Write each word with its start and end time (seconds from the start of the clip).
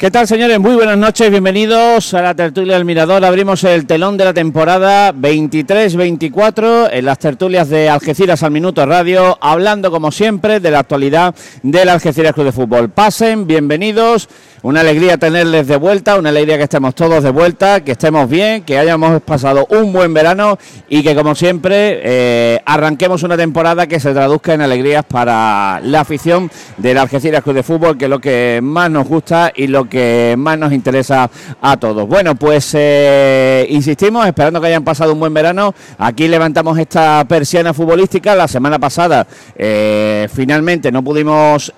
¿Qué 0.00 0.10
tal, 0.10 0.26
señores? 0.26 0.58
Muy 0.58 0.76
buenas 0.76 0.96
noches, 0.96 1.30
bienvenidos 1.30 2.14
a 2.14 2.22
la 2.22 2.34
tertulia 2.34 2.72
del 2.72 2.86
Mirador. 2.86 3.22
Abrimos 3.22 3.64
el 3.64 3.84
telón 3.84 4.16
de 4.16 4.24
la 4.24 4.32
temporada 4.32 5.12
23-24 5.12 6.88
en 6.90 7.04
las 7.04 7.18
tertulias 7.18 7.68
de 7.68 7.90
Algeciras 7.90 8.42
al 8.42 8.50
Minuto 8.50 8.86
Radio, 8.86 9.36
hablando 9.42 9.90
como 9.90 10.10
siempre 10.10 10.58
de 10.58 10.70
la 10.70 10.78
actualidad 10.78 11.34
del 11.62 11.90
Algeciras 11.90 12.32
Club 12.32 12.46
de 12.46 12.52
Fútbol. 12.52 12.88
Pasen, 12.88 13.46
bienvenidos. 13.46 14.30
Una 14.62 14.80
alegría 14.80 15.16
tenerles 15.16 15.66
de 15.66 15.76
vuelta, 15.76 16.18
una 16.18 16.28
alegría 16.28 16.58
que 16.58 16.64
estemos 16.64 16.94
todos 16.94 17.22
de 17.22 17.30
vuelta, 17.30 17.82
que 17.82 17.92
estemos 17.92 18.28
bien, 18.28 18.62
que 18.62 18.78
hayamos 18.78 19.22
pasado 19.22 19.66
un 19.70 19.90
buen 19.90 20.12
verano 20.12 20.58
y 20.88 21.02
que, 21.02 21.14
como 21.14 21.34
siempre, 21.34 22.00
eh, 22.02 22.60
arranquemos 22.66 23.22
una 23.22 23.38
temporada 23.38 23.86
que 23.86 23.98
se 24.00 24.12
traduzca 24.12 24.52
en 24.52 24.60
alegrías 24.60 25.02
para 25.04 25.80
la 25.82 26.00
afición 26.00 26.50
del 26.76 26.98
Algeciras 26.98 27.42
Club 27.42 27.56
de 27.56 27.62
Fútbol, 27.62 27.96
que 27.96 28.04
es 28.04 28.10
lo 28.10 28.20
que 28.20 28.60
más 28.62 28.90
nos 28.90 29.08
gusta 29.08 29.50
y 29.54 29.66
lo 29.66 29.88
que 29.89 29.89
más 30.36 30.58
nos 30.58 30.72
interesa 30.72 31.30
a 31.60 31.76
todos. 31.78 32.06
Bueno, 32.06 32.34
pues 32.34 32.74
eh, 32.74 33.66
insistimos, 33.70 34.26
esperando 34.26 34.60
que 34.60 34.66
hayan 34.66 34.84
pasado 34.84 35.12
un 35.12 35.20
buen 35.20 35.32
verano. 35.32 35.74
Aquí 35.98 36.28
levantamos 36.28 36.78
esta 36.78 37.24
persiana 37.26 37.72
futbolística. 37.72 38.34
La 38.34 38.48
semana 38.48 38.78
pasada, 38.78 39.26
eh, 39.56 40.28
finalmente, 40.32 40.92
no 40.92 41.02
pudimos 41.02 41.72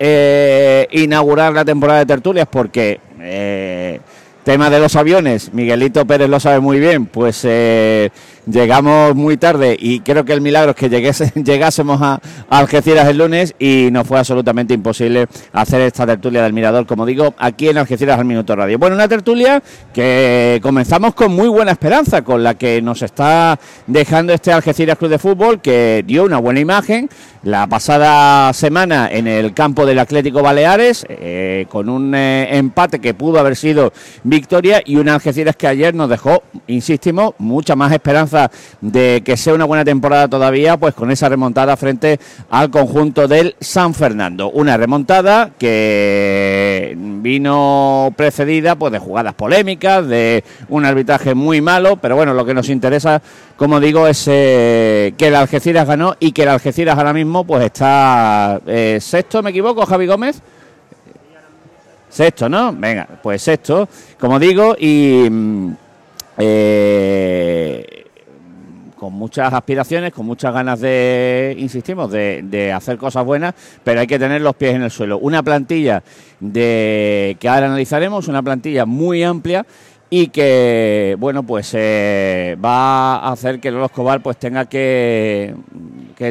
inaugurar 0.91 1.53
la 1.53 1.63
temporada 1.63 1.99
de 1.99 2.05
tertulias 2.05 2.47
porque 2.49 2.73
que 2.73 2.99
eh, 3.21 4.01
tema 4.43 4.69
de 4.69 4.79
los 4.79 4.97
aviones, 4.97 5.53
Miguelito 5.53 6.05
Pérez 6.05 6.27
lo 6.27 6.39
sabe 6.41 6.59
muy 6.59 6.79
bien, 6.79 7.05
pues 7.05 7.45
eh, 7.45 8.09
llegamos 8.45 9.15
muy 9.15 9.37
tarde 9.37 9.75
y 9.79 9.99
creo 10.01 10.25
que 10.25 10.33
el 10.33 10.41
milagro 10.41 10.71
es 10.71 10.77
que 10.77 10.89
llegásemos 11.43 12.01
a, 12.01 12.19
Algeciras 12.49 13.07
el 13.07 13.17
lunes 13.17 13.55
y 13.59 13.89
nos 13.91 14.07
fue 14.07 14.19
absolutamente 14.19 14.73
imposible 14.73 15.27
hacer 15.53 15.81
esta 15.81 16.05
tertulia 16.05 16.43
del 16.43 16.53
Mirador, 16.53 16.85
como 16.85 17.05
digo, 17.05 17.33
aquí 17.37 17.69
en 17.69 17.77
Algeciras 17.77 18.19
al 18.19 18.25
Minuto 18.25 18.55
Radio. 18.55 18.77
Bueno, 18.77 18.95
una 18.95 19.07
tertulia 19.07 19.61
que 19.93 20.59
comenzamos 20.61 21.13
con 21.15 21.33
muy 21.33 21.47
buena 21.47 21.71
esperanza, 21.71 22.21
con 22.21 22.43
la 22.43 22.55
que 22.55 22.81
nos 22.81 23.01
está 23.01 23.59
dejando 23.87 24.33
este 24.33 24.51
Algeciras 24.51 24.97
Club 24.97 25.11
de 25.11 25.19
Fútbol, 25.19 25.61
que 25.61 26.03
dio 26.05 26.23
una 26.23 26.37
buena 26.37 26.59
imagen 26.59 27.09
la 27.43 27.67
pasada 27.67 28.53
semana 28.53 29.09
en 29.11 29.27
el 29.27 29.53
campo 29.53 29.85
del 29.85 29.99
Atlético 29.99 30.41
Baleares, 30.41 31.05
eh, 31.09 31.65
con 31.69 31.89
un 31.89 32.15
eh, 32.15 32.55
empate 32.57 32.99
que 32.99 33.13
pudo 33.13 33.39
haber 33.39 33.55
sido 33.55 33.91
victoria 34.23 34.81
y 34.85 34.95
una 34.95 35.15
Algeciras 35.15 35.55
que 35.55 35.67
ayer 35.67 35.93
nos 35.93 36.09
dejó, 36.09 36.43
insistimos, 36.67 37.33
mucha 37.37 37.75
más 37.75 37.91
esperanza 37.91 38.32
de 38.81 39.21
que 39.23 39.37
sea 39.37 39.53
una 39.53 39.65
buena 39.65 39.85
temporada 39.85 40.27
todavía, 40.27 40.77
pues 40.77 40.93
con 40.93 41.11
esa 41.11 41.29
remontada 41.29 41.77
frente 41.77 42.19
al 42.49 42.69
conjunto 42.69 43.27
del 43.27 43.55
San 43.59 43.93
Fernando. 43.93 44.49
Una 44.51 44.77
remontada 44.77 45.51
que 45.57 46.95
vino 46.97 48.13
precedida 48.15 48.75
pues 48.75 48.91
de 48.91 48.99
jugadas 48.99 49.33
polémicas, 49.33 50.07
de 50.07 50.43
un 50.69 50.85
arbitraje 50.85 51.33
muy 51.33 51.61
malo, 51.61 51.97
pero 51.97 52.15
bueno, 52.15 52.33
lo 52.33 52.45
que 52.45 52.53
nos 52.53 52.69
interesa, 52.69 53.21
como 53.55 53.79
digo, 53.79 54.07
es 54.07 54.27
eh, 54.27 55.13
que 55.17 55.27
el 55.27 55.35
Algeciras 55.35 55.87
ganó 55.87 56.15
y 56.19 56.31
que 56.31 56.43
el 56.43 56.49
Algeciras 56.49 56.97
ahora 56.97 57.13
mismo 57.13 57.43
pues 57.43 57.65
está 57.65 58.59
eh, 58.65 58.99
sexto, 59.01 59.41
¿me 59.41 59.51
equivoco, 59.51 59.85
Javi 59.85 60.07
Gómez? 60.07 60.41
Sexto, 62.09 62.47
¿no? 62.47 62.73
Venga, 62.73 63.07
pues 63.23 63.41
sexto, 63.41 63.89
como 64.19 64.37
digo, 64.37 64.75
y 64.77 65.27
mm, 65.29 65.73
eh, 66.37 67.92
con 69.03 69.11
muchas 69.11 69.53
aspiraciones, 69.53 70.13
con 70.13 70.25
muchas 70.25 70.53
ganas 70.53 70.79
de, 70.79 71.57
insistimos, 71.59 72.09
de, 72.09 72.71
hacer 72.73 72.97
cosas 72.97 73.25
buenas, 73.25 73.53
pero 73.83 73.99
hay 73.99 74.07
que 74.07 74.17
tener 74.17 74.39
los 74.39 74.55
pies 74.55 74.75
en 74.75 74.83
el 74.83 74.91
suelo. 74.91 75.17
Una 75.17 75.43
plantilla 75.43 76.01
de 76.39 77.35
que 77.37 77.49
ahora 77.49 77.65
analizaremos, 77.65 78.29
una 78.29 78.41
plantilla 78.41 78.85
muy 78.85 79.21
amplia 79.21 79.65
y 80.09 80.27
que, 80.27 81.17
bueno, 81.19 81.43
pues 81.43 81.73
eh, 81.73 82.57
va 82.63 83.17
a 83.17 83.33
hacer 83.33 83.59
que 83.59 83.71
Lolo 83.71 83.87
Escobar 83.87 84.21
pues 84.21 84.37
tenga 84.37 84.67
que, 84.67 85.53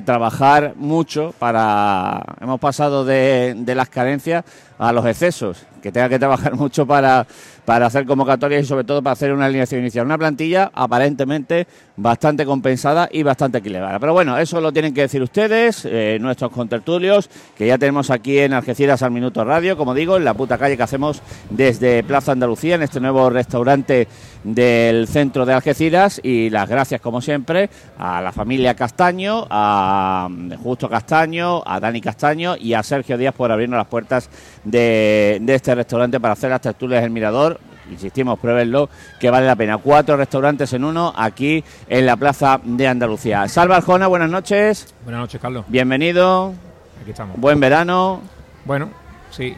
trabajar 0.07 0.73
mucho 0.77 1.35
para... 1.39 2.25
Hemos 2.41 2.59
pasado 2.59 3.05
de, 3.05 3.53
de 3.55 3.75
las 3.75 3.91
carencias 3.91 4.47
a 4.79 4.95
los 4.95 5.05
excesos, 5.05 5.67
que 5.83 5.93
tenga 5.93 6.09
que 6.09 6.19
trabajar 6.19 6.55
mucho 6.57 6.87
para 6.87 7.27
para 7.65 7.87
hacer 7.87 8.07
convocatorias 8.07 8.63
y 8.63 8.67
sobre 8.67 8.85
todo 8.85 9.03
para 9.03 9.13
hacer 9.13 9.33
una 9.33 9.47
alineación 9.47 9.81
inicial. 9.81 10.07
Una 10.07 10.19
plantilla 10.19 10.71
aparentemente 10.75 11.67
bastante 11.97 12.45
compensada 12.45 13.09
y 13.11 13.23
bastante 13.23 13.59
equilibrada. 13.59 13.99
Pero 13.99 14.13
bueno, 14.13 14.37
eso 14.39 14.61
lo 14.61 14.73
tienen 14.73 14.95
que 14.95 15.03
decir 15.03 15.23
ustedes, 15.23 15.85
eh, 15.85 16.19
nuestros 16.21 16.51
contertulios, 16.51 17.29
que 17.57 17.67
ya 17.67 17.79
tenemos 17.79 18.11
aquí 18.11 18.39
en 18.39 18.53
Algeciras 18.53 19.03
al 19.03 19.11
Minuto 19.11 19.45
Radio, 19.45 19.77
como 19.77 19.95
digo, 19.95 20.17
en 20.17 20.25
la 20.25 20.35
puta 20.35 20.59
calle 20.59 20.77
que 20.77 20.83
hacemos 20.83 21.23
desde 21.51 22.03
Plaza 22.03 22.33
Andalucía, 22.33 22.75
en 22.75 22.83
este 22.83 23.01
nuevo 23.01 23.31
restaurante 23.31 24.09
del 24.45 25.07
centro 25.09 25.47
de 25.47 25.53
Algeciras 25.55 26.21
y 26.23 26.51
las 26.51 26.69
gracias 26.69 27.01
como 27.01 27.21
siempre 27.21 27.71
a 27.99 28.21
la 28.21 28.33
familia 28.33 28.75
Castaño, 28.75 29.47
a 29.51 30.29
Justo 30.63 30.89
Castaño, 30.89 31.63
a 31.65 31.81
Dani 31.81 32.01
Castaño 32.01 32.57
y 32.57 32.75
a 32.75 32.83
Sergio 32.83 33.17
Díaz 33.17 33.35
por 33.35 33.53
abrirnos 33.53 33.79
las 33.79 33.87
puertas 33.87 34.29
de, 34.65 35.39
de 35.41 35.55
este 35.55 35.75
restaurante 35.75 36.21
para 36.21 36.33
hacer 36.33 36.51
las 36.51 36.61
tertulias 36.61 37.03
del 37.03 37.11
Mirador 37.11 37.61
insistimos, 37.91 38.39
pruébenlo, 38.39 38.89
que 39.21 39.31
vale 39.31 39.47
la 39.47 39.57
pena. 39.57 39.79
Cuatro 39.79 40.17
restaurantes 40.17 40.73
en 40.73 40.85
uno 40.85 41.13
aquí 41.15 41.63
en 41.89 42.07
la 42.07 42.17
Plaza 42.17 42.61
de 42.63 42.89
Andalucía. 42.89 43.47
Salva 43.49 43.77
Arjona, 43.77 44.07
buenas 44.07 44.31
noches. 44.31 44.95
Buenas 45.05 45.21
noches, 45.21 45.41
Carlos. 45.41 45.65
Bienvenido. 45.69 46.55
Aquí 47.01 47.11
estamos. 47.11 47.39
Buen 47.39 47.61
verano. 47.61 48.21
Bueno, 48.65 48.91
sí. 49.33 49.57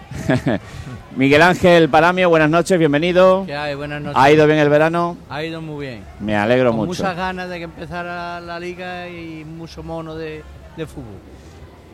Miguel 1.17 1.43
Ángel 1.43 1.89
Paramio, 1.89 2.29
buenas 2.29 2.49
noches, 2.51 2.79
bienvenido. 2.79 3.45
¿Qué 3.47 3.55
hay? 3.55 3.75
Buenas 3.75 4.01
noches. 4.03 4.17
¿Ha 4.21 4.31
ido 4.33 4.47
bien 4.47 4.59
el 4.59 4.69
verano? 4.69 5.17
Ha 5.29 5.45
ido 5.45 5.61
muy 5.61 5.87
bien. 5.87 6.05
Me 6.21 6.35
alegro 6.37 6.71
Con 6.71 6.79
mucho. 6.87 7.03
muchas 7.03 7.17
ganas 7.17 7.49
de 7.51 7.59
que 7.59 7.65
empezara 7.65 8.41
la 8.41 8.59
liga 8.59 9.09
y 9.09 9.45
mucho 9.45 9.83
mono 9.83 10.15
de, 10.17 10.43
de 10.77 10.87
fútbol. 10.87 11.19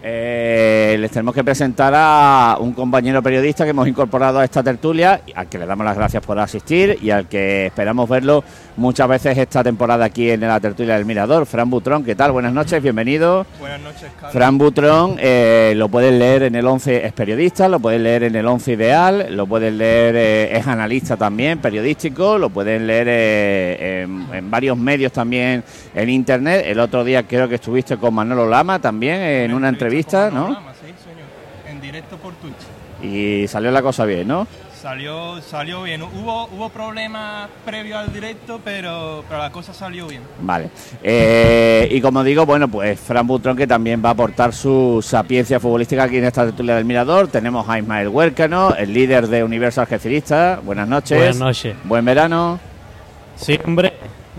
Eh, 0.02 0.96
les 0.98 1.10
tenemos 1.10 1.34
que 1.34 1.44
presentar 1.44 1.92
a 1.94 2.56
un 2.58 2.72
compañero 2.72 3.22
periodista 3.22 3.64
que 3.64 3.70
hemos 3.70 3.86
incorporado 3.86 4.38
a 4.38 4.44
esta 4.44 4.62
tertulia, 4.62 5.20
al 5.34 5.46
que 5.48 5.58
le 5.58 5.66
damos 5.66 5.84
las 5.84 5.94
gracias 5.94 6.24
por 6.24 6.38
asistir 6.38 6.98
y 7.02 7.10
al 7.10 7.28
que 7.28 7.66
esperamos 7.66 8.08
verlo 8.08 8.42
muchas 8.78 9.06
veces 9.08 9.36
esta 9.36 9.62
temporada 9.62 10.06
aquí 10.06 10.30
en 10.30 10.40
la 10.40 10.58
tertulia 10.58 10.94
del 10.94 11.04
Mirador. 11.04 11.44
Fran 11.44 11.68
Butrón, 11.68 12.02
¿qué 12.02 12.14
tal? 12.14 12.32
Buenas 12.32 12.54
noches, 12.54 12.82
bienvenido. 12.82 13.44
Buenas 13.58 13.80
noches, 13.80 14.10
Carlos. 14.14 14.32
Fran 14.32 14.56
Butrón, 14.56 15.16
eh, 15.18 15.74
lo 15.76 15.90
pueden 15.90 16.18
leer 16.18 16.44
en 16.44 16.54
el 16.54 16.66
11, 16.66 17.04
es 17.04 17.12
periodista, 17.12 17.68
lo 17.68 17.78
pueden 17.78 18.02
leer 18.02 18.22
en 18.22 18.36
el 18.36 18.46
11 18.46 18.72
Ideal, 18.72 19.26
lo 19.36 19.46
pueden 19.46 19.76
leer, 19.76 20.14
eh, 20.16 20.56
es 20.56 20.66
analista 20.66 21.18
también, 21.18 21.58
periodístico, 21.58 22.38
lo 22.38 22.48
pueden 22.48 22.86
leer 22.86 23.08
en, 23.08 24.26
en 24.32 24.50
varios 24.50 24.78
medios 24.78 25.12
también 25.12 25.62
en 25.94 26.08
Internet. 26.08 26.64
El 26.66 26.80
otro 26.80 27.04
día 27.04 27.24
creo 27.24 27.48
que 27.48 27.56
estuviste 27.56 27.98
con 27.98 28.14
Manolo 28.14 28.48
Lama 28.48 28.78
también 28.78 29.20
en 29.20 29.52
una 29.52 29.68
entrevista 29.68 29.89
entrevista, 29.90 30.30
¿no? 30.30 30.48
Sí, 30.80 30.94
señor. 31.04 31.28
En 31.68 31.80
directo 31.80 32.16
por 32.16 32.34
Twitch. 32.34 32.54
Y 33.02 33.48
salió 33.48 33.70
la 33.70 33.82
cosa 33.82 34.04
bien, 34.04 34.28
¿no? 34.28 34.46
Salió, 34.80 35.42
salió 35.42 35.82
bien. 35.82 36.02
Hubo, 36.02 36.46
hubo 36.46 36.68
problemas 36.70 37.50
previos 37.66 37.98
al 37.98 38.12
directo, 38.12 38.60
pero, 38.64 39.24
pero 39.28 39.42
la 39.42 39.50
cosa 39.50 39.74
salió 39.74 40.06
bien. 40.06 40.22
Vale. 40.40 40.70
Eh, 41.02 41.88
y 41.90 42.00
como 42.00 42.24
digo, 42.24 42.46
bueno, 42.46 42.66
pues 42.68 42.98
Fran 42.98 43.26
Butrón 43.26 43.56
que 43.56 43.66
también 43.66 44.02
va 44.02 44.10
a 44.10 44.12
aportar 44.12 44.54
su 44.54 45.04
sapiencia 45.06 45.60
futbolística 45.60 46.04
aquí 46.04 46.16
en 46.16 46.24
esta 46.24 46.44
tertulia 46.44 46.76
del 46.76 46.86
Mirador. 46.86 47.28
Tenemos 47.28 47.68
a 47.68 47.78
Ismael 47.78 48.08
Huércano, 48.08 48.74
el 48.74 48.94
líder 48.94 49.28
de 49.28 49.44
Universal 49.44 49.82
Algecirista. 49.82 50.60
Buenas 50.64 50.88
noches. 50.88 51.18
Buenas 51.18 51.36
noches. 51.36 51.76
Buen 51.84 52.04
verano. 52.04 52.58
Sí, 53.36 53.58
hombre. 53.66 53.92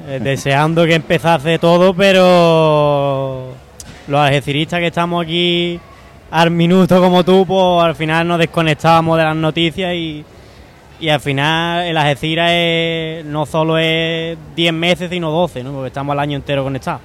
Eh, 0.07 0.19
deseando 0.21 0.85
que 0.85 0.95
empezase 0.95 1.59
todo, 1.59 1.93
pero 1.93 3.40
los 4.11 4.19
algeciristas 4.21 4.79
que 4.79 4.87
estamos 4.87 5.23
aquí 5.23 5.79
al 6.29 6.51
minuto 6.51 7.01
como 7.01 7.23
tú, 7.23 7.45
pues 7.45 7.83
al 7.83 7.95
final 7.95 8.27
nos 8.27 8.39
desconectábamos 8.39 9.17
de 9.17 9.23
las 9.23 9.35
noticias 9.35 9.93
y, 9.93 10.23
y 10.99 11.09
al 11.09 11.19
final 11.19 11.85
el 11.85 11.97
Algeciras 11.97 12.51
es, 12.53 13.25
no 13.25 13.45
solo 13.45 13.77
es 13.77 14.37
10 14.55 14.73
meses, 14.73 15.09
sino 15.09 15.31
12, 15.31 15.63
¿no? 15.63 15.71
porque 15.71 15.87
estamos 15.87 16.13
el 16.13 16.19
año 16.19 16.37
entero 16.37 16.63
conectados. 16.63 17.01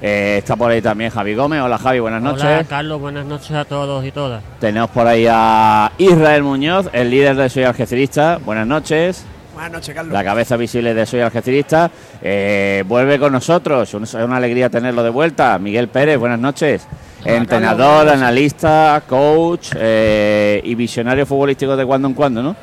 Eh, 0.00 0.36
está 0.38 0.56
por 0.56 0.70
ahí 0.70 0.80
también 0.80 1.10
Javi 1.10 1.34
Gómez. 1.34 1.60
Hola 1.60 1.78
Javi, 1.78 1.98
buenas 2.00 2.22
noches. 2.22 2.44
Hola 2.44 2.64
Carlos, 2.64 3.00
buenas 3.00 3.26
noches 3.26 3.50
a 3.52 3.64
todos 3.64 4.04
y 4.04 4.12
todas. 4.12 4.42
Tenemos 4.60 4.90
por 4.90 5.06
ahí 5.06 5.26
a 5.28 5.92
Israel 5.98 6.42
Muñoz, 6.42 6.88
el 6.92 7.10
líder 7.10 7.36
de 7.36 7.48
Soy 7.50 7.64
Algecirista. 7.64 8.38
Buenas 8.44 8.66
noches. 8.66 9.26
Buenas 9.56 9.72
noches, 9.72 9.94
Carlos. 9.94 10.12
La 10.12 10.22
cabeza 10.22 10.54
visible 10.58 10.92
de 10.92 11.06
Soy 11.06 11.20
Algecirista. 11.20 11.90
Eh, 12.20 12.84
vuelve 12.86 13.18
con 13.18 13.32
nosotros. 13.32 13.94
Es 13.94 14.12
una 14.12 14.36
alegría 14.36 14.68
tenerlo 14.68 15.02
de 15.02 15.08
vuelta. 15.08 15.58
Miguel 15.58 15.88
Pérez, 15.88 16.18
buenas 16.18 16.38
noches. 16.38 16.86
Entrenador, 17.24 18.04
Carlos. 18.04 18.22
analista, 18.22 19.02
coach 19.08 19.70
eh, 19.74 20.60
y 20.62 20.74
visionario 20.74 21.24
futbolístico 21.24 21.74
de 21.74 21.86
cuando 21.86 22.06
en 22.06 22.12
cuando, 22.12 22.42
¿no? 22.42 22.54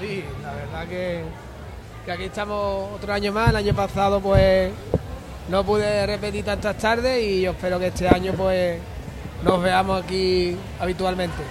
Sí, 0.00 0.24
la 0.42 0.52
verdad 0.52 0.88
que, 0.88 1.22
que 2.04 2.10
aquí 2.10 2.24
estamos 2.24 2.94
otro 2.96 3.12
año 3.12 3.30
más. 3.30 3.50
El 3.50 3.56
año 3.56 3.74
pasado, 3.76 4.18
pues, 4.18 4.72
no 5.48 5.62
pude 5.62 6.04
repetir 6.04 6.44
tantas 6.44 6.76
tardes 6.78 7.22
y 7.22 7.42
yo 7.42 7.52
espero 7.52 7.78
que 7.78 7.86
este 7.86 8.08
año, 8.08 8.32
pues, 8.36 8.76
nos 9.42 9.62
veamos 9.62 10.02
aquí 10.02 10.56
habitualmente. 10.78 11.42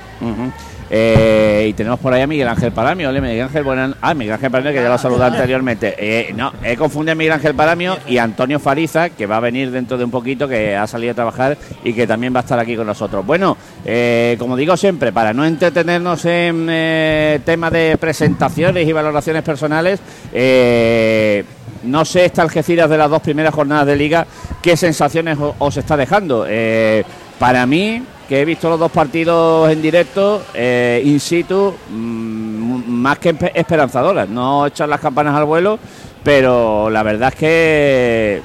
Eh, 0.91 1.68
y 1.69 1.74
tenemos 1.74 2.00
por 2.00 2.13
ahí 2.13 2.21
a 2.24 2.27
Miguel 2.27 2.47
Ángel 2.47 2.71
Paramio. 2.71 3.09
Hola, 3.09 3.21
Miguel 3.21 3.44
Ángel, 3.44 3.63
buenas. 3.63 3.95
Ah, 4.01 4.13
Miguel 4.15 4.33
Ángel 4.33 4.50
Paramio, 4.50 4.74
que 4.74 4.81
ya 4.81 4.89
lo 4.89 4.97
saludé 4.97 5.25
anteriormente. 5.25 5.95
Eh, 5.97 6.33
no, 6.36 6.51
he 6.63 6.75
confundido 6.75 7.12
a 7.12 7.15
Miguel 7.15 7.33
Ángel 7.33 7.53
Paramio 7.53 7.97
y 8.07 8.18
Antonio 8.18 8.59
Fariza, 8.59 9.09
que 9.09 9.27
va 9.27 9.38
a 9.38 9.39
venir 9.39 9.69
dentro 9.69 9.97
de 9.97 10.06
un 10.06 10.12
poquito, 10.12 10.47
que 10.47 10.75
ha 10.75 10.88
salido 10.88 11.12
a 11.12 11.15
trabajar 11.15 11.57
y 11.83 11.94
que 11.94 12.07
también 12.07 12.33
va 12.33 12.39
a 12.39 12.41
estar 12.41 12.57
aquí 12.57 12.75
con 12.75 12.88
nosotros. 12.88 13.24
Bueno, 13.25 13.56
eh, 13.86 14.36
como 14.39 14.56
digo 14.56 14.75
siempre, 14.77 15.12
para 15.12 15.31
no 15.31 15.45
entretenernos 15.45 16.25
en 16.25 16.68
eh, 16.69 17.39
temas 17.45 17.71
de 17.71 17.95
presentaciones 18.00 18.88
y 18.88 18.91
valoraciones 18.91 19.44
personales, 19.44 20.00
eh, 20.33 21.44
no 21.83 22.03
sé 22.03 22.25
esta 22.25 22.41
Algeciras 22.41 22.89
de 22.89 22.97
las 22.97 23.09
dos 23.09 23.21
primeras 23.21 23.53
jornadas 23.53 23.86
de 23.86 23.95
liga, 23.95 24.25
qué 24.62 24.75
sensaciones 24.75 25.38
os 25.59 25.77
está 25.77 25.95
dejando. 25.95 26.45
Eh, 26.47 27.03
para 27.39 27.65
mí, 27.65 28.03
que 28.27 28.41
he 28.41 28.45
visto 28.45 28.69
los 28.69 28.77
dos 28.80 28.91
partidos 28.91 29.71
en 29.71 29.81
directo, 29.81 30.44
eh, 30.53 31.01
in 31.03 31.19
situ, 31.19 31.74
mm, 31.89 32.83
más 32.88 33.18
que 33.18 33.33
espe- 33.33 33.51
esperanzadoras. 33.56 34.30
No 34.30 34.68
echar 34.68 34.88
las 34.89 35.00
campanas 35.00 35.36
al 35.36 35.45
vuelo, 35.45 35.80
pero 36.24 36.89
la 36.89 37.01
verdad 37.01 37.30
es 37.30 37.36
que 37.36 38.41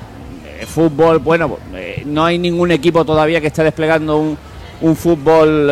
eh, 0.60 0.66
fútbol, 0.66 1.18
bueno, 1.18 1.58
eh, 1.74 2.02
no 2.06 2.24
hay 2.24 2.38
ningún 2.38 2.70
equipo 2.70 3.04
todavía 3.04 3.40
que 3.40 3.48
esté 3.48 3.62
desplegando 3.64 4.16
un, 4.18 4.38
un 4.80 4.96
fútbol 4.96 5.70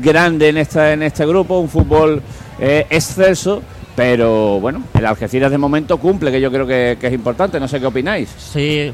grande 0.00 0.48
en, 0.50 0.58
esta, 0.58 0.92
en 0.92 1.02
este 1.02 1.26
grupo, 1.26 1.58
un 1.58 1.68
fútbol 1.68 2.22
eh, 2.60 2.86
excelso. 2.90 3.62
Pero 3.96 4.60
bueno, 4.60 4.82
el 4.92 5.06
Algeciras 5.06 5.50
de 5.50 5.56
momento 5.56 5.96
cumple, 5.96 6.30
que 6.30 6.38
yo 6.38 6.52
creo 6.52 6.66
que, 6.66 6.98
que 7.00 7.06
es 7.06 7.12
importante. 7.14 7.58
No 7.58 7.66
sé 7.66 7.80
qué 7.80 7.86
opináis. 7.86 8.28
Sí, 8.36 8.92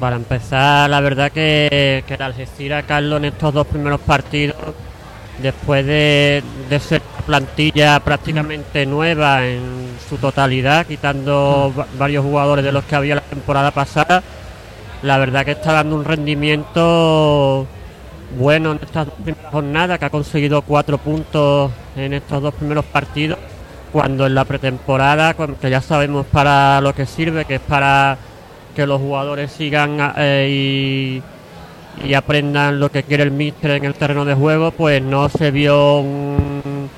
para 0.00 0.16
empezar, 0.16 0.88
la 0.90 1.00
verdad 1.00 1.30
que, 1.30 2.02
que 2.08 2.14
el 2.14 2.22
Algeciras, 2.22 2.84
Carlos, 2.86 3.18
en 3.18 3.26
estos 3.26 3.52
dos 3.52 3.66
primeros 3.66 4.00
partidos, 4.00 4.56
después 5.42 5.86
de, 5.86 6.42
ser 6.80 7.02
plantilla 7.26 8.00
prácticamente 8.00 8.86
nueva 8.86 9.46
en 9.46 9.96
su 10.08 10.16
totalidad, 10.16 10.86
quitando 10.86 11.72
va- 11.78 11.86
varios 11.98 12.24
jugadores 12.24 12.64
de 12.64 12.72
los 12.72 12.84
que 12.84 12.96
había 12.96 13.14
la 13.16 13.20
temporada 13.20 13.70
pasada, 13.70 14.22
la 15.02 15.18
verdad 15.18 15.44
que 15.44 15.52
está 15.52 15.72
dando 15.74 15.96
un 15.96 16.04
rendimiento 16.04 17.66
bueno 18.38 18.72
en 18.72 18.80
estas 18.82 19.06
dos 19.06 19.14
primeras 19.22 19.50
jornadas, 19.52 19.98
que 19.98 20.04
ha 20.06 20.10
conseguido 20.10 20.62
cuatro 20.62 20.98
puntos 20.98 21.70
en 21.96 22.14
estos 22.14 22.42
dos 22.42 22.54
primeros 22.54 22.84
partidos, 22.86 23.38
cuando 23.92 24.26
en 24.26 24.34
la 24.34 24.44
pretemporada, 24.44 25.34
que 25.34 25.70
ya 25.70 25.80
sabemos 25.80 26.24
para 26.26 26.80
lo 26.80 26.94
que 26.94 27.06
sirve, 27.06 27.44
que 27.44 27.56
es 27.56 27.60
para 27.60 28.16
que 28.74 28.86
los 28.86 29.00
jugadores 29.00 29.52
sigan 29.52 30.14
eh, 30.16 31.22
y, 32.02 32.14
aprendan 32.14 32.80
lo 32.80 32.90
que 32.90 33.02
quiere 33.02 33.24
el 33.24 33.30
míster 33.30 33.72
en 33.72 33.84
el 33.84 33.94
terreno 33.94 34.24
de 34.24 34.34
juego, 34.34 34.70
pues 34.70 35.02
no 35.02 35.28
se 35.28 35.50
vio 35.50 35.98
un, 35.98 36.88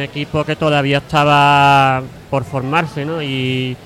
equipo 0.00 0.44
que 0.44 0.54
todavía 0.54 0.98
estaba 0.98 2.02
por 2.30 2.44
formarse, 2.44 3.04
¿no? 3.04 3.22
Y 3.22 3.76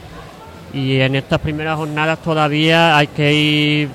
en 0.75 1.15
estas 1.15 1.41
primeras 1.41 1.77
jornadas 1.77 2.19
todavía 2.19 2.97
hay 2.97 3.07
que 3.07 3.33
ir, 3.33 3.89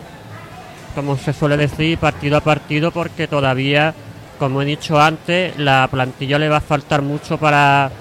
como 0.95 1.17
se 1.17 1.33
suele 1.33 1.57
decir, 1.57 1.97
partido 1.97 2.38
a 2.38 2.41
partido, 2.41 2.91
porque 2.91 3.27
todavía, 3.27 3.93
como 4.39 4.61
he 4.61 4.65
dicho 4.65 5.00
antes, 5.00 5.57
la 5.57 5.88
plantilla 5.91 6.39
le 6.39 6.50
va 6.50 6.57
a 6.57 6.61
faltar 6.61 7.01
mucho 7.01 7.38
para, 7.38 7.91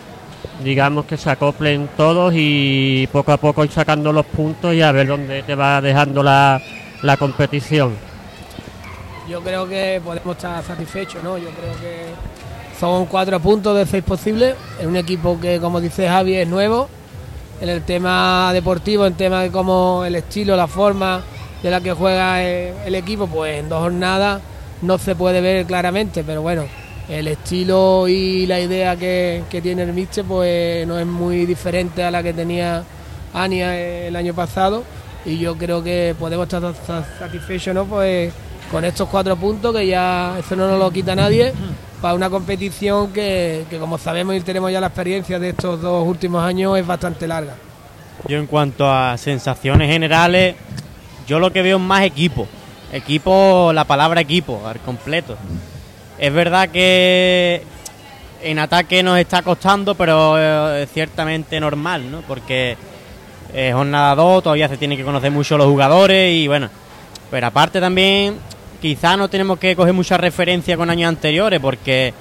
digamos, 0.62 1.04
que 1.04 1.16
se 1.16 1.30
acoplen 1.30 1.88
todos 1.96 2.32
y 2.36 3.08
poco 3.12 3.32
a 3.32 3.36
poco 3.36 3.64
ir 3.64 3.70
sacando 3.70 4.12
los 4.12 4.26
puntos 4.26 4.74
y 4.74 4.82
a 4.82 4.92
ver 4.92 5.06
dónde 5.06 5.42
te 5.42 5.54
va 5.54 5.80
dejando 5.80 6.22
la, 6.22 6.60
la 7.02 7.16
competición. 7.16 7.94
Yo 9.28 9.40
creo 9.40 9.68
que 9.68 10.00
podemos 10.04 10.36
estar 10.36 10.62
satisfechos, 10.62 11.22
¿no? 11.22 11.36
Yo 11.36 11.48
creo 11.50 11.72
que 11.80 12.06
son 12.78 13.06
cuatro 13.06 13.40
puntos 13.40 13.76
de 13.76 13.86
seis 13.86 14.04
posibles. 14.04 14.54
En 14.80 14.88
un 14.88 14.96
equipo 14.96 15.40
que, 15.40 15.58
como 15.60 15.80
dice 15.80 16.08
Javi, 16.08 16.36
es 16.36 16.48
nuevo. 16.48 16.88
En 17.60 17.68
el 17.68 17.82
tema 17.82 18.50
deportivo, 18.52 19.06
en 19.06 19.14
tema 19.14 19.42
de 19.42 19.50
cómo 19.50 20.04
el 20.04 20.14
estilo, 20.14 20.56
la 20.56 20.66
forma 20.66 21.22
de 21.62 21.70
la 21.70 21.80
que 21.80 21.92
juega 21.92 22.42
el 22.42 22.94
equipo, 22.94 23.26
pues 23.26 23.58
en 23.58 23.68
dos 23.68 23.80
jornadas 23.80 24.42
no 24.82 24.98
se 24.98 25.16
puede 25.16 25.40
ver 25.40 25.64
claramente, 25.66 26.22
pero 26.22 26.42
bueno, 26.42 26.64
el 27.08 27.28
estilo 27.28 28.08
y 28.08 28.46
la 28.46 28.58
idea 28.60 28.96
que, 28.96 29.44
que 29.50 29.60
tiene 29.62 29.82
el 29.82 29.92
Miche, 29.92 30.24
pues 30.24 30.86
no 30.86 30.98
es 30.98 31.06
muy 31.06 31.46
diferente 31.46 32.02
a 32.02 32.10
la 32.10 32.22
que 32.22 32.32
tenía 32.32 32.82
Ania 33.32 33.78
el 33.78 34.16
año 34.16 34.34
pasado. 34.34 34.82
Y 35.24 35.38
yo 35.38 35.56
creo 35.56 35.82
que 35.82 36.14
podemos 36.18 36.44
estar 36.46 36.62
sa- 36.86 37.04
satisfechos, 37.18 37.74
¿no? 37.74 37.84
Pues 37.84 38.32
con 38.70 38.84
estos 38.84 39.08
cuatro 39.08 39.36
puntos 39.36 39.74
que 39.74 39.86
ya 39.86 40.36
eso 40.38 40.56
no 40.56 40.68
nos 40.68 40.78
lo 40.78 40.90
quita 40.90 41.14
nadie 41.14 41.52
para 42.02 42.14
una 42.14 42.28
competición 42.30 43.12
que, 43.12 43.64
que 43.70 43.78
como 43.78 43.98
sabemos 43.98 44.34
y 44.36 44.40
tenemos 44.40 44.70
ya 44.72 44.80
la 44.80 44.88
experiencia 44.88 45.38
de 45.38 45.50
estos 45.50 45.80
dos 45.80 46.06
últimos 46.06 46.42
años 46.42 46.76
es 46.78 46.86
bastante 46.86 47.26
larga. 47.28 47.54
Yo 48.28 48.38
en 48.38 48.46
cuanto 48.46 48.90
a 48.90 49.16
sensaciones 49.18 49.88
generales, 49.90 50.56
yo 51.28 51.38
lo 51.38 51.52
que 51.52 51.62
veo 51.62 51.76
es 51.76 51.82
más 51.82 52.02
equipo. 52.02 52.46
Equipo, 52.92 53.72
la 53.72 53.84
palabra 53.84 54.20
equipo, 54.20 54.62
al 54.66 54.78
completo. 54.80 55.36
Es 56.18 56.32
verdad 56.32 56.68
que 56.70 57.62
en 58.42 58.58
ataque 58.58 59.02
nos 59.02 59.18
está 59.18 59.42
costando, 59.42 59.94
pero 59.94 60.36
eh, 60.38 60.84
es 60.84 60.92
ciertamente 60.92 61.60
normal, 61.60 62.10
¿no? 62.10 62.22
Porque 62.22 62.76
es 63.52 63.74
jornada 63.74 64.14
2, 64.14 64.42
todavía 64.42 64.68
se 64.68 64.76
tienen 64.76 64.98
que 64.98 65.04
conocer 65.04 65.30
mucho 65.30 65.58
los 65.58 65.66
jugadores 65.66 66.32
y 66.34 66.48
bueno. 66.48 66.68
Pero 67.30 67.46
aparte 67.46 67.80
también, 67.80 68.36
quizá 68.80 69.16
no 69.16 69.28
tenemos 69.28 69.58
que 69.58 69.74
coger 69.74 69.92
mucha 69.92 70.16
referencia 70.16 70.76
con 70.76 70.90
años 70.90 71.08
anteriores, 71.08 71.60
porque 71.60 72.14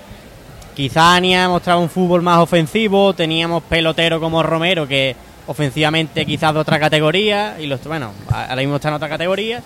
quizá 0.75 1.15
Ania 1.15 1.47
mostraba 1.47 1.79
un 1.79 1.89
fútbol 1.89 2.21
más 2.21 2.39
ofensivo, 2.39 3.13
teníamos 3.13 3.63
pelotero 3.63 4.19
como 4.19 4.43
Romero, 4.43 4.87
que 4.87 5.15
ofensivamente 5.47 6.25
quizás 6.25 6.53
de 6.53 6.59
otra 6.59 6.79
categoría, 6.79 7.57
y 7.59 7.67
los 7.67 7.83
bueno, 7.83 8.11
ahora 8.29 8.55
mismo 8.57 8.75
está 8.75 8.89
en 8.89 8.95
otra 8.95 9.09
categoría. 9.09 9.61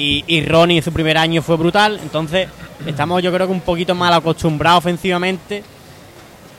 Y, 0.00 0.24
y 0.26 0.46
Ronnie 0.46 0.78
en 0.78 0.82
su 0.82 0.92
primer 0.94 1.18
año 1.18 1.42
fue 1.42 1.56
brutal, 1.58 2.00
entonces 2.02 2.48
estamos 2.86 3.22
yo 3.22 3.30
creo 3.34 3.46
que 3.46 3.52
un 3.52 3.60
poquito 3.60 3.94
mal 3.94 4.14
acostumbrados 4.14 4.78
ofensivamente, 4.78 5.62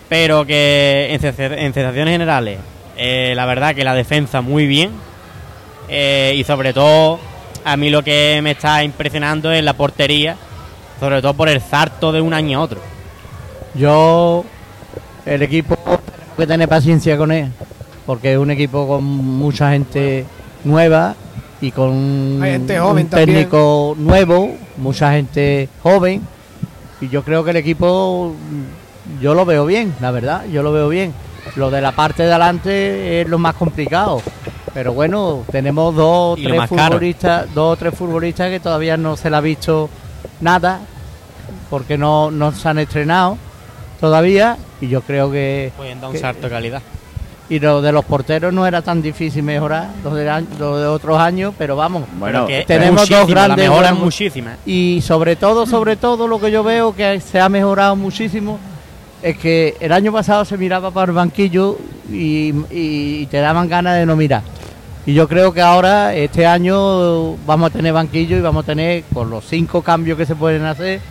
pero 0.08 0.46
que 0.46 1.08
en, 1.10 1.20
sensa- 1.20 1.58
en 1.58 1.74
sensaciones 1.74 2.12
generales, 2.14 2.60
eh, 2.98 3.34
la 3.36 3.48
verdad 3.48 3.74
que 3.74 3.84
la 3.84 3.96
defensa 3.96 4.42
muy 4.42 4.68
bien, 4.68 4.92
eh, 5.90 6.36
y 6.38 6.44
sobre 6.44 6.72
todo 6.72 7.20
a 7.66 7.76
mí 7.78 7.90
lo 7.90 8.04
que 8.04 8.40
me 8.44 8.52
está 8.52 8.84
impresionando 8.84 9.52
es 9.52 9.64
la 9.64 9.74
portería, 9.74 10.36
sobre 11.00 11.20
todo 11.24 11.34
por 11.34 11.50
el 11.50 11.62
zarto 11.62 12.12
de 12.12 12.22
un 12.22 12.36
año 12.36 12.60
a 12.60 12.62
otro. 12.62 12.80
Yo, 13.74 14.46
el 15.26 15.42
equipo, 15.42 15.76
tengo 15.78 16.00
que 16.38 16.46
tener 16.48 16.70
paciencia 16.70 17.18
con 17.18 17.32
él, 17.32 17.52
porque 18.06 18.34
es 18.34 18.38
un 18.38 18.52
equipo 18.52 18.88
con 18.88 19.04
mucha 19.04 19.72
gente 19.72 20.26
nueva 20.64 21.16
y 21.62 21.72
con 21.72 22.40
Hay 22.42 22.52
gente 22.54 22.80
joven 22.80 23.06
un 23.06 23.10
también. 23.10 23.28
técnico 23.38 23.96
nuevo, 23.98 24.56
mucha 24.78 25.12
gente 25.14 25.70
joven, 25.84 26.22
y 27.00 27.08
yo 27.10 27.24
creo 27.24 27.44
que 27.44 27.52
el 27.52 27.58
equipo, 27.58 28.34
yo 29.22 29.34
lo 29.34 29.46
veo 29.46 29.66
bien, 29.66 29.94
la 30.02 30.12
verdad, 30.12 30.46
yo 30.52 30.64
lo 30.64 30.72
veo 30.74 30.90
bien. 30.90 31.14
Lo 31.56 31.72
de 31.72 31.82
la 31.82 31.92
parte 31.92 32.24
de 32.24 32.30
adelante 32.30 33.22
es 33.22 33.28
lo 33.28 33.40
más 33.40 33.56
complicado, 33.56 34.22
pero 34.74 34.94
bueno, 34.94 35.44
tenemos 35.52 35.96
dos 35.96 36.34
o 36.34 36.36
tres 36.42 36.70
caro. 36.70 36.94
futbolistas, 36.94 37.54
dos 37.54 37.74
o 37.74 37.76
tres 37.78 37.94
futbolistas 37.96 38.50
que 38.50 38.60
todavía 38.60 38.96
no 38.98 39.18
se 39.18 39.30
le 39.30 39.36
ha 39.38 39.42
visto 39.42 39.90
nada, 40.40 40.80
porque 41.70 41.98
no, 41.98 42.30
no 42.32 42.52
se 42.52 42.70
han 42.70 42.78
estrenado 42.80 43.38
todavía 44.00 44.58
y 44.80 44.88
yo 44.88 45.02
creo 45.02 45.32
que 45.32 45.72
Pueden 45.78 46.00
dar 46.00 46.10
un 46.10 46.14
que- 46.16 46.22
salto 46.22 46.44
de 46.44 46.50
calidad. 46.50 46.82
Y 47.52 47.60
lo 47.60 47.82
de 47.82 47.92
los 47.92 48.04
porteros 48.06 48.52
no 48.54 48.66
era 48.66 48.82
tan 48.82 49.02
difícil 49.02 49.44
mejorar 49.44 49.90
lo 50.04 50.16
de, 50.16 50.44
lo 50.58 50.80
de 50.80 50.88
otros 50.88 51.20
años 51.20 51.54
pero 51.58 51.76
vamos 51.76 52.04
Bueno, 52.18 52.48
que 52.48 52.64
tenemos 52.66 53.08
dos 53.10 53.28
grandes 53.28 53.58
La 53.58 53.64
mejora 53.70 53.88
es 53.88 53.92
buenos- 53.92 54.06
muchísima. 54.06 54.56
y 54.66 55.02
sobre 55.04 55.36
todo 55.36 55.66
sobre 55.66 55.98
todo 55.98 56.28
lo 56.30 56.40
que 56.40 56.50
yo 56.50 56.64
veo 56.64 56.96
que 56.96 57.20
se 57.20 57.40
ha 57.42 57.50
mejorado 57.50 57.96
muchísimo 57.98 58.58
es 59.22 59.38
que 59.38 59.76
el 59.82 59.92
año 59.92 60.12
pasado 60.14 60.46
se 60.46 60.58
miraba 60.58 60.92
para 60.92 61.12
el 61.12 61.16
banquillo 61.16 61.78
y, 62.12 62.54
y 62.72 63.26
te 63.28 63.38
daban 63.38 63.70
ganas 63.70 63.98
de 63.98 64.06
no 64.08 64.16
mirar. 64.16 64.42
Y 65.06 65.14
yo 65.14 65.28
creo 65.28 65.54
que 65.54 65.62
ahora 65.62 66.16
este 66.16 66.46
año 66.48 67.36
vamos 67.46 67.70
a 67.70 67.74
tener 67.74 67.92
banquillo 67.94 68.38
y 68.38 68.42
vamos 68.42 68.64
a 68.64 68.66
tener 68.68 69.04
con 69.14 69.30
los 69.30 69.46
cinco 69.46 69.82
cambios 69.84 70.18
que 70.18 70.26
se 70.26 70.36
pueden 70.36 70.64
hacer 70.66 71.02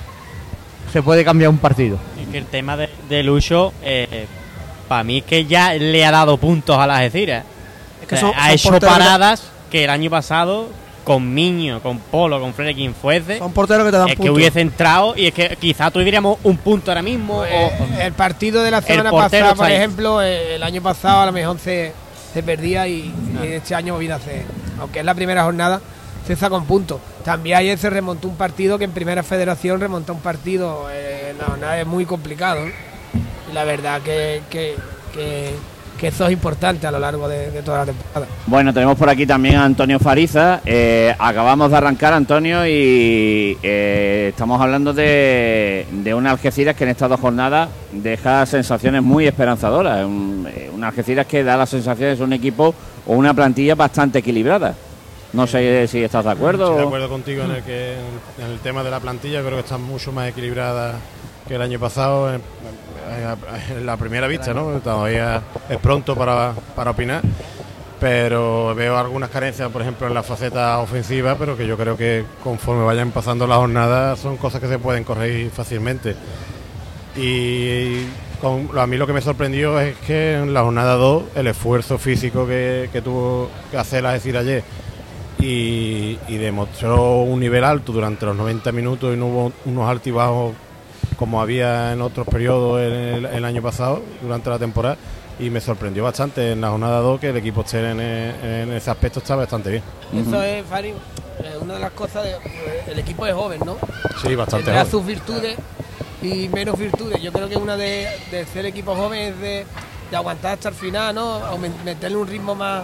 se 0.92 1.02
puede 1.04 1.24
cambiar 1.24 1.50
un 1.50 1.58
partido. 1.58 1.98
Es 2.20 2.26
que 2.28 2.38
el 2.38 2.46
tema 2.46 2.76
de, 2.76 2.88
de 3.08 3.22
Lucho, 3.22 3.72
eh, 3.84 4.26
para 4.90 5.04
mí 5.04 5.18
es 5.18 5.24
que 5.24 5.44
ya 5.46 5.72
le 5.74 6.04
ha 6.04 6.10
dado 6.10 6.36
puntos 6.36 6.76
a 6.76 6.84
las 6.84 6.98
Algeciras. 6.98 7.44
Es 8.02 8.08
que 8.08 8.16
O 8.16 8.18
sea, 8.18 8.28
son- 8.28 8.36
ha 8.36 8.42
son 8.46 8.50
hecho 8.50 8.70
que- 8.72 8.86
paradas 8.86 9.42
que 9.70 9.84
el 9.84 9.90
año 9.90 10.10
pasado 10.10 10.68
con 11.04 11.32
Miño, 11.32 11.80
con 11.80 11.98
Polo, 11.98 12.40
con 12.40 12.52
Freddy, 12.54 12.74
quien 12.74 12.92
fuese, 12.94 13.38
Son 13.38 13.52
porteros 13.52 13.84
que 13.84 13.92
te 13.92 13.96
dan 13.98 14.08
es 14.08 14.14
que 14.14 14.16
puntos. 14.18 14.34
hubiese 14.36 14.60
entrado 14.60 15.14
y 15.16 15.26
es 15.28 15.32
que 15.34 15.56
quizá 15.60 15.92
tuviéramos 15.92 16.38
un 16.42 16.56
punto 16.56 16.90
ahora 16.90 17.02
mismo. 17.02 17.44
Eh, 17.44 17.70
o- 17.98 18.00
el 18.02 18.12
partido 18.14 18.64
de 18.64 18.70
la 18.72 18.82
semana 18.82 19.10
portero 19.10 19.46
pasada, 19.46 19.52
está 19.52 19.62
por 19.64 19.70
ejemplo, 19.70 20.22
eh, 20.22 20.56
el 20.56 20.62
año 20.64 20.82
pasado 20.82 21.20
a 21.20 21.26
lo 21.26 21.32
mejor 21.32 21.58
se, 21.60 21.92
se 22.34 22.42
perdía 22.42 22.88
y, 22.88 23.14
y 23.42 23.46
este 23.46 23.76
año 23.76 23.96
viene 23.96 24.14
a 24.14 24.16
hacer, 24.16 24.42
aunque 24.80 24.98
es 24.98 25.04
la 25.04 25.14
primera 25.14 25.44
jornada, 25.44 25.80
se 26.26 26.34
saca 26.34 26.56
un 26.56 26.66
punto. 26.66 27.00
también 27.24 27.58
ayer 27.58 27.78
se 27.78 27.90
remontó 27.90 28.26
un 28.28 28.36
partido 28.36 28.76
que 28.78 28.84
en 28.84 28.92
Primera 28.92 29.22
Federación 29.22 29.78
remontó 29.80 30.12
un 30.14 30.20
partido, 30.20 30.86
eh, 30.92 31.34
no, 31.38 31.56
no, 31.56 31.72
es 31.72 31.86
muy 31.86 32.06
complicado. 32.06 32.66
¿eh? 32.66 32.72
Y 33.50 33.54
la 33.54 33.64
verdad 33.64 34.00
que, 34.02 34.42
que, 34.48 34.76
que, 35.12 35.50
que 35.98 36.08
eso 36.08 36.26
es 36.26 36.32
importante 36.32 36.86
a 36.86 36.90
lo 36.90 36.98
largo 36.98 37.28
de, 37.28 37.50
de 37.50 37.62
toda 37.62 37.78
la 37.78 37.86
temporada. 37.86 38.26
Bueno, 38.46 38.72
tenemos 38.72 38.96
por 38.96 39.08
aquí 39.08 39.26
también 39.26 39.56
a 39.56 39.64
Antonio 39.64 39.98
Fariza. 39.98 40.60
Eh, 40.64 41.14
acabamos 41.18 41.70
de 41.70 41.76
arrancar, 41.76 42.12
Antonio, 42.12 42.66
y 42.66 43.58
eh, 43.62 44.28
estamos 44.30 44.60
hablando 44.60 44.92
de, 44.92 45.86
de 45.90 46.14
un 46.14 46.26
Algeciras 46.26 46.76
que 46.76 46.84
en 46.84 46.90
estas 46.90 47.08
dos 47.08 47.20
jornadas 47.20 47.68
deja 47.92 48.46
sensaciones 48.46 49.02
muy 49.02 49.26
esperanzadoras. 49.26 50.04
Un, 50.04 50.48
eh, 50.54 50.70
un 50.72 50.84
Algeciras 50.84 51.26
que 51.26 51.42
da 51.42 51.56
las 51.56 51.70
sensaciones 51.70 52.18
de 52.18 52.24
un 52.24 52.32
equipo 52.32 52.74
o 53.06 53.14
una 53.14 53.34
plantilla 53.34 53.74
bastante 53.74 54.20
equilibrada. 54.20 54.74
No 55.32 55.46
sé 55.46 55.86
si 55.86 56.02
estás 56.02 56.24
de 56.24 56.30
acuerdo. 56.30 56.64
Estoy 56.64 56.80
de 56.80 56.86
acuerdo 56.86 57.08
contigo 57.08 57.44
en 57.44 57.50
el 57.52 57.62
que 57.62 57.94
en 58.38 58.50
el 58.50 58.58
tema 58.60 58.82
de 58.82 58.90
la 58.90 59.00
plantilla 59.00 59.40
creo 59.40 59.54
que 59.54 59.60
está 59.60 59.78
mucho 59.78 60.12
más 60.12 60.28
equilibrada 60.28 60.94
que 61.46 61.54
el 61.54 61.62
año 61.62 61.78
pasado 61.78 62.32
la 63.82 63.96
primera 63.96 64.26
vista, 64.26 64.54
¿no? 64.54 64.80
Todavía 64.80 65.42
es 65.68 65.78
pronto 65.78 66.16
para, 66.16 66.54
para 66.74 66.92
opinar, 66.92 67.22
pero 67.98 68.74
veo 68.74 68.96
algunas 68.96 69.30
carencias, 69.30 69.70
por 69.70 69.82
ejemplo, 69.82 70.06
en 70.06 70.14
la 70.14 70.22
faceta 70.22 70.78
ofensiva, 70.78 71.36
pero 71.38 71.56
que 71.56 71.66
yo 71.66 71.76
creo 71.76 71.96
que 71.96 72.24
conforme 72.42 72.84
vayan 72.84 73.10
pasando 73.10 73.46
las 73.46 73.58
jornadas 73.58 74.18
son 74.18 74.36
cosas 74.36 74.60
que 74.60 74.68
se 74.68 74.78
pueden 74.78 75.04
corregir 75.04 75.50
fácilmente. 75.50 76.16
Y 77.16 78.06
a 78.78 78.86
mí 78.86 78.96
lo 78.96 79.06
que 79.06 79.12
me 79.12 79.20
sorprendió 79.20 79.78
es 79.80 79.96
que 79.98 80.34
en 80.34 80.54
la 80.54 80.62
jornada 80.62 80.94
2 80.94 81.24
el 81.34 81.46
esfuerzo 81.48 81.98
físico 81.98 82.46
que, 82.46 82.88
que 82.92 83.02
tuvo 83.02 83.50
que 83.70 83.76
hacer 83.76 84.02
la 84.02 84.12
decir 84.12 84.36
ayer 84.36 84.62
y, 85.38 86.18
y 86.28 86.36
demostró 86.38 87.22
un 87.22 87.40
nivel 87.40 87.64
alto 87.64 87.92
durante 87.92 88.26
los 88.26 88.36
90 88.36 88.72
minutos 88.72 89.14
y 89.14 89.18
no 89.18 89.26
hubo 89.26 89.52
unos 89.64 89.90
altibajos 89.90 90.54
como 91.20 91.42
había 91.42 91.92
en 91.92 92.00
otros 92.00 92.26
periodos 92.26 92.80
en 92.80 92.92
el, 92.94 93.26
el 93.26 93.44
año 93.44 93.60
pasado 93.60 94.02
durante 94.22 94.48
la 94.48 94.58
temporada 94.58 94.96
y 95.38 95.50
me 95.50 95.60
sorprendió 95.60 96.02
bastante 96.02 96.52
en 96.52 96.62
la 96.62 96.70
jornada 96.70 97.00
2 97.00 97.20
que 97.20 97.28
el 97.28 97.36
equipo 97.36 97.60
esté 97.60 97.90
en, 97.90 98.00
en 98.00 98.72
ese 98.72 98.90
aspecto 98.90 99.18
está 99.20 99.36
bastante 99.36 99.70
bien. 99.70 99.82
Eso 100.16 100.42
es, 100.42 100.64
Fari, 100.64 100.88
eh, 100.88 100.94
una 101.60 101.74
de 101.74 101.80
las 101.80 101.90
cosas, 101.90 102.24
de, 102.24 102.32
pues, 102.42 102.88
el 102.88 102.98
equipo 102.98 103.26
es 103.26 103.34
joven, 103.34 103.60
¿no? 103.66 103.76
Sí, 104.22 104.34
bastante 104.34 104.64
Tendrá 104.64 104.80
joven. 104.86 104.90
sus 104.90 105.06
virtudes 105.06 105.56
y 106.22 106.48
menos 106.48 106.78
virtudes. 106.78 107.20
Yo 107.22 107.32
creo 107.32 107.48
que 107.50 107.56
una 107.58 107.76
de, 107.76 108.08
de 108.30 108.46
ser 108.46 108.64
equipo 108.64 108.94
joven 108.96 109.20
es 109.34 109.38
de, 109.40 109.66
de 110.10 110.16
aguantar 110.16 110.54
hasta 110.54 110.70
el 110.70 110.74
final, 110.74 111.14
¿no? 111.14 111.40
Aumen- 111.50 111.82
meterle 111.84 112.16
un 112.16 112.28
ritmo 112.28 112.54
más 112.54 112.82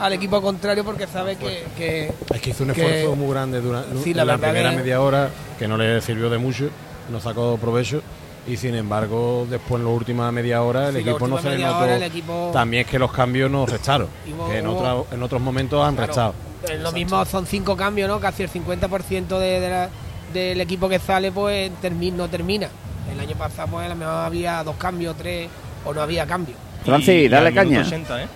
al 0.00 0.12
equipo 0.14 0.40
contrario 0.40 0.82
porque 0.82 1.06
sabe 1.06 1.36
que, 1.36 1.64
que- 1.76 2.12
Es 2.34 2.40
que 2.40 2.50
hizo 2.50 2.64
un 2.64 2.72
que- 2.72 2.82
esfuerzo 2.82 3.16
muy 3.16 3.30
grande 3.32 3.60
durante 3.60 4.02
Sí, 4.02 4.14
la 4.14 4.24
primera 4.38 4.70
que- 4.70 4.76
media 4.76 5.00
hora 5.02 5.28
que 5.58 5.68
no 5.68 5.76
le 5.76 6.00
sirvió 6.02 6.28
de 6.30 6.36
mucho, 6.38 6.68
no 7.10 7.20
sacó 7.20 7.56
provecho 7.58 8.02
y 8.48 8.56
sin 8.56 8.74
embargo 8.74 9.46
después 9.50 9.80
en 9.80 9.86
la 9.86 9.92
última 9.92 10.30
media 10.32 10.62
hora 10.62 10.88
el 10.88 10.94
Sí, 10.96 11.00
equipo 11.08 11.26
no 11.26 11.38
se 11.38 11.50
le 11.50 11.58
notó. 11.64 11.78
hora 11.78 11.96
el 11.96 12.02
equipo- 12.02 12.50
También 12.52 12.84
es 12.84 12.90
que 12.90 12.98
los 12.98 13.10
cambios 13.12 13.50
no 13.50 13.66
restaron, 13.66 14.08
que 14.48 14.58
en, 14.58 14.66
otra- 14.66 14.96
en 15.10 15.22
otros 15.22 15.40
momentos 15.40 15.84
han 15.84 15.94
Claro, 15.96 16.06
restado. 16.08 16.34
lo 16.82 16.92
mismo 16.92 17.24
son 17.24 17.46
cinco 17.46 17.76
cambios, 17.76 18.08
¿no? 18.08 18.20
Casi 18.20 18.42
el 18.44 18.50
50% 18.50 19.38
de, 19.38 19.60
de 19.60 19.68
la- 19.70 19.88
del 20.32 20.60
equipo 20.60 20.88
que 20.88 20.98
sale 20.98 21.32
pues 21.32 21.70
termi- 21.82 22.12
no 22.12 22.28
termina. 22.28 22.68
El 23.12 23.20
año 23.20 23.36
pasado 23.36 23.68
pues 23.68 23.86
a 23.86 23.88
lo 23.88 23.94
mejor 23.96 24.14
había 24.14 24.62
dos 24.64 24.76
cambios, 24.76 25.16
tres 25.16 25.48
o 25.84 25.94
no 25.94 26.00
había 26.02 26.26
cambio. 26.26 26.54
Francis, 26.84 27.30
dale 27.30 27.52
caña. 27.54 27.80
80, 27.80 28.22
¿eh? 28.22 28.26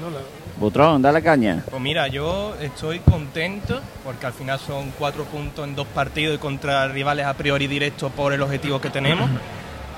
No, 0.00 0.10
no. 0.10 0.37
Butrón, 0.58 1.00
dale 1.02 1.22
caña. 1.22 1.62
Pues 1.70 1.80
mira, 1.80 2.08
yo 2.08 2.54
estoy 2.60 2.98
contento 2.98 3.80
porque 4.04 4.26
al 4.26 4.32
final 4.32 4.58
son 4.58 4.92
cuatro 4.98 5.24
puntos 5.24 5.66
en 5.66 5.76
dos 5.76 5.86
partidos 5.86 6.34
y 6.34 6.38
contra 6.38 6.88
rivales 6.88 7.26
a 7.26 7.34
priori 7.34 7.68
directos 7.68 8.10
por 8.12 8.32
el 8.32 8.42
objetivo 8.42 8.80
que 8.80 8.90
tenemos. 8.90 9.28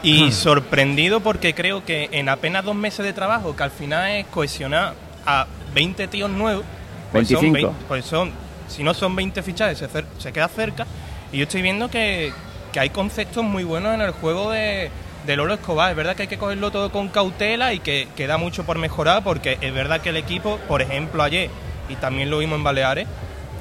Y 0.03 0.33
sorprendido 0.33 1.21
porque 1.21 1.53
creo 1.53 1.85
que 1.85 2.09
en 2.13 2.31
apenas 2.31 2.65
dos 2.65 2.75
meses 2.75 3.05
de 3.05 3.13
trabajo, 3.13 3.55
que 3.55 3.63
al 3.63 3.71
final 3.71 4.11
es 4.11 4.27
cohesionar 4.29 4.95
a 5.27 5.47
20 5.75 6.09
tíos 6.09 6.31
nuevos, 6.31 6.65
pues 7.13 7.29
son 7.29 7.43
25. 7.43 7.69
20 7.69 7.85
pues 7.87 8.05
son, 8.07 8.31
si 8.67 8.83
no 8.83 8.95
son 8.95 9.15
20 9.15 9.43
fichajes, 9.43 9.77
se, 9.77 9.89
se 10.17 10.33
queda 10.33 10.49
cerca. 10.49 10.87
Y 11.33 11.37
yo 11.37 11.43
estoy 11.43 11.61
viendo 11.61 11.91
que, 11.91 12.33
que 12.73 12.81
hay 12.81 12.89
conceptos 12.89 13.45
muy 13.45 13.63
buenos 13.63 13.95
en 13.95 14.01
el 14.01 14.13
juego 14.13 14.51
de, 14.51 14.91
de 15.27 15.37
Lolo 15.37 15.55
Escobar. 15.55 15.91
Es 15.91 15.97
verdad 15.97 16.17
que 16.17 16.23
hay 16.23 16.29
que 16.29 16.39
cogerlo 16.39 16.71
todo 16.71 16.91
con 16.91 17.09
cautela 17.09 17.73
y 17.73 17.81
que 17.81 18.09
queda 18.17 18.37
mucho 18.39 18.65
por 18.65 18.79
mejorar 18.79 19.23
porque 19.23 19.59
es 19.61 19.73
verdad 19.75 20.01
que 20.01 20.11
el 20.11 20.17
equipo, 20.17 20.59
por 20.69 20.83
ejemplo 20.83 21.23
ayer, 21.23 21.51
y 21.89 21.97
también 21.97 22.31
lo 22.31 22.39
vimos 22.39 22.57
en 22.59 22.65
Baleares, 22.65 23.07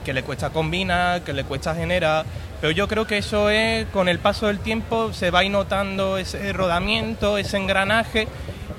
que 0.05 0.13
le 0.13 0.23
cuesta 0.23 0.49
combinar, 0.49 1.21
que 1.21 1.33
le 1.33 1.43
cuesta 1.43 1.75
generar, 1.75 2.25
pero 2.61 2.71
yo 2.71 2.87
creo 2.87 3.05
que 3.05 3.17
eso 3.17 3.49
es, 3.49 3.85
con 3.87 4.07
el 4.09 4.19
paso 4.19 4.47
del 4.47 4.59
tiempo, 4.59 5.13
se 5.13 5.31
va 5.31 5.39
a 5.39 5.43
ir 5.43 5.51
notando 5.51 6.17
ese 6.17 6.51
rodamiento, 6.53 7.37
ese 7.37 7.57
engranaje, 7.57 8.27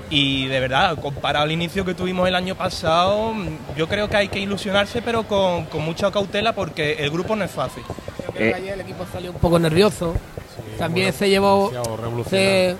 y 0.09 0.47
de 0.47 0.59
verdad, 0.59 0.97
comparado 0.99 1.43
al 1.45 1.51
inicio 1.51 1.85
que 1.85 1.93
tuvimos 1.93 2.27
el 2.27 2.35
año 2.35 2.55
pasado, 2.55 3.33
yo 3.77 3.87
creo 3.87 4.09
que 4.09 4.17
hay 4.17 4.27
que 4.27 4.39
ilusionarse, 4.39 5.01
pero 5.01 5.23
con, 5.23 5.65
con 5.65 5.83
mucha 5.83 6.11
cautela 6.11 6.53
porque 6.53 6.93
el 6.99 7.09
grupo 7.11 7.35
no 7.35 7.45
es 7.45 7.51
fácil. 7.51 7.83
Yo 8.27 8.33
creo 8.33 8.47
Eh. 8.47 8.51
que 8.51 8.55
ayer 8.57 8.73
el 8.73 8.81
equipo 8.81 9.05
salió 9.11 9.31
un 9.31 9.37
poco 9.37 9.57
nervioso. 9.57 10.13
También 10.81 11.13
se 11.13 11.29
llevó 11.29 11.71
se, 12.29 12.75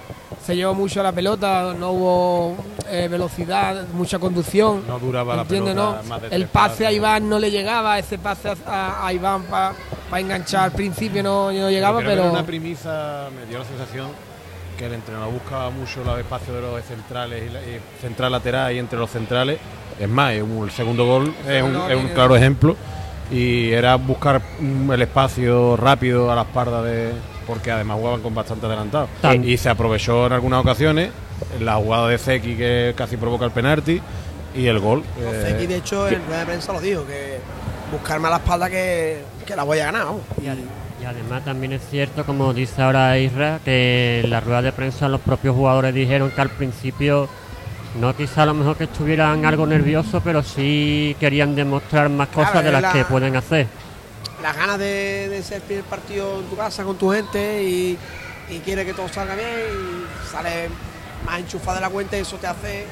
se 0.46 0.56
llevó 0.56 0.74
mucho 0.74 1.02
la 1.04 1.12
pelota, 1.12 1.74
no 1.78 1.92
hubo 1.92 2.56
eh, 2.90 3.08
velocidad, 3.10 3.86
mucha 3.94 4.20
conducción. 4.20 4.84
No 4.88 5.00
duraba 5.00 5.36
la 5.36 5.42
¿Entiendes, 5.44 5.74
pelota 5.76 6.02
no? 6.04 6.10
más 6.10 6.22
de 6.22 6.28
El 6.36 6.48
pase 6.48 6.86
a. 6.86 6.92
Iván 6.92 7.30
no 7.30 7.40
le 7.40 7.52
llegaba, 7.52 7.98
ese 8.00 8.18
pase 8.18 8.54
a, 8.66 9.06
a 9.06 9.14
Iván 9.14 9.44
para 9.44 9.74
enganchar 10.20 10.64
al 10.66 10.72
principio 10.72 11.24
no, 11.24 11.52
no 11.52 11.70
llegaba, 11.70 12.00
pero... 12.00 12.12
era 12.12 12.24
una 12.32 12.46
premisa 12.46 13.28
me 13.36 13.46
dio 13.46 13.60
la 13.60 13.66
sensación 13.66 14.08
que 14.78 14.86
el 14.88 14.94
entrenador 14.94 15.32
buscaba 15.32 15.70
mucho 15.70 16.04
los 16.04 16.18
espacios 16.20 16.56
de 16.56 16.62
los 16.62 16.84
centrales 16.84 17.44
y, 17.50 17.54
la- 17.54 17.62
y 17.62 17.80
central 18.02 18.32
lateral 18.32 18.74
y 18.74 18.80
entre 18.80 18.98
los 18.98 19.10
centrales. 19.12 19.60
Es 20.00 20.10
más, 20.10 20.34
el 20.34 20.72
segundo 20.72 21.06
gol 21.06 21.34
es 21.48 21.62
un, 21.62 21.76
es 21.92 21.96
un 21.98 22.08
claro 22.10 22.36
ejemplo. 22.36 22.76
Y 23.32 23.72
era 23.72 23.96
buscar 23.96 24.42
el 24.92 25.02
espacio 25.02 25.78
rápido 25.78 26.32
a 26.32 26.36
la 26.36 26.42
espalda 26.42 26.82
de. 26.82 27.12
Porque 27.52 27.70
además 27.70 27.98
jugaban 27.98 28.22
con 28.22 28.34
bastante 28.34 28.66
adelantado. 28.66 29.10
Y 29.44 29.58
se 29.58 29.68
aprovechó 29.70 30.26
en 30.28 30.32
algunas 30.32 30.62
ocasiones 30.62 31.10
la 31.60 31.76
jugada 31.76 32.08
de 32.08 32.18
Zeki 32.18 32.56
que 32.56 32.94
casi 32.96 33.18
provoca 33.18 33.44
el 33.44 33.52
penalti 33.52 34.02
y 34.56 34.68
el 34.68 34.80
gol. 34.80 35.04
eh, 35.20 35.44
Zeki, 35.48 35.68
de 35.68 35.76
hecho, 35.76 36.08
en 36.08 36.26
rueda 36.26 36.40
de 36.40 36.46
prensa 36.46 36.72
lo 36.72 36.80
dijo, 36.80 37.06
que 37.06 37.40
buscarme 37.92 38.28
a 38.30 38.32
la 38.32 38.38
espalda 38.38 38.70
que, 38.70 39.22
que 39.46 39.54
la 39.54 39.64
voy 39.64 39.80
a 39.80 39.86
ganar. 39.88 40.06
vamos. 40.06 40.22
Y, 40.42 40.46
ade- 40.46 40.64
y 41.02 41.06
además 41.06 41.44
también 41.44 41.74
es 41.74 41.82
cierto, 41.92 42.24
como 42.26 42.54
dice 42.54 42.82
ahora 42.82 43.18
Isra, 43.18 43.60
que 43.66 44.22
en 44.24 44.30
la 44.30 44.40
rueda 44.40 44.62
de 44.62 44.72
prensa 44.72 45.10
los 45.10 45.20
propios 45.20 45.54
jugadores 45.54 45.94
dijeron 45.94 46.32
que 46.32 46.40
al 46.40 46.52
principio 46.52 47.28
no 48.00 48.16
quizá 48.16 48.44
a 48.44 48.46
lo 48.46 48.54
mejor 48.54 48.78
que 48.78 48.86
estuvieran 48.86 49.44
algo 49.46 49.66
nerviosos, 49.68 50.22
pero 50.24 50.42
sí 50.42 51.18
querían 51.20 51.54
demostrar 51.54 52.08
más 52.10 52.30
cosas 52.30 52.52
Claro, 52.52 52.66
de 52.68 52.72
las 52.72 52.82
la- 52.84 52.94
que 52.94 53.04
pueden 53.04 53.36
hacer. 53.36 53.68
Las 54.42 54.56
ganas 54.56 54.80
de, 54.80 55.30
de 55.30 55.44
ser 55.44 55.58
el 55.58 55.64
primer 55.64 55.84
partido 55.86 56.40
en 56.40 56.46
tu 56.46 56.56
casa 56.56 56.84
con 56.84 56.98
tu 56.98 57.12
gente 57.12 57.64
y, 57.64 57.98
y 58.50 58.60
quiere 58.60 58.86
que 58.86 58.94
todo 58.94 59.08
salga 59.08 59.36
bien 59.36 59.50
y 59.50 60.32
sale 60.32 60.70
más 61.26 61.40
enchufado 61.40 61.76
de 61.76 61.82
la 61.82 61.90
cuenta 61.90 62.18
y 62.18 62.22
eso 62.22 62.38
te 62.38 62.48
hace 62.48 62.86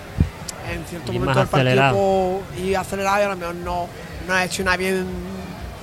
en 0.72 0.86
cierto 0.86 1.12
Y 1.12 1.20
momento 1.20 1.40
más 1.40 1.52
del 1.52 1.78
partido 1.78 2.42
y 2.62 2.76
acelerado 2.76 3.20
y 3.20 3.24
a 3.24 3.30
lo 3.30 3.36
mejor 3.36 3.56
no, 3.56 3.88
no 4.28 4.34
has 4.34 4.46
hecho 4.46 4.64
nada 4.64 4.78
bien 4.78 4.96
en 4.98 5.08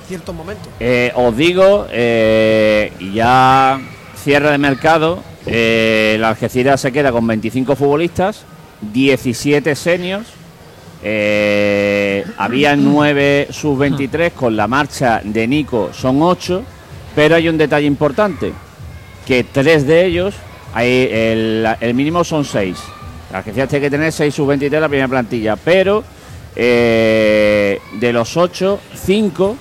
ciertos 0.07 0.33
momentos. 0.33 0.67
Eh, 0.79 1.11
os 1.15 1.35
digo, 1.35 1.87
eh, 1.91 2.93
ya 3.13 3.79
cierre 4.23 4.51
de 4.51 4.57
mercado, 4.57 5.21
eh, 5.45 6.13
el 6.15 6.23
Algeciras 6.23 6.79
se 6.81 6.91
queda 6.91 7.11
con 7.11 7.27
25 7.27 7.75
futbolistas, 7.75 8.45
17 8.81 9.75
seniors, 9.75 10.27
eh, 11.03 12.25
había 12.37 12.75
9 12.75 13.47
sub-23, 13.51 14.31
con 14.31 14.55
la 14.55 14.67
marcha 14.67 15.21
de 15.23 15.47
Nico 15.47 15.91
son 15.93 16.21
8, 16.21 16.63
pero 17.15 17.35
hay 17.35 17.49
un 17.49 17.57
detalle 17.57 17.87
importante, 17.87 18.53
que 19.25 19.43
tres 19.43 19.85
de 19.85 20.05
ellos, 20.05 20.35
hay 20.73 21.09
el, 21.11 21.93
mínimo 21.93 22.23
son 22.23 22.45
6. 22.45 22.77
La 23.31 23.39
Algeciras 23.39 23.69
tiene 23.69 23.85
que 23.85 23.91
tener 23.91 24.11
6 24.11 24.33
sub-23 24.33 24.73
en 24.73 24.81
la 24.81 24.89
primera 24.89 25.07
plantilla, 25.07 25.55
pero 25.55 26.03
eh, 26.55 27.79
de 27.99 28.13
los 28.13 28.37
8, 28.37 28.79
5 28.93 29.57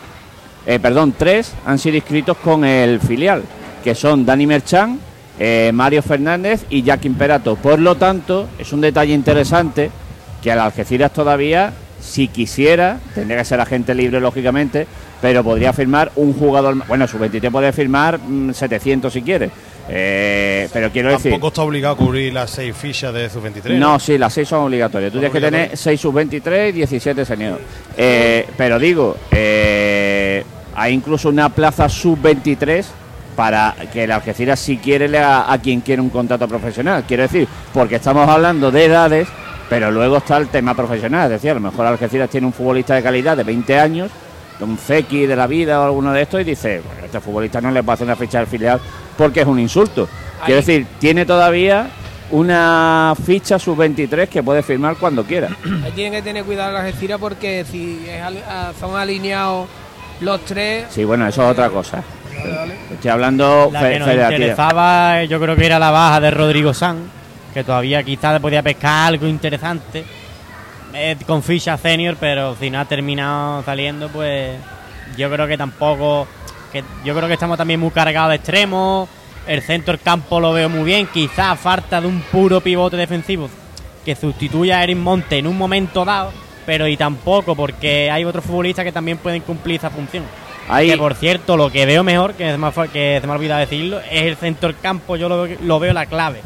eh, 0.66 0.80
perdón, 0.80 1.14
tres 1.16 1.52
han 1.64 1.78
sido 1.78 1.94
inscritos 1.94 2.36
con 2.38 2.64
el 2.64 2.98
filial, 2.98 3.44
que 3.84 3.94
son 3.94 4.26
Dani 4.26 4.48
Merchan, 4.48 4.98
eh, 5.38 5.70
Mario 5.72 6.02
Fernández 6.02 6.64
y 6.68 6.82
Jack 6.82 7.04
Imperato. 7.04 7.54
Por 7.54 7.78
lo 7.78 7.94
tanto, 7.94 8.48
es 8.58 8.72
un 8.72 8.80
detalle 8.80 9.14
interesante 9.14 9.92
que 10.42 10.52
al 10.52 10.60
Algeciras 10.60 11.12
todavía, 11.12 11.72
si 12.00 12.28
quisiera, 12.28 12.98
tendría 13.14 13.38
que 13.38 13.44
ser 13.44 13.60
agente 13.60 13.94
libre, 13.94 14.20
lógicamente, 14.20 14.86
pero 15.20 15.42
podría 15.42 15.72
firmar 15.72 16.12
un 16.16 16.34
jugador. 16.34 16.74
más. 16.74 16.88
Bueno, 16.88 17.06
su 17.06 17.18
23 17.18 17.50
puede 17.50 17.72
firmar 17.72 18.18
mm, 18.18 18.52
700 18.52 19.12
si 19.12 19.22
quiere. 19.22 19.50
Eh, 19.88 20.68
pero 20.72 20.90
quiero 20.90 21.10
decir. 21.10 21.30
Tampoco 21.30 21.48
está 21.48 21.62
obligado 21.62 21.94
a 21.94 21.98
cubrir 21.98 22.32
las 22.32 22.50
seis 22.50 22.74
fichas 22.76 23.14
de 23.14 23.30
sus 23.30 23.42
23. 23.42 23.78
No, 23.78 23.98
sí, 23.98 24.18
las 24.18 24.34
seis 24.34 24.48
son 24.48 24.64
obligatorias. 24.64 25.12
Tú 25.12 25.18
tienes 25.18 25.32
que 25.32 25.40
tener 25.40 25.60
obligatorias. 25.60 25.80
6 25.80 26.00
sub-23 26.00 26.68
y 26.68 26.72
17 26.72 27.24
senior. 27.24 27.60
Eh, 27.96 28.48
pero 28.56 28.78
digo, 28.78 29.16
eh, 29.30 30.44
hay 30.74 30.92
incluso 30.92 31.28
una 31.28 31.48
plaza 31.50 31.88
sub-23 31.88 32.84
para 33.36 33.76
que 33.92 34.04
el 34.04 34.12
Algeciras 34.12 34.58
si 34.58 34.78
quiere 34.78 35.08
le 35.08 35.18
haga 35.18 35.52
a 35.52 35.58
quien 35.60 35.82
quiere 35.82 36.02
un 36.02 36.10
contrato 36.10 36.48
profesional. 36.48 37.04
Quiero 37.06 37.22
decir, 37.22 37.46
porque 37.72 37.96
estamos 37.96 38.28
hablando 38.28 38.70
de 38.72 38.86
edades, 38.86 39.28
pero 39.68 39.90
luego 39.90 40.18
está 40.18 40.36
el 40.36 40.48
tema 40.48 40.74
profesional. 40.74 41.24
Es 41.24 41.30
decir, 41.42 41.50
a 41.50 41.54
lo 41.54 41.60
mejor 41.60 41.86
Algeciras 41.86 42.30
tiene 42.30 42.46
un 42.46 42.52
futbolista 42.52 42.94
de 42.94 43.02
calidad 43.02 43.36
de 43.36 43.42
20 43.44 43.78
años, 43.80 44.10
de 44.58 44.64
un 44.64 44.78
Zeki 44.78 45.26
de 45.26 45.36
la 45.36 45.46
vida 45.46 45.80
o 45.80 45.84
alguno 45.84 46.12
de 46.12 46.22
estos, 46.22 46.40
y 46.40 46.44
dice, 46.44 46.80
bueno, 46.86 47.04
este 47.04 47.20
futbolista 47.20 47.60
no 47.60 47.70
le 47.70 47.82
puede 47.82 47.94
hacer 47.94 48.06
una 48.06 48.16
ficha 48.16 48.38
del 48.38 48.46
filial 48.46 48.80
porque 49.18 49.40
es 49.40 49.46
un 49.46 49.58
insulto. 49.58 50.08
Quiero 50.44 50.60
decir, 50.60 50.86
tiene 50.98 51.24
todavía 51.26 51.88
una 52.30 53.14
ficha 53.24 53.58
sub-23 53.58 54.28
que 54.28 54.42
puede 54.42 54.62
firmar 54.62 54.96
cuando 54.96 55.24
quiera. 55.24 55.48
Ahí 55.84 55.92
tienen 55.92 56.12
que 56.12 56.22
tener 56.22 56.44
cuidado 56.44 56.72
las 56.72 56.84
Algeciras 56.84 57.18
porque 57.20 57.64
si 57.70 58.04
es 58.08 58.20
al- 58.22 58.42
a- 58.48 58.72
son 58.78 58.96
alineados 58.96 59.68
los 60.20 60.40
tres, 60.44 60.86
Sí, 60.90 61.04
bueno, 61.04 61.26
eso 61.26 61.42
es 61.44 61.50
otra 61.52 61.68
cosa. 61.70 62.02
Estoy 62.92 63.10
hablando 63.10 63.70
La 63.72 63.80
fe- 63.80 63.92
que 63.94 63.98
nos 64.00 64.08
interesaba, 64.08 65.22
eh, 65.22 65.28
yo 65.28 65.40
creo 65.40 65.56
que 65.56 65.66
era 65.66 65.78
la 65.78 65.90
baja 65.90 66.20
de 66.20 66.30
Rodrigo 66.30 66.74
San, 66.74 66.98
que 67.56 67.64
todavía 67.64 68.02
quizás 68.02 68.38
podía 68.38 68.62
pescar 68.62 69.08
algo 69.08 69.26
interesante 69.26 70.04
eh, 70.92 71.16
con 71.26 71.42
ficha 71.42 71.76
senior, 71.78 72.16
pero 72.20 72.54
si 72.60 72.68
no 72.70 72.78
ha 72.80 72.84
terminado 72.84 73.62
saliendo, 73.64 74.08
pues 74.10 74.56
yo 75.16 75.30
creo 75.30 75.46
que 75.46 75.56
tampoco. 75.56 76.26
Que 76.70 76.84
yo 77.04 77.14
creo 77.14 77.26
que 77.28 77.34
estamos 77.34 77.56
también 77.56 77.80
muy 77.80 77.90
cargados 77.90 78.30
de 78.30 78.36
extremos. 78.36 79.08
El 79.46 79.62
centro 79.62 79.92
del 79.94 80.02
campo 80.02 80.38
lo 80.38 80.52
veo 80.52 80.68
muy 80.68 80.84
bien. 80.84 81.06
Quizás 81.06 81.58
falta 81.58 82.00
de 82.00 82.06
un 82.08 82.20
puro 82.20 82.60
pivote 82.60 82.96
defensivo 82.96 83.48
que 84.04 84.14
sustituya 84.14 84.78
a 84.78 84.84
Erin 84.84 85.00
Monte 85.02 85.38
en 85.38 85.46
un 85.46 85.56
momento 85.56 86.04
dado, 86.04 86.32
pero 86.66 86.86
y 86.86 86.96
tampoco 86.96 87.56
porque 87.56 88.10
hay 88.10 88.24
otros 88.24 88.44
futbolistas 88.44 88.84
que 88.84 88.92
también 88.92 89.16
pueden 89.18 89.40
cumplir 89.42 89.76
esa 89.76 89.88
función. 89.90 90.24
Ahí- 90.68 90.90
Que 90.90 90.96
por 90.98 91.14
cierto, 91.14 91.56
lo 91.56 91.70
que 91.70 91.86
veo 91.86 92.04
mejor, 92.04 92.34
que 92.34 92.50
se 92.50 92.58
me 92.58 92.70
que 92.92 93.18
se 93.20 93.26
me 93.26 93.32
ha 93.32 93.36
olvidado 93.36 93.60
decirlo, 93.60 94.00
es 94.10 94.22
el 94.22 94.36
centro 94.36 94.68
del 94.68 94.78
campo. 94.80 95.16
Yo 95.16 95.28
lo, 95.28 95.46
lo 95.46 95.78
veo 95.78 95.92
la 95.92 96.06
clave. 96.06 96.42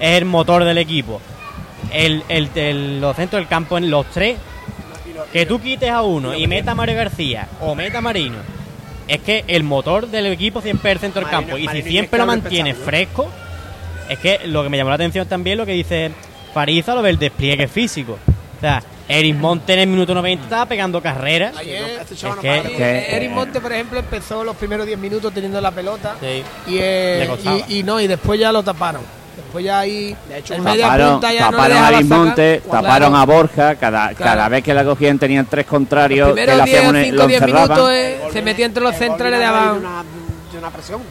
Es 0.00 0.18
el 0.18 0.24
motor 0.24 0.64
del 0.64 0.78
equipo. 0.78 1.20
El, 1.92 2.22
el- 2.28 2.50
el- 2.54 3.00
los 3.00 3.16
centros 3.16 3.40
del 3.40 3.48
campo 3.48 3.78
en 3.78 3.90
los 3.90 4.06
tres, 4.10 4.36
que 5.32 5.46
tú 5.46 5.60
quites 5.60 5.90
a 5.90 6.02
uno 6.02 6.34
y 6.34 6.46
meta 6.46 6.72
a 6.72 6.74
Mario 6.74 6.96
García 6.96 7.48
o 7.60 7.74
meta 7.74 7.98
a 7.98 8.00
Marino, 8.00 8.36
es 9.08 9.20
que 9.20 9.44
el 9.46 9.62
motor 9.62 10.08
del 10.08 10.26
equipo 10.26 10.60
siempre 10.60 10.90
es 10.90 10.96
el 10.96 11.00
centro 11.00 11.20
del 11.20 11.30
Marino- 11.30 11.40
campo. 11.42 11.58
Y 11.58 11.60
si 11.62 11.66
Marino 11.66 11.88
siempre 11.88 12.18
lo 12.18 12.24
Izquierdo 12.24 12.42
mantiene 12.42 12.70
impensable, 12.70 13.06
fresco, 13.06 13.30
es 14.08 14.18
que 14.18 14.46
lo 14.48 14.62
que 14.62 14.68
me 14.68 14.76
llamó 14.76 14.90
la 14.90 14.96
atención 14.96 15.26
también 15.28 15.58
lo 15.58 15.66
que 15.66 15.72
dice 15.72 16.10
Fariza, 16.52 16.94
lo 16.94 17.02
del 17.02 17.18
despliegue 17.18 17.68
físico. 17.68 18.18
O 18.56 18.60
sea, 18.60 18.82
Eris 19.08 19.36
Monte 19.36 19.74
en 19.74 19.80
el 19.80 19.86
minuto 19.88 20.14
90 20.14 20.44
estaba 20.44 20.66
pegando 20.66 21.00
carreras. 21.02 21.56
Ayer, 21.56 22.00
Este 22.00 22.14
Es 22.14 22.34
que-. 22.40 22.58
Es 22.58 22.70
que- 22.70 23.16
Eric 23.16 23.30
Monte, 23.30 23.60
por 23.60 23.72
ejemplo, 23.72 23.98
empezó 23.98 24.42
los 24.42 24.56
primeros 24.56 24.86
10 24.86 24.98
minutos 24.98 25.32
teniendo 25.32 25.60
la 25.60 25.70
pelota 25.70 26.16
Sí. 26.20 26.42
y, 26.66 26.78
eh, 26.80 27.28
y, 27.68 27.78
y 27.78 27.82
no, 27.84 28.00
y 28.00 28.06
después 28.06 28.40
ya 28.40 28.50
lo 28.52 28.62
taparon. 28.62 29.02
Después 29.36 29.64
ya 29.64 29.80
ahí, 29.80 30.16
De 30.28 30.38
hecho, 30.38 30.58
media 30.58 30.84
Taparon, 30.86 31.10
punta 31.12 31.32
ya 31.32 31.40
no 31.40 31.50
taparon 31.50 31.76
a 31.76 31.80
sacar. 31.86 32.60
taparon 32.62 33.10
Claro. 33.10 33.16
a 33.16 33.24
Borja, 33.26 33.74
cada, 33.76 34.08
Claro. 34.14 34.16
cada 34.32 34.48
vez 34.48 34.64
que 34.64 34.72
la 34.74 34.84
cogían 34.84 35.18
tenían 35.18 35.46
tres 35.46 35.66
contrarios, 35.66 36.28
Los 36.28 36.36
que 36.36 36.42
primeros 36.42 36.64
le 36.64 36.70
10, 36.70 36.78
hacían 36.80 36.96
un- 36.96 37.02
5, 37.04 37.16
lo 37.16 37.26
10 37.26 37.42
encerraban. 37.42 37.68
minutos 37.68 37.92
eh, 37.92 38.20
se 38.32 38.42
metía 38.42 38.66
entre 38.66 38.82
los 38.82 38.92
El 38.94 38.98
centrales, 38.98 39.38
de 39.38 39.44
daban... 39.44 39.76
una, 39.78 40.04
de 40.52 40.58
una 40.58 40.70
presión. 40.70 41.02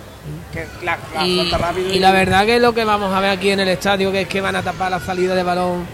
Que 0.52 0.66
la, 0.84 0.98
la 1.14 1.28
Y, 1.28 2.00
la 2.00 2.12
verdad 2.12 2.46
que 2.46 2.60
lo 2.60 2.74
que 2.74 2.84
vamos 2.84 3.14
a 3.14 3.20
ver 3.20 3.30
aquí 3.30 3.52
en 3.52 3.60
el 3.60 3.68
estadio 3.68 4.12
que 4.12 4.22
es 4.22 4.28
que 4.28 4.42
van 4.42 4.56
a 4.56 4.64
tapar 4.64 4.90
la 4.90 5.00
salida 5.00 5.36
de 5.36 5.44
balón 5.44 5.86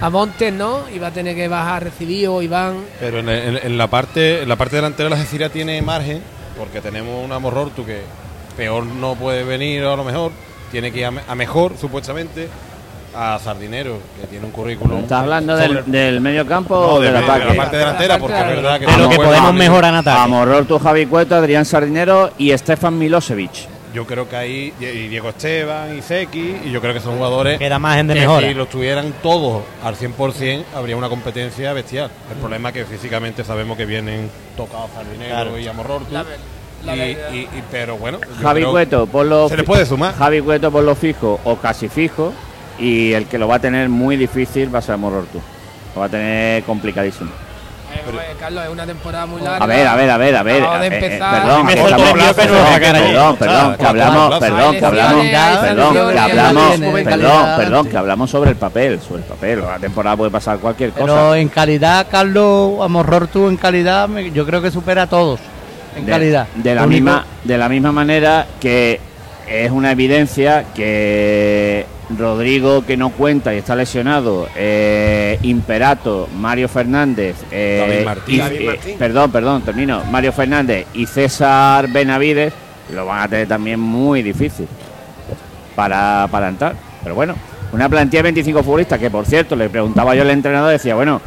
a 0.00 0.08
Montes, 0.10 0.52
¿no? 0.52 0.80
Y 0.94 0.98
va 0.98 1.08
a 1.08 1.12
tener 1.12 1.34
que 1.34 1.48
bajar 1.48 1.82
recibido 1.84 2.40
Iván. 2.42 2.76
Pero 3.00 3.18
en, 3.20 3.28
en- 3.28 3.60
en 3.62 3.78
la 3.78 3.86
parte 3.88 4.42
en 4.42 4.48
la 4.48 4.56
parte 4.56 4.76
delantera 4.76 5.08
la 5.08 5.16
Algeciras 5.16 5.50
tiene 5.50 5.80
margen, 5.82 6.22
porque 6.56 6.80
tenemos 6.80 7.24
una 7.24 7.38
Morrortu 7.40 7.84
que 7.84 8.02
peor 8.56 8.84
no 8.84 9.14
puede 9.16 9.42
venir 9.44 9.82
a 9.84 9.96
lo 9.96 10.04
mejor, 10.04 10.30
tiene 10.72 10.90
que 10.90 10.98
ir 11.00 11.06
a, 11.06 11.12
a 11.28 11.34
mejor, 11.36 11.74
supuestamente, 11.80 12.48
a 13.14 13.38
Sardinero, 13.38 13.98
que 14.20 14.26
tiene 14.26 14.46
un 14.46 14.50
currículum. 14.52 15.00
¿Estás 15.00 15.20
hablando 15.20 15.54
del, 15.54 15.84
del 15.86 16.20
medio 16.20 16.46
campo 16.46 16.74
No, 16.74 16.80
o 16.94 17.00
de, 17.00 17.12
del 17.12 17.20
de- 17.20 17.20
la 17.20 17.54
parte 17.54 17.76
delantera, 17.76 18.18
porque 18.18 18.40
es 18.40 18.46
verdad 18.46 18.80
que 18.80 18.86
De 18.86 18.96
lo 18.96 19.08
que 19.10 19.16
podemos 19.16 19.54
mejorar 19.54 19.92
en 19.92 19.98
ataque. 20.00 20.18
Amorror, 20.20 20.64
tu 20.64 20.78
Javi 20.78 21.06
Cueto, 21.06 21.36
Adrián 21.36 21.64
Sardinero 21.66 22.32
y 22.38 22.56
Stefan 22.56 22.98
Milosevic. 22.98 23.68
Yo 23.92 24.06
creo 24.06 24.26
que 24.26 24.36
ahí, 24.36 24.72
y 24.80 24.84
Diego 25.08 25.28
Esteban 25.28 25.98
y 25.98 26.00
Seki, 26.00 26.56
y 26.64 26.70
yo 26.70 26.80
creo 26.80 26.94
que 26.94 27.00
son 27.00 27.16
jugadores 27.16 27.58
Queda 27.58 27.78
margen 27.78 28.06
de 28.06 28.14
que 28.14 28.20
mejora. 28.20 28.48
si 28.48 28.54
los 28.54 28.70
tuvieran 28.70 29.12
todos 29.22 29.62
al 29.84 29.94
100%, 29.96 30.64
habría 30.74 30.96
una 30.96 31.10
competencia 31.10 31.74
bestial. 31.74 32.10
El 32.30 32.38
problema 32.38 32.70
es 32.70 32.74
que 32.76 32.84
físicamente 32.86 33.44
sabemos 33.44 33.76
que 33.76 33.84
vienen 33.84 34.30
tocados 34.56 34.88
Sardinero 34.94 35.28
Claro. 35.34 35.58
y 35.58 35.68
Amorrortu. 35.68 36.06
Y, 36.84 36.88
y- 36.90 37.40
y- 37.40 37.62
pero 37.70 37.96
bueno, 37.96 38.18
Javi 38.40 38.64
Cueto, 38.64 39.06
por 39.06 39.26
lo 39.26 39.48
se 39.48 39.56
le 39.56 39.62
puede 39.64 39.86
sumar. 39.86 40.14
Javi 40.14 40.40
Cueto 40.40 40.70
por 40.72 40.82
lo 40.82 40.94
fijo 40.94 41.38
o 41.44 41.56
casi 41.56 41.88
fijo 41.88 42.32
y 42.78 43.12
el 43.12 43.26
que 43.26 43.38
lo 43.38 43.46
va 43.48 43.56
a 43.56 43.58
tener 43.60 43.88
muy 43.88 44.16
difícil 44.16 44.74
va 44.74 44.80
a 44.80 44.82
ser 44.82 44.94
Amorror 44.94 45.26
tú. 45.32 45.40
Lo 45.94 46.00
va 46.00 46.06
a 46.06 46.10
tener 46.10 46.62
complicadísimo. 46.64 47.30
Eh, 47.94 48.00
hombre, 48.08 48.24
Carlos, 48.40 48.64
es 48.64 48.70
una 48.70 48.86
temporada 48.86 49.26
muy 49.26 49.42
larga. 49.42 49.62
A 49.62 49.66
ver, 49.66 49.86
a 49.86 49.96
ver, 49.96 50.10
a 50.10 50.16
ver, 50.16 50.34
a 50.36 50.42
ver. 50.42 50.62
Eh, 50.62 50.66
eh, 50.66 50.86
empezar. 50.86 51.42
perdón, 51.42 51.66
que 51.66 51.74
perdón, 51.74 52.34
perdón, 52.34 52.78
que 52.78 52.86
hablamos, 52.86 53.36
perdón, 53.36 53.76
que 53.76 53.86
hablamos, 53.86 54.38
perdón, 54.38 54.80
que 54.80 54.86
hablamos, 56.18 56.80
perdón, 56.80 57.56
perdón, 57.58 57.86
que 57.88 57.96
hablamos 57.98 58.30
sobre 58.30 58.50
el 58.50 58.56
papel, 58.56 58.98
sobre 59.00 59.20
el 59.22 59.28
papel. 59.28 59.60
La 59.60 59.78
temporada 59.78 60.16
puede 60.16 60.30
pasar 60.30 60.58
cualquier 60.58 60.90
Pero 60.92 61.06
cosa. 61.06 61.38
en 61.38 61.48
calidad, 61.48 62.06
Carlos 62.10 62.80
Amorror 62.82 63.28
tú 63.28 63.48
en 63.48 63.56
calidad, 63.58 64.08
yo 64.08 64.46
creo 64.46 64.62
que 64.62 64.70
supera 64.70 65.02
a 65.02 65.06
todos. 65.06 65.38
En 65.96 66.06
de, 66.06 66.12
calidad. 66.12 66.46
de 66.54 66.74
la 66.74 66.86
misma 66.86 67.26
de 67.44 67.58
la 67.58 67.68
misma 67.68 67.92
manera 67.92 68.46
que 68.60 69.00
es 69.48 69.70
una 69.70 69.90
evidencia 69.92 70.64
que 70.74 71.86
Rodrigo 72.18 72.84
que 72.86 72.96
no 72.96 73.10
cuenta 73.10 73.54
y 73.54 73.58
está 73.58 73.74
lesionado 73.76 74.48
eh, 74.56 75.38
Imperato 75.42 76.28
Mario 76.36 76.68
Fernández 76.68 77.36
eh, 77.50 77.84
David 77.86 78.04
Martín. 78.04 78.34
y- 78.34 78.38
David 78.38 78.68
eh, 78.86 78.96
perdón 78.98 79.30
perdón 79.32 79.62
termino 79.62 80.02
Mario 80.10 80.32
Fernández 80.32 80.86
y 80.94 81.06
César 81.06 81.88
Benavides 81.88 82.52
lo 82.92 83.06
van 83.06 83.20
a 83.22 83.28
tener 83.28 83.48
también 83.48 83.80
muy 83.80 84.22
difícil 84.22 84.66
para, 85.74 86.28
para 86.30 86.48
entrar 86.48 86.74
pero 87.02 87.14
bueno 87.14 87.34
una 87.72 87.88
plantilla 87.88 88.18
de 88.18 88.24
25 88.24 88.62
futbolistas 88.62 88.98
que 88.98 89.10
por 89.10 89.24
cierto 89.26 89.56
le 89.56 89.68
preguntaba 89.70 90.14
yo 90.14 90.22
al 90.22 90.30
entrenador 90.30 90.70
decía 90.72 90.94
bueno 90.94 91.20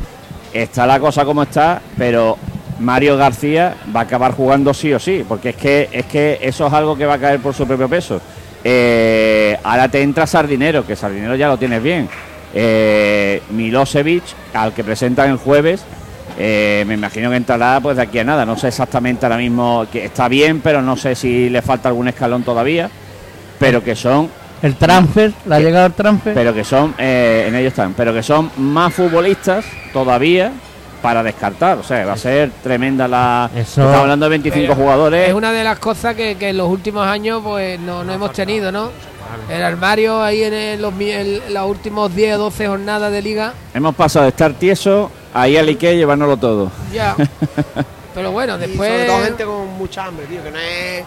está 0.53 0.85
la 0.87 0.99
cosa 1.01 1.25
como 1.25 1.43
está, 1.43 1.81
pero 1.97 2.37
Mario 2.79 3.17
García 3.17 3.75
va 3.95 4.01
a 4.01 4.03
acabar 4.03 4.33
jugando 4.33 4.73
sí 4.73 4.93
o 4.93 4.99
sí, 4.99 5.23
porque 5.27 5.49
es 5.49 5.55
que 5.55 5.89
es 5.91 6.05
que 6.05 6.39
eso 6.41 6.67
es 6.67 6.73
algo 6.73 6.97
que 6.97 7.05
va 7.05 7.13
a 7.15 7.19
caer 7.19 7.39
por 7.39 7.53
su 7.53 7.65
propio 7.65 7.87
peso. 7.87 8.19
Eh, 8.63 9.57
ahora 9.63 9.87
te 9.87 10.01
entra 10.01 10.25
Sardinero, 10.27 10.85
que 10.85 10.95
Sardinero 10.95 11.35
ya 11.35 11.47
lo 11.47 11.57
tienes 11.57 11.81
bien. 11.81 12.09
Eh, 12.53 13.41
Milosevic, 13.51 14.23
al 14.53 14.73
que 14.73 14.83
presentan 14.83 15.29
el 15.29 15.37
jueves, 15.37 15.83
eh, 16.37 16.83
me 16.87 16.95
imagino 16.95 17.29
que 17.29 17.37
entrará 17.37 17.79
pues 17.81 17.97
de 17.97 18.03
aquí 18.03 18.19
a 18.19 18.23
nada. 18.23 18.45
No 18.45 18.57
sé 18.57 18.67
exactamente 18.69 19.25
ahora 19.25 19.37
mismo 19.37 19.85
que 19.91 20.05
está 20.05 20.27
bien, 20.27 20.61
pero 20.61 20.81
no 20.81 20.97
sé 20.97 21.15
si 21.15 21.49
le 21.49 21.61
falta 21.61 21.89
algún 21.89 22.07
escalón 22.07 22.43
todavía. 22.43 22.89
Pero 23.59 23.83
que 23.83 23.95
son 23.95 24.29
El 24.61 24.75
transfer, 24.75 25.31
la 25.45 25.59
llegada 25.59 25.83
del 25.83 25.93
transfer. 25.93 26.33
pero 26.33 26.53
que 26.53 26.63
son, 26.63 26.93
eh, 26.97 27.45
en 27.47 27.55
ellos 27.55 27.69
están, 27.71 27.93
pero 27.93 28.13
que 28.13 28.23
son 28.23 28.51
más 28.57 28.93
futbolistas 28.93 29.65
todavía 29.93 30.51
para 31.05 31.21
descartar. 31.23 31.77
O 31.77 31.83
sea, 31.83 32.05
va 32.05 32.13
a 32.13 32.17
ser 32.17 32.49
tremenda 32.63 33.07
la. 33.07 33.49
Eso- 33.53 33.81
Estamos 33.81 33.95
hablando 34.01 34.25
de 34.25 34.29
25 34.31 34.61
Pero 34.73 34.75
jugadores. 34.75 35.27
Es 35.29 35.33
una 35.35 35.51
de 35.51 35.63
las 35.63 35.77
cosas 35.79 36.15
que, 36.15 36.35
que 36.35 36.49
en 36.49 36.57
los 36.57 36.67
últimos 36.69 37.05
años 37.07 37.41
pues 37.43 37.79
no, 37.79 38.03
no 38.03 38.11
hemos 38.13 38.31
tenido, 38.33 38.71
¿no? 38.71 38.89
El 39.49 39.61
armario 39.63 40.21
ahí 40.21 40.43
en 40.43 40.53
el- 40.53 40.81
los, 40.81 40.93
los 41.49 41.69
últimos 41.69 42.15
10 42.15 42.35
o 42.35 42.37
12 42.39 42.67
jornadas 42.67 43.11
de 43.11 43.21
liga, 43.21 43.53
Hemos 43.73 43.93
pasado 43.95 44.23
de 44.23 44.29
estar 44.29 44.53
tieso 44.53 45.11
a 45.33 45.47
ir 45.47 45.59
al 45.59 45.67
Ikea 45.67 45.93
y 45.93 45.97
llevárnoslo 45.97 46.37
todo. 46.37 46.71
ya. 46.91 47.15
Pero 48.15 48.31
bueno, 48.31 48.55
Y 48.55 48.59
después... 48.59 48.89
sobre 48.89 49.05
todo 49.05 49.23
gente 49.25 49.43
con 49.45 49.67
mucha 49.77 50.05
hambre, 50.05 50.25
tío, 50.27 50.41
que 50.41 50.49
no 50.51 50.57
es 50.57 51.03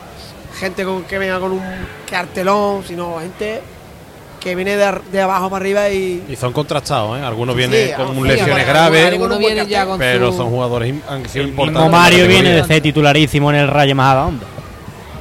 gente 0.61 0.85
con, 0.85 1.05
que 1.05 1.19
venga 1.19 1.41
con 1.41 1.53
un 1.53 1.63
cartelón, 2.11 2.85
sino 2.87 3.19
gente 3.21 3.63
que 4.39 4.55
viene 4.55 4.77
de, 4.77 4.85
ar- 4.85 5.03
de 5.03 5.21
abajo 5.21 5.51
para 5.51 5.63
arriba 5.63 5.89
y... 5.91 6.25
Y 6.29 6.37
son 6.37 6.53
contrastados, 6.53 7.19
¿eh? 7.19 7.23
Algunos 7.23 7.55
vienen 7.57 7.89
sí, 7.89 7.95
con 7.95 8.15
sí, 8.15 8.23
lesiones 8.23 8.67
graves, 8.67 9.07
algunos 9.07 9.39
vienen 9.39 9.67
ya 9.69 9.85
con 9.87 9.99
pero 9.99 10.31
su- 10.31 10.39
son 10.39 10.51
jugadores 10.51 10.95
han 11.09 11.29
sido 11.29 11.47
importantes. 11.49 11.91
Mario 11.91 12.27
viene 12.29 12.51
de 12.53 12.65
ser 12.65 12.81
titularísimo 12.83 13.51
en 13.51 13.57
el 13.57 13.69
Rayo 13.69 13.95
Majadahonda. 13.95 14.47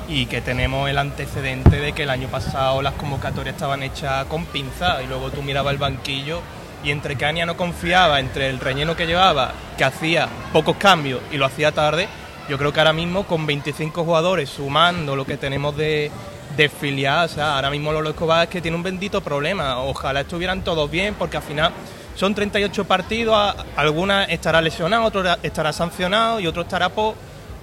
y 0.10 0.26
que 0.28 0.40
tenemos 0.42 0.90
el 0.90 0.98
antecedente 0.98 1.78
de 1.82 1.92
que 1.92 2.04
el 2.04 2.10
año 2.10 2.28
pasado 2.30 2.82
las 2.82 2.94
convocatorias 2.94 3.56
estaban 3.56 3.84
hechas 3.84 4.26
con 4.28 4.46
pinzas 4.46 5.04
y 5.04 5.08
luego 5.08 5.32
tú 5.32 5.42
mirabas 5.42 5.74
el 5.74 5.80
banquillo 5.80 6.40
y 6.84 6.92
entre 6.92 7.16
que 7.18 7.26
Ania 7.26 7.46
no 7.46 7.58
confiaba, 7.58 8.20
entre 8.20 8.50
el 8.50 8.60
relleno 8.60 8.96
que 8.96 9.06
llevaba, 9.08 9.52
que 9.78 9.84
hacía 9.84 10.30
pocos 10.54 10.78
cambios 10.78 11.20
y 11.32 11.38
lo 11.38 11.46
hacía 11.46 11.72
tarde, 11.74 12.08
yo 12.48 12.58
creo 12.58 12.72
que 12.72 12.80
ahora 12.80 12.94
mismo 12.94 13.24
con 13.26 13.46
25 13.46 14.06
jugadores 14.06 14.50
sumando 14.50 15.16
lo 15.18 15.26
que 15.26 15.36
tenemos 15.36 15.76
de, 15.76 16.10
de 16.58 16.70
filial, 16.70 17.26
o 17.26 17.28
sea, 17.28 17.56
ahora 17.56 17.70
mismo 17.70 17.94
Lolo 17.94 18.10
Escobar 18.10 18.44
es 18.44 18.50
que 18.50 18.62
tiene 18.62 18.76
un 18.76 18.84
bendito 18.84 19.22
problema, 19.22 19.78
ojalá 19.80 20.22
estuvieran 20.22 20.64
todos 20.64 20.90
bien 20.90 21.14
porque 21.14 21.38
al 21.38 21.44
final 21.44 21.72
son 22.16 22.34
38 22.34 22.86
partidos, 22.86 23.56
algunas 23.76 24.28
estará 24.30 24.60
lesionado, 24.60 25.04
otro 25.04 25.24
estará 25.44 25.72
sancionado 25.72 26.40
y 26.40 26.48
otro 26.48 26.64
estará 26.64 26.90
por 26.90 27.14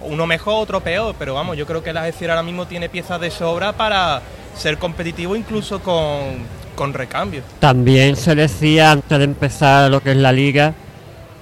uno 0.00 0.26
mejor, 0.26 0.62
otro 0.62 0.80
peor, 0.80 1.14
pero 1.18 1.34
vamos, 1.34 1.56
yo 1.56 1.66
creo 1.66 1.82
que 1.82 1.90
el 1.90 1.96
Algeciras 1.96 2.36
ahora 2.36 2.44
mismo 2.44 2.66
tiene 2.66 2.88
piezas 2.88 3.20
de 3.20 3.30
sobra 3.30 3.72
para 3.72 4.22
ser 4.56 4.78
competitivo 4.78 5.34
incluso 5.34 5.80
con, 5.80 6.46
con 6.76 6.94
recambio. 6.94 7.42
También 7.58 8.14
se 8.14 8.36
decía 8.36 8.92
antes 8.92 9.18
de 9.18 9.24
empezar 9.24 9.90
lo 9.90 10.00
que 10.00 10.12
es 10.12 10.16
la 10.16 10.30
liga 10.30 10.72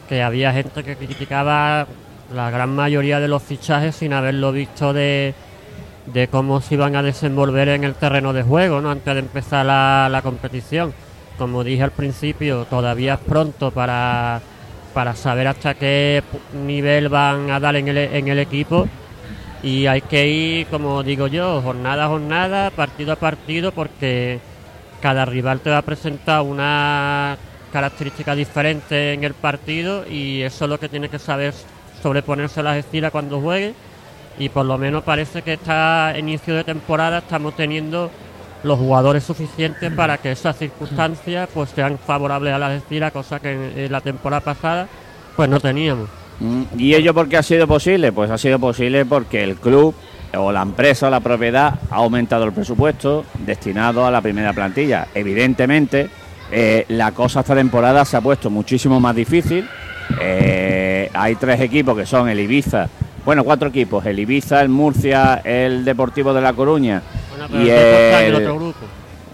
que 0.09 0.23
había 0.23 0.53
gente 0.53 0.83
que 0.83 0.97
criticaba 0.97 1.87
la 2.35 2.51
gran 2.51 2.75
mayoría 2.75 3.21
de 3.21 3.29
los 3.29 3.43
fichajes 3.43 3.97
sin 3.97 4.15
haberlo 4.15 4.53
visto 4.53 4.95
de, 4.95 5.35
de 6.07 6.29
cómo 6.29 6.61
se 6.61 6.75
iban 6.75 6.97
a 6.97 7.03
desenvolver 7.03 7.69
en 7.69 7.85
el 7.85 7.95
terreno 7.95 8.33
de 8.33 8.43
juego 8.43 8.81
¿no? 8.81 8.91
antes 8.91 9.15
de 9.15 9.21
empezar 9.21 9.67
la, 9.67 10.09
la 10.11 10.23
competición. 10.23 10.93
Como 11.39 11.65
dije 11.65 11.83
al 11.83 11.93
principio, 11.93 12.67
todavía 12.67 13.15
es 13.15 13.21
pronto 13.21 13.71
para, 13.71 14.41
para 14.93 15.15
saber 15.15 15.49
hasta 15.49 15.75
qué 15.75 16.23
nivel 16.67 17.09
van 17.09 17.51
a 17.51 17.61
dar 17.61 17.77
en 17.77 17.89
el, 17.89 17.99
en 17.99 18.29
el 18.29 18.39
equipo 18.39 18.89
y 19.63 19.87
hay 19.87 20.01
que 20.01 20.29
ir, 20.29 20.67
como 20.67 21.03
digo 21.03 21.29
yo, 21.29 21.63
jornada 21.63 22.07
a 22.07 22.09
jornada, 22.09 22.71
partido 22.71 23.13
a 23.13 23.17
partido, 23.17 23.73
porque 23.73 24.41
cada 25.01 25.25
rival 25.25 25.61
te 25.61 25.71
va 25.71 25.79
a 25.79 25.83
presentar 25.83 26.43
una 26.43 27.37
característica 27.73 28.35
diferente 28.35 29.15
en 29.15 29.25
el 29.25 29.35
partido 29.35 30.05
y 30.09 30.43
eso 30.43 30.65
es 30.65 30.69
lo 30.69 30.79
que 30.79 30.89
tiene 30.89 31.09
que 31.09 31.19
saber 31.19 31.55
sobreponerse 32.03 32.61
a 32.61 32.65
las 32.65 32.77
estiras 32.77 33.13
cuando 33.13 33.41
juegue 33.41 33.75
y 34.39 34.49
por 34.49 34.67
lo 34.67 34.79
menos 34.79 35.03
parece 35.03 35.43
que 35.43 35.55
este 35.55 36.19
inicio 36.19 36.55
de 36.55 36.65
temporada 36.65 37.19
estamos 37.19 37.55
teniendo 37.55 38.11
los 38.63 38.79
jugadores 38.79 39.25
suficientes 39.25 39.93
para 39.93 40.19
que 40.19 40.33
esas 40.33 40.57
circunstancias 40.57 41.49
pues 41.53 41.71
sean 41.71 41.99
favorables 41.99 42.55
a 42.55 42.59
las 42.59 42.73
estiras, 42.73 43.13
cosa 43.13 43.41
que 43.41 43.53
en, 43.53 43.73
en 43.77 43.93
la 43.93 44.01
temporada 44.01 44.41
pasada 44.41 44.89
pues 45.37 45.49
no 45.49 45.61
teníamos. 45.61 46.09
Mm, 46.41 46.63
¿Y 46.79 46.95
ello 46.95 47.15
por 47.15 47.29
qué 47.29 47.37
ha 47.37 47.43
sido 47.43 47.67
posible? 47.67 48.13
Pues 48.13 48.31
ha 48.31 48.39
sido 48.39 48.59
posible 48.59 49.05
porque 49.05 49.43
el 49.43 49.57
club 49.57 49.95
o 50.37 50.51
la 50.51 50.63
empresa 50.63 51.09
o 51.09 51.11
la 51.11 51.21
propiedad 51.21 51.79
ha 51.91 51.97
aumentado 51.97 52.45
el 52.45 52.53
presupuesto 52.53 53.25
destinado 53.39 54.07
a 54.07 54.11
la 54.11 54.21
primera 54.21 54.53
plantilla. 54.53 55.09
Evidentemente, 55.15 56.09
eh, 56.51 56.85
la 56.89 57.13
cosa 57.13 57.41
esta 57.41 57.55
temporada 57.55 58.05
se 58.05 58.17
ha 58.17 58.21
puesto 58.21 58.51
muchísimo 58.51 58.99
más 59.01 59.15
difícil. 59.15 59.69
Eh, 60.21 61.11
hay 61.13 61.35
tres 61.37 61.61
equipos 61.61 61.97
que 61.97 62.07
son 62.07 62.29
el 62.29 62.41
Ibiza, 62.41 62.89
bueno, 63.25 63.45
cuatro 63.45 63.69
equipos, 63.69 64.05
el 64.07 64.19
Ibiza, 64.19 64.63
el 64.63 64.69
Murcia, 64.69 65.41
el 65.45 65.85
Deportivo 65.85 66.35
de 66.35 66.41
La 66.41 66.53
Coruña 66.53 67.03
Bueno, 67.31 67.65
y 67.65 67.71
el 67.71 67.77
Depor 67.77 68.01
está 68.01 68.21
en 68.21 68.27
el 68.27 68.35
el, 68.35 68.43
otro 68.43 68.57
grupo. 68.57 68.79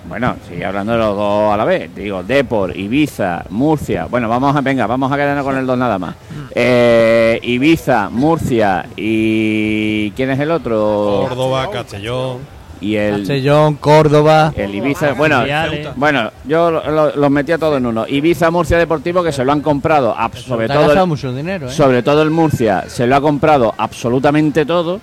bueno, 0.09 0.37
sigue 0.49 0.65
hablando 0.65 0.93
de 0.93 0.99
los 0.99 1.17
dos 1.17 1.55
a 1.55 1.57
la 1.57 1.65
vez. 1.65 1.95
Digo, 1.95 2.23
Depor, 2.23 2.77
Ibiza, 2.77 3.45
Murcia. 3.51 4.07
Bueno, 4.07 4.29
vamos 4.29 4.55
a, 4.55 4.61
venga, 4.61 4.87
vamos 4.87 5.11
a 5.11 5.17
quedarnos 5.17 5.45
con 5.45 5.57
el 5.57 5.67
dos 5.67 5.79
nada 5.79 5.99
más. 5.99 6.15
Eh, 6.55 7.41
Ibiza, 7.43 8.11
Murcia 8.11 8.87
y 8.97 10.11
¿quién 10.11 10.31
es 10.31 10.41
el 10.41 10.51
otro? 10.51 11.27
Córdoba, 11.29 11.71
Castellón. 11.71 12.58
Y 12.81 12.97
el 12.97 13.19
Castellón, 13.19 13.75
Córdoba. 13.77 14.53
el 14.57 14.75
Ibiza, 14.75 15.13
bueno, 15.15 15.45
bueno, 15.97 16.31
yo 16.47 16.71
lo- 16.71 16.91
lo- 16.91 17.17
los 17.17 17.31
metía 17.31 17.59
todos 17.59 17.79
en 17.79 17.87
uno. 17.87 18.07
Ibiza, 18.07 18.51
Murcia 18.51 18.79
Deportivo 18.79 19.23
que 19.23 19.33
se 19.33 19.45
lo 19.45 19.53
han 19.53 19.61
comprado, 19.61 20.15
ab- 20.17 20.35
sobre 20.37 20.69
todo 20.69 20.93
el, 21.03 21.09
mucho 21.09 21.33
dinero, 21.35 21.69
¿eh? 21.69 21.73
sobre 21.73 22.03
todo 22.03 22.23
el 22.23 22.31
Murcia 22.31 22.85
se 22.89 23.07
lo 23.07 23.17
ha 23.17 23.21
comprado 23.21 23.75
absolutamente 23.77 24.65
todo 24.65 25.01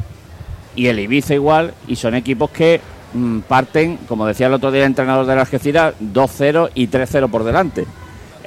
y 0.76 0.88
el 0.88 1.00
Ibiza 1.00 1.34
igual 1.34 1.74
y 1.88 1.96
son 1.96 2.16
equipos 2.16 2.50
que 2.52 2.80
mm, 3.14 3.40
parten, 3.42 3.98
como 4.08 4.26
decía 4.26 4.48
el 4.48 4.54
otro 4.54 4.72
día 4.72 4.82
el 4.82 4.88
entrenador 4.88 5.26
de 5.26 5.36
la 5.36 5.42
Algeciras, 5.42 5.94
2-0 6.02 6.70
y 6.76 6.88
3-0 6.88 7.30
por 7.30 7.44
delante. 7.44 7.86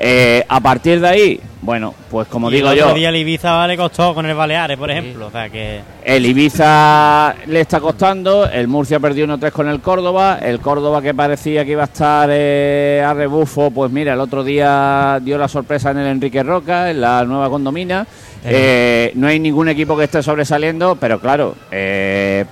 Eh, 0.00 0.44
a 0.48 0.60
partir 0.60 1.00
de 1.00 1.08
ahí, 1.08 1.40
bueno, 1.60 1.92
pues 2.08 2.28
como 2.28 2.48
Y 2.52 2.54
digo 2.54 2.70
el 2.70 2.78
yo, 2.78 2.84
otro 2.84 2.96
día 2.96 3.08
el 3.08 3.16
Ibiza 3.16 3.66
le 3.66 3.76
costó 3.76 4.14
con 4.14 4.26
el 4.26 4.36
Baleares, 4.36 4.78
por 4.78 4.92
ejemplo. 4.92 5.26
O 5.26 5.30
sea 5.32 5.50
que. 5.50 5.80
el 6.04 6.24
Ibiza 6.24 7.34
le 7.46 7.62
está 7.62 7.80
costando, 7.80 8.48
el 8.48 8.68
Murcia 8.68 9.00
perdió 9.00 9.26
1-3 9.26 9.50
con 9.50 9.68
el 9.68 9.80
Córdoba, 9.80 10.38
el 10.40 10.60
Córdoba 10.60 11.02
que 11.02 11.14
parecía 11.14 11.64
que 11.64 11.72
iba 11.72 11.82
a 11.82 11.86
estar 11.86 12.28
eh, 12.30 13.02
a 13.04 13.12
rebufo, 13.12 13.72
pues 13.72 13.90
mira, 13.90 14.14
el 14.14 14.20
otro 14.20 14.44
día 14.44 15.18
dio 15.20 15.36
la 15.36 15.48
sorpresa 15.48 15.90
en 15.90 15.98
el 15.98 16.06
Enrique 16.06 16.44
Roca, 16.44 16.90
en 16.90 17.00
la 17.00 17.24
nueva 17.24 17.50
condomina. 17.50 18.06
Eh, 18.44 19.10
no 19.16 19.26
hay 19.26 19.40
ningún 19.40 19.68
equipo 19.68 19.96
que 19.96 20.04
esté 20.04 20.22
sobresaliendo, 20.22 20.94
pero 20.94 21.18
claro, 21.18 21.56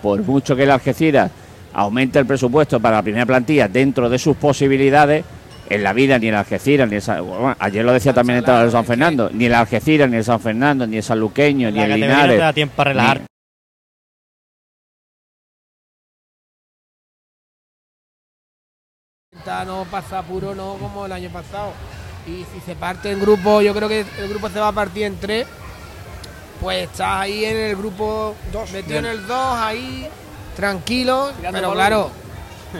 por 0.02 0.20
mucho 0.22 0.56
que 0.56 0.64
el 0.64 0.70
Algeciras 0.72 1.30
aumente 1.72 2.18
el 2.18 2.26
presupuesto 2.26 2.80
para 2.80 2.96
la 2.96 3.02
primera 3.02 3.26
plantilla 3.26 3.68
dentro 3.68 4.08
de 4.08 4.18
sus 4.18 4.36
posibilidades, 4.36 5.24
en 5.70 5.82
la 5.82 5.92
vida 5.92 6.18
ni 6.18 6.28
el 6.28 6.34
Algeciras, 6.34 6.88
ni 6.88 6.96
el 6.96 7.02
San- 7.02 7.24
bueno, 7.26 7.54
ayer 7.58 7.84
lo 7.84 7.92
decía 7.92 8.12
también 8.12 8.36
el 8.36 8.40
entrenador 8.40 8.66
de 8.66 8.72
San 8.72 8.84
Fernando, 8.84 9.30
ni 9.32 9.46
el 9.46 9.54
Algeciras, 9.54 10.08
ni 10.10 10.16
el 10.16 10.24
San 10.24 10.40
Fernando, 10.40 10.86
ni 10.86 10.96
el 10.98 11.02
Sanluqueño, 11.02 11.70
ni 11.70 11.78
la 11.78 11.84
el 11.84 11.90
categoría 11.90 12.08
no 12.08 12.22
Linares. 12.22 12.36
te 12.38 12.42
da 12.42 12.52
tiempo 12.52 12.74
para 12.76 12.90
relajar. 12.92 13.22
Intenta 19.32 19.64
no 19.64 19.84
pasa 19.90 20.22
puro 20.22 20.54
no 20.54 20.74
como 20.74 21.06
el 21.06 21.12
año 21.12 21.30
pasado. 21.30 21.72
Y 22.26 22.44
si 22.52 22.60
se 22.64 22.74
parte 22.74 23.10
en 23.10 23.20
grupo, 23.20 23.60
yo 23.62 23.72
creo 23.74 23.88
que 23.88 24.00
el 24.18 24.28
grupo 24.28 24.48
se 24.48 24.58
va 24.58 24.68
a 24.68 24.72
partir 24.72 25.04
en 25.04 25.16
tres. 25.18 25.46
Pues 26.60 26.84
estás 26.84 27.20
ahí 27.20 27.44
en 27.44 27.56
el 27.56 27.76
grupo 27.76 28.34
metido 28.72 28.98
en 28.98 29.04
el 29.06 29.26
2, 29.26 29.56
ahí, 29.58 30.08
tranquilo. 30.56 31.30
Tirando 31.36 31.58
pero 31.58 31.72
claro, 31.72 32.10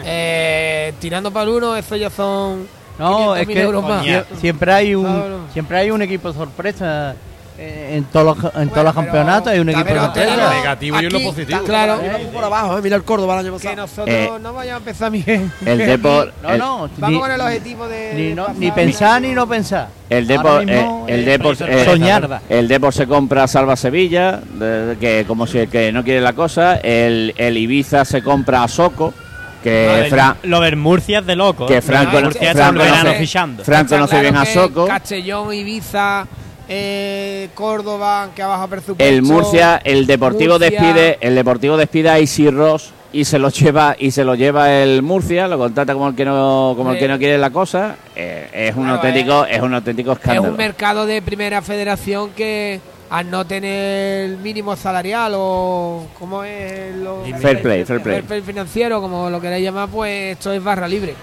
eh, 0.03 0.93
tirando 0.99 1.31
para 1.31 1.43
el 1.43 1.49
uno, 1.57 1.75
eso 1.75 1.95
ya 1.95 2.09
son. 2.09 2.67
No, 2.99 3.35
500.000 3.35 3.39
es 3.41 3.47
que 3.47 3.61
euros 3.61 3.83
más. 3.83 4.05
sie- 4.05 4.23
siempre 4.39 4.73
hay 4.73 4.95
un 4.95 5.05
Claro. 5.05 5.39
siempre 5.53 5.77
hay 5.77 5.91
un 5.91 6.01
equipo 6.01 6.33
sorpresa 6.33 7.15
eh, 7.59 7.95
en 7.97 8.03
todos 8.03 8.37
los, 8.37 8.55
en 8.55 8.69
todos 8.69 8.83
los 8.83 8.93
campeonatos 8.93 9.51
hay 9.51 9.57
un 9.59 9.69
equipo 9.69 9.89
sorpresa. 9.89 10.53
negativo 10.53 11.01
y 11.01 11.05
uno 11.07 11.19
positivo. 11.21 11.59
Claro, 11.63 11.99
por 12.31 12.43
abajo, 12.43 12.77
eh, 12.77 12.81
mira 12.83 12.95
el 12.95 13.03
Córdoba 13.03 13.33
el 13.33 13.39
año 13.47 13.57
que 13.57 13.63
pasado. 13.63 13.75
nosotros 13.77 14.09
Eh, 14.15 14.29
no 14.39 14.53
vayamos 14.53 14.75
a 14.75 14.89
empezar 14.89 15.11
bien. 15.11 15.51
El 15.65 15.77
Depor, 15.87 16.33
No, 16.43 16.49
el, 16.51 16.59
no, 16.59 16.89
Vamos 16.97 17.11
ni, 17.11 17.19
con 17.19 17.31
el 17.31 17.41
objetivo 17.41 17.87
de. 17.87 18.13
ni, 18.13 18.33
no- 18.35 18.45
pensar 18.75 19.21
ni 19.23 19.29
no 19.33 19.47
pensar. 19.47 19.87
el 20.07 20.27
Depor, 20.27 20.69
eh, 20.69 20.87
el 21.07 21.25
Depor, 21.25 21.55
eh, 21.67 21.83
soñar. 21.85 22.41
el 22.47 22.67
Depor 22.67 22.93
se 22.93 23.07
compra 23.07 23.47
Salva 23.47 23.75
Sevilla, 23.75 24.39
de- 24.53 24.85
de- 24.89 24.97
que 24.97 25.25
como 25.27 25.47
si 25.47 25.57
el 25.57 25.67
que 25.69 25.91
no 25.91 26.03
quiere 26.03 26.21
la 26.21 26.33
cosa. 26.33 26.75
El, 26.77 27.33
el 27.37 27.57
Ibiza 27.57 28.05
se 28.05 28.21
compra 28.21 28.61
a 28.61 28.67
Soco, 28.67 29.15
que 29.63 29.87
Lo 29.87 29.95
del- 29.95 30.09
Fra- 30.09 30.37
lo 30.43 30.59
del 30.61 30.75
Murcia 30.75 31.19
es 31.19 31.25
de 31.25 31.35
loco. 31.35 31.65
que 31.65 31.77
¿eh? 31.77 31.81
Franco, 31.81 32.19
Murcia 32.21 32.51
está 32.51 32.63
Franco 32.63 32.81
el 32.81 32.85
verano 32.85 33.03
conoce, 33.03 33.19
fichando. 33.19 33.63
Franco 33.63 33.81
Está 33.83 33.95
conoce 33.95 34.11
claro 34.11 34.23
bien 34.23 34.35
a 34.37 34.45
Soco. 34.45 34.87
Castellón, 34.87 35.53
Ibiza, 35.53 36.27
eh, 36.69 37.49
Córdoba, 37.53 38.29
que 38.35 38.41
ha 38.43 38.47
bajado 38.47 38.67
presupuesto. 38.69 39.03
El 39.03 39.21
Murcia, 39.21 39.81
el 39.83 40.05
Deportivo 40.05 40.53
Murcia. 40.59 40.69
despide, 40.69 41.17
el 41.21 41.35
Deportivo 41.35 41.77
despide 41.77 42.09
a 42.09 42.19
Isi 42.19 42.49
Ross 42.49 42.91
y 43.13 43.23
se 43.25 43.39
lo 43.39 43.49
lleva 43.49 43.95
y 43.97 44.11
se 44.11 44.23
lo 44.25 44.35
lleva 44.35 44.71
el 44.71 45.01
Murcia, 45.01 45.47
lo 45.47 45.57
contrata 45.57 45.93
como 45.93 46.09
el 46.09 46.15
que 46.15 46.25
no 46.25 46.73
como 46.75 46.91
el 46.91 46.99
que 46.99 47.07
no 47.07 47.17
quiere 47.17 47.37
la 47.37 47.49
cosa. 47.51 47.95
Eh, 48.15 48.49
es 48.53 48.75
un 48.75 48.83
Claro, 48.83 48.97
auténtico, 48.97 49.45
es 49.45 49.61
un 49.61 49.73
auténtico 49.73 50.11
Es 50.11 50.17
escándalo. 50.17 50.49
un 50.51 50.57
mercado 50.57 51.05
de 51.05 51.21
primera 51.21 51.61
federación 51.61 52.31
que 52.31 52.81
al 53.09 53.29
no 53.31 53.45
tener 53.45 54.25
el 54.29 54.37
mínimo 54.37 54.75
salarial 54.75 55.33
o 55.35 56.07
como 56.19 56.43
es 56.43 56.95
lo 56.95 57.23
Fair 57.39 57.61
play, 57.61 57.85
fair 57.85 58.01
play. 58.01 58.41
financiero, 58.41 58.99
como 59.01 59.29
lo 59.29 59.39
queráis 59.39 59.63
llamar, 59.63 59.89
pues 59.89 60.33
esto 60.37 60.51
es 60.51 60.63
barra 60.63 60.87
libre. 60.87 61.13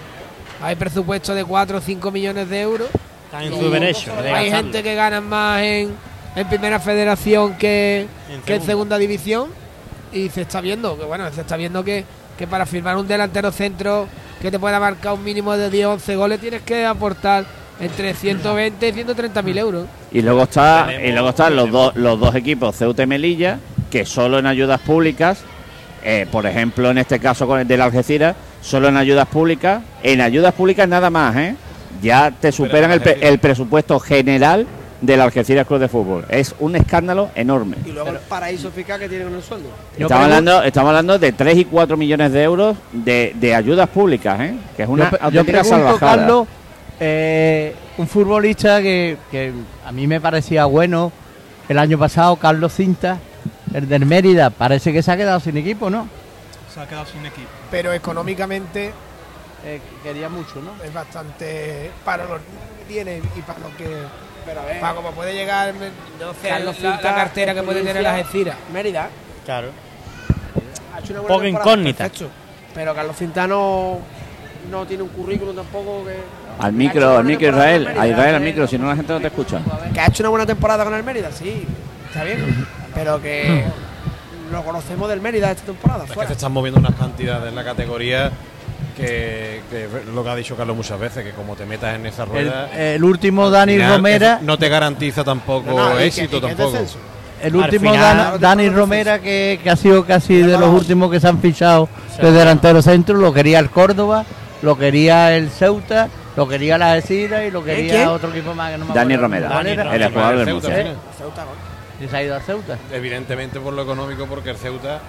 Hay 0.61 0.75
presupuesto 0.75 1.35
de 1.35 1.43
4 1.43 1.77
o 1.77 1.81
5 1.81 2.11
millones 2.11 2.49
de 2.49 2.61
euros. 2.61 2.87
Están 3.25 3.43
en 3.43 3.59
su 3.59 3.69
derecho. 3.69 4.11
Hay 4.17 4.23
gastarlo. 4.23 4.51
gente 4.57 4.83
que 4.83 4.95
gana 4.95 5.21
más 5.21 5.61
en, 5.61 5.93
en 6.35 6.47
primera 6.47 6.79
federación 6.79 7.55
que, 7.57 8.07
En 8.29 8.41
que 8.41 8.55
en 8.55 8.61
segunda. 8.61 8.65
segunda 8.65 8.97
división 8.97 9.49
y 10.11 10.29
se 10.29 10.41
está 10.41 10.61
viendo 10.61 10.97
que 10.97 11.03
bueno 11.03 11.29
se 11.33 11.41
está 11.41 11.57
viendo 11.57 11.83
que, 11.83 12.05
que 12.37 12.47
para 12.47 12.65
firmar 12.65 12.95
un 12.95 13.07
delantero 13.07 13.51
centro 13.51 14.07
que 14.41 14.49
te 14.49 14.59
pueda 14.59 14.79
marcar 14.79 15.13
un 15.13 15.23
mínimo 15.23 15.57
de 15.57 15.69
10 15.69 15.87
11 15.87 16.15
goles 16.15 16.39
tienes 16.39 16.61
que 16.61 16.85
aportar 16.85 17.45
entre 17.79 18.13
120 18.13 18.87
y 18.87 18.91
130 18.93 19.41
mil 19.41 19.57
euros 19.57 19.85
Y 20.11 20.21
luego 20.21 20.43
está 20.43 20.85
Tenemos- 20.87 21.07
y 21.07 21.11
luego 21.11 21.29
están 21.29 21.55
los 21.55 21.71
dos 21.71 21.95
los 21.95 22.19
dos 22.19 22.35
equipos 22.35 22.75
Ceuta 22.75 23.03
y 23.03 23.07
Melilla 23.07 23.59
que 23.89 24.05
solo 24.05 24.39
en 24.39 24.45
ayudas 24.45 24.79
públicas, 24.81 25.39
eh, 26.03 26.25
por 26.31 26.45
ejemplo 26.45 26.89
en 26.91 26.97
este 26.97 27.19
caso 27.19 27.47
con 27.47 27.59
el 27.59 27.67
del 27.67 27.81
Algeciras, 27.81 28.35
solo 28.61 28.87
en 28.89 28.97
ayudas 28.97 29.27
públicas, 29.27 29.81
en 30.03 30.21
ayudas 30.21 30.53
públicas 30.53 30.87
nada 30.87 31.09
más, 31.09 31.35
¿eh? 31.37 31.55
Ya 32.01 32.31
te 32.31 32.51
superan 32.51 32.91
el, 32.91 32.99
pre- 33.01 33.17
el 33.21 33.39
presupuesto 33.39 33.99
general 33.99 34.65
del 35.01 35.21
Algeciras 35.21 35.65
Club 35.65 35.79
de 35.79 35.87
Fútbol. 35.87 36.25
Es 36.29 36.53
un 36.59 36.75
escándalo 36.75 37.29
enorme. 37.35 37.77
Y 37.85 37.91
luego 37.91 38.09
el 38.09 38.17
paraíso 38.17 38.69
fiscal 38.71 38.99
que 38.99 39.07
tiene 39.07 39.23
con 39.25 39.35
el 39.35 39.43
sueldo. 39.43 39.69
Estamos 39.97 40.23
hablando, 40.25 40.63
estamos 40.63 40.89
hablando 40.89 41.19
de 41.19 41.31
3 41.31 41.57
y 41.57 41.65
4 41.65 41.95
millones 41.95 42.31
de 42.33 42.43
euros 42.43 42.75
de, 42.91 43.33
de 43.39 43.55
ayudas 43.55 43.87
públicas, 43.89 44.39
¿eh? 44.41 44.55
que 44.75 44.83
es 44.83 44.89
una 44.89 45.09
yo, 45.11 45.17
auténtica 45.21 45.61
pregunto, 45.61 45.69
salvajada. 45.85 46.17
Carlos, 46.17 46.47
eh, 46.99 47.75
un 47.97 48.07
futbolista 48.07 48.81
que, 48.81 49.17
que 49.31 49.51
a 49.85 49.91
mí 49.91 50.07
me 50.07 50.21
parecía 50.21 50.65
bueno 50.65 51.11
el 51.67 51.79
año 51.79 51.97
pasado, 51.97 52.35
Carlos 52.37 52.73
Cinta, 52.73 53.17
el 53.73 53.87
del 53.89 54.05
Mérida, 54.05 54.49
parece 54.49 54.93
que 54.93 55.01
se 55.03 55.11
ha 55.11 55.17
quedado 55.17 55.39
sin 55.39 55.57
equipo, 55.57 55.89
¿no? 55.89 56.07
Se 56.73 56.79
ha 56.79 56.87
quedado 56.87 57.05
sin 57.05 57.25
equipo. 57.25 57.49
pero 57.71 57.91
económicamente 57.93 58.93
Eh, 59.67 59.81
quería 60.03 60.29
mucho, 60.29 60.61
¿no? 60.61 60.71
es 60.83 60.93
bastante 60.93 61.89
para 62.05 62.25
lo 62.25 62.35
que 62.35 62.41
tiene 62.87 63.17
y 63.35 63.41
para 63.41 63.57
lo 63.59 63.75
que 63.75 63.87
Pero 64.45 64.61
a 64.61 64.65
ver, 64.65 64.79
Para 64.79 64.93
como 64.93 65.09
puede 65.11 65.33
llegar, 65.33 65.73
no 65.73 66.33
sé, 66.39 66.49
Carlos 66.49 66.79
la, 66.81 66.89
la 66.91 66.95
Cinta, 66.97 67.15
cartera 67.15 67.53
que 67.55 67.63
puede 67.63 67.81
tener 67.81 68.03
las 68.03 68.13
Algeciras. 68.19 68.55
Mérida 68.71 69.09
Claro. 69.43 69.69
ha 70.95 70.99
hecho 70.99 71.13
una 71.13 71.21
Poco 71.23 71.33
buena 71.33 71.43
temporada, 71.45 71.71
incógnita. 71.71 72.03
perfecto. 72.03 72.29
Pero 72.75 72.93
Carlos 72.93 73.15
Cintano 73.17 73.97
no 74.69 74.85
tiene 74.85 75.01
un 75.01 75.09
currículum 75.09 75.55
tampoco 75.55 76.05
que. 76.05 76.15
Al 76.59 76.73
micro, 76.73 77.17
al 77.17 77.25
micro 77.25 77.49
Israel, 77.49 77.87
a 77.99 78.07
Israel 78.07 78.35
al 78.35 78.41
micro, 78.41 78.67
si 78.67 78.77
no 78.77 78.87
la 78.87 78.95
gente 78.95 79.11
no 79.13 79.19
te 79.19 79.27
escucha. 79.27 79.59
Que 79.93 79.99
ha 79.99 80.07
hecho 80.07 80.23
una 80.23 80.29
buena 80.29 80.45
temporada 80.45 80.83
con 80.83 80.93
el 80.93 81.03
Mérida, 81.03 81.29
sí, 81.31 81.63
está 82.07 82.23
bien. 82.23 82.65
Pero 82.93 83.21
que 83.21 83.63
lo 84.51 84.63
conocemos 84.63 85.09
del 85.09 85.19
Mérida 85.21 85.51
esta 85.51 85.65
temporada. 85.65 86.03
Es 86.03 86.09
que 86.09 86.13
fuera. 86.15 86.27
se 86.29 86.33
están 86.33 86.51
moviendo 86.53 86.79
unas 86.79 86.95
cantidades 86.95 87.49
en 87.49 87.55
la 87.55 87.63
categoría 87.63 88.31
que, 88.95 89.61
que 89.69 89.85
es 89.85 90.05
lo 90.13 90.23
que 90.23 90.29
ha 90.29 90.35
dicho 90.35 90.55
Carlos 90.55 90.77
muchas 90.77 90.99
veces, 90.99 91.23
que 91.25 91.31
como 91.31 91.55
te 91.55 91.65
metas 91.65 91.95
en 91.95 92.05
esa 92.05 92.23
rueda. 92.25 92.69
el 92.73 93.03
último 93.03 93.49
Dani 93.49 93.73
final, 93.73 93.95
Romera, 93.97 94.39
No 94.41 94.57
te 94.57 94.69
garantiza 94.69 95.23
tampoco 95.23 95.69
No, 95.71 95.89
no, 95.93 95.99
éxito 95.99 96.37
y 96.37 96.41
que 96.41 96.47
es 96.51 96.55
tampoco. 96.57 96.77
el 97.41 97.55
último 97.55 97.91
final- 97.91 98.17
Dan- 98.31 98.39
Dani 98.39 98.69
Romera 98.69 99.19
que, 99.19 99.59
que 99.61 99.69
ha 99.69 99.75
sido 99.75 100.05
casi 100.05 100.35
de 100.41 100.57
los 100.57 100.69
últimos 100.69 101.11
que 101.11 101.19
se 101.19 101.27
han 101.27 101.39
fichado 101.39 101.89
de 102.21 102.31
delantero 102.31 102.81
centro, 102.81 103.17
lo 103.17 103.33
quería 103.33 103.59
el 103.59 103.69
Córdoba, 103.69 104.23
lo 104.61 104.77
quería 104.77 105.35
el 105.35 105.49
Ceuta, 105.49 106.07
lo 106.35 106.47
quería 106.47 106.77
la 106.77 106.91
Algeciras 106.93 107.43
y 107.47 107.51
lo 107.51 107.63
quería 107.63 107.93
quién? 107.95 108.07
otro 108.07 108.29
equipo 108.31 108.53
más 108.53 108.71
que 108.71 108.77
no 108.77 108.85
me 108.85 108.93
Dani 108.93 109.13
acuerdo 109.13 109.21
Romera, 109.21 109.47
cuál 109.49 109.67
era. 109.67 109.95
el 109.95 110.11
jugador 110.11 110.37
del 110.37 110.45
Ceuta, 110.45 110.67
Murcia. 110.67 110.75
al 110.75 110.81
final. 110.83 110.97
Ceuta, 111.17 111.45
¿no? 111.45 112.05
Y 112.05 112.09
se 112.09 112.17
ha 112.17 112.23
ido 112.23 112.35
al 112.35 112.41
Ceuta. 112.41 112.77
Evidentemente 112.91 113.59
por 113.59 113.73
lo 113.73 113.81
económico, 113.83 114.25
porque 114.27 114.49
el 114.49 114.57
Ceuta, 114.57 114.99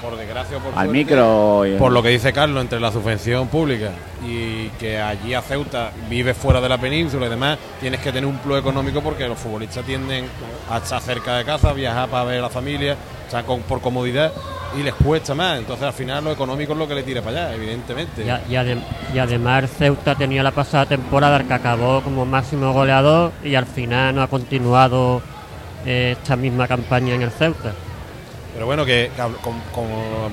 por 0.00 0.16
desgracia 0.16 0.58
por 0.58 0.68
Al 0.68 0.72
suerte, 0.74 0.92
micro. 0.92 1.66
y- 1.66 1.76
Por 1.78 1.92
lo 1.92 2.02
que 2.02 2.08
dice 2.10 2.32
Carlos, 2.32 2.60
entre 2.62 2.80
la 2.80 2.90
subvención 2.90 3.48
pública 3.48 3.90
y 4.26 4.68
que 4.80 4.98
allí 5.00 5.34
a 5.34 5.42
Ceuta 5.42 5.90
vive 6.08 6.34
fuera 6.34 6.60
de 6.60 6.68
la 6.68 6.78
península 6.78 7.26
y 7.26 7.30
demás, 7.30 7.58
tienes 7.80 8.00
que 8.00 8.10
tener 8.12 8.26
un 8.26 8.38
plus 8.38 8.58
económico 8.58 9.00
porque 9.00 9.26
los 9.28 9.38
futbolistas 9.38 9.84
tienden 9.84 10.24
a 10.70 10.78
estar 10.78 11.00
cerca 11.00 11.36
de 11.36 11.44
casa, 11.44 11.72
viajar 11.72 12.08
para 12.08 12.24
ver 12.24 12.38
a 12.38 12.42
la 12.42 12.48
familia, 12.50 12.96
o 13.26 13.30
sea, 13.30 13.42
con- 13.44 13.60
por 13.62 13.80
comodidad 13.80 14.32
y 14.78 14.82
les 14.82 14.94
cuesta 14.94 15.34
más. 15.34 15.58
Entonces 15.58 15.84
al 15.86 15.92
final 15.92 16.24
lo 16.24 16.32
económico 16.32 16.72
es 16.72 16.78
lo 16.78 16.88
que 16.88 16.94
le 16.94 17.02
tira 17.02 17.22
para 17.22 17.46
allá, 17.46 17.54
evidentemente. 17.54 18.24
Y, 18.24 18.28
a- 18.30 18.40
y 18.48 18.52
adem- 18.54 18.82
y 19.14 19.18
además 19.18 19.62
el 19.64 19.68
Ceuta 19.68 20.14
tenía 20.14 20.42
la 20.42 20.50
pasada 20.50 20.86
temporada 20.86 21.42
que 21.44 21.52
acabó 21.54 22.00
como 22.02 22.24
máximo 22.26 22.72
goleador 22.72 23.32
y 23.44 23.54
al 23.54 23.66
final 23.66 24.14
no 24.14 24.22
ha 24.22 24.28
continuado 24.28 25.22
eh, 25.84 26.14
esta 26.16 26.36
misma 26.36 26.68
campaña 26.68 27.14
en 27.14 27.22
el 27.22 27.30
Ceuta. 27.32 27.72
Pero 28.54 28.66
bueno, 28.66 28.84
que, 28.84 29.10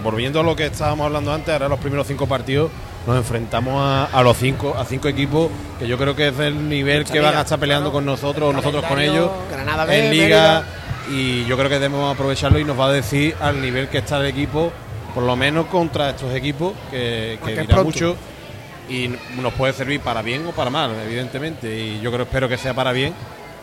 volviendo 0.04 0.42
a 0.42 0.44
lo 0.44 0.56
que 0.56 0.66
estábamos 0.66 1.06
hablando 1.06 1.34
antes, 1.34 1.54
ahora 1.54 1.70
los 1.70 1.80
primeros 1.80 2.06
cinco 2.06 2.28
partidos 2.28 2.70
nos 3.08 3.16
enfrentamos 3.18 3.76
a, 3.82 4.06
a 4.06 4.24
los 4.24 4.38
cinco, 4.38 4.76
a 4.78 4.84
cinco 4.84 5.08
equipos 5.08 5.50
que 5.80 5.88
yo 5.88 5.98
creo 5.98 6.16
que 6.16 6.28
es 6.28 6.38
del 6.38 6.68
nivel 6.68 7.00
Mucha 7.00 7.14
que 7.14 7.20
van 7.22 7.38
a 7.38 7.42
estar 7.42 7.58
peleando 7.58 7.90
claro. 7.90 7.94
con 7.94 8.06
nosotros, 8.06 8.54
nosotros 8.54 8.84
con 8.86 9.00
ellos, 9.00 9.32
Granada 9.50 9.86
B, 9.86 10.06
en 10.06 10.12
liga, 10.12 10.66
Mérida. 11.08 11.18
y 11.18 11.46
yo 11.46 11.56
creo 11.58 11.70
que 11.70 11.80
debemos 11.80 12.14
aprovecharlo 12.14 12.60
y 12.60 12.66
nos 12.66 12.78
va 12.78 12.88
a 12.88 12.92
decir 12.92 13.36
al 13.40 13.62
nivel 13.62 13.88
que 13.88 14.00
está 14.00 14.18
el 14.18 14.26
equipo, 14.26 14.72
por 15.16 15.24
lo 15.24 15.36
menos 15.38 15.68
contra 15.68 16.10
estos 16.10 16.36
equipos, 16.36 16.74
que, 16.92 17.40
que 17.46 17.62
dirá 17.62 17.84
mucho 17.84 18.18
y 18.90 19.10
nos 19.42 19.54
puede 19.54 19.72
servir 19.74 20.02
para 20.02 20.22
bien 20.22 20.46
o 20.48 20.52
para 20.52 20.70
mal, 20.70 20.92
evidentemente. 21.06 21.74
Y 21.74 22.02
yo 22.02 22.12
creo 22.12 22.24
espero 22.24 22.50
que 22.50 22.58
sea 22.58 22.74
para 22.74 22.92
bien. 22.92 23.14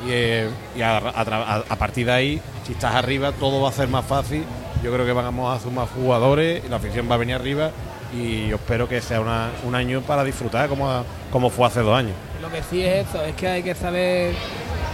Y, 0.05 0.11
eh, 0.11 0.51
a, 0.85 1.77
partir 1.79 2.07
de 2.07 2.13
ahí, 2.13 2.43
si 2.67 2.73
estás 2.73 2.95
arriba, 2.95 3.33
todo 3.33 3.63
va 3.63 3.71
a 3.71 3.73
ser 3.73 3.89
más 3.89 4.05
fácil. 4.05 4.45
Yo 4.83 4.93
creo 4.93 5.07
que 5.07 5.13
vamos 5.13 5.57
a 5.57 5.63
sumar 5.63 5.89
jugadores 5.89 6.69
la 6.69 6.77
afición 6.77 7.11
va 7.11 7.15
a 7.15 7.19
venir 7.19 7.35
arriba. 7.35 7.71
Y 8.13 8.49
yo 8.49 8.57
espero 8.57 8.89
que 8.89 9.01
sea 9.01 9.21
un 9.21 9.75
año 9.75 10.01
para 10.03 10.23
disfrutar 10.23 10.69
como, 10.69 11.05
como 11.31 11.51
fue 11.51 11.67
hace 11.67 11.81
dos 11.81 11.97
años. 11.99 12.15
Lo 12.41 12.51
que 12.51 12.63
sí 12.63 12.83
es 12.83 13.09
eso, 13.09 13.23
es 13.23 13.35
que 13.35 13.49
hay 13.49 13.63
que 13.63 13.75
saber 13.75 14.35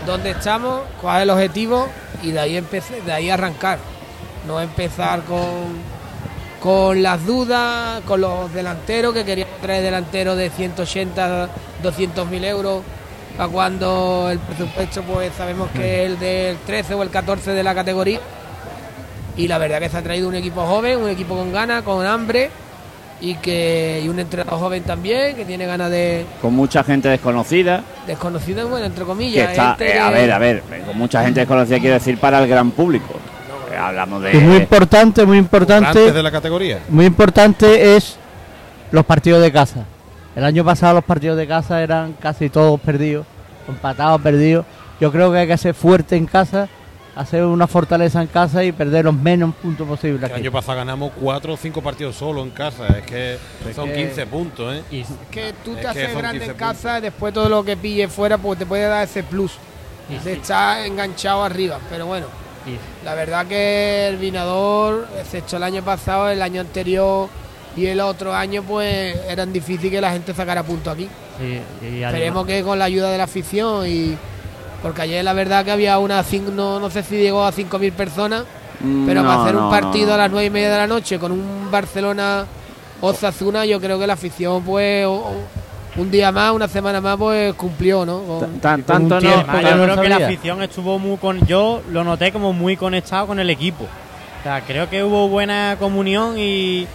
dónde 0.06 0.30
estamos, 0.30 0.82
cuál 1.00 1.18
es 1.18 1.22
el 1.24 1.30
objetivo 1.30 1.88
y 2.22 2.30
de 2.30 2.40
ahí 2.40 2.64
de 3.04 3.12
ahí 3.12 3.30
arrancar. 3.30 3.78
No 4.46 4.60
empezar 4.60 5.22
con, 5.22 5.82
con 6.60 7.02
las 7.02 7.24
dudas, 7.26 8.00
con 8.02 8.20
los 8.20 8.52
delanteros, 8.52 9.12
que 9.12 9.24
queríamos 9.24 9.58
traer 9.60 9.82
delanteros 9.82 10.36
de 10.36 10.50
180, 10.50 11.48
200 11.82 12.28
mil 12.28 12.44
euros, 12.44 12.82
a 13.38 13.48
cuando 13.48 14.28
el 14.30 14.38
presupuesto 14.38 15.02
pues 15.02 15.32
sabemos 15.36 15.68
que 15.70 16.04
es 16.04 16.10
el 16.10 16.18
del 16.18 16.56
13 16.66 16.94
o 16.94 17.02
el 17.02 17.10
14 17.10 17.52
de 17.52 17.62
la 17.62 17.74
categoría. 17.74 18.20
Y 19.36 19.48
la 19.48 19.58
verdad 19.58 19.78
que 19.80 19.88
se 19.88 19.96
ha 19.96 20.02
traído 20.02 20.28
un 20.28 20.34
equipo 20.34 20.64
joven, 20.66 20.98
un 20.98 21.08
equipo 21.08 21.34
con 21.36 21.52
ganas, 21.52 21.82
con 21.82 22.04
hambre 22.06 22.50
y 23.20 23.36
que 23.36 24.02
y 24.04 24.08
un 24.08 24.18
entrenador 24.18 24.58
joven 24.60 24.82
también 24.82 25.36
que 25.36 25.44
tiene 25.44 25.64
ganas 25.64 25.90
de, 25.90 26.26
Con 26.42 26.54
mucha 26.54 26.82
gente 26.84 27.08
desconocida. 27.08 27.82
desconocido, 28.06 28.68
bueno, 28.68 28.84
entre 28.86 29.04
Que 29.04 29.06
comillas. 29.08 29.50
está, 29.50 29.76
gente 29.76 29.96
eh, 29.96 30.00
a 30.00 30.08
que- 30.08 30.14
ver, 30.14 30.32
a 30.32 30.38
ver, 30.38 30.62
eh, 30.70 30.82
con 30.86 30.98
mucha 30.98 31.22
gente 31.24 31.40
desconocida 31.40 31.78
quiero 31.78 31.94
decir 31.94 32.18
para 32.18 32.40
el 32.42 32.48
gran 32.48 32.72
público. 32.72 33.14
Eh, 33.72 33.76
hablamos 33.76 34.22
de. 34.22 34.32
Y 34.36 34.38
muy 34.40 34.56
importante, 34.56 35.24
muy 35.24 35.38
importante. 35.38 36.12
De 36.12 36.22
la 36.22 36.30
categoría. 36.30 36.80
Muy 36.90 37.06
importante 37.06 37.96
es 37.96 38.16
los 38.90 39.06
partidos 39.06 39.40
de 39.40 39.50
casa. 39.50 39.86
El 40.34 40.44
año 40.44 40.64
pasado 40.64 40.94
los 40.94 41.04
partidos 41.04 41.36
de 41.36 41.46
casa 41.46 41.82
eran 41.82 42.14
casi 42.14 42.48
todos 42.48 42.80
perdidos, 42.80 43.26
empatados, 43.68 44.20
perdidos. 44.22 44.64
Yo 45.00 45.12
creo 45.12 45.30
que 45.32 45.38
hay 45.38 45.46
que 45.46 45.58
ser 45.58 45.74
fuerte 45.74 46.16
en 46.16 46.26
casa, 46.26 46.68
hacer 47.14 47.44
una 47.44 47.66
fortaleza 47.66 48.22
en 48.22 48.28
casa 48.28 48.64
y 48.64 48.72
perder 48.72 49.04
los 49.04 49.14
menos 49.14 49.54
puntos 49.56 49.86
posibles. 49.86 50.22
El 50.22 50.24
aquí. 50.32 50.40
año 50.40 50.52
pasado 50.52 50.78
ganamos 50.78 51.12
cuatro 51.20 51.52
o 51.52 51.56
cinco 51.56 51.82
partidos 51.82 52.16
solo 52.16 52.42
en 52.42 52.50
casa. 52.50 52.86
Es 52.98 53.04
que 53.04 53.38
son 53.74 53.88
que- 53.90 53.94
15 53.96 54.26
puntos, 54.26 54.74
¿eh? 54.74 54.82
Y, 54.90 55.00
Es 55.00 55.08
que 55.30 55.52
tú 55.64 55.74
te 55.74 55.86
haces 55.86 56.16
grande 56.16 56.38
15 56.38 56.52
en 56.52 56.56
casa 56.56 56.98
y 56.98 57.02
después 57.02 57.34
todo 57.34 57.48
lo 57.50 57.62
que 57.62 57.76
pille 57.76 58.08
fuera 58.08 58.38
pues 58.38 58.58
te 58.58 58.64
puede 58.64 58.84
dar 58.86 59.04
ese 59.04 59.22
plus 59.22 59.52
y 60.08 60.14
de 60.14 60.20
sí, 60.34 60.40
estar 60.40 60.86
enganchado 60.86 61.44
arriba. 61.44 61.78
Pero 61.90 62.06
bueno, 62.06 62.26
la 63.04 63.14
verdad 63.14 63.46
que 63.46 64.06
el 64.08 64.16
Vinador, 64.16 65.06
excepto 65.20 65.58
el 65.58 65.62
año 65.64 65.82
pasado, 65.82 66.30
el 66.30 66.40
año 66.40 66.60
anterior 66.62 67.28
y 67.76 67.86
el 67.86 68.00
otro 68.00 68.34
año, 68.34 68.62
pues 68.62 69.16
eran 69.28 69.52
difícil 69.52 69.90
que 69.90 70.00
la 70.00 70.12
gente 70.12 70.34
sacara 70.34 70.62
puntos 70.62 70.92
aquí. 70.94 71.08
sí, 71.38 71.60
y 71.86 72.02
Esperemos 72.02 72.46
que 72.46 72.62
con 72.62 72.78
la 72.78 72.84
ayuda 72.86 73.10
de 73.10 73.18
la 73.18 73.24
afición 73.24 73.86
y... 73.88 74.16
Porque 74.82 75.02
ayer 75.02 75.24
la 75.24 75.32
verdad 75.32 75.64
que 75.64 75.70
había 75.70 75.98
una... 75.98 76.24
No, 76.54 76.80
no 76.80 76.90
sé 76.90 77.02
si 77.04 77.16
llegó 77.16 77.44
a 77.44 77.52
5.000 77.52 77.92
personas, 77.92 78.44
Mm, 78.80 79.06
pero 79.06 79.22
para 79.22 79.42
hacer 79.42 79.54
no, 79.54 79.66
un 79.66 79.70
partido 79.70 80.08
no. 80.08 80.14
a 80.14 80.16
las 80.16 80.30
nueve 80.30 80.46
y 80.46 80.50
media 80.50 80.72
de 80.72 80.78
la 80.78 80.86
noche 80.88 81.16
con 81.18 81.30
un 81.30 81.68
Barcelona 81.70 82.46
Osasuna, 83.00 83.64
yo 83.64 83.80
creo 83.80 83.96
que 83.98 84.06
la 84.08 84.14
afición, 84.14 84.62
pues, 84.64 85.06
o- 85.06 85.12
o- 85.12 86.00
un 86.00 86.10
día 86.10 86.32
más, 86.32 86.52
una 86.52 86.66
semana 86.66 87.00
más, 87.00 87.16
pues 87.16 87.52
cumplió, 87.54 88.04
¿no? 88.06 88.22
Con- 88.22 88.58
Tan- 88.60 88.82
con 88.82 89.08
tanto 89.08 89.14
no. 89.16 89.20
tiempo 89.20 89.52
yo 89.60 89.76
no 89.76 89.84
creo 89.84 90.00
que 90.00 90.08
la 90.08 90.16
afición 90.16 90.62
estuvo 90.62 90.98
muy 90.98 91.16
con. 91.18 91.46
Yo 91.46 91.82
lo 91.90 92.02
noté 92.02 92.32
como 92.32 92.52
muy 92.52 92.76
conectado 92.76 93.26
con 93.28 93.38
el 93.38 93.50
equipo. 93.50 93.84
O 93.84 94.42
sea, 94.42 94.62
creo 94.62 94.88
que 94.90 95.04
hubo 95.04 95.28
buena 95.28 95.76
comunión 95.78 96.34
y 96.38 96.88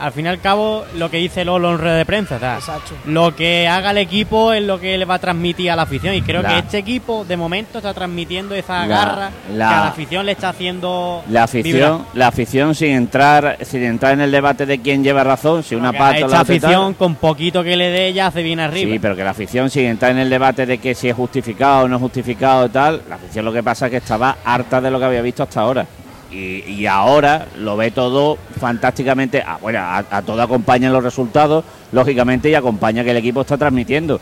al 0.00 0.12
fin 0.12 0.26
y 0.26 0.28
al 0.28 0.40
cabo 0.40 0.84
lo 0.96 1.10
que 1.10 1.16
dice 1.18 1.44
Lolo 1.44 1.72
en 1.72 1.78
red 1.78 1.96
de 1.98 2.06
prensa. 2.06 2.36
o 2.36 2.38
sea, 2.38 2.56
Exacto. 2.56 2.94
lo 3.06 3.34
que 3.34 3.66
haga 3.68 3.90
el 3.90 3.98
equipo 3.98 4.52
es 4.52 4.62
lo 4.62 4.78
que 4.78 4.96
le 4.98 5.04
va 5.04 5.14
a 5.14 5.18
transmitir 5.18 5.70
a 5.70 5.76
la 5.76 5.82
afición. 5.82 6.14
Y 6.14 6.22
creo 6.22 6.42
La- 6.42 6.48
que 6.50 6.58
este 6.58 6.78
equipo 6.78 7.24
de 7.24 7.36
momento 7.36 7.78
está 7.78 7.92
transmitiendo 7.94 8.54
esa 8.54 8.80
La- 8.80 8.86
garra 8.86 9.30
la- 9.54 9.68
que 9.68 9.74
a 9.74 9.80
la 9.80 9.86
afición 9.88 10.26
le 10.26 10.32
está 10.32 10.50
haciendo. 10.50 11.22
La 11.28 11.44
afición, 11.44 11.72
vibrar. 11.74 12.00
la 12.14 12.28
afición 12.28 12.74
sin 12.74 12.90
entrar, 12.90 13.58
sin 13.62 13.82
entrar 13.82 14.12
en 14.12 14.20
el 14.20 14.30
debate 14.30 14.66
de 14.66 14.80
quién 14.80 15.02
lleva 15.02 15.24
razón, 15.24 15.62
si 15.62 15.74
una 15.74 15.92
parte 15.92 16.24
o 16.24 16.28
la 16.28 16.40
afición, 16.40 16.94
con 16.94 17.16
poquito 17.16 17.62
que 17.64 17.76
le 17.76 17.90
dé, 17.90 18.12
ya 18.12 18.30
se 18.30 18.42
viene 18.42 18.62
arriba. 18.62 18.92
Sí, 18.92 18.98
pero 18.98 19.16
que 19.16 19.24
la 19.24 19.30
afición, 19.30 19.70
sin 19.70 19.86
entrar 19.86 20.12
en 20.12 20.18
el 20.18 20.30
debate 20.30 20.66
de 20.66 20.78
que 20.78 20.94
si 20.94 21.08
es 21.08 21.14
justificado 21.16 21.84
o 21.84 21.88
no 21.88 21.98
justificado 21.98 22.66
y 22.66 22.68
tal, 22.70 23.02
la 23.08 23.16
afición 23.16 23.44
lo 23.44 23.52
que 23.52 23.62
pasa 23.62 23.86
es 23.86 23.90
que 23.90 23.96
estaba 23.98 24.36
harta 24.44 24.80
de 24.80 24.90
lo 24.90 24.98
que 24.98 25.04
había 25.06 25.22
visto 25.22 25.42
hasta 25.42 25.60
ahora. 25.60 25.86
Y, 26.30 26.84
ahora 26.86 27.46
lo 27.58 27.76
ve 27.76 27.90
todo 27.90 28.36
fantásticamente. 28.60 29.42
Ah, 29.44 29.58
bueno, 29.60 29.80
a, 29.80 30.22
todo 30.22 30.42
acompañan 30.42 30.92
los 30.92 31.02
resultados, 31.02 31.64
lógicamente, 31.92 32.50
y 32.50 32.54
acompaña 32.54 33.02
que 33.02 33.12
el 33.12 33.16
equipo 33.16 33.40
está 33.40 33.56
transmitiendo. 33.56 34.20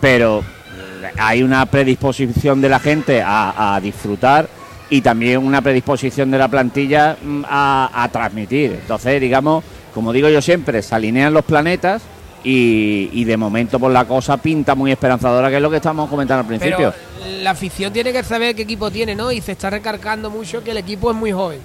Pero 0.00 0.40
eh, 0.40 1.10
hay 1.18 1.42
una 1.42 1.66
predisposición 1.66 2.60
de 2.60 2.68
la 2.68 2.78
gente 2.78 3.22
a, 3.22 3.74
a 3.74 3.80
disfrutar 3.80 4.48
y 4.90 5.00
también 5.00 5.44
una 5.44 5.60
predisposición 5.60 6.30
de 6.30 6.38
la 6.38 6.48
plantilla 6.48 7.16
mm, 7.20 7.44
a, 7.48 8.04
a 8.04 8.08
transmitir. 8.08 8.78
Entonces, 8.80 9.20
digamos, 9.20 9.64
como 9.92 10.12
digo 10.12 10.28
yo 10.28 10.40
siempre, 10.40 10.82
se 10.82 10.94
alinean 10.94 11.34
los 11.34 11.44
planetas 11.44 12.02
y, 12.44 13.10
y 13.12 13.24
de 13.24 13.36
momento 13.36 13.78
por 13.78 13.90
la 13.90 14.04
cosa 14.04 14.36
pinta 14.36 14.74
muy 14.74 14.92
esperanzadora, 14.92 15.50
que 15.50 15.56
es 15.56 15.62
lo 15.62 15.70
que 15.70 15.76
estábamos 15.76 16.08
comentando 16.08 16.40
al 16.40 16.46
principio. 16.46 16.92
Pero 17.18 17.42
la 17.42 17.50
afición 17.50 17.92
tiene 17.92 18.12
que 18.12 18.22
saber 18.22 18.54
qué 18.54 18.62
equipo 18.62 18.90
tiene, 18.90 19.14
¿no? 19.14 19.32
Y 19.32 19.40
se 19.40 19.52
está 19.52 19.70
recargando 19.70 20.30
mucho 20.30 20.62
que 20.62 20.70
el 20.70 20.78
equipo 20.78 21.10
es 21.10 21.16
muy 21.16 21.32
joven. 21.32 21.60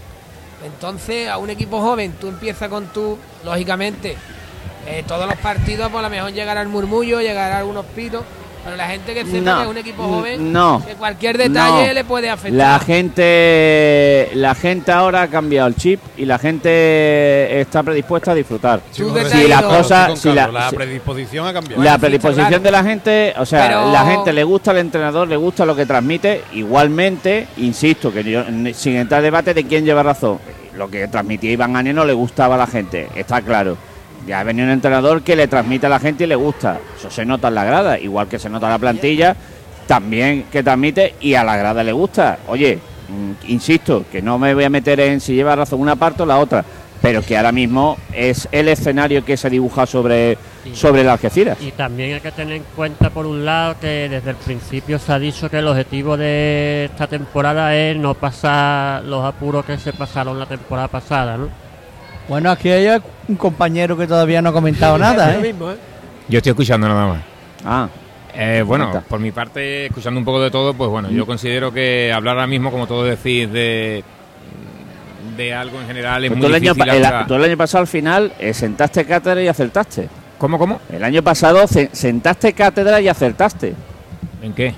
Entonces, 0.66 1.28
a 1.28 1.38
un 1.38 1.50
equipo 1.50 1.82
joven, 1.82 2.14
tú 2.20 2.28
empiezas 2.28 2.70
con 2.70 2.88
tu, 2.88 3.18
lógicamente, 3.44 4.16
eh, 4.88 5.04
todos 5.08 5.28
los 5.28 5.38
partidos, 5.38 5.92
por 5.92 6.02
lo 6.02 6.10
mejor 6.10 6.32
llegará 6.32 6.62
el 6.62 6.70
murmullo, 6.70 7.22
llegará 7.22 7.60
algunos 7.60 7.86
pitos, 7.88 8.24
Pero 8.64 8.78
la 8.78 8.88
gente 8.88 9.14
que 9.14 9.26
sepa 9.26 9.40
No, 9.42 9.58
que 9.58 9.64
es 9.64 9.70
un 9.70 9.78
equipo 9.78 10.04
joven, 10.04 10.54
no, 10.54 10.82
que 10.88 10.94
cualquier 10.96 11.38
detalle 11.38 11.88
no. 11.88 11.94
le 11.94 12.04
puede 12.06 12.30
afectar. 12.30 12.54
La 12.58 12.80
gente, 12.80 14.30
la 14.36 14.56
gente 14.56 14.92
ahora 14.92 15.24
ha 15.24 15.28
cambiado 15.28 15.68
el 15.68 15.76
chip 15.76 16.00
y 16.18 16.26
la 16.26 16.40
gente 16.40 17.60
está 17.60 17.84
predispuesta 17.84 18.32
a 18.32 18.36
disfrutar. 18.36 18.82
Si 18.92 19.04
la 19.04 19.22
has 19.22 19.36
ido- 19.36 19.70
cosa, 19.70 20.00
estoy 20.14 20.14
con 20.14 20.18
si 20.18 20.34
la, 20.54 20.72
predisposición 20.72 21.48
ha 21.48 21.54
cambiado. 21.54 21.84
la 21.84 21.98
predisposición 21.98 22.48
claro. 22.48 22.64
de 22.64 22.72
la 22.72 22.84
gente, 22.84 23.34
o 23.38 23.46
sea, 23.46 23.68
Pero- 23.68 23.92
la 23.92 24.06
gente 24.06 24.32
le 24.34 24.44
gusta 24.44 24.72
el 24.72 24.78
entrenador, 24.78 25.28
le 25.28 25.36
gusta 25.38 25.66
lo 25.66 25.76
que 25.76 25.86
transmite. 25.86 26.44
Igualmente, 26.54 27.48
insisto, 27.58 28.12
que 28.14 28.24
yo, 28.24 28.44
sin 28.74 28.96
entrar 28.96 29.20
en 29.20 29.26
debate 29.26 29.54
de 29.54 29.66
quién 29.66 29.84
lleva 29.86 30.04
razón, 30.04 30.40
lo 30.78 30.90
que 30.90 31.08
transmitía 31.08 31.52
Iván 31.52 31.76
Ane 31.76 31.94
no 31.94 32.06
le 32.06 32.14
gustaba 32.14 32.56
a 32.56 32.60
la 32.60 32.68
gente, 32.68 33.10
está 33.16 33.42
claro. 33.42 33.78
Ya 34.28 34.40
ha 34.40 34.44
venido 34.44 34.68
un 34.68 34.74
entrenador 34.74 35.22
que 35.22 35.36
le 35.36 35.48
transmite 35.48 35.86
a 35.86 35.90
la 35.90 36.00
gente 36.00 36.24
y 36.24 36.28
le 36.28 36.36
gusta. 36.36 36.80
Eso 36.98 37.10
se 37.10 37.26
nota 37.26 37.50
en 37.50 37.56
la 37.56 37.66
grada, 37.66 38.00
igual 38.00 38.28
que 38.28 38.40
se 38.40 38.50
nota 38.50 38.68
en 38.68 38.72
la 38.72 38.80
plantilla, 38.80 39.36
también 39.86 40.46
que 40.52 40.64
transmite 40.64 41.16
y 41.20 41.34
a 41.34 41.44
la 41.44 41.58
grada 41.58 41.84
le 41.84 41.92
gusta. 41.92 42.40
Oye, 42.48 42.80
mm, 43.10 43.52
insisto, 43.52 44.06
que 44.12 44.22
no 44.22 44.40
me 44.40 44.54
voy 44.54 44.64
a 44.64 44.70
meter 44.70 45.00
en 45.02 45.20
si 45.20 45.36
lleva 45.36 45.56
razón 45.56 45.82
una 45.82 45.96
parte 45.96 46.24
o 46.24 46.26
la 46.26 46.38
otra, 46.38 46.64
pero 47.02 47.22
que 47.22 47.36
ahora 47.36 47.52
mismo 47.52 47.98
es 48.14 48.48
el 48.54 48.70
escenario 48.70 49.26
que 49.26 49.36
se 49.36 49.50
dibuja 49.50 49.86
sobre, 49.86 50.38
sobre 50.74 51.04
las 51.04 51.14
Algeciras. 51.14 51.58
Y 51.62 51.72
también 51.74 52.14
hay 52.14 52.22
que 52.22 52.32
tener 52.32 52.56
en 52.56 52.64
cuenta, 52.78 53.10
por 53.10 53.26
un 53.26 53.44
lado, 53.44 53.76
que 53.82 54.08
desde 54.08 54.30
el 54.30 54.38
principio 54.38 54.98
se 55.00 55.12
ha 55.12 55.20
dicho 55.20 55.50
que 55.50 55.60
el 55.60 55.68
objetivo 55.68 56.16
de 56.16 56.86
esta 56.86 57.08
temporada 57.08 57.76
es 57.76 57.98
no 57.98 58.14
pasar 58.14 59.04
los 59.04 59.26
apuros 59.26 59.66
que 59.66 59.78
se 59.78 59.92
pasaron 59.92 60.40
la 60.40 60.46
temporada 60.46 60.88
pasada, 60.88 61.36
¿no? 61.36 61.63
Bueno, 62.28 62.52
aquí 62.52 62.70
hay 62.70 63.02
un 63.28 63.36
compañero 63.36 63.98
que 63.98 64.08
todavía 64.08 64.42
no 64.42 64.50
ha 64.50 64.54
comentado 64.54 64.98
nada, 65.00 65.36
¿eh? 65.36 65.40
mismo, 65.42 65.72
¿eh? 65.72 65.76
Yo 66.30 66.38
estoy 66.38 66.52
escuchando 66.52 66.88
nada 66.88 67.06
más. 67.08 67.22
Ah, 67.66 67.88
Eh, 68.36 68.64
bueno, 68.66 69.04
por 69.08 69.20
mi 69.20 69.32
parte, 69.32 69.86
escuchando 69.88 70.20
un 70.20 70.26
poco 70.26 70.42
de 70.42 70.50
todo, 70.50 70.74
pues 70.74 70.90
bueno, 70.90 71.10
yo 71.12 71.26
considero 71.26 71.72
que 71.72 72.12
hablar 72.14 72.36
ahora 72.36 72.48
mismo, 72.48 72.72
como 72.72 72.88
todos 72.88 73.06
decís, 73.08 73.52
de, 73.52 74.04
de 75.38 75.54
algo 75.54 75.80
en 75.82 75.86
general 75.88 76.24
es 76.24 76.30
Pues 76.32 76.38
muy 76.40 76.48
tú, 76.48 76.56
el 76.56 76.56
año, 76.56 76.74
difícil. 76.74 77.02
pa- 77.04 77.20
el, 77.22 77.28
tú 77.28 77.34
el 77.36 77.44
año 77.44 77.58
pasado 77.58 77.82
al 77.82 77.88
final 77.88 78.34
eh, 78.40 78.54
sentaste 78.54 79.06
cátedra 79.06 79.42
y 79.44 79.48
acertaste. 79.48 80.10
¿Cómo, 80.40 80.58
cómo? 80.58 80.80
El 80.92 81.04
año 81.04 81.22
pasado 81.22 81.66
sentaste 81.68 82.54
cátedra 82.54 83.00
y 83.02 83.08
acertaste. 83.08 83.76
¿En 84.42 84.54
qué? 84.54 84.74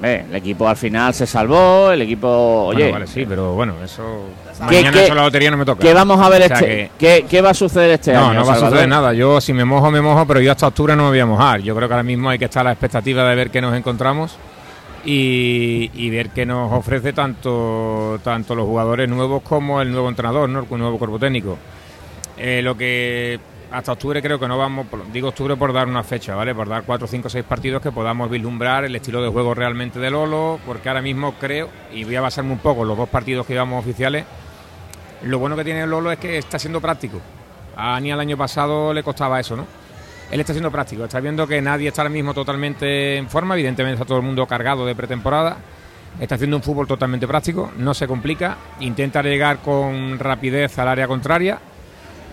Ve, 0.00 0.24
el 0.30 0.36
equipo 0.36 0.68
al 0.68 0.76
final 0.76 1.12
se 1.12 1.26
salvó, 1.26 1.90
el 1.90 2.02
equipo, 2.02 2.28
oye, 2.28 2.84
Bueno, 2.84 2.92
vale, 2.92 3.06
sí, 3.08 3.26
pero 3.28 3.54
bueno, 3.54 3.74
eso... 3.84 4.26
¿Qué- 4.68 4.76
Mañana 4.76 4.92
qué- 4.92 5.04
eso 5.06 5.14
la 5.14 5.22
lotería 5.22 5.50
no 5.50 5.56
me 5.56 5.64
toca. 5.64 5.80
¿qué 5.80 5.92
vamos 5.92 6.20
a 6.20 6.28
ver 6.28 6.42
O 6.42 6.46
sea 6.46 6.56
este? 6.56 6.66
que- 6.66 6.90
¿qué, 6.98 7.26
qué 7.28 7.40
va 7.40 7.50
a 7.50 7.54
suceder 7.54 7.90
este 7.90 8.12
no, 8.12 8.26
año? 8.28 8.40
no 8.40 8.46
va 8.46 8.52
a 8.54 8.58
suceder 8.60 8.88
nada. 8.88 9.12
Yo 9.12 9.40
si 9.40 9.52
me 9.52 9.64
mojo, 9.64 9.90
me 9.90 10.00
mojo, 10.00 10.24
pero 10.26 10.40
yo 10.40 10.52
hasta 10.52 10.68
octubre 10.68 10.94
no 10.94 11.04
me 11.04 11.08
voy 11.10 11.18
a 11.20 11.26
mojar. 11.26 11.60
Yo 11.62 11.74
creo 11.74 11.88
que 11.88 11.94
ahora 11.94 12.04
mismo 12.04 12.30
hay 12.30 12.38
que 12.38 12.44
estar 12.44 12.60
a 12.60 12.64
la 12.64 12.72
expectativa 12.72 13.28
de 13.28 13.34
ver 13.34 13.50
qué 13.50 13.60
nos 13.60 13.76
encontramos 13.76 14.36
y, 15.04 15.90
y 15.94 16.10
ver 16.10 16.30
qué 16.30 16.46
nos 16.46 16.72
ofrece 16.72 17.12
tanto, 17.12 18.18
tanto 18.22 18.54
los 18.54 18.66
jugadores 18.66 19.08
nuevos 19.08 19.42
como 19.42 19.80
el 19.80 19.90
nuevo 19.90 20.08
entrenador, 20.08 20.48
¿no? 20.48 20.60
el 20.70 20.78
nuevo 20.78 20.98
cuerpo 20.98 21.18
técnico. 21.18 21.58
Eh, 22.36 22.60
lo 22.62 22.76
que 22.76 23.38
hasta 23.70 23.92
octubre 23.92 24.22
creo 24.22 24.38
que 24.38 24.48
no 24.48 24.56
vamos, 24.56 24.86
digo 25.12 25.28
octubre 25.28 25.56
por 25.56 25.72
dar 25.72 25.86
una 25.86 26.02
fecha, 26.02 26.34
¿vale? 26.34 26.54
Por 26.54 26.68
dar 26.68 26.84
cuatro, 26.84 27.06
cinco, 27.06 27.28
seis 27.28 27.44
partidos 27.44 27.82
que 27.82 27.92
podamos 27.92 28.30
vislumbrar 28.30 28.84
el 28.84 28.96
estilo 28.96 29.22
de 29.22 29.28
juego 29.28 29.54
realmente 29.54 29.98
de 29.98 30.10
Lolo, 30.10 30.58
porque 30.64 30.88
ahora 30.88 31.02
mismo 31.02 31.34
creo, 31.34 31.68
y 31.92 32.04
voy 32.04 32.16
a 32.16 32.20
basarme 32.20 32.52
un 32.52 32.58
poco 32.58 32.82
en 32.82 32.88
los 32.88 32.96
dos 32.96 33.08
partidos 33.08 33.46
que 33.46 33.52
llevamos 33.52 33.84
oficiales, 33.84 34.24
lo 35.22 35.38
bueno 35.38 35.56
que 35.56 35.64
tiene 35.64 35.86
Lolo 35.86 36.10
es 36.10 36.18
que 36.18 36.38
está 36.38 36.58
siendo 36.58 36.80
práctico. 36.80 37.20
A 37.76 37.96
Ani 37.96 38.10
el 38.10 38.20
año 38.20 38.36
pasado 38.36 38.92
le 38.92 39.02
costaba 39.02 39.38
eso, 39.38 39.56
¿no? 39.56 39.66
Él 40.30 40.40
está 40.40 40.52
siendo 40.52 40.70
práctico, 40.70 41.04
está 41.04 41.20
viendo 41.20 41.46
que 41.46 41.60
nadie 41.62 41.88
está 41.88 42.02
ahora 42.02 42.10
mismo 42.10 42.34
totalmente 42.34 43.16
en 43.16 43.28
forma, 43.28 43.54
evidentemente 43.54 43.94
está 43.94 44.06
todo 44.06 44.18
el 44.18 44.24
mundo 44.24 44.46
cargado 44.46 44.84
de 44.84 44.94
pretemporada, 44.94 45.56
está 46.20 46.34
haciendo 46.34 46.56
un 46.56 46.62
fútbol 46.62 46.86
totalmente 46.86 47.26
práctico, 47.26 47.70
no 47.78 47.94
se 47.94 48.06
complica, 48.06 48.56
intenta 48.80 49.22
llegar 49.22 49.58
con 49.58 50.18
rapidez 50.18 50.78
al 50.78 50.88
área 50.88 51.06
contraria, 51.06 51.58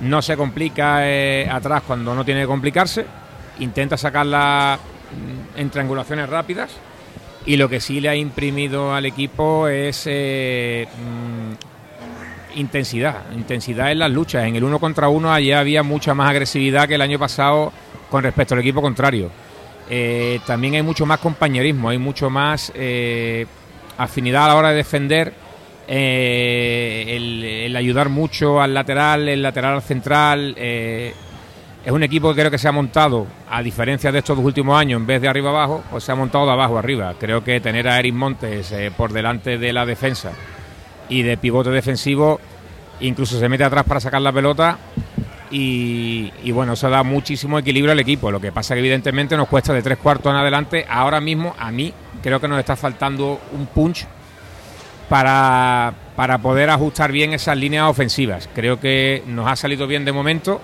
no 0.01 0.21
se 0.21 0.35
complica 0.35 1.07
eh, 1.07 1.47
atrás 1.49 1.83
cuando 1.85 2.13
no 2.15 2.25
tiene 2.25 2.41
que 2.41 2.47
complicarse, 2.47 3.05
intenta 3.59 3.97
sacarla 3.97 4.77
mm, 4.77 5.59
en 5.59 5.69
triangulaciones 5.69 6.29
rápidas 6.29 6.71
y 7.45 7.57
lo 7.57 7.69
que 7.69 7.79
sí 7.79 8.01
le 8.01 8.09
ha 8.09 8.15
imprimido 8.15 8.93
al 8.93 9.05
equipo 9.05 9.67
es 9.67 10.03
eh, 10.07 10.87
mm, 10.97 12.57
intensidad, 12.59 13.31
intensidad 13.33 13.91
en 13.91 13.99
las 13.99 14.11
luchas. 14.11 14.45
En 14.45 14.55
el 14.55 14.63
uno 14.63 14.79
contra 14.79 15.07
uno 15.07 15.33
allá 15.33 15.59
había 15.59 15.83
mucha 15.83 16.13
más 16.13 16.29
agresividad 16.29 16.87
que 16.87 16.95
el 16.95 17.01
año 17.01 17.19
pasado 17.19 17.71
con 18.09 18.23
respecto 18.23 18.53
al 18.53 18.61
equipo 18.61 18.81
contrario. 18.81 19.29
Eh, 19.89 20.39
también 20.47 20.75
hay 20.75 20.81
mucho 20.81 21.05
más 21.05 21.19
compañerismo, 21.19 21.89
hay 21.89 21.99
mucho 21.99 22.29
más 22.29 22.73
afinidad 23.97 24.45
a 24.45 24.47
la 24.49 24.55
hora 24.55 24.69
de 24.69 24.75
defender, 24.75 25.44
eh, 25.87 27.65
el, 27.65 27.75
ayudar 27.75 28.09
mucho 28.09 28.61
al 28.61 28.73
lateral, 28.73 29.27
el 29.27 29.41
lateral 29.41 29.75
al 29.75 29.81
central. 29.81 30.55
eh, 30.57 31.13
es 31.85 31.91
un 31.91 32.01
equipo 32.01 32.29
que 32.29 32.39
creo 32.39 32.49
que 32.49 32.57
se 32.57 32.67
ha 32.67 32.71
montado, 32.71 33.27
a 33.47 33.61
diferencia 33.61 34.11
de 34.11 34.17
estos 34.17 34.35
dos 34.35 34.43
últimos 34.43 34.75
años, 34.75 34.99
en 34.99 35.05
vez 35.05 35.21
de 35.21 35.27
arriba 35.27 35.51
abajo, 35.51 35.83
pues 35.91 36.03
se 36.03 36.11
ha 36.11 36.15
montado 36.15 36.47
de 36.47 36.51
abajo 36.51 36.79
arriba. 36.79 37.13
Creo 37.19 37.43
que 37.43 37.59
tener 37.59 37.87
a 37.87 37.99
Eric 37.99 38.15
Montes 38.15 38.71
eh, 38.71 38.91
por 38.95 39.13
delante 39.13 39.59
de 39.59 39.71
la 39.71 39.85
defensa 39.85 40.31
y 41.09 41.21
de 41.21 41.37
pivote 41.37 41.69
defensivo, 41.69 42.39
incluso 43.01 43.39
se 43.39 43.47
mete 43.47 43.63
atrás 43.63 43.83
para 43.83 43.99
sacar 43.99 44.19
la 44.19 44.31
pelota 44.31 44.79
y, 45.51 46.33
y 46.43 46.51
bueno, 46.51 46.73
eso 46.73 46.89
da 46.89 47.03
muchísimo 47.03 47.59
equilibrio 47.59 47.91
al 47.91 47.99
equipo. 47.99 48.31
Lo 48.31 48.41
que 48.41 48.51
pasa 48.51 48.73
que 48.73 48.79
evidentemente 48.79 49.37
nos 49.37 49.47
cuesta 49.47 49.71
de 49.71 49.83
tres 49.83 49.99
cuartos 49.99 50.31
en 50.31 50.39
adelante. 50.39 50.87
Ahora 50.89 51.21
mismo, 51.21 51.53
a 51.59 51.69
mí, 51.69 51.93
creo 52.23 52.41
que 52.41 52.47
nos 52.47 52.57
está 52.57 52.75
faltando 52.75 53.39
un 53.51 53.67
punch 53.67 54.07
para, 55.09 55.93
para 56.15 56.37
poder 56.39 56.69
ajustar 56.69 57.11
bien 57.11 57.33
esas 57.33 57.57
líneas 57.57 57.89
ofensivas. 57.89 58.49
Creo 58.53 58.79
que 58.79 59.23
nos 59.27 59.47
ha 59.47 59.55
salido 59.55 59.87
bien 59.87 60.05
de 60.05 60.11
momento, 60.11 60.59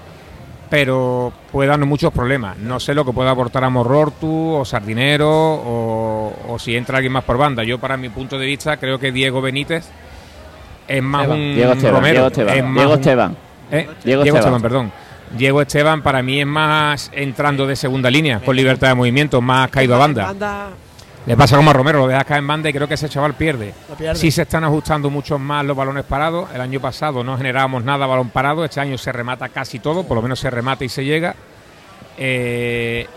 pero 0.69 1.31
puede 1.51 1.69
darnos 1.69 1.87
muchos 1.87 2.11
problemas. 2.13 2.57
No 2.57 2.79
sé 2.79 2.93
lo 2.93 3.05
que 3.05 3.11
pueda 3.11 3.31
aportar 3.31 3.63
a 3.63 3.69
Morrortu 3.69 4.53
o 4.55 4.65
Sardinero 4.65 5.29
o, 5.29 6.33
o 6.47 6.59
si 6.59 6.75
entra 6.75 6.97
alguien 6.97 7.13
más 7.13 7.23
por 7.23 7.37
banda. 7.37 7.63
Yo, 7.63 7.77
para 7.79 7.97
mi 7.97 8.09
punto 8.09 8.37
de 8.39 8.45
vista, 8.45 8.77
creo 8.77 8.97
que 8.99 9.11
Diego 9.11 9.41
Benítez 9.41 9.89
es 10.87 11.03
más 11.03 11.23
Esteban, 11.23 11.39
un 11.39 11.55
Diego 11.55 11.71
Esteban, 11.73 11.95
Romero. 11.95 12.13
Diego 12.13 12.27
Esteban, 12.27 12.57
es 12.57 12.63
más 12.63 12.73
Diego 12.75 12.91
un- 12.93 12.99
Esteban. 12.99 13.37
¿Eh? 13.71 13.87
Diego 14.03 14.23
Diego, 14.23 14.23
Esteban. 14.23 14.37
Esteban. 14.37 14.61
perdón. 14.61 14.91
Diego 15.37 15.61
Esteban 15.61 16.01
para 16.01 16.21
mí 16.21 16.41
es 16.41 16.47
más 16.47 17.09
entrando 17.13 17.65
de 17.65 17.75
segunda 17.77 18.09
línea, 18.09 18.39
con 18.41 18.53
libertad 18.55 18.89
de 18.89 18.95
movimiento, 18.95 19.39
más 19.41 19.69
caído 19.69 19.95
a 19.95 19.97
banda. 19.99 20.33
Le 21.25 21.37
pasa 21.37 21.55
como 21.55 21.69
a 21.69 21.73
Romero, 21.73 21.99
lo 21.99 22.07
deja 22.07 22.23
caer 22.23 22.39
en 22.39 22.47
banda 22.47 22.69
y 22.69 22.73
creo 22.73 22.87
que 22.87 22.95
ese 22.95 23.07
chaval 23.07 23.35
pierde. 23.35 23.73
Pierde. 23.97 24.15
Sí 24.19 24.31
se 24.31 24.41
están 24.41 24.63
ajustando 24.63 25.09
mucho 25.11 25.37
más 25.37 25.63
los 25.63 25.77
balones 25.77 26.03
parados. 26.03 26.49
El 26.53 26.61
año 26.61 26.79
pasado 26.79 27.23
no 27.23 27.37
generábamos 27.37 27.83
nada 27.83 28.07
balón 28.07 28.29
parado. 28.29 28.65
Este 28.65 28.79
año 28.79 28.97
se 28.97 29.11
remata 29.11 29.47
casi 29.49 29.77
todo, 29.79 30.03
por 30.03 30.15
lo 30.15 30.23
menos 30.23 30.39
se 30.39 30.49
remata 30.49 30.83
y 30.83 30.89
se 30.89 31.05
llega. 31.05 31.35
Eh, 32.17 33.07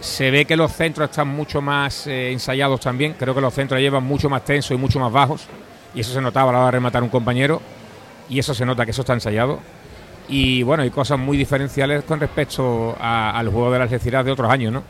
se 0.00 0.30
ve 0.32 0.44
que 0.44 0.56
los 0.56 0.72
centros 0.72 1.08
están 1.10 1.28
mucho 1.28 1.60
más 1.62 2.08
eh, 2.08 2.32
ensayados 2.32 2.80
también. 2.80 3.14
Creo 3.16 3.32
que 3.34 3.40
los 3.40 3.54
centros 3.54 3.80
llevan 3.80 4.02
mucho 4.02 4.28
más 4.28 4.44
tensos 4.44 4.72
y 4.72 4.76
mucho 4.76 4.98
más 4.98 5.12
bajos. 5.12 5.46
Y 5.94 6.00
eso 6.00 6.12
se 6.12 6.20
notaba 6.20 6.50
a 6.50 6.52
la 6.52 6.58
hora 6.58 6.66
de 6.66 6.72
rematar 6.72 7.02
un 7.04 7.08
compañero. 7.10 7.62
Y 8.28 8.40
eso 8.40 8.54
se 8.54 8.66
nota 8.66 8.84
que 8.84 8.90
eso 8.90 9.02
está 9.02 9.12
ensayado. 9.12 9.60
Y 10.28 10.64
bueno, 10.64 10.82
hay 10.82 10.90
cosas 10.90 11.18
muy 11.18 11.36
diferenciales 11.36 12.02
con 12.02 12.18
respecto 12.18 12.96
a- 13.00 13.38
al 13.38 13.48
juego 13.50 13.70
de 13.70 13.78
las 13.78 13.84
Algeciras 13.92 14.24
de 14.24 14.32
otros 14.32 14.50
años, 14.50 14.72
¿no? 14.72 14.82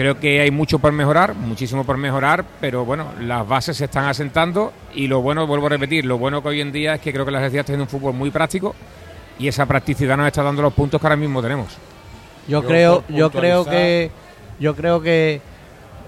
Creo 0.00 0.18
que 0.18 0.40
hay 0.40 0.50
mucho 0.50 0.78
por 0.78 0.92
mejorar, 0.92 1.34
muchísimo 1.34 1.84
por 1.84 1.98
mejorar, 1.98 2.42
pero 2.58 2.86
bueno, 2.86 3.08
las 3.20 3.46
bases 3.46 3.76
se 3.76 3.84
están 3.84 4.06
asentando 4.06 4.72
y 4.94 5.08
lo 5.08 5.20
bueno, 5.20 5.46
vuelvo 5.46 5.66
a 5.66 5.68
repetir, 5.68 6.06
lo 6.06 6.16
bueno 6.16 6.40
que 6.42 6.48
hoy 6.48 6.62
en 6.62 6.72
día 6.72 6.94
es 6.94 7.02
que 7.02 7.12
creo 7.12 7.26
que 7.26 7.30
las 7.30 7.40
Algeciras 7.42 7.66
tienen 7.66 7.82
un 7.82 7.86
fútbol 7.86 8.14
muy 8.14 8.30
práctico 8.30 8.74
y 9.38 9.46
esa 9.46 9.66
practicidad 9.66 10.16
nos 10.16 10.26
está 10.28 10.42
dando 10.42 10.62
los 10.62 10.72
puntos 10.72 10.98
que 10.98 11.06
ahora 11.06 11.16
mismo 11.16 11.42
tenemos. 11.42 11.76
Yo 12.48 12.62
Yo 12.62 12.66
creo, 12.66 13.04
yo 13.10 13.30
creo 13.30 13.66
que, 13.66 14.10
yo 14.58 14.74
creo 14.74 15.02
que 15.02 15.42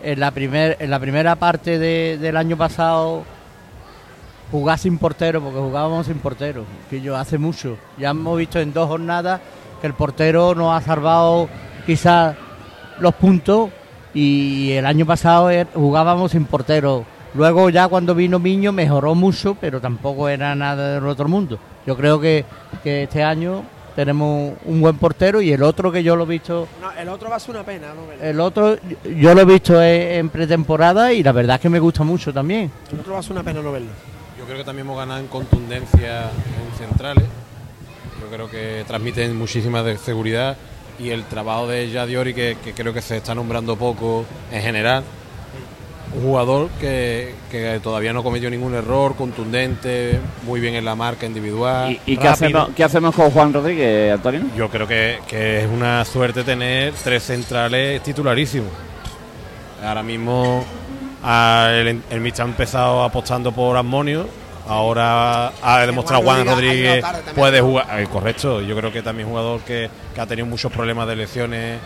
en 0.03 0.20
la 0.20 0.30
primer, 0.30 0.78
en 0.80 0.88
la 0.88 0.99
primera 0.99 1.36
parte 1.36 1.78
de- 1.78 2.16
del 2.16 2.38
año 2.38 2.57
pasado 2.57 3.24
jugar 4.51 4.78
sin 4.78 4.97
portero, 4.97 5.43
porque 5.43 5.59
jugábamos 5.59 6.07
sin 6.07 6.16
portero, 6.18 6.64
que 6.88 7.03
yo 7.03 7.14
hace 7.14 7.36
mucho. 7.36 7.76
Ya 7.99 8.09
hemos 8.09 8.38
visto 8.38 8.59
en 8.59 8.72
dos 8.72 8.88
jornadas 8.88 9.43
que 9.82 9.86
el 9.86 9.93
portero 9.93 10.55
nos 10.55 10.74
ha 10.74 10.80
salvado 10.82 11.51
quizás 11.84 12.34
los 12.99 13.14
puntos 13.16 13.68
y 14.15 14.73
el 14.73 14.87
año 14.87 15.07
pasado 15.07 15.51
er- 15.51 15.69
jugábamos 15.75 16.33
sin 16.33 16.45
portero. 16.45 17.05
Luego 17.35 17.71
ya 17.71 17.89
cuando 17.89 18.15
vino 18.15 18.39
Miño 18.39 18.73
mejoró 18.73 19.15
mucho, 19.15 19.57
pero 19.61 19.81
tampoco 19.81 20.29
era 20.29 20.55
nada 20.55 20.95
del 20.95 21.07
otro 21.07 21.29
mundo. 21.29 21.59
Yo 21.87 21.97
creo 21.97 22.21
que, 22.21 22.45
que 22.85 23.05
este 23.05 23.23
año 23.25 23.63
tenemos 23.97 24.53
un 24.67 24.81
buen 24.81 24.97
portero 24.99 25.41
y 25.41 25.53
el 25.53 25.63
otro 25.63 25.91
que 25.93 26.03
yo 26.03 26.15
lo 26.17 26.25
he 26.25 26.27
visto, 26.27 26.67
no, 26.81 26.91
el 26.93 27.09
otro 27.09 27.29
va 27.31 27.37
a 27.37 27.41
ser 27.41 27.55
una 27.55 27.65
pena, 27.65 27.89
¿no? 27.95 28.11
El, 28.13 28.21
el 28.31 28.41
otro 28.41 28.77
yo 29.19 29.35
lo 29.35 29.41
he 29.43 29.45
visto 29.45 29.83
en, 29.83 30.13
en 30.19 30.29
pretemporada 30.31 31.13
y 31.13 31.23
la 31.23 31.33
verdad 31.33 31.57
es 31.57 31.63
que 31.63 31.69
me 31.69 31.79
gusta 31.81 32.03
mucho 32.05 32.33
también. 32.33 32.71
el 32.93 33.01
otro 33.01 33.15
va 33.15 33.19
a 33.21 33.23
ser 33.23 33.33
una 33.33 33.43
pena 33.43 33.61
no 33.63 33.73
verlo. 33.73 33.89
Yo 34.39 34.45
creo 34.45 34.59
que 34.59 34.65
también 34.65 34.87
hemos 34.87 34.99
ganado 34.99 35.21
en 35.21 35.27
contundencia 35.29 36.23
en 36.25 36.79
centrales. 36.79 37.25
Yo 38.21 38.29
creo 38.35 38.49
que 38.51 38.85
transmiten 38.87 39.37
muchísima 39.37 39.83
de 39.83 39.97
seguridad 39.99 40.57
y 41.03 41.11
el 41.11 41.24
trabajo 41.24 41.66
de 41.66 41.90
Yadiori, 41.90 42.32
que, 42.32 42.57
que 42.62 42.72
creo 42.72 42.94
que 42.94 43.03
se 43.03 43.16
está 43.16 43.34
nombrando 43.34 43.76
poco 43.76 44.24
en 44.53 44.62
general. 44.62 45.03
Un 46.14 46.22
jugador 46.24 46.68
que, 46.78 47.34
que 47.50 47.80
todavía 47.82 48.12
no 48.12 48.22
cometió 48.22 48.50
ningún 48.50 48.74
error, 48.74 49.16
contundente, 49.16 50.20
muy 50.46 50.61
bien 50.61 50.74
en 50.74 50.84
la 50.84 50.94
marca 50.94 51.24
individual. 51.24 51.90
¿Y, 51.90 52.12
y 52.12 52.16
qué, 52.18 52.28
hacemos, 52.28 52.68
qué 52.76 52.84
hacemos 52.84 53.14
con 53.14 53.30
Juan 53.30 53.50
Rodríguez, 53.50 54.12
Antonio? 54.12 54.42
Yo 54.55 54.68
creo 54.68 54.86
que, 54.86 55.20
que 55.26 55.61
es 55.61 55.66
una 55.66 56.05
suerte 56.05 56.44
tener 56.44 56.92
tres 57.03 57.22
centrales 57.22 58.03
titularísimos. 58.03 58.70
Ahora 59.82 60.03
mismo 60.03 60.62
ah, 61.24 61.70
el, 61.72 62.03
el 62.11 62.20
Mister 62.20 62.44
ha 62.44 62.48
empezado 62.48 63.03
apostando 63.03 63.50
por 63.50 63.76
Armonio. 63.76 64.26
Ahora 64.69 65.53
ha 65.63 65.81
demostrado 65.87 66.23
Juan 66.23 66.47
Rodríguez 66.47 67.05
puede 67.35 67.61
jugar. 67.61 68.01
eh, 68.01 68.07
correcto, 68.11 68.61
yo 68.63 68.77
creo 68.77 68.93
que 68.93 69.03
también 69.03 69.29
jugador 69.29 69.61
que, 69.63 69.91
que 70.15 70.21
ha 70.21 70.27
tenido 70.27 70.47
muchos 70.47 70.71
problemas 70.73 71.07
de 71.09 71.17
lesiones 71.17 71.79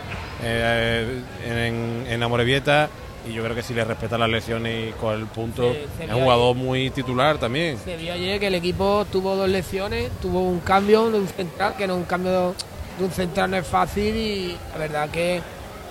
eh, 0.43 1.21
en, 1.45 2.05
en 2.11 2.23
Amorebieta. 2.23 2.89
Y 3.27 3.33
yo 3.33 3.43
creo 3.43 3.55
que 3.55 3.63
si 3.63 3.73
le 3.73 3.83
respeta 3.83 4.17
las 4.17 4.29
lesiones 4.29 4.89
y 4.89 4.91
con 4.93 5.13
el 5.19 5.25
punto, 5.25 5.73
Se- 5.73 5.85
se 5.97 6.03
es 6.05 6.13
un 6.13 6.21
jugador 6.21 6.55
muy 6.55 6.89
titular 6.91 7.37
también. 7.37 7.77
Se 7.83 7.97
vio 7.97 8.13
ayer 8.13 8.39
que 8.39 8.47
el 8.47 8.55
equipo 8.55 9.05
tuvo 9.11 9.35
dos 9.35 9.49
lecciones, 9.49 10.09
tuvo 10.21 10.43
un 10.43 10.59
cambio 10.61 11.09
de 11.11 11.19
un 11.19 11.27
central, 11.27 11.73
que 11.77 11.87
no 11.87 11.95
un 11.97 12.05
cambio 12.05 12.53
de 12.97 13.03
un 13.03 13.11
central 13.11 13.51
no 13.51 13.57
es 13.57 13.67
fácil 13.67 14.15
y 14.15 14.57
la 14.71 14.77
verdad 14.77 15.09
que 15.09 15.41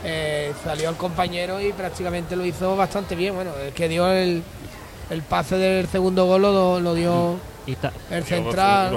eh, 0.02 0.52
salió 0.64 0.88
el 0.88 0.96
compañero 0.96 1.60
y 1.60 1.72
prácticamente 1.72 2.36
lo 2.36 2.44
hizo 2.46 2.74
bastante 2.74 3.14
bien. 3.14 3.34
Bueno, 3.34 3.50
el 3.62 3.72
que 3.74 3.86
dio 3.88 4.10
el, 4.10 4.42
el 5.10 5.22
pase 5.22 5.56
del 5.56 5.86
segundo 5.88 6.26
gol 6.26 6.42
lo, 6.42 6.80
lo 6.80 6.94
dio 6.94 7.36
Y 7.66 7.76
el 8.10 8.24
central. 8.24 8.96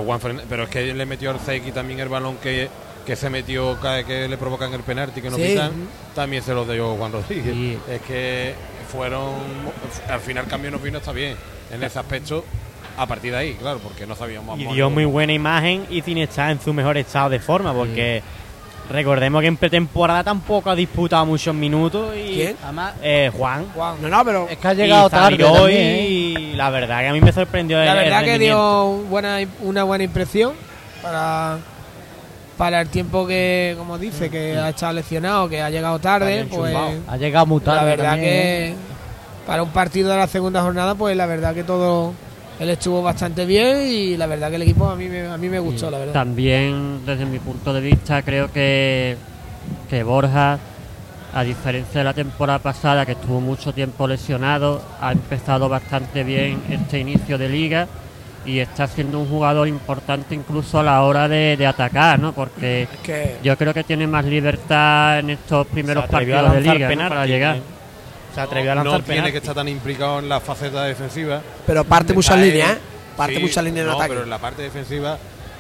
Pero 0.50 0.64
es 0.64 0.70
que 0.70 0.94
le 0.94 1.06
metió 1.06 1.32
al 1.32 1.40
Zeki 1.40 1.72
también 1.72 2.00
el 2.00 2.10
balón 2.10 2.38
que, 2.38 2.70
que 3.06 3.16
se 3.16 3.30
metió 3.30 3.78
que 3.82 4.28
le 4.28 4.38
provocan 4.38 4.74
el 4.74 4.82
penalti 4.82 5.22
que 5.22 5.30
no 5.30 5.36
Sí. 5.38 5.44
pitan, 5.44 5.72
también 6.16 6.44
se 6.44 6.54
lo 6.54 6.66
dio 6.66 6.96
Juan 6.96 7.12
Rodríguez. 7.12 7.54
Sí. 7.54 7.78
Es 7.90 8.02
que 8.02 8.54
fueron 8.92 9.34
al 10.10 10.20
final 10.20 10.48
cambio 10.48 10.72
nos 10.72 10.82
vino 10.82 10.98
está 10.98 11.12
bien 11.12 11.36
en 11.72 11.84
ese 11.84 12.00
aspecto 12.00 12.44
a 12.98 13.06
partir 13.06 13.32
de 13.32 13.38
ahí, 13.38 13.54
claro, 13.54 13.80
porque 13.80 14.06
no 14.06 14.16
sabíamos 14.16 14.60
Y 14.60 14.66
más 14.66 14.74
dio 14.76 14.90
muy 14.90 15.06
buena 15.06 15.32
imagen 15.32 15.86
y 15.90 16.02
sin 16.02 16.18
estar 16.18 16.52
en 16.52 16.60
su 16.60 16.74
mejor 16.74 16.98
estado 16.98 17.30
de 17.30 17.40
forma, 17.40 17.74
porque 17.74 18.22
recordemos 18.90 19.42
que 19.42 19.48
en 19.48 19.58
pretemporada 19.58 20.24
tampoco 20.24 20.70
ha 20.70 20.76
disputado 20.76 21.26
muchos 21.26 21.54
minutos 21.54 22.16
y 22.16 22.36
¿Quién? 22.36 22.58
Además, 22.64 22.94
eh, 23.02 23.32
Juan. 23.36 23.66
Juan. 23.74 23.96
No, 24.02 24.10
no, 24.10 24.26
pero 24.26 24.48
es 24.50 24.58
que 24.58 24.68
ha 24.68 24.74
llegado 24.74 25.08
y 25.08 25.10
tarde. 25.12 25.44
hoy 25.44 25.74
¿eh? 25.74 26.08
y 26.10 26.54
la 26.56 26.70
verdad 26.70 27.00
que 27.00 27.08
a 27.08 27.14
mí 27.14 27.22
me 27.22 27.32
sorprendió 27.32 27.78
La 27.78 27.92
el 27.92 27.98
verdad 27.98 28.24
que 28.24 28.40
dio 28.40 28.88
buena, 29.10 29.38
una 29.62 29.84
buena 29.84 30.04
impresión 30.04 30.54
para, 31.02 31.58
para 32.58 32.82
el 32.82 32.90
tiempo 32.90 33.26
que, 33.28 33.76
como 33.78 33.98
dice, 33.98 34.30
que 34.30 34.58
ha 34.58 34.70
estado 34.70 34.94
lesionado, 34.94 35.48
que 35.48 35.62
ha 35.62 35.70
llegado 35.70 36.00
tarde. 36.00 36.46
Pues. 36.50 36.76
Ha 37.08 37.18
llegado 37.18 37.46
muy 37.46 37.62
tarde 37.62 37.78
la 37.78 37.86
verdad 37.86 38.12
también, 38.12 38.32
que 38.32 38.68
¿eh? 38.70 38.76
para 39.46 39.64
un 39.64 39.70
partido 39.70 40.10
de 40.10 40.18
la 40.18 40.28
segunda 40.28 40.62
jornada, 40.62 40.96
pues 40.96 41.16
la 41.16 41.26
verdad 41.26 41.54
que 41.54 41.64
todo 41.64 42.14
él 42.60 42.70
estuvo 42.70 43.02
bastante 43.02 43.46
bien 43.46 43.88
y 43.88 44.18
la 44.18 44.28
verdad 44.28 44.50
que 44.50 44.58
el 44.58 44.64
equipo 44.64 44.90
a 44.90 44.96
mí 44.96 45.08
me, 45.08 45.28
a 45.28 45.38
mí 45.38 45.48
me 45.48 45.60
gustó, 45.60 45.90
la 45.90 45.98
verdad. 45.98 46.14
También, 46.14 47.06
desde 47.06 47.26
mi 47.26 47.40
punto 47.40 47.74
de 47.74 47.80
vista, 47.82 48.22
creo 48.22 48.52
que, 48.52 49.16
que 49.90 50.04
Borja, 50.04 50.60
a 51.34 51.44
diferencia 51.44 52.00
de 52.00 52.04
la 52.04 52.14
temporada 52.14 52.60
pasada, 52.60 53.06
que 53.06 53.14
estuvo 53.14 53.40
mucho 53.40 53.74
tiempo 53.74 54.08
lesionado, 54.08 54.82
ha 55.00 55.14
empezado 55.14 55.70
bastante 55.70 56.24
bien 56.24 56.62
este 56.70 57.00
inicio 57.00 57.38
de 57.38 57.48
liga 57.48 57.88
y 58.46 58.60
está 58.60 58.88
siendo 58.88 59.20
un 59.20 59.28
jugador 59.30 59.68
importante 59.68 60.36
incluso 60.36 60.80
a 60.80 60.84
la 60.84 61.04
hora 61.04 61.28
de, 61.28 61.56
de 61.56 61.66
atacar, 61.66 62.20
¿no? 62.20 62.34
Porque 62.34 62.84
es 62.84 62.90
que 63.04 63.38
yo 63.44 63.58
creo 63.58 63.74
que 63.74 63.84
tiene 63.84 64.08
más 64.08 64.26
libertad 64.26 65.20
en 65.20 65.30
estos 65.32 65.68
primeros 65.68 66.08
partidos 66.08 66.54
de 66.54 66.62
liga 66.62 66.90
¿no? 66.94 67.10
para 67.10 67.26
llegar. 67.26 67.58
¿eh? 67.58 67.62
Se 68.34 68.42
atrevió 68.42 68.72
a 68.72 68.76
no, 68.76 68.84
lanzar 68.84 69.00
no 69.00 69.06
tiene 69.06 69.16
penalti. 69.22 69.32
que 69.32 69.38
estar 69.40 69.56
tan 69.56 69.68
implicado 69.68 70.20
en 70.20 70.30
la 70.30 70.40
faceta 70.40 70.84
defensiva. 70.84 71.42
pero 71.66 71.84
parte 71.84 72.14
muchas 72.14 72.38
líneas, 72.40 72.72
¿eh? 72.74 72.78
Parte 73.18 73.36
sí, 73.36 73.42
muchas 73.42 73.64
líneas 73.64 73.84
en 73.86 73.88
no, 73.92 73.96
ataque. 73.98 74.10
pero 74.10 74.24
en 74.24 74.30
la 74.30 74.38
parte 74.38 74.62
defensiva 74.62 75.18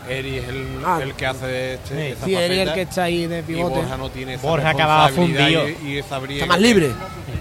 Eri 0.08 0.38
es 0.38 0.48
el, 0.48 0.66
Ah. 0.86 1.00
el 1.04 1.14
que 1.14 1.26
hace 1.26 1.74
este, 1.76 1.96
Sí, 1.96 2.12
esa 2.14 2.26
sí, 2.26 2.36
él 2.36 2.52
es 2.54 2.68
el 2.68 2.74
que 2.74 2.82
está 2.84 3.04
ahí 3.04 3.28
de 3.28 3.40
y 3.40 3.42
pivote. 3.44 3.76
Borja 3.76 3.98
no 3.98 4.10
tiene 4.10 4.34
esa 4.36 4.48
Borja 4.48 4.70
acababa 4.70 5.10
fundido. 5.10 5.68
y, 5.70 5.78
y 5.88 5.98
esa 5.98 6.18
Está 6.20 6.46
más 6.46 6.58
que- 6.58 6.64
libre. 6.64 6.92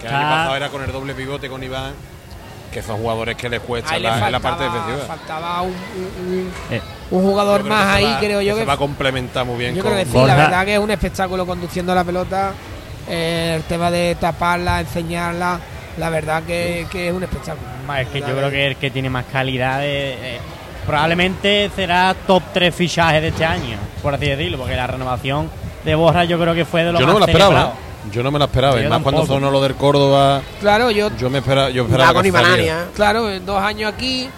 Que 0.01 0.07
el 0.07 0.15
año 0.15 0.29
pasado 0.29 0.57
era 0.57 0.69
con 0.69 0.83
el 0.83 0.93
doble 0.93 1.15
pivote 1.15 1.49
con 1.49 1.63
Iván, 1.63 1.93
que 2.73 2.83
son 2.83 2.99
jugadores 2.99 3.37
que 3.37 3.49
les 3.49 3.61
cuesta 3.61 3.95
Ahí 3.95 4.03
la, 4.03 4.19
le 4.19 4.27
en 4.27 4.33
la 4.33 4.41
parte 4.41 4.65
defensiva. 4.65 4.99
Faltaba 5.07 5.63
un, 5.63 5.71
un- 5.71 6.33
un- 6.33 6.53
Eh, 6.71 6.81
un 7.11 7.23
jugador 7.23 7.65
más 7.65 7.87
ahí, 7.95 8.05
va- 8.05 8.19
creo 8.19 8.43
yo 8.43 8.53
que 8.55 8.59
que 8.61 8.65
se 8.65 8.67
va 8.67 8.73
a 8.75 8.77
complementar 8.77 9.47
muy 9.47 9.57
bien 9.57 9.75
Yo 9.75 9.83
con 9.83 9.93
creo 9.93 10.05
que 10.05 10.11
sí, 10.11 10.17
Borja. 10.17 10.37
la 10.37 10.43
verdad 10.43 10.65
que 10.67 10.75
es 10.75 10.81
un 10.81 10.91
espectáculo 10.91 11.47
conduciendo 11.47 11.95
la 11.95 12.05
pelota, 12.05 12.53
eh, 13.09 13.55
el 13.57 13.63
tema 13.65 13.91
de 13.91 14.17
taparla, 14.21 14.81
enseñarla, 14.81 15.59
la 15.97 16.11
verdad 16.11 16.43
que, 16.45 16.87
que 16.91 17.09
es 17.09 17.15
un 17.15 17.23
espectáculo. 17.23 17.67
Es 18.01 18.09
que 18.09 18.21
yo 18.21 18.27
creo 18.37 18.51
que 18.51 18.67
el 18.67 18.77
que 18.77 18.91
tiene 18.91 19.09
más 19.11 19.25
calidad 19.33 19.81
de- 19.81 20.13
eh, 20.37 20.39
probablemente 20.87 21.71
será 21.75 22.15
top 22.27 22.43
3 22.53 22.75
fichajes 22.75 23.21
de 23.23 23.29
este 23.29 23.45
año, 23.45 23.77
por 24.03 24.15
así 24.15 24.27
decirlo, 24.27 24.59
porque 24.59 24.75
la 24.77 24.87
renovación 24.87 25.51
de 25.85 25.95
Borja 25.95 26.25
yo 26.25 26.39
creo 26.39 26.55
que 26.55 26.65
fue 26.65 26.85
de 26.85 26.93
lo 26.93 26.99
Yo 27.01 27.07
más 27.07 27.15
no 27.15 27.21
me 27.21 27.27
la 27.27 27.33
esperaba. 27.33 27.63
¿eh? 27.65 28.11
Yo 28.13 28.23
no 28.23 28.31
me 28.31 28.39
la 28.39 28.45
esperaba. 28.47 28.81
Y 28.81 28.89
más 28.89 29.03
cuando 29.03 29.27
sonó 29.27 29.51
lo 29.51 29.61
del 29.61 29.75
Córdoba, 29.75 30.41
Claro, 30.61 30.91
yo, 30.91 31.11
yo 31.17 31.29
me 31.31 31.39
esperaba, 31.39 31.69
yo 31.71 31.85
esperaba 31.85 32.15
con. 32.15 32.25
Ibanania. 32.27 32.87
claro, 32.95 33.31
en 33.31 33.45
dos 33.45 33.61
años 33.63 33.93
aquí, 33.93 34.29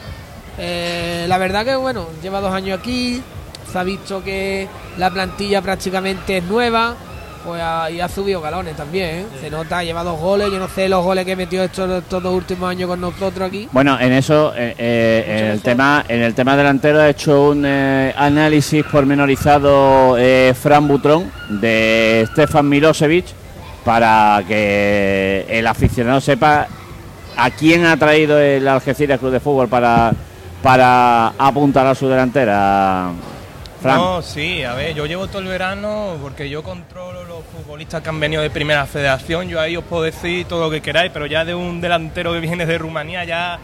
eh, 0.59 1.27
la 1.29 1.39
verdad 1.39 1.65
que 1.65 1.77
bueno, 1.77 2.07
lleva 2.23 2.41
dos 2.41 2.53
años 2.53 2.79
aquí, 2.81 3.23
se 3.71 3.79
ha 3.79 3.83
visto 3.85 4.23
que 4.25 4.67
la 4.99 5.11
plantilla 5.11 5.63
prácticamente 5.63 6.39
es 6.39 6.45
nueva, 6.45 6.97
pues 7.45 7.61
ha, 7.63 7.91
y 7.91 8.01
ha 8.01 8.09
subido 8.09 8.41
galones 8.41 8.77
también, 8.77 9.09
¿eh? 9.09 9.27
se 9.41 9.51
nota, 9.51 9.83
lleva 9.83 10.03
dos 10.03 10.19
goles, 10.19 10.51
yo 10.51 10.59
no 10.59 10.69
sé 10.69 10.89
los 10.89 11.05
goles 11.05 11.25
que 11.25 11.37
metió 11.37 11.63
estos, 11.63 11.91
estos 12.03 12.23
dos 12.23 12.35
últimos 12.35 12.69
años 12.69 12.89
con 12.89 13.01
nosotros 13.01 13.49
aquí. 13.49 13.69
Bueno, 13.73 13.99
en 14.01 14.13
eso, 14.13 14.53
eh, 14.55 14.75
eh, 14.79 15.25
en 15.27 15.47
el 15.47 15.61
tema, 15.63 16.05
en 16.09 16.23
el 16.23 16.35
tema 16.35 16.57
delantero 16.57 17.01
ha 17.01 17.09
hecho 17.09 17.51
un 17.51 17.65
eh, 17.67 18.13
análisis 18.17 18.85
pormenorizado 18.85 20.17
eh, 20.19 20.55
Fran 20.61 20.87
Butrón 20.87 21.31
de 21.49 22.27
Stefan 22.33 22.69
Milosevic 22.69 23.27
para 23.85 24.43
que 24.47 25.47
el 25.49 25.67
aficionado 25.67 26.21
sepa 26.21 26.67
a 27.37 27.51
quién 27.51 27.87
ha 27.87 27.97
traído 27.97 28.39
el 28.39 28.69
Algeciras 28.69 29.19
Club 29.19 29.33
de 29.33 29.41
Fútbol 29.41 29.69
para 29.69 30.13
para 30.63 31.29
apuntar 31.39 31.87
a 31.87 31.95
su 31.95 32.07
delantera. 32.09 33.11
No, 33.83 34.21
sí, 34.21 34.63
a 34.63 34.75
ver, 34.75 34.95
yo 34.95 35.07
llevo 35.07 35.27
todo 35.29 35.39
el 35.39 35.49
verano 35.49 36.19
porque 36.21 36.51
yo 36.51 36.63
controlo 36.63 37.25
los 37.25 37.43
futbolistas 37.45 38.03
que 38.03 38.09
han 38.11 38.21
venido 38.21 38.43
de 38.43 38.51
primera 38.51 38.85
federación. 38.85 39.49
Yo 39.49 39.59
ahí 39.59 39.77
os 39.77 39.85
puedo 39.85 40.03
decir 40.03 40.45
todo 40.47 40.65
lo 40.65 40.71
que 40.71 40.83
queráis, 40.83 41.11
pero 41.13 41.25
ya 41.25 41.47
de 41.47 41.55
un 41.55 41.81
delantero 41.81 42.33
que 42.33 42.41
viene 42.41 42.67
de 42.67 42.77
Rumanía 42.77 43.25
ya, 43.25 43.59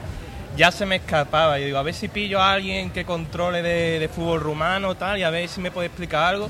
ya 0.56 0.72
se 0.72 0.86
me 0.86 0.96
escapaba. 0.96 1.58
Yo 1.58 1.66
digo, 1.66 1.78
a 1.78 1.82
ver 1.82 1.92
si 1.92 2.08
pillo 2.08 2.40
a 2.40 2.52
alguien 2.52 2.90
que 2.90 3.04
controle 3.04 3.62
de, 3.62 4.08
fútbol 4.08 4.40
rumano 4.40 4.94
tal, 4.94 5.18
y 5.18 5.22
a 5.22 5.30
ver 5.30 5.48
si 5.48 5.60
me 5.60 5.70
puede 5.70 5.88
explicar 5.88 6.34
algo. 6.34 6.48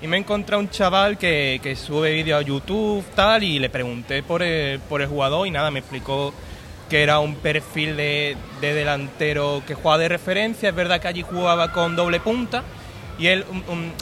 Y 0.00 0.06
me 0.06 0.16
he 0.16 0.20
encontrado 0.20 0.60
un 0.60 0.70
chaval 0.70 1.18
que, 1.18 1.60
que 1.62 1.76
sube 1.76 2.10
vídeos 2.12 2.40
a 2.40 2.42
YouTube 2.42 3.04
tal, 3.14 3.42
y 3.42 3.58
le 3.58 3.68
pregunté 3.68 4.22
por 4.22 4.42
el, 4.42 4.78
por 4.80 5.02
el 5.02 5.08
jugador 5.08 5.46
y 5.46 5.50
nada, 5.50 5.70
me 5.70 5.80
explicó 5.80 6.32
que 6.88 7.02
era 7.02 7.18
un 7.18 7.36
perfil 7.36 7.96
de, 7.96 8.36
de 8.62 8.72
delantero 8.72 9.62
que 9.66 9.74
jugaba 9.74 9.98
de 9.98 10.08
referencia. 10.08 10.70
Es 10.70 10.74
verdad 10.74 11.00
que 11.00 11.08
allí 11.08 11.22
jugaba 11.22 11.70
con 11.70 11.96
doble 11.96 12.18
punta 12.20 12.62
y 13.18 13.28
él 13.28 13.44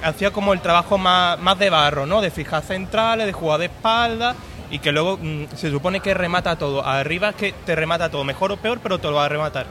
hacía 0.03 0.31
como 0.31 0.53
el 0.53 0.61
trabajo 0.61 0.99
más, 0.99 1.39
más 1.39 1.59
de 1.59 1.71
barro, 1.71 2.07
¿no? 2.07 2.21
De 2.21 2.31
fijar 2.31 2.63
centrales, 2.63 3.27
de 3.27 3.33
jugar 3.33 3.61
de 3.61 3.67
espalda 3.67 4.35
y 4.71 4.79
que 4.79 4.91
luego 4.91 5.19
mm, 5.21 5.55
se 5.55 5.71
supone 5.71 6.01
que 6.01 6.15
remata 6.15 6.57
todo. 6.57 6.85
Arriba 6.85 7.31
es 7.31 7.37
que 7.37 7.53
te 7.53 7.77
remata 7.77 8.11
todo, 8.11 8.25
mejor 8.25 8.53
o 8.53 8.57
peor, 8.57 8.81
pero 8.83 8.99
te 8.99 9.09
lo 9.09 9.15
va 9.15 9.27
a 9.27 9.29
rematar. 9.29 9.67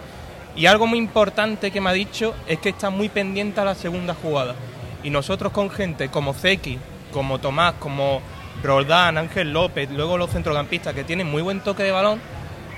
Y 0.55 0.65
algo 0.65 0.85
muy 0.85 0.99
importante 0.99 1.71
que 1.71 1.81
me 1.81 1.89
ha 1.89 1.93
dicho 1.93 2.35
es 2.47 2.59
que 2.59 2.69
está 2.69 2.89
muy 2.89 3.09
pendiente 3.09 3.59
a 3.61 3.65
la 3.65 3.73
segunda 3.73 4.13
jugada. 4.13 4.55
Y 5.03 5.09
nosotros 5.09 5.51
con 5.51 5.69
gente 5.71 6.09
como 6.09 6.33
Zeki, 6.33 6.77
como 7.11 7.39
Tomás, 7.39 7.75
como 7.79 8.21
Roldán, 8.61 9.17
Ángel 9.17 9.53
López, 9.53 9.89
luego 9.89 10.17
los 10.17 10.29
centrocampistas 10.29 10.93
que 10.93 11.03
tienen 11.03 11.31
muy 11.31 11.41
buen 11.41 11.61
toque 11.61 11.83
de 11.83 11.91
balón, 11.91 12.21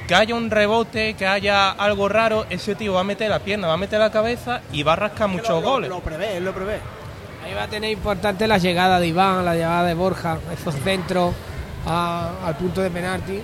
que 0.08 0.16
haya 0.16 0.36
un 0.36 0.50
rebote, 0.52 1.14
que 1.14 1.26
haya 1.26 1.72
algo 1.72 2.10
raro, 2.10 2.46
ese 2.50 2.76
tío 2.76 2.94
va 2.94 3.02
a 3.02 3.04
meter 3.06 3.30
la 3.30 3.40
pierna, 3.40 3.68
va 3.68 3.74
a 3.74 3.78
meter 3.78 4.00
la 4.00 4.12
cabeza 4.12 4.62
y 4.72 4.84
va 4.84 4.94
a 4.94 4.98
rascar 4.98 5.28
muchos 5.30 5.50
lo, 5.50 5.62
lo- 5.62 5.70
goles. 5.70 5.90
Lo 5.90 6.00
prevé, 6.02 6.38
él 6.38 6.44
lo 6.46 6.54
prevé. 6.54 6.80
Ahí 7.46 7.54
va 7.54 7.64
a 7.64 7.68
tener 7.68 7.92
importante 7.92 8.48
la 8.48 8.58
llegada 8.58 9.00
de 9.00 9.08
Iván, 9.08 9.44
la 9.46 9.54
llegada 9.54 9.84
de 9.84 9.94
Borja, 9.94 10.38
esos 10.58 10.76
centros 10.76 11.34
a- 11.86 12.32
al 12.46 12.56
punto 12.56 12.82
de 12.82 12.90
penalti. 12.90 13.40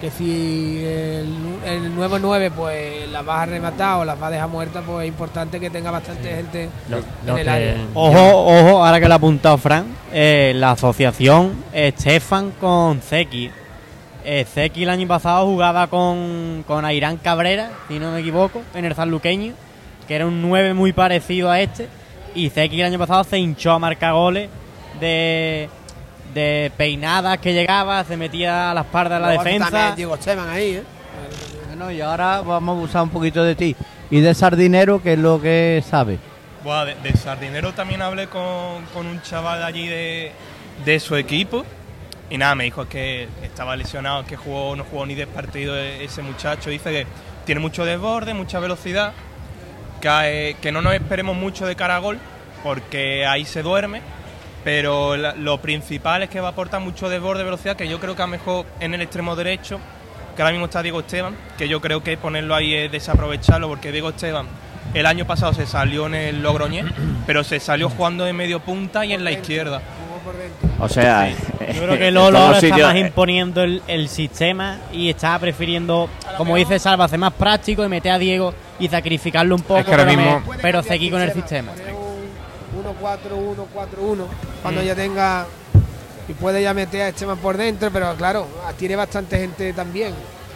Que 0.00 0.10
si 0.10 0.84
el, 0.84 1.34
el 1.64 1.94
nuevo 1.94 2.18
9 2.18 2.50
pues 2.50 3.08
las 3.08 3.24
vas 3.24 3.38
a 3.42 3.46
rematar 3.46 3.96
o 4.00 4.04
las 4.04 4.20
va 4.20 4.26
a 4.26 4.30
dejar 4.30 4.48
muertas, 4.48 4.82
pues 4.86 5.04
es 5.04 5.08
importante 5.08 5.58
que 5.58 5.70
tenga 5.70 5.90
bastante 5.90 6.28
gente 6.34 6.68
Lo- 6.90 6.98
en 7.32 7.38
el 7.38 7.44
que- 7.44 7.50
área. 7.50 7.76
Ojo, 7.94 8.44
ojo, 8.44 8.84
ahora 8.84 9.00
que 9.00 9.06
lo 9.06 9.14
ha 9.14 9.16
apuntado 9.16 9.56
Fran, 9.56 9.86
eh, 10.12 10.52
la 10.56 10.72
asociación 10.72 11.64
Estefan 11.72 12.50
con 12.60 13.00
Zeki. 13.00 13.50
Eh, 14.24 14.46
Zeki 14.46 14.84
el 14.84 14.90
año 14.90 15.06
pasado 15.06 15.44
jugaba 15.46 15.86
con, 15.88 16.64
con 16.66 16.84
Airán 16.84 17.18
Cabrera, 17.18 17.70
si 17.88 17.98
no 17.98 18.10
me 18.12 18.20
equivoco, 18.20 18.62
en 18.74 18.84
el 18.86 18.94
Sanluqueño, 18.94 19.52
que 20.08 20.14
era 20.16 20.26
un 20.26 20.40
9 20.42 20.72
muy 20.74 20.92
parecido 20.92 21.50
a 21.50 21.60
este. 21.60 21.88
Y 22.34 22.48
Zeki 22.50 22.80
el 22.80 22.86
año 22.86 22.98
pasado 22.98 23.22
se 23.24 23.38
hinchó 23.38 23.72
a 23.72 23.78
marcar 23.78 24.14
goles 24.14 24.48
de, 24.98 25.68
de 26.32 26.72
peinadas 26.76 27.38
que 27.38 27.52
llegaba, 27.52 28.02
se 28.04 28.16
metía 28.16 28.70
a 28.70 28.74
la 28.74 28.80
espalda 28.80 29.16
de 29.16 29.20
la 29.20 29.26
Luego 29.28 29.44
defensa. 29.44 29.70
también 29.70 29.96
Diego 29.96 30.14
Esteban 30.14 30.48
ahí, 30.48 30.76
¿eh? 30.76 30.82
Bueno, 31.68 31.90
y 31.90 32.00
ahora 32.00 32.40
vamos 32.40 32.74
a 32.74 32.78
abusar 32.78 33.02
un 33.02 33.10
poquito 33.10 33.44
de 33.44 33.54
ti. 33.54 33.76
Y 34.10 34.20
de 34.20 34.34
Sardinero, 34.34 35.02
que 35.02 35.12
es 35.14 35.18
lo 35.18 35.40
que 35.40 35.82
sabe. 35.88 36.18
Buah, 36.62 36.86
de, 36.86 36.94
de 36.96 37.12
Sardinero 37.16 37.72
también 37.74 38.00
hablé 38.00 38.26
con, 38.28 38.84
con 38.94 39.06
un 39.06 39.20
chaval 39.22 39.62
allí 39.62 39.86
de, 39.86 40.32
de 40.84 41.00
su 41.00 41.14
equipo. 41.16 41.64
Y 42.30 42.38
nada, 42.38 42.54
me 42.54 42.64
dijo 42.64 42.88
que 42.88 43.28
estaba 43.42 43.76
lesionado, 43.76 44.24
que 44.24 44.36
jugó, 44.36 44.74
no 44.76 44.84
jugó 44.84 45.04
ni 45.06 45.14
10 45.14 45.28
partidos 45.28 45.76
e- 45.76 46.04
ese 46.04 46.22
muchacho. 46.22 46.70
Dice 46.70 46.90
que 46.90 47.06
tiene 47.44 47.60
mucho 47.60 47.84
desborde, 47.84 48.32
mucha 48.34 48.58
velocidad, 48.60 49.12
que, 50.00 50.08
eh, 50.50 50.56
que 50.60 50.72
no 50.72 50.80
nos 50.82 50.94
esperemos 50.94 51.36
mucho 51.36 51.66
de 51.66 51.76
cara 51.76 51.96
a 51.96 51.98
gol, 51.98 52.18
porque 52.62 53.26
ahí 53.26 53.44
se 53.44 53.62
duerme. 53.62 54.00
Pero 54.64 55.16
la- 55.16 55.34
lo 55.34 55.58
principal 55.60 56.22
es 56.22 56.30
que 56.30 56.40
va 56.40 56.48
a 56.48 56.50
aportar 56.52 56.80
mucho 56.80 57.10
desborde, 57.10 57.44
velocidad, 57.44 57.76
que 57.76 57.86
yo 57.88 58.00
creo 58.00 58.16
que 58.16 58.22
a 58.22 58.26
lo 58.26 58.30
mejor 58.32 58.66
en 58.80 58.94
el 58.94 59.02
extremo 59.02 59.36
derecho, 59.36 59.78
que 60.34 60.40
ahora 60.42 60.52
mismo 60.52 60.66
está 60.66 60.82
Diego 60.82 61.00
Esteban, 61.00 61.36
que 61.58 61.68
yo 61.68 61.80
creo 61.82 62.02
que 62.02 62.16
ponerlo 62.16 62.54
ahí 62.54 62.74
es 62.74 62.90
desaprovecharlo, 62.90 63.68
porque 63.68 63.92
Diego 63.92 64.08
Esteban 64.08 64.46
el 64.94 65.06
año 65.06 65.26
pasado 65.26 65.52
se 65.52 65.66
salió 65.66 66.06
en 66.06 66.14
el 66.14 66.42
Logroñés, 66.42 66.86
pero 67.26 67.44
se 67.44 67.60
salió 67.60 67.90
jugando 67.90 68.24
de 68.24 68.32
medio 68.32 68.60
punta 68.60 69.04
y 69.04 69.12
en 69.12 69.24
la 69.24 69.32
izquierda. 69.32 69.82
O 70.80 70.88
sea, 70.88 71.28
Yo 71.74 71.82
creo 71.82 71.98
que 71.98 72.10
Lolo 72.10 72.38
ahora 72.38 72.56
está 72.58 72.68
sitios, 72.68 72.88
más 72.88 72.96
eh, 72.96 73.00
imponiendo 73.00 73.62
el, 73.62 73.82
el 73.86 74.08
sistema 74.08 74.78
y 74.92 75.08
está 75.10 75.38
prefiriendo, 75.38 76.08
como 76.36 76.56
dice 76.56 76.78
Salva, 76.78 77.04
hacer 77.06 77.18
más 77.18 77.32
práctico 77.32 77.84
y 77.84 77.88
meter 77.88 78.12
a 78.12 78.18
Diego 78.18 78.54
y 78.78 78.88
sacrificarlo 78.88 79.54
un 79.54 79.62
poco, 79.62 79.80
Es 79.80 79.84
que 79.86 79.90
ahora 79.92 80.04
pero, 80.06 80.16
mismo- 80.20 80.40
me- 80.52 80.58
pero 80.58 80.82
seguir 80.82 81.10
con 81.12 81.20
el 81.22 81.32
sistema. 81.32 81.72
Poner 81.72 81.94
un 81.94 82.24
1-4-1-4-1 82.84 84.26
cuando 84.62 84.82
ya 84.82 84.94
tenga 84.94 85.46
y 86.28 86.32
puede 86.32 86.62
ya 86.62 86.72
meter 86.74 87.02
a 87.02 87.08
Esteban 87.08 87.38
por 87.38 87.56
dentro, 87.56 87.90
pero 87.92 88.14
claro, 88.16 88.46
tiene 88.78 88.96
bastante 88.96 89.38
gente 89.38 89.72
también. 89.72 90.14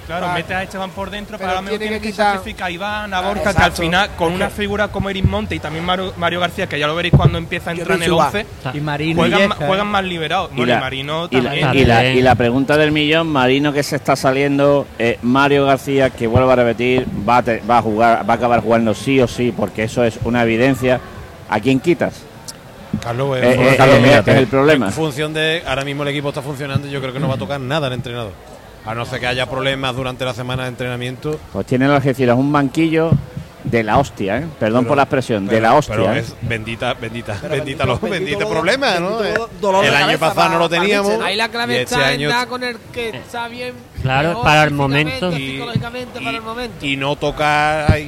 Claro, 0.08 0.26
Ah, 0.30 0.34
mete 0.34 0.54
a 0.54 0.62
Esteban 0.62 0.90
por 0.90 1.10
dentro, 1.10 1.36
pero 1.36 1.50
ahora 1.50 1.60
mismo 1.62 1.78
tiene 1.78 1.96
que 1.96 2.00
que, 2.08 2.12
quitar- 2.12 2.36
sacrificar 2.36 2.66
a 2.68 2.70
Iván, 2.70 3.12
a 3.14 3.20
Borja, 3.20 3.52
que 3.54 3.62
al 3.62 3.72
final, 3.72 4.08
con 4.16 4.32
una 4.32 4.48
figura 4.48 4.88
como 4.88 5.10
Eris 5.10 5.24
Monte 5.24 5.54
y 5.54 5.58
también 5.60 5.84
Mario, 5.84 6.14
Mario 6.16 6.40
García, 6.40 6.66
que 6.66 6.78
ya 6.78 6.86
lo 6.86 6.94
veréis 6.96 7.12
cuando 7.14 7.36
empieza 7.36 7.70
a 7.70 7.72
entrar 7.74 7.98
en 7.98 8.02
el 8.04 8.08
pienso 8.08 8.16
11, 8.26 8.46
Y 8.72 8.80
Marino 8.80 9.20
juegan, 9.20 9.40
y 9.60 9.62
¿eh? 9.80 9.84
más 9.84 10.04
liberados. 10.04 10.50
y 10.52 10.56
Bueno, 10.56 10.72
y 10.72 10.80
la, 10.80 10.88
y 10.90 11.02
la- 11.04 11.50
también. 11.50 11.74
y 11.84 11.84
la- 11.86 11.94
También. 11.96 12.16
y 12.16 12.22
la 12.22 12.34
pregunta 12.36 12.76
del 12.78 12.90
millón, 12.90 13.26
Marino 13.28 13.70
que 13.74 13.82
se 13.82 13.96
está 13.96 14.16
saliendo, 14.16 14.86
eh, 14.98 15.18
Mario 15.20 15.66
García, 15.66 16.08
que 16.08 16.26
vuelvo 16.26 16.50
a 16.52 16.56
repetir, 16.56 17.06
va 17.28 17.36
a, 17.36 17.42
te- 17.42 17.60
va 17.70 17.76
a 17.78 17.82
jugar, 17.82 18.26
va 18.26 18.32
a 18.32 18.36
acabar 18.36 18.60
jugando 18.62 18.94
sí 18.94 19.20
o 19.20 19.28
sí, 19.28 19.52
porque 19.54 19.82
eso 19.82 20.02
es 20.04 20.18
una 20.24 20.42
evidencia. 20.42 21.00
¿A 21.50 21.60
quién 21.60 21.80
quitas? 21.80 22.22
Carlos, 23.02 23.36
Eh, 23.36 23.40
eh, 23.42 23.56
eh, 23.72 23.74
Carlos, 23.76 23.98
eh, 24.02 24.22
es 24.26 24.36
el 24.36 24.46
problema. 24.46 24.86
En 24.86 24.92
función 24.92 25.34
de 25.34 25.62
ahora 25.66 25.84
mismo 25.84 26.02
el 26.04 26.08
equipo 26.08 26.30
está 26.30 26.40
funcionando, 26.40 26.88
yo 26.88 26.98
creo 27.02 27.12
que 27.12 27.20
no 27.20 27.28
va 27.28 27.34
a 27.34 27.38
tocar 27.38 27.60
nada 27.60 27.88
al 27.88 27.92
entrenador. 27.92 28.32
A 28.84 28.94
no 28.94 29.04
ser 29.04 29.20
que 29.20 29.26
haya 29.26 29.46
problemas 29.46 29.94
durante 29.94 30.24
la 30.24 30.34
semana 30.34 30.62
de 30.64 30.70
entrenamiento. 30.70 31.38
Pues 31.52 31.66
tiene 31.66 31.84
el 31.86 31.92
Algeciras 31.92 32.38
un 32.38 32.50
banquillo 32.52 33.10
de 33.70 33.82
la 33.82 33.98
hostia, 33.98 34.38
¿eh? 34.38 34.46
Perdón 34.58 34.84
Pero- 34.84 34.88
por 34.88 34.96
la 34.96 35.02
expresión, 35.04 35.46
de 35.46 35.60
la 35.60 35.74
hostia. 35.74 35.96
Pero 35.96 36.12
¿eh? 36.14 36.18
es 36.20 36.34
bendita, 36.42 36.94
bendita, 36.94 37.36
Pero 37.40 37.54
bendita, 37.54 37.84
bendito- 37.84 37.86
los, 37.86 38.00
bendito 38.00 38.24
bendito 38.24 38.38
dolor- 38.40 38.52
problema, 38.52 38.98
¿no? 38.98 39.18
bendito 39.18 39.46
Eh, 39.46 39.50
dolor 39.60 39.84
el 39.84 39.94
año 39.94 40.18
pasado 40.18 40.48
no 40.50 40.58
lo 40.58 40.68
teníamos. 40.68 41.20
Ahí 41.22 41.36
la 41.36 41.48
clave 41.48 41.74
y 41.74 41.76
está 41.78 41.96
este 41.96 42.04
año 42.14 42.28
dar 42.28 42.48
con 42.48 42.62
el 42.64 42.76
que 42.92 43.10
está 43.10 43.48
bien. 43.48 43.74
Claro, 44.02 44.28
mejor 44.30 44.44
para 44.44 44.64
el 44.64 44.70
momento. 44.70 45.32
Y- 45.32 45.52
Psicológicamente 45.52 46.20
para 46.20 46.36
el 46.36 46.42
momento. 46.42 46.86
y 46.86 46.96
no 46.96 47.16
tocar 47.16 47.98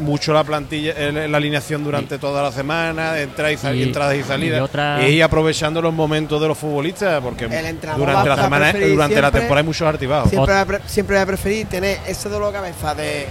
mucho 0.00 0.32
la 0.32 0.44
plantilla, 0.44 0.92
el- 0.92 1.30
la 1.30 1.36
alineación 1.38 1.84
durante 1.84 2.18
toda 2.18 2.42
la 2.42 2.52
semana, 2.52 3.18
entradas 3.18 3.52
y, 3.54 3.56
sal- 3.56 3.76
Y- 3.76 3.82
entradas 3.84 4.16
y 4.16 4.22
salidas. 4.22 4.58
y 4.58 4.62
otra- 4.62 5.08
Y 5.08 5.20
aprovechando 5.22 5.80
los 5.80 5.94
momentos 5.94 6.40
de 6.40 6.48
los 6.48 6.58
futbolistas, 6.58 7.20
porque 7.22 7.46
durante 7.46 7.86
la 7.86 8.36
semana, 8.36 8.72
durante 8.72 9.20
la 9.22 9.30
temporada 9.30 9.60
hay 9.60 9.66
muchos 9.66 9.88
altibajos. 9.88 10.30
Siempre 10.30 10.52
voy, 10.52 10.62
a 10.62 10.66
pre- 10.66 10.80
siempre 10.86 11.16
voy 11.16 11.22
a 11.22 11.26
preferir 11.26 11.66
tener 11.66 11.98
ese 12.06 12.28
dolor 12.28 12.48
de 12.48 12.58
cabeza 12.58 12.94
de. 12.94 13.26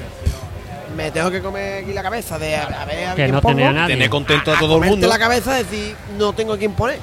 Me 1.04 1.12
tengo 1.12 1.32
que 1.32 1.42
comer 1.42 1.84
aquí 1.84 1.94
la 1.94 2.04
cabeza 2.04 2.38
de 2.38 2.56
a, 2.58 2.64
a 2.64 2.86
ver 2.86 3.08
a 3.08 3.16
Que 3.16 3.24
quién 3.24 3.32
no 3.32 3.42
pongo, 3.42 3.56
tenía 3.56 3.72
nadie. 3.72 3.96
Tener 3.96 4.10
contento 4.10 4.52
a, 4.52 4.58
a 4.58 4.60
todo 4.60 4.84
el 4.84 4.90
mundo. 4.90 5.08
la 5.08 5.18
cabeza 5.18 5.60
y 5.60 5.64
decir, 5.64 5.96
no 6.18 6.34
tengo 6.34 6.54
a 6.54 6.58
quién 6.58 6.74
poner. 6.74 7.00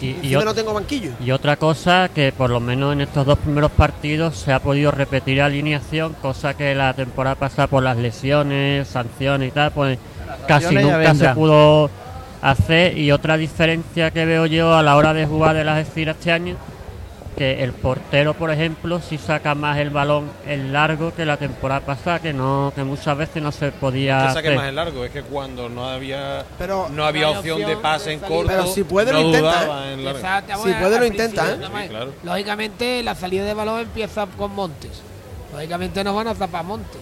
Y, 0.00 0.16
y 0.22 0.32
ot- 0.32 0.44
no 0.44 0.54
tengo 0.54 0.72
banquillo. 0.72 1.10
y 1.22 1.30
otra 1.30 1.56
cosa 1.56 2.08
que 2.14 2.32
por 2.32 2.48
lo 2.50 2.58
menos 2.58 2.94
en 2.94 3.02
estos 3.02 3.26
dos 3.26 3.38
primeros 3.38 3.70
partidos 3.70 4.34
se 4.36 4.50
ha 4.52 4.58
podido 4.58 4.90
repetir 4.90 5.42
alineación, 5.42 6.14
cosa 6.22 6.54
que 6.54 6.74
la 6.74 6.92
temporada 6.94 7.36
pasada 7.36 7.66
por 7.68 7.82
las 7.82 7.98
lesiones, 7.98 8.88
sanciones 8.88 9.48
y 9.48 9.50
tal, 9.52 9.70
pues 9.72 9.98
casi 10.48 10.74
nunca 10.74 11.14
se 11.14 11.28
pudo 11.30 11.90
hacer. 12.42 12.96
Y 12.96 13.12
otra 13.12 13.36
diferencia 13.36 14.10
que 14.10 14.24
veo 14.24 14.46
yo 14.46 14.74
a 14.74 14.82
la 14.82 14.96
hora 14.96 15.12
de 15.12 15.26
jugar 15.26 15.54
de 15.54 15.64
las 15.64 15.78
estiras 15.86 16.16
este 16.18 16.32
año, 16.32 16.56
que 17.40 17.64
el 17.64 17.72
portero, 17.72 18.34
por 18.34 18.50
ejemplo, 18.50 19.00
sí 19.00 19.16
saca 19.16 19.54
más 19.54 19.78
el 19.78 19.88
balón 19.88 20.30
en 20.46 20.74
largo 20.74 21.14
que 21.14 21.24
la 21.24 21.38
temporada 21.38 21.80
pasada, 21.80 22.18
que 22.18 22.34
no 22.34 22.70
que 22.74 22.84
muchas 22.84 23.16
veces 23.16 23.42
no 23.42 23.50
se 23.50 23.72
podía 23.72 24.26
que 24.26 24.34
saque 24.34 24.48
hacer. 24.48 24.56
más 24.58 24.68
en 24.68 24.76
largo, 24.76 25.06
es 25.06 25.10
que 25.10 25.22
cuando 25.22 25.70
no 25.70 25.88
había 25.88 26.44
Pero 26.58 26.90
no 26.90 27.06
había 27.06 27.32
no 27.32 27.38
opción, 27.38 27.62
opción 27.62 27.70
de 27.70 27.82
pase 27.82 28.10
de 28.10 28.14
en 28.16 28.20
corto, 28.20 28.44
Pero 28.46 28.66
si 28.66 28.84
puede, 28.84 29.10
no 29.14 29.20
lo 29.20 29.26
intenta, 29.28 29.90
¿eh? 29.90 30.10
Exacto. 30.10 30.52
Si 30.64 30.72
puede, 30.74 30.98
lo 30.98 31.06
intenta, 31.06 31.50
¿eh? 31.50 31.56
Sí, 31.62 31.88
claro. 31.88 32.12
Lógicamente, 32.22 33.02
la 33.02 33.14
salida 33.14 33.44
de 33.46 33.54
balón 33.54 33.80
empieza 33.80 34.26
con 34.36 34.54
Montes. 34.54 35.00
Lógicamente, 35.54 36.04
nos 36.04 36.14
van 36.14 36.28
a 36.28 36.34
zapar 36.34 36.62
Montes. 36.62 37.00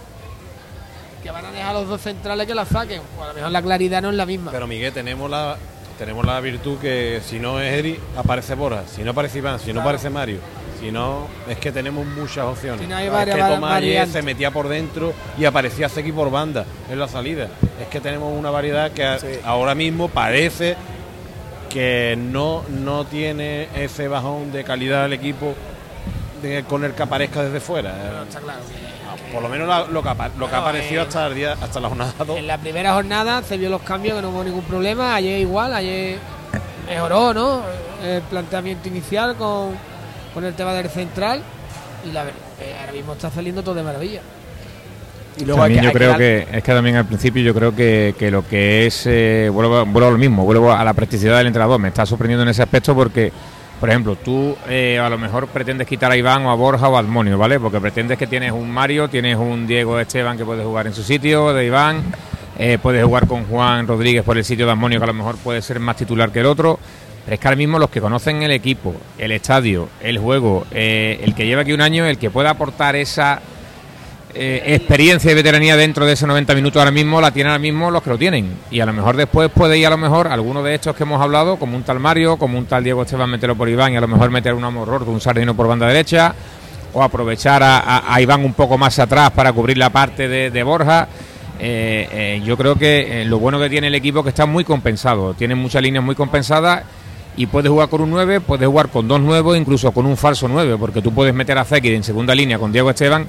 Que 1.21 1.33
van 1.33 1.47
a 1.47 1.51
dejar 1.51 1.71
a 1.71 1.81
los 1.81 1.89
dos 1.89 2.01
centrales 2.01 2.47
que 2.47 2.55
la 2.55 2.65
saquen. 2.65 3.03
O 3.19 3.25
a 3.25 3.27
lo 3.27 3.35
mejor 3.35 3.51
la 3.51 3.61
claridad 3.61 4.03
no 4.03 4.11
es 4.11 4.15
la 4.15 4.25
misma. 4.25 4.53
Pero 4.53 4.69
Miguel, 4.69 4.93
tenemos 4.93 5.29
la 5.29 5.57
tenemos 5.99 6.25
la 6.25 6.39
virtud 6.41 6.79
que 6.79 7.21
si 7.25 7.39
no 7.39 7.61
es 7.61 7.73
Eri, 7.79 7.99
aparece 8.17 8.55
Bora, 8.55 8.85
si 8.87 9.03
no 9.03 9.11
aparece 9.11 9.39
Iván, 9.39 9.59
si 9.59 9.73
no 9.73 9.81
aparece 9.81 10.09
Mario, 10.11 10.39
si 10.81 10.93
no, 10.93 11.27
es 11.49 11.59
que 11.59 11.73
tenemos 11.73 12.07
muchas 12.07 12.45
opciones. 12.45 12.81
Si 12.83 12.87
no 12.87 12.97
hay 12.97 13.07
es 13.07 13.13
varias 13.13 13.37
que 13.37 13.43
va- 13.43 13.49
Tomás 13.57 13.73
ayer 13.79 14.07
se 14.09 14.23
metía 14.23 14.51
por 14.53 14.69
dentro 14.69 15.13
y 15.37 15.45
aparecía 15.45 15.89
Seki 15.89 16.13
por 16.13 16.31
banda 16.31 16.65
en 16.89 16.99
la 17.01 17.09
salida. 17.09 17.49
Es 17.81 17.89
que 17.89 18.01
tenemos 18.01 18.33
una 18.39 18.51
variedad 18.51 18.93
que 18.93 19.05
a- 19.05 19.19
ahora 19.45 19.75
mismo 19.75 20.09
parece 20.09 20.77
que 21.69 22.17
no, 22.19 22.63
no 22.69 23.05
tiene 23.05 23.69
ese 23.77 24.09
bajón 24.09 24.53
de 24.53 24.65
calidad 24.65 25.03
del 25.03 25.13
equipo 25.15 25.55
de- 26.43 26.63
con 26.65 26.85
el 26.85 26.93
que 26.93 27.03
aparezca 27.03 27.43
desde 27.43 27.61
fuera. 27.61 28.23
Está 28.23 28.39
claro 28.41 28.61
que- 28.61 28.98
Por 29.33 29.43
lo 29.43 29.49
menos 29.49 29.69
la- 29.69 29.85
lo 29.87 30.03
que, 30.03 30.09
lo 30.39 30.49
que 30.49 30.55
ha 30.55 30.59
aparecido 30.59 31.03
eh, 31.03 31.07
hasta 31.07 31.27
el 31.27 31.35
día, 31.35 31.53
hasta 31.61 31.81
la 31.81 31.89
jornada 31.89 32.13
2. 32.27 32.39
En 32.39 32.47
la 32.47 32.59
primera 32.59 32.95
jornada 32.95 33.43
se 33.43 33.57
vio 33.59 33.69
los 33.71 33.83
cambios 33.83 34.17
que 34.17 34.23
no 34.23 34.31
hubo 34.31 34.43
ningún 34.45 34.63
problema. 34.65 35.15
Ayer 35.15 35.39
igual, 35.41 35.75
ayer 35.75 36.19
mejoró, 36.89 37.35
¿no? 37.35 37.63
El 38.03 38.23
planteamiento 38.23 38.89
inicial 38.89 39.35
con, 39.37 39.71
con 40.33 40.45
el 40.45 40.55
tema 40.55 40.73
del 40.73 40.89
central. 40.89 41.43
Y 42.09 42.13
la, 42.13 42.25
ver- 42.25 42.35
eh, 42.61 42.75
ahora 42.81 42.93
mismo 42.93 43.13
está 43.13 43.31
saliendo 43.31 43.63
todo 43.63 43.75
de 43.75 43.83
maravilla. 43.83 44.21
Y 45.37 45.45
luego 45.45 45.63
hay 45.63 45.75
También 45.75 45.81
que- 45.83 45.87
yo 45.87 45.93
que 45.93 45.99
creo 45.99 46.17
que, 46.17 46.57
es 46.59 46.65
que 46.65 46.73
también 46.73 46.97
al 46.97 47.05
principio 47.07 47.43
yo 47.43 47.55
creo 47.55 47.75
que, 47.77 48.15
que 48.19 48.31
lo 48.31 48.47
que 48.49 48.87
es 48.87 49.03
eh, 49.07 49.49
vuelvo, 49.53 49.77
a- 49.79 49.83
vuelvo 49.85 50.09
a 50.09 50.13
lo 50.13 50.19
mismo, 50.19 50.45
vuelvo 50.45 50.73
a 50.73 50.83
la 50.83 50.95
practicidad 50.95 51.37
del 51.39 51.47
entrenador, 51.49 51.79
me 51.79 51.89
está 51.89 52.07
sorprendiendo 52.07 52.43
en 52.45 52.49
ese 52.49 52.63
aspecto 52.63 52.95
porque 52.95 53.31
por 53.81 53.89
ejemplo, 53.89 54.17
tú 54.17 54.57
eh, 54.69 54.99
a 54.99 55.09
lo 55.09 55.19
mejor 55.19 55.47
pretendes 55.49 55.87
quitar 55.87 56.11
a 56.11 56.17
Iván 56.17 56.45
o 56.47 56.51
a 56.51 56.55
Borja 56.55 56.89
o 56.89 56.97
a 56.97 56.99
Almonio, 56.99 57.39
¿vale? 57.39 57.61
Porque 57.61 57.81
pretendes 57.81 58.19
que 58.19 58.27
tienes 58.27 58.53
un 58.53 58.71
Mario, 58.71 59.09
tienes 59.09 59.37
un 59.37 59.67
Diego 59.67 59.99
Esteban 60.01 60.37
que 60.37 60.45
puede 60.45 60.65
jugar 60.65 60.87
en 60.89 60.95
su 60.95 61.03
sitio, 61.03 61.53
de 61.53 61.67
Iván, 61.67 62.03
eh, 62.59 62.79
puedes 62.83 63.05
jugar 63.05 63.29
con 63.29 63.45
Juan 63.45 63.87
Rodríguez 63.87 64.25
por 64.25 64.37
el 64.37 64.45
sitio 64.45 64.67
de 64.67 64.73
Almonio, 64.73 64.99
que 64.99 65.05
a 65.05 65.07
lo 65.07 65.15
mejor 65.15 65.37
puede 65.37 65.63
ser 65.63 65.79
más 65.79 65.97
titular 65.97 66.33
que 66.33 66.41
el 66.41 66.47
otro. 66.47 66.79
Pero 67.25 67.35
es 67.35 67.41
que 67.41 67.47
ahora 67.47 67.57
mismo 67.57 67.79
los 67.79 67.91
que 67.91 68.01
conocen 68.01 68.43
el 68.43 68.51
equipo, 68.51 68.95
el 69.19 69.33
estadio, 69.33 69.89
el 70.01 70.19
juego, 70.19 70.67
eh, 70.73 71.21
el 71.23 71.35
que 71.35 71.47
lleva 71.47 71.63
aquí 71.63 71.73
un 71.73 71.83
año, 71.83 72.05
el 72.07 72.19
que 72.19 72.31
pueda 72.31 72.51
aportar 72.51 72.97
esa 72.97 73.41
eh, 74.35 74.63
experiencia 74.75 75.33
y 75.33 75.35
veteranía 75.35 75.77
dentro 75.77 76.05
de 76.05 76.13
esos 76.13 76.29
90 76.29 76.55
minutos 76.55 76.79
ahora 76.79 76.91
mismo 76.91 77.21
la 77.21 77.31
tienen 77.31 77.51
ahora 77.51 77.59
mismo 77.59 77.91
los 77.91 78.03
que 78.03 78.11
lo 78.11 78.19
tienen. 78.19 78.59
Y 78.71 78.81
a 78.81 78.87
lo 78.87 78.93
mejor 78.93 79.17
después 79.17 79.51
puede 79.51 79.79
ir 79.79 79.87
a 79.87 79.91
lo 79.91 79.97
mejor 79.97 80.29
alguno 80.29 80.63
de 80.63 80.75
estos 80.75 80.95
que 80.95 81.05
hemos 81.05 81.21
hablado, 81.21 81.57
como 81.57 81.77
un 81.77 81.83
tal 81.83 81.99
Mario, 81.99 82.37
como 82.37 82.59
un 82.59 82.67
tal 82.67 82.85
Diego 82.85 83.03
Esteban, 83.03 83.31
meterlo 83.31 83.57
por 83.57 83.69
Iván 83.69 83.95
y 83.95 83.97
a 83.97 84.01
lo 84.01 84.09
mejor 84.09 84.31
meter 84.31 84.55
un 84.55 84.65
amorror 84.65 85.05
de 85.05 85.11
un 85.11 85.21
sardino 85.21 85.55
por 85.55 85.67
banda 85.67 85.87
derecha, 85.87 86.35
o 86.93 87.03
aprovechar 87.03 87.63
a, 87.65 88.21
Iván 88.21 88.45
un 88.45 88.53
poco 88.53 88.77
más 88.77 88.99
atrás 88.99 89.31
para 89.31 89.53
cubrir 89.53 89.79
la 89.79 89.91
parte 89.91 90.29
de, 90.29 90.51
de 90.51 90.63
Borja. 90.63 91.09
Eh, 91.61 92.09
eh, 92.13 92.43
yo 92.45 92.57
creo 92.57 92.77
que 92.77 93.25
lo 93.27 93.39
bueno 93.39 93.59
que 93.59 93.69
tiene 93.69 93.89
el 93.89 93.95
equipo 93.95 94.21
es 94.21 94.25
que 94.25 94.29
está 94.29 94.47
muy 94.47 94.63
compensado, 94.63 95.35
tiene 95.35 95.55
muchas 95.55 95.83
líneas 95.83 96.05
muy 96.05 96.15
compensadas 96.15 96.85
y 97.37 97.47
puedes 97.47 97.71
jugar 97.71 97.89
con 97.89 98.01
un 98.01 98.11
9, 98.11 98.41
puedes 98.41 98.69
jugar 98.69 98.89
con 98.89 99.09
dos 99.09 99.21
nuevos, 99.21 99.57
incluso 99.57 99.91
con 99.91 100.07
un 100.07 100.17
falso 100.17 100.49
9, 100.49 100.77
porque 100.79 101.03
tú 101.03 101.13
puedes 101.13 101.35
meter 101.35 101.59
a 101.59 101.65
Zekir 101.65 101.95
en 101.95 102.05
segunda 102.05 102.35
línea 102.35 102.59
con 102.59 102.73
Diego 102.73 102.91
Esteban 102.91 103.27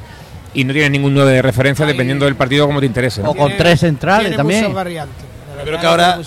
y 0.53 0.63
no 0.63 0.73
tienes 0.73 0.91
ningún 0.91 1.13
9 1.13 1.31
de 1.31 1.41
referencia 1.41 1.85
Ahí- 1.85 1.91
dependiendo 1.91 2.25
del 2.25 2.35
partido 2.35 2.65
como 2.67 2.79
te 2.79 2.85
interese. 2.85 3.21
¿no? 3.21 3.31
O 3.31 3.35
con 3.35 3.55
tres 3.57 3.79
centrales 3.81 4.27
Tiene 4.27 4.37
también. 4.37 4.61
muchas 4.61 4.75
variantes. 4.75 5.25
Yo 5.59 5.65
creo 5.65 5.79
que 5.79 5.87
ahora 5.87 6.19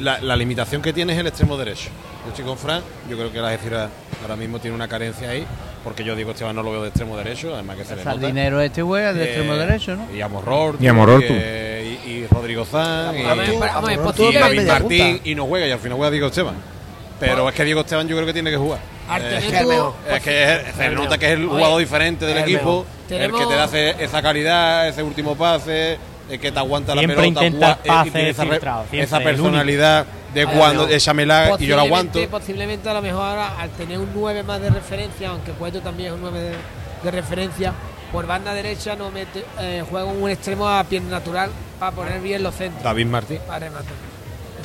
la, 0.00 0.20
la 0.20 0.36
limitación 0.36 0.82
que 0.82 0.92
tiene 0.92 1.12
es 1.12 1.18
el 1.20 1.26
extremo 1.28 1.56
derecho. 1.56 1.90
Yo 2.24 2.30
estoy 2.30 2.44
con 2.44 2.58
Fran, 2.58 2.82
yo 3.08 3.16
creo 3.16 3.32
que 3.32 3.38
la 3.38 3.48
Algeciras 3.48 3.88
ahora 4.22 4.36
mismo 4.36 4.58
tiene 4.58 4.74
una 4.74 4.88
carencia 4.88 5.30
ahí, 5.30 5.44
porque 5.84 6.02
yo 6.04 6.14
digo 6.16 6.32
Esteban 6.32 6.54
no 6.56 6.62
lo 6.62 6.72
veo 6.72 6.82
de 6.82 6.88
extremo 6.88 7.16
derecho, 7.16 7.54
además 7.54 7.76
que 7.76 7.84
se 7.84 7.96
le 7.96 8.04
nota. 8.04 8.10
Sardinero 8.20 8.60
este 8.60 8.82
juega 8.82 9.12
de 9.14 9.22
Eh, 9.22 9.24
extremo 9.26 9.54
derecho, 9.54 9.96
¿no? 9.96 10.06
Y 10.14 10.20
Amorror, 10.20 10.76
Y 10.80 10.86
Amorror, 10.88 11.20
tú. 11.20 11.26
eh, 11.30 11.98
y, 12.04 12.10
y 12.10 12.26
Rodrigo 12.26 12.64
Zan, 12.66 13.16
y, 13.16 13.20
y 13.20 14.66
Martín, 14.66 15.20
y 15.24 15.34
no 15.34 15.46
juega, 15.46 15.66
y 15.66 15.70
al 15.70 15.78
final 15.78 15.96
juega 15.96 16.10
Diego 16.10 16.26
Esteban. 16.26 16.54
Pero 17.20 17.48
es 17.48 17.54
que 17.54 17.64
Diego 17.64 17.80
Esteban 17.82 18.08
yo 18.08 18.16
creo 18.16 18.26
que 18.26 18.32
tiene 18.32 18.50
que 18.50 18.56
jugar. 18.56 18.80
Eh, 19.18 19.38
es 19.38 19.44
que, 19.44 20.14
es 20.16 20.22
que 20.22 20.52
es- 20.68 20.74
se 20.76 20.88
nota 20.90 21.18
que 21.18 21.26
es 21.26 21.32
el 21.32 21.40
Oye, 21.44 21.48
jugador 21.48 21.78
diferente 21.80 22.24
del 22.24 22.38
equipo, 22.38 22.86
el 23.08 23.32
que 23.32 23.46
te 23.46 23.54
da 23.54 23.64
ese- 23.64 24.04
esa 24.04 24.22
calidad, 24.22 24.88
ese 24.88 25.02
último 25.02 25.36
pase, 25.36 25.98
el 26.28 26.38
que 26.38 26.52
te 26.52 26.58
aguanta 26.58 26.92
Siempre 26.92 27.16
la 27.16 27.22
pelota, 27.22 27.44
intenta 27.46 27.78
tiene 28.04 28.30
esa, 29.02 29.18
personalidad 29.20 30.06
de 30.32 30.46
cuando 30.46 30.88
échamela 30.88 31.56
y 31.58 31.66
yo 31.66 31.76
la 31.76 31.82
aguanto. 31.82 32.20
Posiblemente 32.30 32.88
a 32.88 32.94
lo 32.94 33.02
mejor 33.02 33.22
ahora, 33.22 33.58
al 33.58 33.70
tener 33.70 33.98
un 33.98 34.10
9 34.14 34.42
más 34.44 34.60
de 34.60 34.70
referencia, 34.70 35.30
aunque 35.30 35.50
Cueto 35.52 35.80
también 35.80 36.10
es 36.10 36.14
un 36.14 36.20
9 36.22 36.40
de, 36.40 36.54
de 37.02 37.10
referencia, 37.10 37.72
por 38.12 38.26
banda 38.28 38.54
derecha 38.54 38.94
no 38.94 39.10
mete, 39.10 39.44
eh, 39.58 39.84
juega 39.88 40.06
un 40.06 40.30
extremo 40.30 40.68
a 40.68 40.84
pie 40.84 41.00
natural 41.00 41.50
para 41.80 41.92
poner 41.92 42.20
bien 42.20 42.42
los 42.44 42.54
centros. 42.54 42.82
David 42.84 43.06
Martín. 43.06 43.38
Para 43.46 43.58
rematar. 43.60 43.92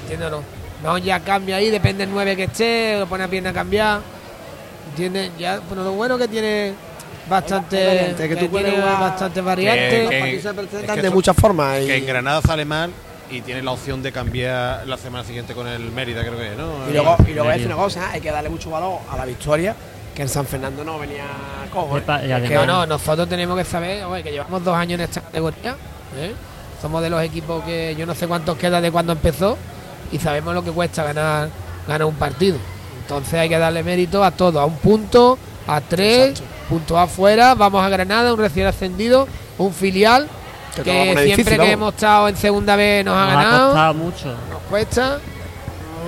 ¿Entiendes 0.01 0.27
o 0.27 0.31
no? 0.31 0.64
No, 0.85 0.97
ya 0.97 1.19
cambia 1.19 1.57
ahí, 1.57 1.69
depende 1.69 2.05
del 2.05 2.13
9 2.13 2.35
que 2.35 2.43
esté, 2.43 2.97
lo 2.99 3.07
pone 3.07 3.23
a 3.23 3.27
pierna 3.27 3.49
a 3.49 3.53
cambiar. 3.53 4.01
¿Entiendes? 4.89 5.31
Ya, 5.37 5.59
bueno, 5.67 5.83
lo 5.83 5.91
bueno 5.93 6.17
que 6.17 6.27
tiene 6.27 6.73
bastante, 7.29 7.85
variante, 7.85 8.29
que 8.29 8.35
que 8.35 8.41
tú 8.45 8.49
puedes 8.51 8.73
jugar- 8.73 8.99
bastante 8.99 9.39
Que- 9.39 9.45
variantes. 9.45 10.09
Que- 10.09 10.39
se 10.41 10.49
es 10.49 10.53
presentan 10.55 10.95
de 10.97 11.01
eso- 11.07 11.11
muchas 11.11 11.35
formas. 11.35 11.81
y- 11.81 11.87
Que 11.87 11.97
en 11.97 12.05
Granada 12.05 12.41
sale 12.41 12.65
mal 12.65 12.91
y 13.31 13.41
tiene 13.41 13.61
la 13.63 13.71
opción 13.71 14.03
de 14.03 14.11
cambiar 14.11 14.87
la 14.87 14.97
semana 14.97 15.23
siguiente 15.23 15.53
con 15.53 15.67
el 15.67 15.91
Mérida, 15.91 16.21
creo 16.21 16.37
que 16.37 16.51
es, 16.51 16.57
¿no? 16.57 16.87
Y 16.89 16.93
luego, 16.93 17.17
y 17.27 17.31
luego 17.31 17.43
voy 17.45 17.49
a 17.49 17.53
decir 17.53 17.67
una 17.67 17.75
cosa, 17.77 18.11
hay 18.11 18.21
que 18.21 18.31
darle 18.31 18.49
mucho 18.49 18.69
valor 18.69 18.99
a 19.11 19.17
la 19.17 19.25
victoria, 19.25 19.75
que 20.13 20.21
en 20.21 20.29
San 20.29 20.45
Fernando 20.45 20.83
no 20.85 20.99
venía 20.99 21.23
cojo. 21.73 21.97
¿eh? 21.97 22.03
Y 22.43 22.47
Que 22.47 22.53
no, 22.65 22.85
nosotros 22.85 23.27
tenemos 23.27 23.57
que 23.57 23.65
saber 23.65 24.03
oye, 24.05 24.21
que 24.23 24.31
llevamos 24.31 24.63
dos 24.63 24.75
años 24.77 24.99
en 24.99 25.05
esta 25.05 25.21
categoría. 25.21 25.75
¿eh? 26.17 26.33
Somos 26.81 27.01
de 27.01 27.09
los 27.09 27.21
equipos 27.23 27.63
que 27.63 27.95
yo 27.97 28.05
no 28.05 28.13
sé 28.13 28.27
cuántos 28.27 28.55
queda 28.57 28.79
de 28.79 28.91
cuando 28.91 29.11
empezó 29.13 29.57
y 30.11 30.19
sabemos 30.19 30.53
lo 30.53 30.63
que 30.63 30.71
cuesta 30.71 31.03
ganar, 31.03 31.49
ganar 31.87 32.05
un 32.05 32.15
partido. 32.15 32.57
Entonces 33.01 33.33
hay 33.35 33.49
que 33.49 33.57
darle 33.57 33.83
mérito 33.83 34.23
a 34.23 34.31
todo, 34.31 34.59
a 34.59 34.65
un 34.65 34.77
punto, 34.77 35.37
a 35.67 35.81
tres, 35.81 36.41
puntos 36.69 36.97
afuera, 36.97 37.53
vamos 37.55 37.83
a 37.83 37.89
Granada, 37.89 38.33
un 38.33 38.39
recién 38.39 38.65
ascendido, 38.67 39.27
un 39.57 39.71
filial 39.73 40.27
Que 40.75 40.83
siempre 40.83 41.23
difícil, 41.23 41.45
que 41.53 41.57
vamos. 41.57 41.73
hemos 41.73 41.93
estado 41.93 42.27
en 42.29 42.35
segunda 42.37 42.75
vez 42.75 43.05
nos, 43.05 43.15
ha 43.15 43.25
Nos 43.25 43.31
ha 43.31 43.35
ganado 43.35 43.67
costado 43.67 43.93
mucho. 43.93 44.25
nos 44.49 44.61
cuesta. 44.69 45.19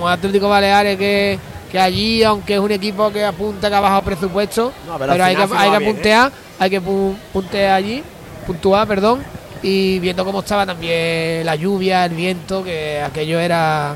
Un 0.00 0.08
Atlético 0.08 0.48
Baleares 0.48 0.96
que, 0.98 1.38
que 1.72 1.78
allí, 1.78 2.22
aunque 2.24 2.54
es 2.54 2.60
un 2.60 2.70
equipo 2.72 3.10
que 3.12 3.24
apunta 3.24 3.68
que 3.68 3.74
ha 3.76 3.80
bajado 3.80 4.02
presupuesto, 4.02 4.72
No, 4.86 4.98
pero 4.98 5.12
hay 5.12 5.34
que, 5.36 5.42
hay 5.42 5.70
que 5.70 5.78
bien, 5.78 5.92
puntear, 5.94 6.32
hay 6.58 6.70
que 6.70 6.82
pu- 6.82 7.16
puntear 7.32 7.72
allí, 7.74 8.02
puntuar, 8.46 8.86
perdón, 8.86 9.22
y 9.62 9.98
viendo 9.98 10.24
cómo 10.24 10.40
estaba 10.40 10.64
también 10.66 11.44
la 11.44 11.54
lluvia, 11.56 12.04
el 12.04 12.14
viento, 12.14 12.62
que 12.64 13.00
aquello 13.02 13.38
era. 13.40 13.94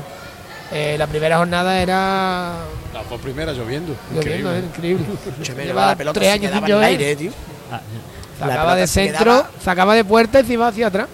eh, 0.71 0.95
la 0.97 1.07
primera 1.07 1.37
jornada 1.37 1.79
era. 1.81 2.53
Las 2.93 3.09
dos 3.09 3.19
primeras 3.21 3.55
lloviendo. 3.57 3.95
Lloviendo, 4.13 4.49
Increíble. 4.55 4.57
era 4.57 4.67
increíble. 4.67 5.05
Escúchame, 5.29 5.65
Lleva 5.65 5.85
la 5.87 5.95
pelota 5.95 6.19
tres 6.19 6.27
se 6.29 6.33
años 6.33 6.51
quedaba 6.51 6.67
sin 6.67 6.75
en 6.75 6.81
el 6.83 6.89
llover. 6.89 6.99
aire, 6.99 7.15
tío. 7.15 7.31
Ah, 7.71 7.81
La 8.39 8.47
Sacaba 8.47 8.75
de 8.75 8.87
centro, 8.87 9.23
quedaba- 9.23 9.49
sacaba 9.63 9.95
de 9.95 10.03
puerta 10.05 10.39
y 10.39 10.45
se 10.45 10.53
iba 10.53 10.67
hacia 10.67 10.87
atrás. 10.87 11.07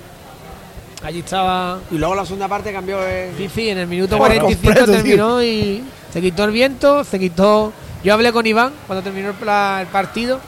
Allí 1.03 1.19
estaba. 1.19 1.79
Y 1.91 1.97
luego 1.97 2.15
la 2.15 2.25
segunda 2.25 2.47
parte 2.47 2.73
cambió. 2.73 2.99
eh, 3.01 3.31
Sí, 3.37 3.49
sí, 3.53 3.69
en 3.69 3.77
el 3.77 3.87
minuto 3.87 4.17
Por 4.17 4.27
45 4.27 4.61
completo, 4.61 4.91
terminó 4.91 5.41
y 5.43 5.83
se 6.11 6.21
quitó 6.21 6.43
el 6.43 6.51
viento, 6.51 7.03
se 7.05 7.17
quitó. 7.19 7.71
Yo 8.03 8.13
hablé 8.13 8.31
con 8.33 8.45
Iván 8.45 8.73
cuando 8.87 9.03
terminó 9.03 9.29
el, 9.29 9.35
el 9.81 9.87
partido. 9.87 10.39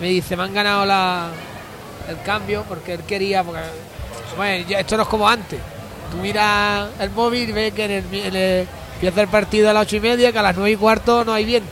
Me 0.00 0.08
dice, 0.08 0.36
me 0.36 0.42
han 0.42 0.54
ganado 0.54 0.84
la, 0.84 1.28
el 2.08 2.20
cambio 2.22 2.64
porque 2.68 2.94
él 2.94 3.00
quería. 3.06 3.42
Porque, 3.42 3.60
bueno, 4.36 4.66
ya 4.68 4.80
esto 4.80 4.96
no 4.96 5.02
es 5.04 5.08
como 5.08 5.28
antes. 5.28 5.58
Tú 6.10 6.18
miras 6.18 6.88
el 7.00 7.10
móvil 7.10 7.48
y 7.48 7.52
ves 7.52 7.72
que 7.72 7.84
en 7.84 7.90
el, 7.90 8.04
en 8.14 8.36
el- 8.36 8.68
empieza 8.94 9.22
el 9.22 9.28
partido 9.28 9.70
a 9.70 9.72
las 9.72 9.82
ocho 9.84 9.96
y 9.96 10.00
media, 10.00 10.30
que 10.32 10.38
a 10.38 10.42
las 10.42 10.54
nueve 10.54 10.70
y 10.72 10.76
cuarto 10.76 11.24
no 11.24 11.32
hay 11.32 11.44
viento. 11.44 11.68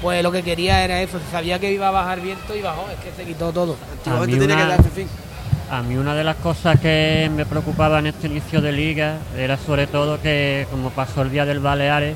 Pues 0.00 0.22
lo 0.22 0.32
que 0.32 0.42
quería 0.42 0.84
era 0.84 1.00
eso. 1.00 1.20
Sabía 1.30 1.58
que 1.58 1.72
iba 1.72 1.88
a 1.88 1.90
bajar 1.92 2.20
viento 2.20 2.54
y 2.56 2.60
bajó. 2.62 2.86
Es 2.90 2.98
que 2.98 3.12
se 3.16 3.26
quitó 3.26 3.52
todo. 3.52 3.76
Antiguamente 3.98 4.36
A 4.36 4.38
mí 4.40 4.46
tenía 4.46 4.56
que 4.56 5.00
una-. 5.00 5.78
A 5.78 5.82
mí 5.82 5.96
una 5.96 6.14
de 6.14 6.24
las 6.24 6.36
cosas 6.36 6.78
que 6.80 7.30
me 7.34 7.46
preocupaba 7.46 8.00
en 8.00 8.08
este 8.08 8.26
inicio 8.26 8.60
de 8.60 8.72
liga 8.72 9.18
era 9.38 9.56
sobre 9.56 9.86
todo 9.86 10.20
que, 10.20 10.66
como 10.70 10.90
pasó 10.90 11.22
el 11.22 11.30
día 11.30 11.46
del 11.46 11.60
Baleares, 11.60 12.14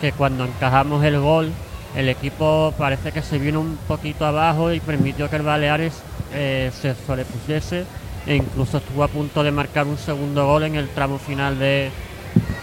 que 0.00 0.10
cuando 0.12 0.44
encajamos 0.44 1.04
el 1.04 1.20
gol, 1.20 1.52
el 1.96 2.08
equipo 2.08 2.72
parece 2.78 3.12
que 3.12 3.22
se 3.22 3.38
vino 3.38 3.60
un 3.60 3.76
poquito 3.88 4.24
abajo 4.26 4.72
y 4.72 4.80
permitió 4.80 5.28
que 5.28 5.36
el 5.36 5.42
Baleares 5.42 5.92
eh, 6.34 6.70
se 6.80 6.94
sobrepusiese 7.06 7.84
e 8.26 8.36
incluso 8.36 8.78
estuvo 8.78 9.02
a 9.04 9.08
punto 9.08 9.42
de 9.42 9.50
marcar 9.50 9.86
un 9.86 9.98
segundo 9.98 10.46
gol 10.46 10.62
en 10.64 10.76
el 10.76 10.88
tramo 10.88 11.18
final 11.18 11.58
de- 11.58 11.90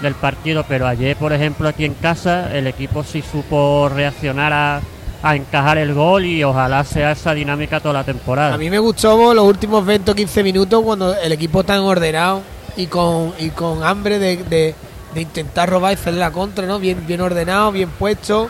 del 0.01 0.15
partido. 0.15 0.63
Pero 0.67 0.87
ayer, 0.87 1.15
por 1.17 1.33
ejemplo, 1.33 1.67
aquí 1.67 1.85
en 1.85 1.93
casa, 1.95 2.55
el 2.55 2.65
equipo 2.67 3.03
sí 3.03 3.21
supo 3.21 3.89
reaccionar 3.93 4.53
a, 4.53 4.81
a 5.21 5.35
encajar 5.35 5.77
el 5.77 5.93
gol 5.93 6.25
y 6.25 6.43
ojalá 6.43 6.83
sea 6.85 7.11
esa 7.11 7.33
dinámica 7.33 7.79
toda 7.81 7.95
la 7.95 8.03
temporada. 8.05 8.55
A 8.55 8.57
mí 8.57 8.69
me 8.69 8.79
gustó 8.79 9.33
los 9.33 9.45
últimos 9.45 9.85
20 9.85 10.11
o 10.11 10.15
15 10.15 10.41
minutos 10.43 10.81
cuando 10.83 11.13
el 11.15 11.31
equipo 11.33 11.63
tan 11.63 11.79
ordenado 11.81 12.41
y 12.77 12.87
con, 12.87 13.33
y 13.37 13.49
con 13.49 13.83
hambre 13.83 14.17
de, 14.17 14.37
de- 14.37 14.75
de 15.13 15.21
intentar 15.21 15.67
robar 15.69 15.91
y 15.91 15.95
hacer 15.95 16.13
la 16.13 16.31
contra, 16.31 16.65
¿no? 16.67 16.79
Bien, 16.79 17.05
bien 17.05 17.19
ordenado, 17.19 17.71
bien 17.71 17.89
puesto, 17.89 18.47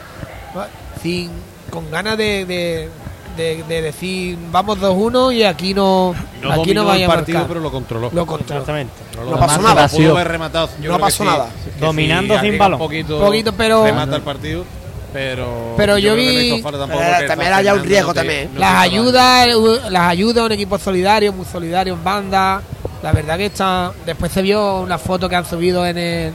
sin, 1.02 1.30
con 1.70 1.90
ganas 1.92 2.18
de, 2.18 2.46
de- 2.46 2.90
de- 3.38 3.64
de 3.64 3.82
decir 3.82 4.38
vamos 4.52 4.80
2-1 4.80 5.34
y 5.34 5.44
aquí 5.44 5.74
no, 5.74 6.14
No 6.42 6.52
aquí 6.54 6.74
no 6.74 6.84
vaya 6.86 7.06
el 7.06 7.12
a 7.12 7.16
partido, 7.16 7.38
marcar. 7.40 7.48
pero 7.48 7.60
lo 7.62 7.72
controló. 7.72 8.10
Lo 8.14 8.26
controló. 8.26 8.62
Exactamente. 8.62 8.94
No 9.24 9.40
pasó 9.40 9.62
nada. 9.62 9.88
Pudo 9.88 10.12
haber 10.16 10.28
rematado. 10.28 10.70
yo 10.82 10.92
No 10.92 11.00
pasó 11.00 11.24
sí, 11.24 11.30
nada. 11.30 11.50
Dominando 11.80 12.34
sí, 12.40 12.46
sin 12.50 12.58
balón. 12.58 12.82
Un 12.82 12.88
poquito, 12.88 13.20
Poquito, 13.20 13.54
pero- 13.54 13.84
remata 13.86 14.16
el 14.18 14.22
partido, 14.24 14.66
pero. 15.14 15.74
Pero 15.78 15.98
yo 15.98 16.14
creo 16.14 16.26
que 16.26 16.32
no 16.34 16.40
vi- 16.40 16.54
hizo 16.56 16.64
falta 16.64 16.80
tampoco 16.80 17.00
Pero 17.02 17.12
también 17.28 17.38
San 17.38 17.42
era 17.48 17.62
ya 17.62 17.74
un 17.76 17.84
riesgo 17.84 18.08
no 18.10 18.14
también. 18.14 18.50
no 18.54 18.60
las 18.60 18.74
ayudas, 18.82 19.48
eh, 19.48 19.54
las 19.90 20.10
ayudas, 20.10 20.46
un 20.46 20.52
equipo 20.52 20.78
solidario, 20.78 21.32
muy 21.32 21.46
solidario 21.46 21.94
en 21.94 22.04
banda. 22.04 22.62
La 23.02 23.12
verdad 23.14 23.38
que 23.38 23.46
está. 23.46 23.94
Después 24.06 24.32
se 24.34 24.42
vio 24.42 24.82
una 24.82 24.98
foto 24.98 25.30
que 25.30 25.36
han 25.38 25.46
subido 25.46 25.86
en 25.86 25.98
el, 25.98 26.34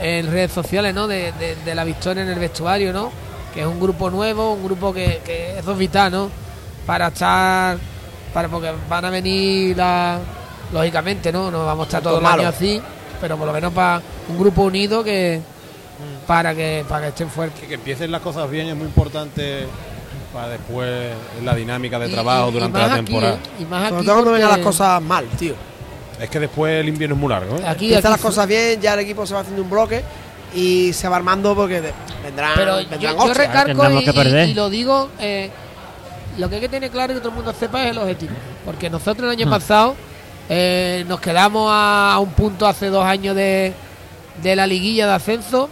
en 0.00 0.30
redes 0.30 0.52
sociales, 0.52 0.94
¿no? 0.94 1.06
De, 1.06 1.32
de- 1.32 1.56
de 1.56 1.74
la 1.74 1.84
victoria 1.84 2.22
en 2.22 2.28
el 2.28 2.38
vestuario, 2.38 2.92
¿no? 2.92 3.10
Que 3.54 3.60
es 3.62 3.66
un 3.66 3.80
grupo 3.80 4.10
nuevo, 4.10 4.52
un 4.54 4.64
grupo 4.64 4.92
que, 4.92 5.20
que 5.24 5.58
es 5.58 5.78
vital, 5.78 6.12
¿no? 6.12 6.30
Para 6.86 7.08
estar. 7.08 7.78
Para, 8.32 8.48
porque 8.48 8.70
van 8.88 9.04
a 9.04 9.10
venir 9.10 9.76
la- 9.76 10.18
lógicamente, 10.72 11.32
¿no? 11.32 11.50
No 11.50 11.64
vamos 11.64 11.84
a 11.84 11.88
estar 11.88 12.02
todos 12.02 12.16
los 12.16 12.22
malos. 12.22 12.44
años 12.46 12.54
así, 12.56 12.80
pero 13.20 13.36
por 13.36 13.46
lo 13.46 13.52
menos 13.52 13.72
para 13.72 14.02
un 14.28 14.38
grupo 14.38 14.62
unido 14.62 15.02
que 15.02 15.40
para 16.26 16.54
que 16.54 16.84
para 16.88 17.02
que 17.02 17.08
estén 17.08 17.30
fuertes. 17.30 17.66
Que 17.66 17.74
empiecen 17.74 18.10
las 18.12 18.20
cosas 18.20 18.48
bien 18.50 18.68
es 18.68 18.76
muy 18.76 18.86
importante 18.86 19.66
para 20.32 20.48
después 20.48 21.10
la 21.42 21.54
dinámica 21.54 21.98
de 21.98 22.08
Y- 22.08 22.12
trabajo 22.12 22.46
y- 22.46 22.50
y 22.50 22.52
durante 22.52 22.78
más 22.78 22.88
la 22.88 22.94
aquí, 22.96 23.04
temporada. 23.06 23.34
¿eh? 23.34 23.38
Y 23.60 23.64
más 23.64 23.82
Sobre 23.88 23.96
aquí 23.96 24.06
todo 24.06 24.14
cuando 24.16 24.32
vengan 24.32 24.50
las 24.50 24.58
cosas 24.58 25.02
mal, 25.02 25.26
tío. 25.38 25.54
Es 26.20 26.30
que 26.30 26.40
después 26.40 26.80
el 26.80 26.88
invierno 26.88 27.14
es 27.14 27.20
muy 27.20 27.30
largo. 27.30 27.56
¿eh? 27.56 27.62
Aquí, 27.66 27.86
Empiezan 27.86 28.10
las 28.12 28.20
cosas 28.20 28.46
bien, 28.46 28.80
ya 28.80 28.94
el 28.94 29.00
equipo 29.00 29.26
se 29.26 29.34
va 29.34 29.40
haciendo 29.40 29.62
un 29.62 29.70
bloque 29.70 30.02
y 30.54 30.92
se 30.92 31.08
va 31.08 31.16
armando 31.16 31.54
porque 31.54 31.92
vendrán, 32.24 32.52
Pero 32.56 32.80
yo, 32.80 32.88
vendrán 32.88 33.16
yo 33.16 33.34
recargo 33.34 33.82
y, 34.00 34.04
y- 34.20 34.22
y 34.50 34.54
lo 34.54 34.70
digo, 34.70 35.10
eh, 35.20 35.50
lo 36.38 36.48
que 36.48 36.56
hay 36.56 36.60
que 36.62 36.68
tener 36.68 36.90
claro 36.90 37.12
y 37.12 37.16
que 37.16 37.20
todo 37.20 37.30
el 37.30 37.34
mundo 37.36 37.52
sepa 37.58 37.84
es 37.84 37.90
el 37.90 37.98
objetivo. 37.98 38.32
Porque 38.64 38.88
nosotros 38.90 39.24
el 39.24 39.30
año 39.38 39.50
pasado 39.50 39.94
eh, 40.48 41.04
nos 41.08 41.20
quedamos 41.20 41.70
a, 41.72 42.14
a 42.14 42.18
un 42.18 42.30
punto 42.30 42.66
hace 42.66 42.86
dos 42.88 43.04
años 43.04 43.36
de, 43.36 43.72
de 44.42 44.56
la 44.56 44.66
liguilla 44.66 45.06
de 45.06 45.12
ascenso 45.14 45.68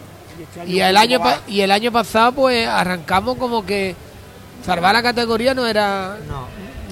y 0.67 0.79
el 0.81 0.95
año 0.97 1.19
y 1.47 1.61
el 1.61 1.71
año 1.71 1.91
pasado 1.91 2.31
pues 2.33 2.67
arrancamos 2.67 3.37
como 3.37 3.65
que 3.65 3.95
salvar 4.65 4.93
la 4.93 5.01
categoría 5.01 5.53
no 5.55 5.65
era 5.65 6.17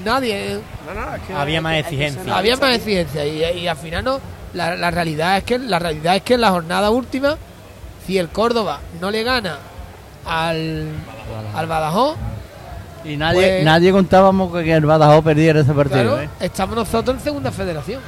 nadie. 0.06 0.54
eh. 0.54 0.60
No, 0.88 0.94
no, 0.94 1.16
es 1.16 1.22
que 1.24 1.34
Había 1.34 1.62
más 1.62 1.76
exigencia. 1.78 2.38
Había 2.38 2.56
más 2.58 2.76
exigencia 2.76 3.26
y, 3.26 3.60
y 3.62 3.68
al 3.68 3.78
final 3.78 4.04
no. 4.06 4.20
La, 4.54 4.76
la 4.78 4.90
realidad 4.92 5.38
es 5.38 5.44
que 5.44 5.60
la 5.60 5.80
realidad 5.80 6.16
es 6.16 6.22
que 6.22 6.36
en 6.36 6.42
la 6.42 6.52
jornada 6.52 6.90
última, 6.90 7.36
si 8.08 8.18
el 8.18 8.30
Córdoba 8.30 8.80
no 9.02 9.12
le 9.12 9.24
gana 9.24 9.58
al, 10.26 10.88
al 11.54 11.68
Badajoz, 11.68 12.16
Y 13.04 13.18
nadie, 13.18 13.40
Pues- 13.42 13.64
nadie 13.66 13.92
contábamos 13.92 14.52
que 14.54 14.74
el 14.74 14.86
Badajoz 14.86 15.24
perdiera 15.24 15.60
ese 15.60 15.74
partido. 15.74 16.02
claro, 16.04 16.22
¿eh? 16.22 16.30
estamos 16.40 16.76
nosotros 16.76 17.18
en 17.18 17.24
segunda 17.24 17.52
federación. 17.52 18.02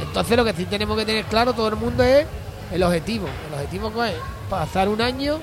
Entonces 0.00 0.36
lo 0.36 0.44
que 0.44 0.52
sí 0.52 0.64
tenemos 0.66 0.96
que 0.96 1.04
tener 1.04 1.24
claro 1.24 1.52
todo 1.54 1.68
el 1.68 1.76
mundo 1.76 2.02
es 2.04 2.24
el 2.70 2.82
objetivo. 2.82 3.26
El 3.48 3.54
objetivo 3.54 3.92
que 3.92 4.10
es 4.10 4.14
pasar 4.50 4.88
un 4.88 5.00
año, 5.00 5.38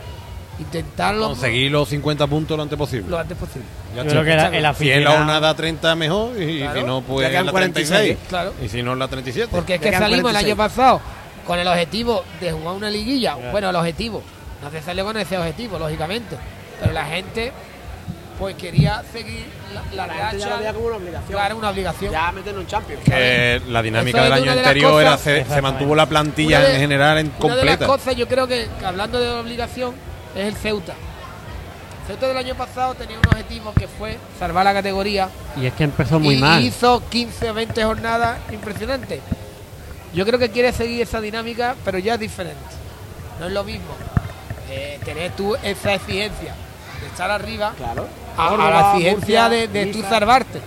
intentarlo 0.59 1.27
Conseguir 1.27 1.71
los 1.71 1.89
50 1.89 2.27
puntos 2.27 2.55
lo 2.57 2.63
antes 2.63 2.77
posible. 2.77 3.09
lo 3.09 3.19
antes 3.19 3.37
posible. 3.37 3.67
Ya 3.95 4.03
Yo 4.03 4.09
creo 4.09 4.23
que 4.23 4.35
la- 4.35 4.45
el 4.47 4.51
Si 4.51 4.55
en 4.57 4.63
la 4.63 4.69
aficionado- 4.69 5.17
jornada 5.17 5.53
30 5.55 5.95
mejor 5.95 6.41
y, 6.41 6.59
Claro. 6.59 6.79
si 6.79 6.85
no, 6.85 6.99
Ya 7.01 7.07
pues 7.07 7.27
en 7.33 7.45
la 7.45 7.51
46, 7.51 7.89
36. 7.99 8.29
Claro. 8.29 8.53
Y 8.63 8.69
si 8.69 8.83
no, 8.83 8.93
en 8.93 8.99
la 8.99 9.07
37. 9.07 9.47
Porque 9.51 9.75
es 9.75 9.81
Ya 9.81 9.89
que 9.91 9.97
salimos 9.97 10.17
el 10.17 10.21
46. 10.23 10.45
año 10.45 10.57
pasado 10.57 11.01
con 11.45 11.59
el 11.59 11.67
objetivo 11.67 12.23
de 12.39 12.51
jugar 12.51 12.75
una 12.75 12.89
liguilla. 12.89 13.35
Bueno, 13.51 13.69
el 13.69 13.75
objetivo. 13.75 14.23
No 14.63 14.71
se 14.71 14.81
salió 14.81 15.05
con 15.05 15.17
ese 15.17 15.37
objetivo, 15.37 15.77
lógicamente. 15.77 16.35
Pero 16.79 16.91
la 16.93 17.05
gente 17.05 17.51
pues 18.39 18.55
quería 18.55 19.01
seguir 19.13 19.45
la, 19.73 19.81
la, 19.95 20.07
La 20.07 20.13
ya 20.13 20.33
lo 20.33 20.39
racha. 20.45 20.57
veía 20.57 20.73
como 20.73 20.87
una 20.87 20.95
obligación. 20.97 21.31
Claro, 21.31 21.57
una 21.57 21.69
obligación. 21.69 22.11
Ya 22.11 22.31
meternos 22.33 22.61
en 22.63 22.67
Champions. 22.67 23.01
Que 23.05 23.61
la 23.69 23.81
dinámica 23.81 24.17
Eso 24.17 24.23
del 24.25 24.33
es 24.33 24.37
año 24.37 24.43
una 24.43 24.53
de 24.55 24.59
anterior 24.67 25.01
era 25.01 25.17
se, 25.17 25.45
se 25.45 25.61
mantuvo 25.61 25.95
la 25.95 26.05
plantilla 26.05 26.59
Una 26.59 26.67
de- 26.67 26.73
en 26.75 26.81
general 26.81 27.17
en 27.19 27.25
Una 27.27 27.33
de 27.35 27.39
completa. 27.39 27.87
las 27.87 27.87
cosas, 27.97 28.15
yo 28.17 28.27
creo 28.27 28.45
que, 28.45 28.67
que 28.77 28.85
hablando 28.85 29.21
de 29.21 29.29
obligación, 29.29 29.93
es 30.35 30.45
el 30.47 30.55
Ceuta. 30.55 30.93
El 32.01 32.07
Ceuta 32.07 32.27
del 32.27 32.37
año 32.37 32.55
pasado 32.55 32.93
tenía 32.93 33.17
un 33.17 33.25
objetivo 33.25 33.73
que 33.73 33.87
fue 33.87 34.17
salvar 34.37 34.63
la 34.63 34.73
categoría 34.73 35.27
Y 35.59 35.65
es 35.65 35.73
que 35.73 35.85
empezó 35.85 36.19
muy 36.19 36.35
y 36.35 36.37
mal. 36.39 36.63
hizo 36.63 37.01
15 37.09 37.49
o 37.49 37.53
20 37.53 37.83
jornadas 37.83 38.37
impresionantes. 38.51 39.21
Yo 40.13 40.25
creo 40.25 40.37
que 40.39 40.49
quiere 40.49 40.71
seguir 40.71 41.01
esa 41.01 41.19
dinámica, 41.19 41.75
pero 41.83 41.97
ya 41.97 42.13
es 42.13 42.19
diferente. 42.19 42.59
No 43.39 43.47
es 43.47 43.51
lo 43.53 43.63
mismo 43.63 43.87
eh, 44.69 44.99
tener 45.03 45.31
tú 45.31 45.55
esa 45.63 45.93
exigencia 45.95 46.53
de 47.01 47.07
estar 47.07 47.29
arriba 47.31 47.73
Claro. 47.75 48.07
a, 48.37 48.55
la 48.55 48.79
exigencia 48.93 49.43
Murcia, 49.47 49.49
de, 49.49 49.67
de 49.67 49.85
tú 49.87 50.01
salvarte. 50.03 50.61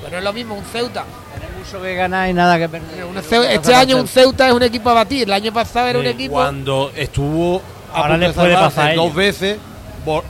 Pues 0.00 0.10
no 0.12 0.18
es 0.18 0.24
lo 0.24 0.32
mismo 0.32 0.54
un 0.56 0.64
Ceuta. 0.64 1.04
Tener 1.34 1.50
mucho 1.56 1.80
que 1.82 1.94
ganar 1.94 2.28
y 2.30 2.32
nada 2.32 2.58
que 2.58 2.68
perder. 2.68 3.06
Este 3.50 3.74
año 3.74 3.98
un 3.98 4.08
Ceuta 4.08 4.48
es 4.48 4.54
un 4.54 4.62
equipo 4.62 4.88
a 4.90 4.94
batir. 4.94 5.24
El 5.24 5.32
año 5.34 5.52
pasado 5.52 5.86
era 5.88 5.98
un 5.98 6.04
Sí, 6.06 6.10
equipo. 6.10 6.34
Cuando 6.34 6.90
estuvo 6.96 7.60
Ahora 7.92 8.08
punto 8.08 8.18
le 8.20 8.26
de 8.28 8.32
puede 8.32 8.52
salvarse 8.54 8.76
pasar 8.76 8.94
dos 8.96 9.14
veces, 9.14 9.58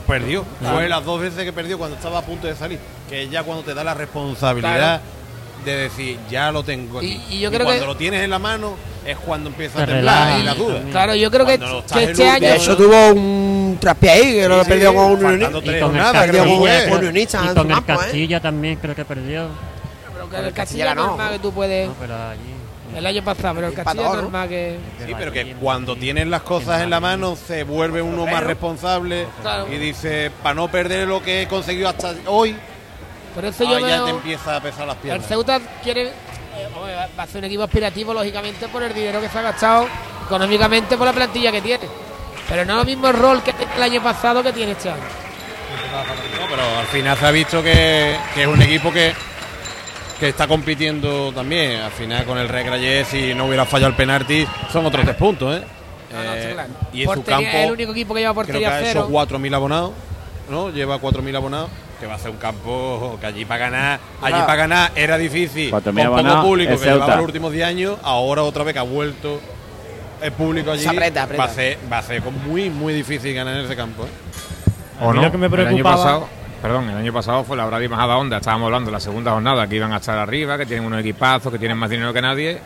perdió. 0.07 0.43
Claro. 0.59 0.75
Fue 0.75 0.89
las 0.89 1.05
dos 1.05 1.21
veces 1.21 1.43
que 1.43 1.53
perdió 1.53 1.77
cuando 1.77 1.95
estaba 1.97 2.19
a 2.19 2.21
punto 2.23 2.47
de 2.47 2.55
salir. 2.55 2.79
Que 3.09 3.23
es 3.23 3.31
ya 3.31 3.43
cuando 3.43 3.63
te 3.63 3.73
da 3.73 3.83
la 3.83 3.93
responsabilidad 3.93 5.01
de 5.65 5.75
decir, 5.75 6.17
ya 6.29 6.51
lo 6.51 6.63
tengo 6.63 6.97
aquí. 6.99 7.21
Y- 7.29 7.35
y 7.35 7.39
yo 7.39 7.49
creo 7.51 7.65
cuando 7.65 7.81
que- 7.83 7.87
lo 7.87 7.95
tienes 7.95 8.23
en 8.23 8.29
la 8.31 8.39
mano 8.39 8.75
es 9.05 9.15
cuando 9.17 9.49
empieza 9.49 9.81
a 9.83 9.85
Te 9.85 9.91
temblar 9.93 10.39
y 10.39 10.43
la 10.43 10.53
duda. 10.55 10.79
Claro, 10.91 11.13
yo 11.15 11.29
creo 11.29 11.45
que, 11.45 11.57
Cuando 11.59 11.85
que 11.85 12.03
en 12.03 12.09
este 12.09 12.27
año. 12.27 12.47
De 12.47 12.55
hecho, 12.55 12.77
tuvo 12.77 13.07
un 13.11 13.77
traspié 13.79 14.09
ahí 14.09 14.33
que 14.33 14.47
lo 14.47 14.63
Sí, 14.63 14.69
perdió 14.69 14.93
con 14.95 15.05
un 15.11 15.23
Unionista. 15.25 15.47
Y 15.49 15.51
con 15.51 15.65
el 15.75 15.81
con 15.81 15.91
que 15.91 16.11
Castilla, 16.13 16.45
y 16.45 17.53
con 17.53 17.67
el 17.69 17.81
¿eh? 17.81 17.83
Castilla 17.85 18.39
también 18.41 18.75
creo 18.77 18.95
que 18.95 19.05
perdió. 19.05 19.47
pero 20.13 20.29
que 20.29 20.35
el 20.37 20.53
Castilla 20.53 20.53
Castilla 20.53 20.85
ganó. 20.85 21.07
normal 21.07 21.33
que 21.33 21.39
tú 21.39 21.51
puedes. 21.53 21.87
No, 21.87 21.93
pero 21.99 22.15
allí. 22.15 22.39
El 22.95 23.05
año 23.05 23.23
pasado, 23.23 23.55
pero 23.55 23.67
el 23.67 23.73
Empató, 23.73 23.85
Castilla 23.85 24.07
es 24.09 24.15
¿no? 24.15 24.21
normal 24.23 24.49
que. 24.49 24.77
Sí, 25.05 25.13
pero 25.17 25.31
que 25.31 25.53
cuando 25.55 25.95
tienes 25.95 26.27
las 26.27 26.41
cosas 26.41 26.81
en 26.81 26.89
la 26.89 26.99
mano 26.99 27.35
se 27.37 27.63
vuelve 27.63 28.01
uno 28.01 28.25
más 28.25 28.43
responsable 28.43 29.27
Claro. 29.41 29.67
y 29.71 29.77
dice, 29.77 30.31
para 30.43 30.55
no 30.55 30.67
perder 30.69 31.07
lo 31.07 31.23
que 31.23 31.43
he 31.43 31.47
conseguido 31.47 31.87
hasta 31.89 32.13
hoy, 32.27 32.55
Por 33.33 33.45
eso 33.45 33.65
ahora 33.65 33.79
yo 33.79 33.87
ya 33.87 34.03
te 34.03 34.09
empieza 34.11 34.55
a 34.57 34.61
pesar 34.61 34.87
las 34.87 34.97
El 34.97 35.01
piernas. 35.03 35.27
Ceuta 35.27 35.59
quiere. 35.81 36.07
eh, 36.09 36.67
hombre, 36.75 36.93
va- 36.95 37.23
a 37.23 37.27
ser 37.27 37.37
un 37.39 37.45
equipo 37.45 37.63
aspirativo, 37.63 38.13
lógicamente, 38.13 38.67
por 38.67 38.83
el 38.83 38.93
dinero 38.93 39.21
que 39.21 39.29
se 39.29 39.39
ha 39.39 39.41
gastado 39.41 39.87
económicamente 40.25 40.97
por 40.97 41.05
la 41.07 41.13
plantilla 41.13 41.51
que 41.51 41.61
tiene. 41.61 41.85
Pero 42.49 42.65
no 42.65 42.73
es 42.73 42.77
lo 42.79 42.85
mismo 42.85 43.07
el 43.07 43.13
rol 43.15 43.41
que 43.41 43.53
el 43.77 43.81
año 43.83 44.03
pasado 44.03 44.43
que 44.43 44.51
tiene 44.51 44.73
este 44.73 44.89
año. 44.89 44.99
No, 45.01 46.47
pero 46.49 46.63
al 46.79 46.87
final 46.87 47.17
se 47.17 47.25
ha 47.25 47.31
visto 47.31 47.63
que, 47.63 48.17
que 48.33 48.41
es 48.41 48.47
un 48.47 48.61
equipo 48.61 48.91
que, 48.91 49.13
que 50.21 50.29
está 50.29 50.47
compitiendo 50.47 51.31
también. 51.33 51.81
Al 51.81 51.89
final 51.91 52.23
con 52.25 52.37
el 52.37 52.47
Regrayé, 52.47 53.03
si 53.05 53.33
no 53.33 53.47
hubiera 53.47 53.65
fallado 53.65 53.89
el 53.89 53.95
penalti, 53.95 54.45
son 54.71 54.85
otros 54.85 55.03
tres 55.03 55.15
puntos, 55.17 55.57
¿eh? 55.57 55.63
No, 56.13 56.23
no, 56.23 56.33
Eh, 56.35 56.51
claro. 56.53 56.69
y 56.93 57.01
en 57.01 57.07
su 57.07 57.13
Portería 57.15 57.37
campo 57.41 57.57
es 57.57 57.65
el 57.65 57.71
único 57.71 57.91
equipo 57.91 58.13
que 58.13 58.19
lleva 58.19 58.33
creo 58.33 58.45
que 58.45 58.51
portería 58.53 58.79
cero. 58.83 59.07
hecho 59.07 59.09
4.000 59.09 59.55
abonados, 59.55 59.91
¿no? 60.49 60.69
Lleva 60.69 60.99
4.000 60.99 61.35
abonados, 61.35 61.69
que 61.99 62.05
va 62.05 62.13
a 62.13 62.19
ser 62.19 62.29
un 62.29 62.37
campo 62.37 63.17
que 63.19 63.25
allí 63.25 63.45
para 63.45 63.59
ganar, 63.65 63.99
allí 64.21 64.39
para 64.41 64.55
ganar 64.55 64.91
era 64.95 65.17
difícil. 65.17 65.71
4.000 65.71 65.81
Con 65.81 65.95
poco 65.95 66.01
abonados, 66.19 66.45
público 66.45 66.77
que 66.79 66.85
llevaba 66.85 67.15
los 67.15 67.25
últimos 67.25 67.51
10 67.51 67.65
años, 67.65 67.97
ahora 68.03 68.43
otra 68.43 68.63
vez 68.63 68.73
que 68.73 68.79
ha 68.79 68.83
vuelto 68.83 69.41
el 70.21 70.31
público 70.33 70.71
allí, 70.71 70.83
Se 70.83 70.89
aprieta, 70.89 71.23
aprieta. 71.23 71.43
Va, 71.45 71.49
a 71.51 71.53
ser, 71.55 71.79
va 71.91 71.97
a 71.97 72.03
ser 72.03 72.21
muy, 72.21 72.69
muy 72.69 72.93
difícil 72.93 73.33
ganar 73.33 73.57
en 73.57 73.65
ese 73.65 73.75
campo, 73.75 74.03
¿eh? 74.03 74.09
A 75.01 75.05
O 75.07 75.11
mí 75.13 75.17
no, 75.17 75.23
lo 75.25 75.31
que 75.31 75.37
me 75.39 75.47
el 75.47 75.53
año 75.53 75.65
preocupaba- 75.67 75.95
pasado, 75.95 76.27
perdón, 76.61 76.89
el 76.89 76.97
año 76.97 77.11
pasado 77.13 77.43
fue 77.43 77.57
la 77.57 77.65
hora 77.65 77.79
de 77.79 77.87
bajada 77.87 78.17
onda, 78.17 78.37
estábamos 78.37 78.67
hablando 78.67 78.87
de 78.87 78.93
la 78.93 78.99
segunda 78.99 79.31
jornada, 79.31 79.67
que 79.67 79.75
iban 79.75 79.91
a 79.93 79.97
estar 79.97 80.17
arriba, 80.17 80.57
que 80.57 80.65
tienen 80.65 80.85
unos 80.85 80.99
equipazos, 80.99 81.51
que 81.51 81.57
tienen 81.59 81.77
más 81.77 81.89
dinero 81.89 82.13
que 82.13 82.21
nadie. 82.21 82.59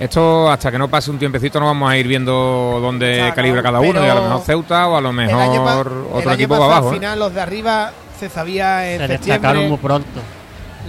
Esto, 0.00 0.50
hasta 0.50 0.72
que 0.72 0.78
no 0.78 0.88
pase 0.88 1.10
un 1.12 1.18
tiempecito, 1.20 1.60
no 1.60 1.66
vamos 1.66 1.88
a 1.88 1.96
ir 1.96 2.08
viendo 2.08 2.78
dónde 2.82 3.14
Claro, 3.18 3.34
calibra 3.36 3.62
cada 3.62 3.78
uno, 3.80 3.92
pero 3.92 4.06
y 4.06 4.08
a 4.08 4.14
lo 4.16 4.22
mejor 4.22 4.40
Ceuta 4.42 4.88
o 4.88 4.96
a 4.96 5.00
lo 5.00 5.10
El 5.10 5.20
año 5.30 5.64
pa- 5.64 5.70
mejor 5.70 5.86
el 5.86 6.16
otro 6.16 6.30
año 6.30 6.32
equipo 6.32 6.58
va 6.58 6.64
abajo. 6.66 6.88
Al 6.88 6.94
¿eh? 6.94 6.98
final, 6.98 7.18
los 7.20 7.32
de 7.32 7.40
arriba 7.40 7.92
se 8.18 8.28
sabía 8.28 8.90
en 8.92 8.98
Se 9.02 9.06
destacaron 9.08 9.68
muy 9.68 9.78
pronto. 9.78 10.20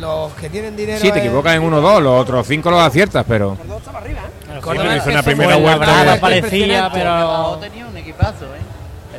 Los 0.02 0.34
que 0.34 0.50
tienen 0.50 0.76
dinero. 0.76 1.00
Sí, 1.00 1.12
te 1.12 1.20
equivocas 1.20 1.56
en 1.56 1.62
uno 1.62 1.78
o 1.78 1.82
dos, 1.82 2.02
los 2.02 2.20
otros 2.20 2.48
cinco 2.48 2.72
los 2.72 2.82
aciertas, 2.82 3.24
pero 3.28 3.56
Córdoba 3.56 4.00
arriba, 4.00 4.20
¿eh? 4.22 4.60
Córdoba 4.60 4.86
pero 4.90 4.98
hizo 4.98 5.10
una 5.12 5.24
primera 5.24 5.56
vuelta 5.56 6.18
parecía, 6.20 6.90
pero- 6.92 7.10
Badajoz 7.12 7.62
tenía 7.62 7.86
un 7.86 7.98
equipazo, 7.98 8.46
¿eh? 8.56 8.60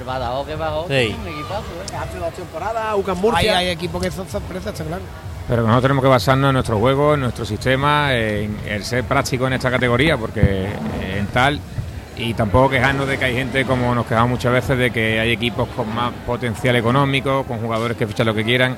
Badajoz 0.06 0.46
que 0.46 0.54
bajó 0.54 0.86
Sí. 0.88 1.16
un 1.20 1.28
equipazo, 1.28 1.62
¿eh? 1.62 1.96
Hace 2.00 2.18
dos 2.18 2.32
temporadas, 2.34 2.94
UCAM 2.96 3.16
Hay, 3.16 3.22
Murcia. 3.22 3.56
hay 3.58 3.68
equipos 3.68 4.02
que 4.02 4.10
son 4.10 4.28
sorpresas, 4.28 4.72
está 4.72 4.84
claro. 4.84 5.02
Pero 5.48 5.62
nosotros 5.62 5.82
tenemos 5.82 6.02
que 6.02 6.08
basarnos 6.08 6.48
en 6.48 6.54
nuestro 6.54 6.78
juego, 6.78 7.14
en 7.14 7.20
nuestro 7.20 7.44
sistema, 7.44 8.14
en 8.14 8.56
el 8.66 8.84
ser 8.84 9.04
práctico 9.04 9.46
en 9.46 9.52
esta 9.52 9.70
categoría, 9.70 10.16
porque 10.16 10.40
eh, 10.40 11.18
en 11.18 11.26
tal, 11.28 11.60
y 12.16 12.34
tampoco 12.34 12.70
quejarnos 12.70 13.06
de 13.06 13.18
que 13.18 13.26
hay 13.26 13.34
gente, 13.34 13.64
como 13.64 13.94
nos 13.94 14.06
quejamos 14.06 14.30
muchas 14.30 14.52
veces, 14.52 14.76
de 14.78 14.90
que 14.90 15.20
hay 15.20 15.30
equipos 15.32 15.68
con 15.76 15.94
más 15.94 16.12
potencial 16.26 16.74
económico, 16.76 17.44
con 17.44 17.58
jugadores 17.60 17.96
que 17.96 18.06
fichan 18.06 18.26
lo 18.26 18.34
que 18.34 18.42
quieran. 18.44 18.74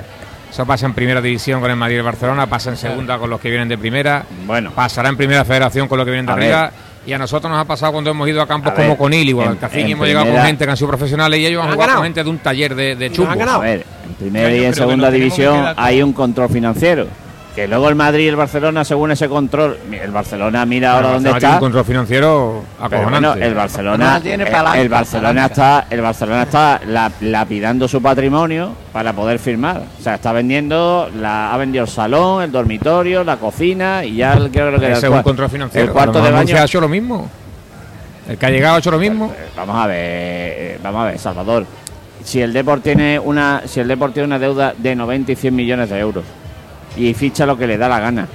Eso 0.50 0.64
pasa 0.66 0.86
en 0.86 0.94
primera 0.94 1.20
división 1.20 1.60
con 1.60 1.70
el 1.70 1.76
Madrid 1.76 1.96
y 1.96 1.98
el 1.98 2.04
Barcelona, 2.04 2.46
pasa 2.46 2.70
en 2.70 2.76
segunda 2.78 3.18
con 3.18 3.28
los 3.30 3.38
que 3.40 3.50
vienen 3.50 3.68
de 3.68 3.76
primera, 3.78 4.24
Bueno, 4.46 4.70
pasará 4.72 5.08
en 5.10 5.16
primera 5.16 5.44
federación 5.44 5.88
con 5.88 5.98
los 5.98 6.04
que 6.06 6.10
vienen 6.10 6.26
de 6.26 6.32
A 6.32 6.34
arriba. 6.34 6.70
Y 7.08 7.12
a 7.14 7.18
nosotros 7.18 7.50
nos 7.50 7.58
ha 7.58 7.64
pasado 7.64 7.92
cuando 7.92 8.10
hemos 8.10 8.28
ido 8.28 8.42
a 8.42 8.46
campos 8.46 8.70
A 8.70 8.74
ver, 8.74 8.84
como 8.88 8.98
Conil 8.98 9.32
o 9.32 9.42
en- 9.42 9.48
Alcacín 9.48 9.80
en 9.80 9.88
y 9.88 9.92
hemos 9.92 10.06
llegado 10.06 10.26
con 10.26 10.32
primera- 10.32 10.46
gente 10.46 10.64
que 10.66 10.70
han 10.72 10.76
sido 10.76 10.88
profesionales 10.88 11.40
y 11.40 11.46
ellos 11.46 11.62
han 11.62 11.68
han 11.70 11.74
jugado 11.74 11.94
con 11.94 12.04
gente 12.04 12.22
de 12.22 12.28
un 12.30 12.38
taller 12.38 12.74
de, 12.74 12.96
de 12.96 13.10
chumbo. 13.10 13.30
a 13.32 13.58
ver, 13.60 13.86
en 14.06 14.14
primera 14.14 14.54
y 14.54 14.64
en 14.64 14.74
segunda 14.74 15.10
división 15.10 15.68
hay 15.76 16.02
un 16.02 16.12
control 16.12 16.50
financiero. 16.50 17.06
Que 17.58 17.66
luego 17.66 17.88
el 17.88 17.96
Madrid 17.96 18.26
y 18.26 18.28
el 18.28 18.36
Barcelona, 18.36 18.84
según 18.84 19.10
ese 19.10 19.28
control, 19.28 19.76
el 19.90 20.12
Barcelona 20.12 20.64
mira 20.64 20.92
ahora 20.92 21.08
dónde 21.14 21.30
tiene 21.30 21.38
está. 21.38 21.54
un 21.54 21.58
control 21.58 21.84
financiero 21.84 22.62
Pero 22.76 22.86
acojonante. 22.86 23.28
bueno, 23.30 23.44
el 23.44 23.54
Barcelona, 23.54 24.20
tiene 24.22 24.44
el- 24.44 24.50
palanca, 24.52 24.80
el 24.80 24.88
Barcelona 24.88 25.28
palanca. 25.28 25.46
está, 25.80 25.86
el 25.90 26.00
Barcelona 26.00 26.42
está 26.44 26.80
la- 26.86 27.10
lapidando 27.20 27.88
su 27.88 28.00
patrimonio 28.00 28.74
para 28.92 29.12
poder 29.12 29.40
firmar. 29.40 29.82
O 29.98 30.00
sea, 30.04 30.14
está 30.14 30.30
vendiendo, 30.30 31.10
la, 31.18 31.52
ha 31.52 31.56
vendido 31.56 31.82
el 31.82 31.90
salón, 31.90 32.44
el 32.44 32.52
dormitorio, 32.52 33.24
la 33.24 33.38
cocina 33.38 34.04
y 34.04 34.14
ya 34.14 34.34
el- 34.34 34.52
creo 34.52 34.78
que 34.78 34.92
Ese 34.92 35.08
el, 35.08 35.20
control 35.22 35.50
financiero. 35.50 35.84
el 35.88 35.92
cuarto 35.92 36.22
de 36.22 36.30
baño. 36.30 36.56
ha 36.58 36.62
hecho 36.64 36.80
lo 36.80 36.88
mismo. 36.88 37.28
El 38.28 38.38
que 38.38 38.46
ha 38.46 38.50
llegado 38.50 38.76
ha 38.76 38.78
hecho 38.78 38.92
lo 38.92 39.00
mismo. 39.00 39.32
Eh, 39.36 39.48
Vamos 39.56 39.74
a 39.74 39.86
ver, 39.88 39.96
eh, 39.98 40.78
vamos 40.80 41.02
a 41.02 41.04
ver, 41.06 41.18
Salvador. 41.18 41.66
Si 42.22 42.40
el 42.40 42.52
Deport 42.52 42.84
tiene 42.84 43.18
una, 43.18 43.62
si 43.66 43.80
el 43.80 43.88
Deport 43.88 44.12
tiene 44.14 44.28
una 44.28 44.38
deuda 44.38 44.74
de 44.78 44.94
90 44.94 45.32
y 45.32 45.34
100 45.34 45.56
millones 45.56 45.90
de 45.90 45.98
euros 45.98 46.22
y 46.96 47.14
ficha 47.14 47.46
lo 47.46 47.56
que 47.56 47.66
le 47.66 47.76
da 47.78 47.88
la 47.88 48.00
gana. 48.00 48.26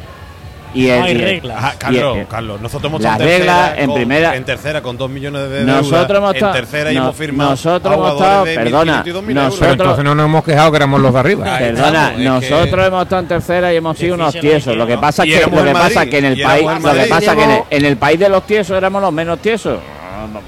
Y 0.75 0.87
el, 0.89 0.99
No 1.01 1.05
hay 1.05 1.11
y 1.11 1.15
el- 1.15 1.21
reglas. 1.21 1.57
Ajá, 1.57 1.73
Carlos, 1.77 2.15
Y, 2.17 2.19
eh, 2.21 2.27
Carlos, 2.27 2.59
nosotros 2.59 2.89
hemos 2.89 3.01
las 3.03 3.19
en 3.19 3.25
reglas 3.27 3.73
en 3.77 3.85
con, 3.85 3.95
primera- 3.95 4.35
en 4.35 4.43
tercera 4.43 4.81
con 4.81 4.97
dos 4.97 5.07
millones 5.07 5.41
de 5.43 5.49
deuda, 5.49 5.71
nosotros 5.71 6.17
hemos 6.17 6.29
en 6.31 6.35
estado, 6.37 6.53
tercera 6.53 6.91
y 6.91 6.95
no- 6.95 7.03
hemos 7.03 7.15
firmado 7.15 7.49
nosotros 7.51 7.93
hemos 7.93 8.11
estado, 8.13 8.43
perdona, 8.45 9.03
1.500 9.03 9.07
y 9.07 9.11
2.000 9.11 9.13
euros. 9.13 9.25
Pero 9.27 9.43
nosotros- 9.43 9.71
entonces 9.71 10.03
no 10.03 10.15
nos 10.15 10.25
hemos 10.25 10.43
quejado 10.43 10.71
que 10.71 10.77
éramos 10.77 11.01
los 11.01 11.13
de 11.13 11.19
arriba. 11.19 11.43
Perdona, 11.59 11.87
estamos, 12.07 12.11
es 12.13 12.25
nosotros 12.49 12.79
que- 12.79 12.85
hemos 12.87 13.03
estado 13.03 13.21
en 13.21 13.27
tercera 13.27 13.71
y 13.73 13.75
hemos 13.77 13.97
sido 13.99 14.15
unos 14.15 14.33
tiesos. 14.39 14.75
Lo 14.75 14.87
que 14.87 14.97
pasa 14.97 15.25
Y 15.27 15.29
es 15.33 15.35
que 15.35 15.41
éramos 15.43 15.59
lo 15.59 15.63
que 15.63 15.69
el 15.69 15.75
pasa 15.77 16.05
que 16.07 16.17
en 16.17 16.25
el 16.25 16.39
y 16.39 16.43
país, 16.43 16.67
el 16.75 16.81
lo 16.83 16.93
que 16.93 17.05
pasa 17.05 17.35
que 17.35 17.43
en 17.43 17.51
el, 17.51 17.63
en 17.69 17.85
el 17.85 17.97
país 17.97 18.19
de 18.19 18.29
los 18.29 18.47
tiesos 18.47 18.75
éramos 18.75 18.99
los 19.03 19.13
menos 19.13 19.39
tiesos. 19.39 19.77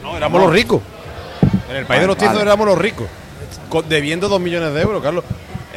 No, 0.01 0.17
éramos 0.17 0.41
los 0.41 0.51
ricos. 0.51 0.81
En 1.69 1.75
el 1.75 1.85
país 1.85 2.01
de 2.01 2.07
los 2.07 2.17
vale. 2.17 2.41
éramos 2.41 2.65
los 2.65 2.77
ricos. 2.79 3.05
Debiendo 3.87 4.27
dos 4.27 4.39
millones 4.41 4.73
de 4.73 4.81
euros, 4.81 5.03
Carlos. 5.03 5.23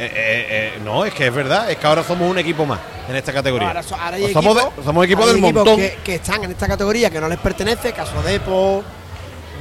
Eh, 0.01 0.05
eh, 0.05 0.47
eh, 0.75 0.79
no, 0.83 1.03
es 1.03 1.13
que 1.13 1.27
es 1.27 1.33
verdad, 1.33 1.69
es 1.69 1.77
que 1.77 1.85
ahora 1.85 2.03
somos 2.03 2.29
un 2.29 2.37
equipo 2.37 2.65
más 2.65 2.79
en 3.09 3.15
esta 3.17 3.33
categoría. 3.33 3.67
Ahora, 3.67 3.83
so- 3.83 3.95
ahora 3.95 4.15
hay 4.15 4.23
O 4.23 4.29
somos, 4.29 4.55
equipos- 4.55 4.75
de- 4.77 4.83
somos 4.83 5.05
equipo 5.05 5.21
hay 5.23 5.27
del 5.27 5.37
equipos 5.43 5.53
montón. 5.65 5.75
Que, 5.77 5.97
que 6.03 6.15
están 6.15 6.43
en 6.45 6.51
esta 6.51 6.67
categoría 6.67 7.09
que 7.09 7.19
no 7.19 7.27
les 7.27 7.37
pertenece, 7.39 7.91
caso 7.91 8.21
Depo, 8.23 8.81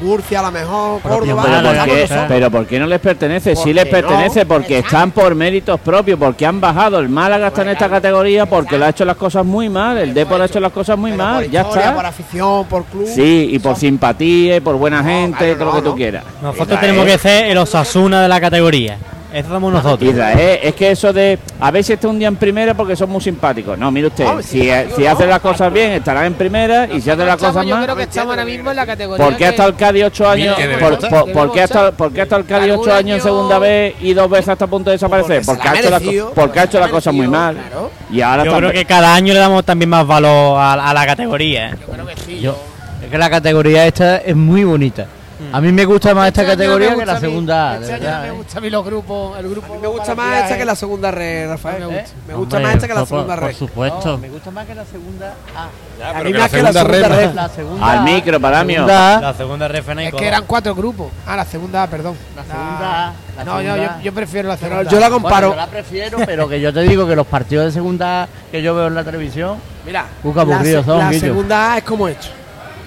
Murcia 0.00 0.38
a 0.38 0.42
lo 0.44 0.52
mejor, 0.52 1.00
Propio 1.00 1.34
Córdoba, 1.34 1.42
Pero 1.42 1.56
Málaga, 1.56 1.62
¿por, 1.62 1.72
estamos 1.74 1.94
qué, 1.96 2.02
nosotros. 2.02 2.24
pero 2.28 2.50
¿por 2.52 2.66
qué 2.68 2.78
no 2.78 2.86
les 2.86 3.00
pertenece? 3.00 3.56
Sí 3.56 3.62
¿Por 3.64 3.74
les 3.74 3.86
pertenece 3.86 4.40
no? 4.44 4.48
porque 4.48 4.78
Están. 4.78 4.86
están 4.94 5.10
por 5.10 5.34
méritos 5.34 5.80
propios, 5.80 6.16
porque 6.20 6.46
han 6.46 6.60
bajado. 6.60 7.00
El 7.00 7.08
Málaga 7.08 7.48
está 7.48 7.62
en 7.62 7.70
esta 7.70 7.88
categoría 7.90 8.46
porque 8.46 8.78
lo 8.78 8.84
ha 8.84 8.90
hecho 8.90 9.04
las 9.04 9.16
cosas 9.16 9.44
muy 9.44 9.68
mal. 9.68 9.98
El 9.98 10.14
Depor 10.14 10.40
ha 10.40 10.44
hecho 10.44 10.60
las 10.60 10.70
cosas 10.70 10.96
muy 10.96 11.10
Pero 11.10 11.24
mal. 11.24 11.42
por 11.42 11.50
Ya 11.52 11.62
historia, 11.62 11.86
Por 11.86 11.96
está. 11.96 12.08
afición, 12.10 12.66
por 12.66 12.84
club. 12.84 13.08
Sí, 13.12 13.48
y 13.50 13.58
por 13.58 13.72
son- 13.72 13.80
simpatía 13.80 14.54
y 14.54 14.60
por 14.60 14.76
buena 14.76 15.02
No, 15.02 15.08
gente, 15.08 15.38
claro, 15.38 15.54
todo 15.56 15.64
lo 15.64 15.70
no, 15.72 15.76
que 15.78 15.82
tú 15.82 15.88
no. 15.90 15.96
quieras. 15.96 16.24
Nosotros 16.42 16.78
tenemos 16.80 17.04
que 17.04 17.18
ser 17.18 17.46
el 17.46 17.58
Osasuna 17.58 18.22
de 18.22 18.28
la 18.28 18.40
categoría. 18.40 18.98
Eso 19.32 19.48
somos 19.50 19.70
nosotros. 19.72 20.08
Israel, 20.10 20.58
es 20.62 20.74
que 20.74 20.90
eso 20.90 21.12
de 21.12 21.38
a 21.60 21.70
veces 21.70 21.90
está 21.96 22.08
un 22.08 22.18
día 22.18 22.28
en 22.28 22.36
primera 22.36 22.72
porque 22.72 22.96
son 22.96 23.10
muy 23.10 23.20
simpáticicos. 23.20 23.78
No, 23.78 23.90
mire 23.90 24.06
usted, 24.06 24.24
No, 24.24 24.40
si, 24.40 24.60
simpático 24.62 24.96
si 24.96 25.02
no. 25.02 25.10
hace 25.10 25.26
las 25.26 25.40
cosas 25.40 25.70
bien, 25.72 25.92
estará 25.92 26.24
en 26.24 26.32
primera 26.34 26.86
y 26.86 27.00
si 27.02 27.10
hace 27.10 27.24
las 27.26 27.36
cosas 27.36 27.66
yo 27.66 27.74
mal. 27.76 27.84
creo 27.84 27.96
que 27.96 28.02
estamos 28.04 28.30
ahora 28.30 28.44
mismo 28.46 28.70
en 28.70 28.76
la 28.76 28.86
categoría. 28.86 29.24
¿Por 29.26 29.36
qué 29.36 29.44
ha 29.44 29.48
que- 29.48 29.54
estado 29.54 29.68
el 29.68 29.74
Cádiz 29.76 30.04
ocho 30.04 30.28
años? 30.28 30.56
que 30.56 30.68
¿Por, 30.78 30.98
por- 31.10 31.32
por 31.32 31.52
qué 31.52 31.60
ha 31.60 31.64
estado, 31.64 31.92
por 31.92 32.10
qué 32.12 32.20
ha 32.20 32.24
estado 32.24 32.40
el 32.40 32.46
Cádiz 32.48 32.70
Algún 32.70 32.86
ocho 32.88 32.94
años 32.96 33.16
en 33.18 33.22
segunda 33.22 33.58
vez 33.58 33.94
y 34.00 34.14
dos 34.14 34.30
veces 34.30 34.48
hasta 34.48 34.64
a 34.64 34.68
punto 34.68 34.88
de 34.90 34.94
desaparecer? 34.94 35.42
Porque 35.44 35.58
Porque 35.62 35.64
la 35.68 35.70
ha 35.72 35.78
hecho, 35.80 35.90
merecido, 35.90 36.28
co- 36.28 36.34
porque 36.34 36.60
ha 36.60 36.64
hecho 36.64 36.78
la 36.78 36.86
las 36.86 36.90
cosas 36.90 37.12
muy 37.14 37.28
mal. 37.28 37.54
claro. 37.54 37.90
Y 38.10 38.20
ahora 38.22 38.44
Yo 38.44 38.56
creo 38.56 38.72
que 38.72 38.84
cada 38.86 39.14
año 39.14 39.34
le 39.34 39.40
damos 39.40 39.62
también 39.64 39.90
más 39.90 40.06
valor 40.06 40.58
a, 40.58 40.72
a 40.72 40.94
la 40.94 41.04
categoría. 41.06 41.68
¿eh? 41.68 41.74
Yo 41.86 41.92
creo 41.92 42.06
que 42.06 42.16
sí. 42.16 42.40
Yo- 42.40 42.56
Es 43.04 43.10
que 43.10 43.18
la 43.18 43.28
categoría 43.30 43.86
esta 43.86 44.16
es 44.18 44.34
muy 44.34 44.64
bonita. 44.64 45.06
A 45.52 45.60
mí 45.60 45.72
me 45.72 45.84
gusta 45.84 46.14
más 46.14 46.28
esta 46.28 46.42
Este 46.42 46.52
categoría 46.52 46.94
que 46.94 47.06
la 47.06 47.12
a 47.12 47.14
mí- 47.14 47.20
segunda 47.20 47.70
A, 47.70 47.74
de 47.74 47.80
Este 47.80 47.92
año 47.94 48.02
verdad, 48.04 48.22
me 48.22 48.28
¿eh? 48.28 48.30
gusta 48.32 48.58
a 48.58 48.60
mí 48.60 48.70
los 48.70 48.84
grupos, 48.84 49.38
el 49.38 49.48
grupo. 49.50 49.78
Me 49.80 49.86
gusta 49.88 50.14
para 50.14 50.28
más 50.28 50.36
esta 50.42 50.50
es- 50.54 50.58
que 50.58 50.64
la 50.64 50.74
segunda 50.76 51.10
red, 51.10 51.48
Rafael. 51.48 51.78
Me 51.80 51.86
gusta. 51.86 52.02
Me 52.28 52.34
gusta 52.34 52.56
Hombre, 52.56 52.62
más 52.62 52.74
esta 52.74 52.86
que 52.88 52.94
la 52.94 53.00
por- 53.00 53.08
segunda 53.08 53.34
por 53.34 53.44
red. 53.44 53.54
supuesto. 53.56 54.08
No, 54.12 54.18
me 54.18 54.28
gusta 54.28 54.50
más 54.50 54.66
que 54.66 54.74
la 54.74 54.84
segunda 54.84 55.34
A. 55.56 56.10
A 56.10 56.22
mí 56.22 56.32
que 56.32 56.38
más 56.38 56.52
la 56.52 56.58
que 56.58 56.62
la 56.62 56.72
segunda 56.72 56.72
segunda 56.72 57.08
red- 57.16 57.26
red. 57.28 57.34
La 57.34 57.48
segunda 57.48 57.90
Al 57.92 57.98
A, 57.98 58.02
micro, 58.02 58.40
Paramio. 58.40 58.74
segunda 58.76 59.16
A, 59.16 59.20
La 59.20 59.34
segunda 59.34 59.66
hay 59.66 60.06
Es 60.08 60.14
que 60.14 60.26
eran 60.26 60.44
cuatro 60.46 60.74
grupos. 60.74 61.08
Ah, 61.26 61.36
la 61.36 61.44
segunda, 61.44 61.82
A, 61.82 61.86
perdón. 61.86 62.14
La 62.36 62.42
segunda 62.44 63.08
A, 63.08 63.12
la 63.36 63.44
No, 63.44 63.52
yo, 63.62 63.68
segunda 63.72 63.84
yo, 63.84 63.90
A. 63.98 64.02
yo 64.02 64.14
prefiero 64.14 64.48
la 64.48 64.56
Pero 64.56 64.68
segunda. 64.74 64.90
yo 64.90 65.00
la 65.00 65.08
Bueno, 65.08 65.22
comparo. 65.22 65.50
yo 65.50 65.56
la 65.56 65.66
prefiero, 65.66 66.18
pero 66.26 66.48
que 66.48 66.60
yo 66.60 66.72
te 66.72 66.80
digo 66.82 67.06
que 67.06 67.16
los 67.16 67.26
partidos 67.26 67.64
de 67.66 67.72
segunda 67.72 68.22
A 68.24 68.28
que 68.50 68.60
yo 68.62 68.74
veo 68.74 68.86
en 68.88 68.94
la 68.94 69.04
televisión, 69.04 69.56
Mira, 69.86 70.04
la, 70.22 70.40
aburridos 70.42 70.84
se- 70.84 70.90
son, 70.90 70.98
la 70.98 71.08
Guillo. 71.10 71.20
segunda 71.20 71.72
A 71.72 71.78
es 71.78 71.84
como 71.84 72.06
hecho. 72.08 72.30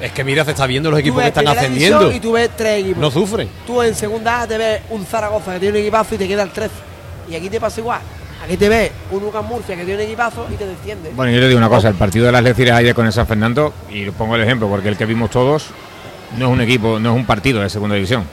Es 0.01 0.11
que 0.11 0.23
mira, 0.23 0.43
se 0.43 0.51
está 0.51 0.65
viendo 0.65 0.89
los 0.89 0.99
equipos 0.99 1.21
que 1.21 1.27
están 1.27 1.47
ascendiendo. 1.47 2.11
Y 2.11 2.19
tú 2.19 2.31
ves 2.31 2.49
tres 2.55 2.81
equipos. 2.81 2.99
No 2.99 3.11
sufren. 3.11 3.47
Tú 3.67 3.81
en 3.81 3.93
segunda 3.95 4.41
A 4.41 4.47
te 4.47 4.57
ves 4.57 4.81
un 4.89 5.05
Zaragoza 5.05 5.53
que 5.53 5.59
tiene 5.59 5.77
un 5.77 5.81
equipazo 5.83 6.15
y 6.15 6.17
te 6.17 6.27
queda 6.27 6.43
el 6.43 6.49
13. 6.49 6.73
Y 7.29 7.35
aquí 7.35 7.49
te 7.49 7.59
pasa 7.59 7.79
igual. 7.79 8.01
Aquí 8.43 8.57
te 8.57 8.67
ves 8.67 8.91
un 9.11 9.21
Lucas 9.21 9.45
Murcia 9.45 9.75
que 9.75 9.85
tiene 9.85 10.01
un 10.01 10.07
equipazo 10.07 10.47
y 10.51 10.55
te 10.55 10.65
desciende. 10.65 11.11
Bueno, 11.15 11.31
yo 11.31 11.39
le 11.39 11.47
digo 11.47 11.59
una 11.59 11.69
cosa, 11.69 11.89
el 11.89 11.95
partido 11.95 12.25
de 12.25 12.31
las 12.31 12.43
Lecires 12.43 12.73
ayer 12.73 12.95
con 12.95 13.05
el 13.05 13.13
San 13.13 13.27
Fernando, 13.27 13.71
y 13.89 14.09
pongo 14.09 14.35
el 14.35 14.41
ejemplo 14.41 14.67
porque 14.67 14.89
el 14.89 14.97
que 14.97 15.05
vimos 15.05 15.29
todos, 15.29 15.67
no 16.37 16.47
es 16.47 16.51
un 16.51 16.61
equipo, 16.61 16.99
no 16.99 17.11
es 17.11 17.15
un 17.15 17.25
partido 17.25 17.61
de 17.61 17.69
segunda 17.69 17.95
división. 17.95 18.25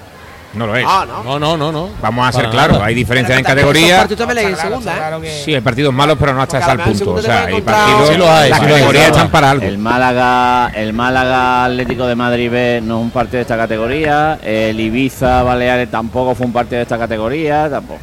No 0.55 0.67
lo 0.67 0.75
es. 0.77 0.85
Ah, 0.89 1.05
no. 1.07 1.23
No, 1.23 1.39
no, 1.39 1.57
no, 1.59 1.71
no. 1.73 1.91
Vamos 2.01 2.27
a 2.27 2.33
ser 2.33 2.41
Para 2.47 2.53
claros, 2.53 2.81
hay 2.83 2.95
diferencias 2.95 3.39
en 3.39 3.45
Pero 3.45 3.55
que 3.55 3.61
esos 3.61 3.71
categoría. 3.73 3.99
partidos 3.99 4.19
también 4.19 4.39
en 4.39 4.45
Está 4.53 4.55
claro, 4.63 4.69
segunda, 4.71 4.93
está 4.93 5.05
¿eh? 5.05 5.09
claro 5.09 5.21
que- 5.23 5.43
Sí, 5.45 5.55
hay 5.55 5.61
partidos 5.61 5.95
malos, 5.95 6.17
pero 6.19 6.35
no 6.35 6.43
hasta 6.43 6.73
en 6.73 6.81
punto. 6.81 7.11
O 7.13 7.23
sea, 7.23 7.45
hay 7.45 7.61
partidos. 7.61 8.09
Sí 8.09 8.17
los 8.17 8.29
hay, 8.29 8.51
las 8.51 8.59
sí 8.59 8.65
los 8.65 8.73
hay. 8.75 8.81
categorías 8.81 9.07
están 9.09 9.31
para 9.31 9.51
algo. 9.51 9.67
El 9.67 9.79
Málaga, 9.79 10.73
el 10.75 10.93
Málaga 10.95 11.65
Atlético 11.67 12.07
de 12.07 12.15
Madrid 12.15 12.51
B 12.51 12.81
no 12.83 12.97
es 12.99 13.03
un 13.05 13.11
partido 13.11 13.37
de 13.37 13.43
esta 13.43 13.57
categoría. 13.59 14.39
El 14.43 14.81
Ibiza 14.81 15.43
Baleares 15.43 15.91
tampoco 15.91 16.35
fue 16.35 16.47
un 16.47 16.53
partido 16.53 16.77
de 16.79 16.83
esta 16.85 16.99
categoría. 16.99 17.69
Tampoco. 17.69 18.01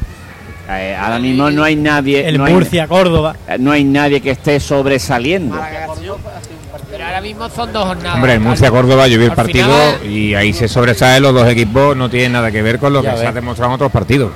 Eh, 0.70 0.96
ahora 1.00 1.18
mismo 1.18 1.50
no 1.50 1.62
hay 1.64 1.76
nadie. 1.76 2.28
El 2.28 2.38
no 2.38 2.44
hay- 2.44 2.52
Murcia, 2.54 2.86
Córdoba. 2.88 3.36
eh, 3.48 3.56
no 3.58 3.70
hay 3.72 3.84
nadie 3.84 4.20
que 4.20 4.30
esté 4.30 4.58
sobresaliendo. 4.60 5.54
Málaga 5.56 5.86
ahora 7.16 7.20
mismo 7.28 7.48
son 7.48 7.72
dos 7.72 7.84
jornadas. 7.86 8.14
Hombre, 8.14 8.34
el 8.34 8.40
Murcia 8.40 8.70
Córdoba, 8.70 9.06
yo 9.08 9.18
vi 9.18 9.24
el 9.24 9.32
partido 9.32 9.66
final- 9.68 10.06
y 10.12 10.34
ahí 10.34 10.52
se 10.52 10.68
sobresalen 10.68 11.22
los 11.22 11.32
dos 11.34 11.48
equipos, 11.48 11.96
no 11.96 12.08
tiene 12.10 12.30
nada 12.30 12.50
que 12.50 12.62
ver 12.62 12.78
con 12.78 12.92
lo 12.92 13.02
que 13.02 13.16
se 13.16 13.26
ha 13.26 13.32
demostrado 13.32 13.70
en 13.70 13.74
otros 13.76 13.90
partidos. 13.92 14.32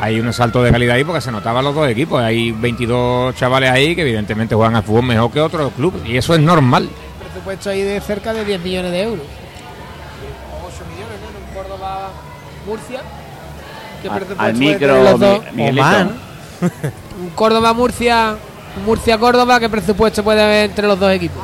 Hay 0.00 0.18
un 0.18 0.32
salto 0.32 0.62
de 0.62 0.70
calidad 0.70 0.96
ahí 0.96 1.04
porque 1.04 1.20
se 1.20 1.30
notaban 1.30 1.62
los 1.64 1.74
dos 1.74 1.88
equipos. 1.88 2.22
Hay 2.22 2.52
22 2.52 3.34
chavales 3.34 3.70
ahí 3.70 3.94
que 3.94 4.00
evidentemente 4.02 4.54
juegan 4.54 4.76
al 4.76 4.82
fútbol 4.82 5.02
mejor 5.04 5.30
que 5.30 5.40
otros 5.40 5.72
clubes 5.76 6.02
y 6.06 6.16
eso 6.16 6.34
es 6.34 6.40
normal. 6.40 6.88
presupuesto 7.20 7.70
ahí 7.70 7.82
de 7.82 8.00
cerca 8.00 8.32
de 8.32 8.44
10 8.44 8.60
millones 8.62 8.92
de 8.92 9.02
euros. 9.02 9.24
8 10.66 10.84
millones, 10.90 11.16
¿no? 11.22 11.28
En 11.38 11.54
Córdoba, 11.62 12.08
Murcia. 12.66 13.00
¿Qué 14.02 14.08
Al, 14.38 14.54
micro? 14.54 15.18
Mi- 15.18 15.56
Miguelito. 15.56 15.82
Oman. 15.86 16.10
Un 17.22 17.30
Córdoba, 17.34 17.72
Murcia. 17.74 18.36
un 18.78 18.84
Murcia, 18.86 19.18
Córdoba. 19.18 19.60
¿Qué 19.60 19.68
presupuesto 19.68 20.24
puede 20.24 20.42
haber 20.42 20.70
entre 20.70 20.86
los 20.86 20.98
dos 20.98 21.12
equipos? 21.12 21.42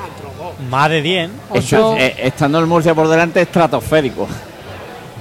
Más 0.71 0.89
de 0.91 1.03
10. 1.03 1.31
Eso, 1.55 1.91
Ocho- 1.93 1.97
eh, 1.99 2.15
estando 2.19 2.59
el 2.59 2.67
Murcia 2.67 2.95
por 2.95 3.09
delante, 3.09 3.43
estratosférico. 3.43 4.27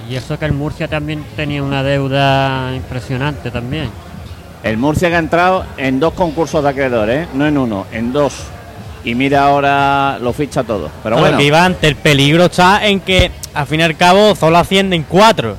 Y 0.09 0.15
eso 0.15 0.37
que 0.39 0.45
el 0.45 0.53
Murcia 0.53 0.87
también 0.87 1.25
tenía 1.35 1.63
una 1.63 1.83
deuda 1.83 2.73
impresionante 2.75 3.51
también. 3.51 3.89
El 4.63 4.77
Murcia 4.77 5.09
que 5.09 5.15
ha 5.15 5.19
entrado 5.19 5.65
en 5.77 5.99
dos 5.99 6.13
concursos 6.13 6.63
de 6.63 6.69
acreedores, 6.69 7.25
¿eh? 7.25 7.29
no 7.33 7.45
en 7.47 7.57
uno, 7.57 7.85
en 7.91 8.13
dos. 8.13 8.33
Y 9.03 9.13
mira 9.13 9.43
ahora 9.45 10.17
lo 10.19 10.33
ficha 10.33 10.63
todo. 10.63 10.89
Pero 11.03 11.17
bueno, 11.19 11.37
que 11.37 11.43
iba 11.43 11.63
antes, 11.63 11.83
el 11.83 11.95
peligro 11.95 12.45
está 12.45 12.85
en 12.87 12.99
que 13.01 13.29
al 13.53 13.67
fin 13.67 13.79
y 13.81 13.83
al 13.83 13.95
cabo 13.97 14.33
solo 14.35 14.57
ascienden 14.57 15.05
cuatro. 15.07 15.57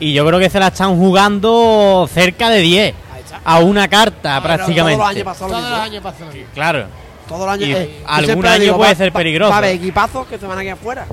Y 0.00 0.12
yo 0.12 0.26
creo 0.26 0.38
que 0.38 0.50
se 0.50 0.58
la 0.58 0.66
están 0.68 0.96
jugando 0.98 2.06
cerca 2.12 2.50
de 2.50 2.60
10. 2.60 2.94
Ahí 3.14 3.20
está. 3.24 3.40
A 3.44 3.60
una 3.60 3.88
carta 3.88 4.42
prácticamente. 4.42 4.98
Todos 4.98 4.98
los 4.98 5.08
años 5.16 5.24
pasó 5.24 5.44
lo 5.44 5.50
Todos 5.50 5.62
mismo. 5.62 5.76
los 5.76 5.86
años 5.86 6.02
pasan 6.02 6.26
lo 6.26 6.32
mismo. 6.34 6.48
Claro. 6.54 6.86
Todos 7.32 7.46
los 7.46 7.54
años. 7.54 7.68
Y 7.68 7.72
eh, 7.72 8.02
algún 8.06 8.46
año 8.46 8.60
digo, 8.62 8.76
puede 8.76 8.92
va- 8.92 8.96
ser 8.96 9.12
peligroso. 9.12 9.50
Va 9.50 9.56
a 9.56 9.58
haber 9.58 9.74
equipazos 9.76 10.26
que 10.26 10.38
se 10.38 10.46
van 10.46 10.58
a 10.58 10.62
quedar 10.62 10.76
fuera. 10.76 11.06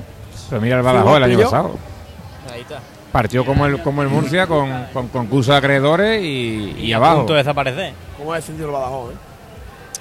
Pero 0.48 0.60
mira 0.60 0.76
el 0.76 0.82
Badajoz 0.82 1.16
el 1.16 1.22
año 1.24 1.40
pasado. 1.42 1.76
Ahí 2.52 2.60
está. 2.62 2.80
Partió 3.12 3.44
como 3.44 3.66
el, 3.66 3.82
como 3.82 4.02
el 4.02 4.08
Murcia 4.08 4.46
con, 4.46 4.86
con 4.92 5.08
concurso 5.08 5.50
de 5.52 5.58
acreedores 5.58 6.22
y, 6.22 6.76
y 6.78 6.92
a 6.92 6.96
abajo. 6.96 7.16
punto 7.18 7.32
de 7.34 7.38
desaparecer. 7.38 7.92
¿Cómo 8.16 8.32
ha 8.32 8.36
descendido 8.36 8.68
el 8.68 8.72
Badajoz? 8.72 9.12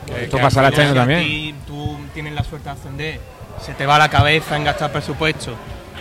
Eh? 0.09 0.21
Esto 0.23 0.37
pasará 0.39 0.69
este 0.69 0.81
año 0.83 0.93
también. 0.93 1.21
ti 1.23 1.55
tú 1.67 1.97
tienes 2.13 2.33
la 2.33 2.43
suerte 2.43 2.69
de 2.69 2.75
ascender, 2.75 3.19
se 3.61 3.73
te 3.73 3.85
va 3.85 3.97
la 3.97 4.09
cabeza 4.09 4.55
en 4.57 4.63
gastar 4.63 4.91
presupuesto 4.91 5.53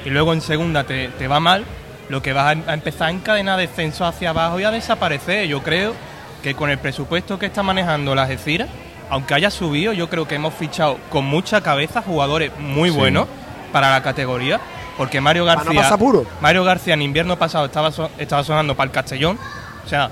y 0.05 0.11
luego 0.11 0.33
en 0.33 0.41
segunda 0.41 0.85
te, 0.85 1.09
te 1.09 1.27
va 1.29 1.41
mal, 1.41 1.65
lo 2.09 2.23
que 2.23 2.33
vas 2.33 2.57
a, 2.57 2.71
a 2.71 2.75
empezar 2.75 3.09
a 3.09 3.11
encadenar 3.11 3.59
descenso 3.59 4.05
hacia 4.07 4.31
abajo 4.31 4.61
y 4.61 4.65
a 4.65 4.71
desaparecer. 4.71 5.47
Yo 5.49 5.63
creo 5.63 5.95
que 6.43 6.55
con 6.55 6.71
el 6.71 6.79
presupuesto 6.79 7.39
que 7.39 7.47
está 7.47 7.63
manejando 7.63 8.15
la 8.15 8.23
Algeciras, 8.23 8.69
aunque 9.11 9.35
haya 9.35 9.51
subido, 9.51 9.93
yo 9.93 10.09
creo 10.09 10.27
que 10.29 10.35
hemos 10.37 10.55
fichado 10.55 10.99
con 11.11 11.25
mucha 11.25 11.61
cabeza 11.61 12.03
jugadores 12.03 12.51
muy 12.59 12.91
Sí. 12.91 12.97
buenos 12.97 13.27
para 13.73 13.91
la 13.91 14.03
categoría. 14.03 14.61
Porque 14.97 15.21
Mario 15.21 15.43
no 15.43 15.47
García. 15.47 15.97
Mario 16.41 16.65
García 16.65 16.95
en 16.95 17.03
invierno 17.03 17.39
pasado 17.39 17.67
estaba, 17.67 17.93
so- 17.93 18.11
estaba 18.19 18.43
sonando 18.43 18.75
para 18.77 18.87
el 18.87 18.91
Castellón, 18.93 19.39
o 19.85 19.89
sea, 19.89 20.11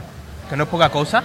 que 0.49 0.57
no 0.57 0.62
es 0.62 0.68
poca 0.68 0.90
cosa. 0.90 1.24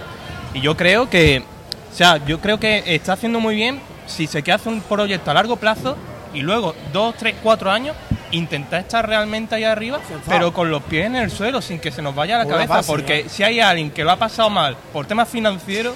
Y 0.52 0.60
yo 0.60 0.76
creo 0.76 1.08
que, 1.08 1.44
o 1.92 1.94
sea, 1.94 2.16
yo 2.26 2.40
creo 2.40 2.58
que 2.58 2.82
está 2.86 3.12
haciendo 3.12 3.38
muy 3.38 3.54
bien 3.54 3.80
si 4.06 4.26
se 4.26 4.38
hacer 4.40 4.66
un 4.72 4.80
proyecto 4.80 5.30
a 5.30 5.34
largo 5.34 5.56
plazo 5.56 5.96
y 6.34 6.40
luego 6.40 6.74
dos, 6.92 7.14
tres, 7.16 7.36
cuatro 7.40 7.70
años 7.70 7.94
intentar 8.32 8.80
estar 8.80 9.06
realmente 9.06 9.54
ahí 9.54 9.62
arriba, 9.64 10.00
pero 10.26 10.52
con 10.52 10.70
los 10.70 10.82
pies 10.82 11.06
en 11.06 11.14
el 11.16 11.30
suelo, 11.30 11.62
sin 11.62 11.78
que 11.78 11.92
se 11.92 12.02
nos 12.02 12.14
vaya 12.16 12.38
la 12.38 12.44
Una 12.46 12.54
cabeza, 12.54 12.74
base, 12.74 12.90
porque 12.90 13.28
si 13.28 13.44
hay 13.44 13.60
alguien 13.60 13.90
que 13.92 14.02
lo 14.02 14.10
ha 14.10 14.16
pasado 14.16 14.50
mal 14.50 14.76
por 14.92 15.06
temas 15.06 15.28
financieros, 15.28 15.94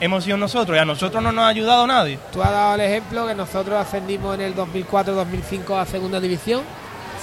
hemos 0.00 0.24
sido 0.24 0.36
nosotros 0.36 0.76
y 0.76 0.80
a 0.80 0.84
nosotros 0.84 1.22
no 1.22 1.32
nos 1.32 1.44
ha 1.44 1.48
ayudado 1.48 1.86
nadie. 1.86 2.18
Tú 2.32 2.42
has 2.42 2.50
dado 2.50 2.74
el 2.74 2.80
ejemplo 2.82 3.26
que 3.26 3.34
nosotros 3.34 3.76
ascendimos 3.78 4.34
en 4.34 4.40
el 4.42 4.54
2004-2005 4.54 5.80
a 5.80 5.86
segunda 5.86 6.20
división. 6.20 6.62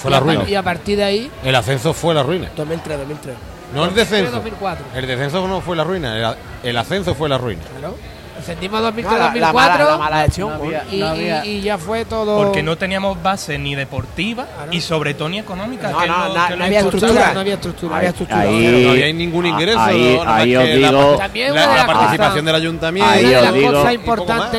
Fue 0.02 0.12
la 0.12 0.20
ruina. 0.20 0.44
Y 0.48 0.56
a 0.56 0.64
partir 0.64 0.98
de 0.98 1.04
ahí, 1.04 1.32
El 1.44 1.56
ascenso 1.56 1.94
fue 1.94 2.14
la 2.14 2.24
ruina. 2.24 2.50
2003, 2.56 2.98
2003. 3.00 3.36
No 3.74 3.86
el 3.86 3.96
descenso. 3.96 4.32
2004. 4.32 4.86
El 4.96 5.08
descenso 5.08 5.48
no 5.48 5.62
fue 5.62 5.76
la 5.76 5.84
ruina. 5.84 6.18
El, 6.18 6.70
el 6.70 6.78
ascenso 6.78 7.16
fue 7.16 7.30
la 7.30 7.38
ruina. 7.38 7.62
Claro. 7.80 7.96
Ascendimos 8.44 8.82
No, 8.82 8.90
la, 8.90 8.96
2003-2004 8.96 9.40
la 9.40 9.54
mala, 9.54 9.86
la 9.86 9.98
mala 9.98 10.22
gestión. 10.24 10.50
No 10.52 10.60
pues. 10.60 10.76
había- 10.82 10.94
y, 10.96 11.00
no 11.00 11.08
había- 11.08 11.46
y- 11.46 11.50
y 11.50 11.62
ya 11.62 11.78
fue 11.78 12.06
todo. 12.06 12.44
Porque 12.44 12.62
no 12.62 12.78
teníamos 12.78 13.22
base 13.24 13.58
ni 13.58 13.74
deportiva 13.76 14.46
y 14.72 14.82
sobre 14.82 15.14
todo 15.14 15.30
ni 15.30 15.40
económica. 15.40 15.92
No, 15.92 16.00
que 16.00 16.08
no, 16.08 16.34
que 16.34 16.64
había 16.64 16.80
estructura. 16.82 17.34
No 17.34 17.40
había 17.40 17.54
estructura. 17.56 17.90
No 17.92 17.96
había 17.98 18.10
estructura. 18.10 18.42
Ahí- 18.42 18.84
No 18.86 18.92
había 18.92 19.14
ningún 19.14 19.46
ingreso. 19.46 19.80
ahí- 19.80 20.16
os 20.16 20.26
la 20.26 20.44
digo- 20.44 21.18
la, 21.54 21.76
la 21.76 21.86
participación 21.86 22.46
del 22.46 22.56
ayuntamiento. 22.56 23.12
Ahí 23.12 23.26
os 23.34 23.54
digo- 23.54 23.84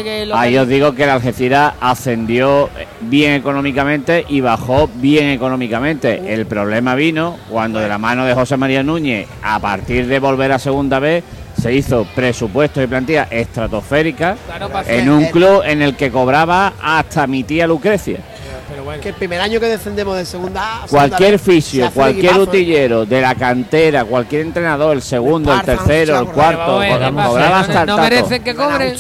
que 0.05 0.27
lo 0.27 0.37
Ahí 0.37 0.57
os 0.57 0.69
digo 0.69 0.95
que 0.95 1.05
el 1.05 1.11
Algeciras 1.11 1.75
ascendió 1.81 2.71
bien 3.03 3.35
económicamente 3.35 4.25
y 4.29 4.41
bajó 4.41 4.89
bien 4.95 5.29
económicamente. 5.31 6.33
El 6.33 6.47
problema 6.47 6.95
vino 6.95 7.37
cuando 7.51 7.79
de 7.81 7.89
la 7.89 7.99
mano 7.99 8.25
de 8.25 8.35
José 8.35 8.57
María 8.57 8.83
Núñez, 8.83 9.29
a 9.43 9.59
partir 9.61 10.07
de 10.07 10.19
volver 10.19 10.53
a 10.53 10.59
segunda 10.59 10.99
vez, 10.99 11.23
se 11.65 11.73
hizo 11.73 12.07
presupuesto 12.15 12.83
y 12.83 12.87
plantilla 12.87 13.27
estratosférica 13.31 14.37
Claro, 14.45 14.69
en 14.87 15.09
un 15.09 15.25
club 15.29 15.63
en 15.65 15.81
el 15.81 15.97
que 15.97 16.11
cobraba 16.11 16.75
hasta 16.79 17.27
mi 17.27 17.43
tía 17.43 17.67
Lucrecia. 17.67 18.19
Pero 18.69 18.85
bueno. 18.85 19.01
Que 19.01 19.09
el 19.09 19.15
primer 19.15 19.41
año 19.41 19.59
que 19.59 19.69
descendemos 19.69 20.15
de 20.19 20.27
segunda 20.27 20.83
A. 20.83 20.87
Cualquier 20.87 21.39
fisio, 21.39 21.91
cualquier 21.91 22.27
equipazo, 22.27 22.43
¿eh? 22.43 22.49
utillero 22.49 23.07
de 23.07 23.19
la 23.19 23.35
cantera, 23.35 24.05
cualquier 24.05 24.43
entrenador, 24.43 24.95
el 24.95 25.01
segundo, 25.01 25.55
el 25.55 25.63
tercero, 25.63 26.19
el 26.19 26.27
cuarto, 26.27 26.83
cobraba 26.83 27.61
hasta 27.61 27.87
no, 27.87 27.97
no 27.97 28.03
merecen 28.03 28.45
que 28.45 28.55
cobren. 28.55 28.95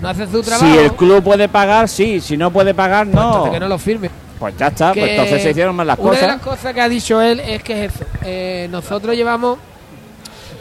No 0.00 0.08
hacen 0.08 0.32
su 0.32 0.42
trabajo. 0.42 0.72
Si 0.72 0.78
el 0.78 0.92
club 0.92 1.22
puede 1.22 1.50
pagar, 1.50 1.86
sí. 1.86 2.18
Si 2.22 2.38
no 2.38 2.50
puede 2.50 2.72
pagar, 2.72 3.06
no. 3.06 3.26
Entonces 3.26 3.52
que 3.52 3.60
no 3.60 3.68
lo 3.68 3.78
firme. 3.78 4.10
Pues 4.38 4.56
ya 4.56 4.68
está, 4.68 4.94
pues 4.94 5.10
entonces 5.10 5.42
se 5.42 5.50
hicieron 5.50 5.76
mal 5.76 5.86
las 5.86 5.98
una 5.98 6.12
de 6.12 6.16
cosas. 6.16 6.28
las 6.28 6.42
cosas 6.42 6.72
que 6.72 6.80
ha 6.80 6.88
dicho 6.88 7.20
él 7.20 7.40
es 7.40 7.62
que 7.62 7.84
es 7.84 7.94
eso. 7.94 8.04
Eh, 8.22 8.68
nosotros 8.70 9.14
llevamos 9.14 9.58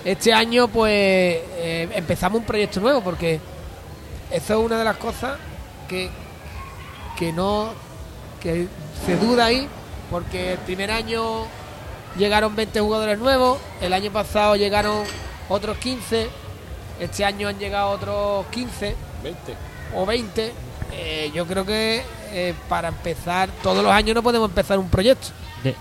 este 0.05 0.33
año, 0.33 0.67
pues 0.67 0.93
eh, 0.93 1.89
empezamos 1.93 2.39
un 2.39 2.45
proyecto 2.45 2.79
nuevo 2.79 3.01
porque 3.01 3.39
eso 4.31 4.59
es 4.59 4.65
una 4.65 4.77
de 4.77 4.85
las 4.85 4.97
cosas 4.97 5.37
que, 5.89 6.09
que 7.17 7.33
no 7.33 7.73
que 8.39 8.67
se 9.05 9.17
duda 9.17 9.45
ahí 9.45 9.67
porque 10.09 10.53
el 10.53 10.59
primer 10.59 10.91
año 10.91 11.47
llegaron 12.17 12.55
20 12.55 12.79
jugadores 12.79 13.19
nuevos, 13.19 13.59
el 13.81 13.93
año 13.93 14.11
pasado 14.11 14.55
llegaron 14.55 15.03
otros 15.49 15.77
15, 15.77 16.29
este 16.99 17.25
año 17.25 17.47
han 17.47 17.59
llegado 17.59 17.89
otros 17.89 18.45
15 18.51 18.95
o 19.95 20.05
20. 20.05 20.53
Eh, 20.93 21.31
yo 21.33 21.45
creo 21.45 21.65
que 21.65 22.03
eh, 22.31 22.53
para 22.69 22.89
empezar, 22.89 23.49
todos 23.61 23.83
los 23.83 23.91
años 23.91 24.15
no 24.15 24.23
podemos 24.23 24.49
empezar 24.49 24.77
un 24.79 24.89
proyecto. 24.89 25.27
De, 25.63 25.75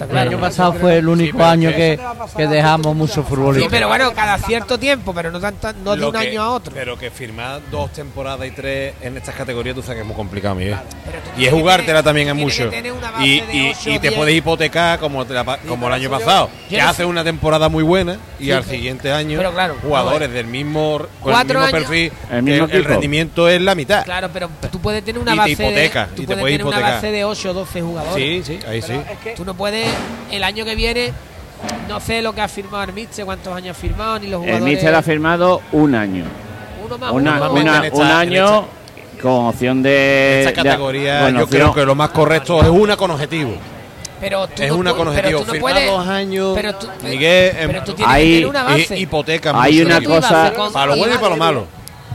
Está 0.00 0.04
El 0.06 0.10
claro. 0.12 0.30
año 0.30 0.40
pasado 0.40 0.72
fue 0.72 0.96
el 0.96 1.08
único 1.08 1.36
pero 1.36 1.50
año 1.50 1.70
que 1.70 1.98
que, 2.36 2.46
dejamos 2.46 2.96
muchos 2.96 3.16
Sí, 3.16 3.22
futbolistas. 3.22 3.70
pero 3.70 3.88
bueno, 3.88 4.12
cada 4.14 4.38
cierto 4.38 4.78
tiempo, 4.78 5.12
pero 5.12 5.30
no, 5.30 5.38
tanta, 5.40 5.74
no 5.74 5.94
de 5.94 6.06
un 6.06 6.12
que- 6.12 6.18
año 6.18 6.42
a 6.42 6.50
otro. 6.52 6.72
Pero 6.74 6.98
que 6.98 7.10
firmar 7.10 7.60
dos 7.70 7.92
temporadas 7.92 8.46
y 8.48 8.50
tres 8.52 8.94
en 9.02 9.18
estas 9.18 9.34
categorías, 9.34 9.74
tú 9.76 9.82
sabes 9.82 9.96
que 9.96 10.00
es 10.00 10.06
muy 10.06 10.16
complicado, 10.16 10.54
Miguel. 10.54 10.76
Tú 10.76 11.40
Y 11.42 11.44
es 11.44 11.52
jugártela 11.52 12.02
también 12.02 12.28
es 12.28 12.34
mucho. 12.34 12.70
Y, 13.20 13.24
y- 13.52 13.72
y 13.86 13.98
te 13.98 14.12
puedes 14.12 14.34
hipotecar 14.34 14.98
como, 14.98 15.26
te 15.26 15.34
la 15.34 15.44
como 15.68 15.86
el 15.88 15.92
año 15.92 16.08
pasado. 16.08 16.48
yo 16.64 16.68
que 16.70 16.80
hace 16.80 17.04
una 17.04 17.22
temporada 17.22 17.68
muy 17.68 17.82
buena 17.82 18.16
y 18.38 18.44
Sí, 18.44 18.52
al 18.52 18.64
siguiente 18.64 19.12
año 19.12 19.36
pero 19.36 19.52
claro, 19.52 19.76
jugadores 19.82 20.28
no, 20.30 20.34
del 20.34 20.46
mismo, 20.46 21.02
con 21.20 21.34
el 21.34 21.44
mismo 21.44 21.60
años- 21.60 21.72
perfil, 21.72 22.12
El 22.30 22.42
mismo 22.42 22.64
el, 22.66 22.70
el 22.72 22.84
rendimiento 22.84 23.48
es 23.48 23.60
la 23.60 23.74
mitad. 23.74 24.04
Claro, 24.04 24.30
pero 24.32 24.48
tú 24.72 24.80
puedes 24.80 25.04
tener 25.04 25.20
una 25.20 25.32
Y 25.32 25.34
te 25.34 25.40
base 25.40 25.52
hipoteca, 25.52 26.06
de, 26.06 26.12
y 26.12 26.16
tú 26.16 26.22
te 26.22 26.26
puedes 26.28 26.40
puedes 26.40 26.54
tener 26.54 26.66
una 26.66 26.76
hipotecar. 26.76 26.94
base 26.94 27.10
de 27.12 27.24
8 27.24 27.50
o 27.50 27.54
12 27.54 27.82
jugadores. 27.82 28.46
Sí, 28.46 28.58
sí, 28.60 28.66
ahí 28.66 28.80
sí. 28.82 28.92
Es 28.92 29.18
que 29.18 29.30
Tú 29.32 29.44
no 29.44 29.54
puedes 29.54 29.89
el 30.30 30.42
año 30.44 30.64
que 30.64 30.74
viene 30.74 31.12
no 31.88 32.00
sé 32.00 32.22
lo 32.22 32.32
que 32.32 32.40
ha 32.40 32.48
firmado 32.48 32.84
el 32.84 32.92
cuántos 33.24 33.54
años 33.54 33.76
ha 33.76 33.80
firmado 33.80 34.18
ni 34.18 34.26
los 34.28 34.40
El 34.42 34.46
jugadores. 34.48 34.74
Mister 34.74 34.94
ha 34.94 35.02
firmado 35.02 35.60
un 35.72 35.94
año. 35.94 36.24
uno 36.84 36.98
más 36.98 37.12
Una- 37.12 37.36
uno, 37.36 37.52
una- 37.52 37.76
en 37.78 37.84
esta- 37.84 37.96
un 37.96 38.06
año 38.06 38.64
con 39.20 39.46
opción 39.46 39.82
de. 39.82 40.40
Esta 40.46 40.62
de- 40.62 40.68
categoría 40.68 41.20
yo 41.30 41.44
opción- 41.44 41.48
creo 41.48 41.74
que 41.74 41.84
lo 41.84 41.94
más 41.94 42.10
correcto 42.10 42.62
es 42.62 42.68
una 42.68 42.96
con 42.96 43.10
objetivo. 43.10 43.52
pero 44.20 44.46
tú 44.48 44.62
Es 44.62 44.68
no 44.70 44.76
una 44.76 44.90
con 44.94 45.00
pero 45.08 45.10
objetivo. 45.10 45.40
tú 45.42 45.54
no 45.54 45.60
puedes- 45.60 45.86
dos 45.86 46.06
años. 46.08 46.52
pero 46.54 46.74
tú, 46.74 46.86
Miguel, 47.02 47.52
pero 47.66 47.78
em, 47.78 47.84
tú 47.84 47.92
tienes 47.94 48.14
Hay- 48.14 48.24
que 48.26 48.32
tener 48.34 48.46
una 48.46 48.62
base. 48.62 48.96
hi- 48.98 49.02
hipoteca 49.02 49.52
Hay 49.62 49.82
una 49.82 50.00
cosa- 50.02 50.52
con- 50.54 50.72
Para 50.72 50.86
lo 50.86 50.96
bueno 50.96 51.14
y 51.14 51.18
para 51.18 51.28
lo 51.30 51.36
malo. 51.36 51.66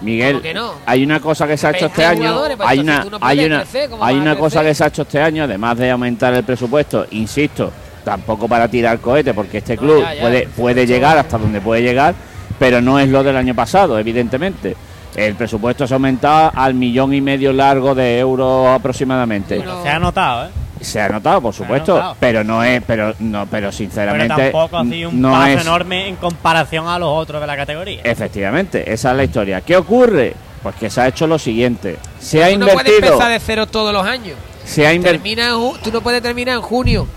Miguel, 0.05 0.33
¿Cómo 0.33 0.43
que 0.43 0.53
no? 0.53 0.71
hay 0.85 1.03
una 1.03 1.19
cosa 1.19 1.47
que 1.47 1.57
se 1.57 1.67
ha 1.67 1.71
hecho 1.71 1.85
20 1.89 2.01
este 2.01 2.05
año. 2.05 2.41
Hay 2.59 2.79
una, 2.79 3.03
no 3.03 3.17
hay 3.19 3.45
una, 3.45 3.59
crecer, 3.61 3.89
¿cómo 3.89 4.05
hay 4.05 4.15
una 4.15 4.37
cosa 4.37 4.63
que 4.63 4.73
se 4.73 4.83
ha 4.83 4.87
hecho 4.87 5.01
este 5.01 5.21
año, 5.21 5.43
además 5.43 5.77
de 5.77 5.91
aumentar 5.91 6.33
el 6.33 6.43
presupuesto, 6.43 7.05
insisto, 7.11 7.71
tampoco 8.03 8.47
para 8.47 8.67
tirar 8.67 8.99
cohete, 8.99 9.33
porque 9.33 9.57
este 9.57 9.75
No, 9.75 9.81
club 9.81 10.01
ya, 10.03 10.13
ya, 10.13 10.21
puede, 10.21 10.47
puede 10.47 10.85
llegar 10.87 11.17
hasta 11.17 11.37
donde 11.37 11.59
puede 11.59 11.81
llegar, 11.81 12.13
pero 12.59 12.79
no 12.81 12.99
es 12.99 13.09
lo 13.09 13.23
del 13.23 13.35
año 13.35 13.55
pasado, 13.55 13.97
evidentemente. 13.99 14.75
El 15.15 15.35
presupuesto 15.35 15.87
se 15.87 15.93
ha 15.93 15.95
aumentado 15.95 16.51
al 16.53 16.73
millón 16.73 17.13
y 17.13 17.21
medio 17.21 17.51
largo 17.53 17.95
de 17.95 18.19
euros 18.19 18.67
aproximadamente. 18.67 19.57
Bueno, 19.57 19.81
Se 19.81 19.89
ha 19.89 19.97
notado, 19.97 20.47
¿eh? 20.47 20.49
Se 20.81 20.99
ha 21.01 21.07
notado, 21.09 21.41
por 21.41 21.53
supuesto, 21.53 21.93
notado. 21.95 22.17
pero 22.19 22.43
no 22.43 22.63
es, 22.63 22.81
pero 22.85 23.13
no, 23.19 23.45
pero 23.45 23.49
Pero 23.49 23.71
sinceramente 23.71 24.51
tampoco 24.51 24.77
ha 24.77 24.83
sido 24.83 25.09
un 25.09 25.21
no 25.21 25.31
paso 25.31 25.47
es 25.47 25.61
enorme 25.61 26.07
en 26.09 26.15
comparación 26.17 26.87
a 26.87 26.99
los 26.99 27.09
otros 27.09 27.39
de 27.41 27.47
la 27.47 27.55
categoría. 27.55 28.01
efectivamente, 28.03 28.91
esa 28.91 29.11
es 29.11 29.17
la 29.17 29.23
historia. 29.23 29.61
¿Qué 29.61 29.77
ocurre? 29.77 30.33
Pues 30.61 30.75
que 30.75 30.89
se 30.89 30.99
ha 31.01 31.07
hecho 31.07 31.27
lo 31.27 31.37
siguiente. 31.39 31.97
Se 32.19 32.43
ha 32.43 32.49
tú 32.51 32.59
no 32.59 32.65
puedes 32.67 32.79
invertido, 32.87 33.13
empezar 33.13 33.31
de 33.31 33.39
cero 33.39 33.67
todos 33.67 33.93
los 33.93 34.05
años. 34.05 34.35
se 34.65 34.85
ha 34.85 34.93
invertido 34.93 35.21
Termina 35.23 35.47
en 35.49 35.55
ju- 35.55 35.79
tú 35.81 35.91
no 35.91 36.01
puedes 36.01 36.21
terminar 36.21 36.55
en 36.55 36.61
junio, 36.61 37.07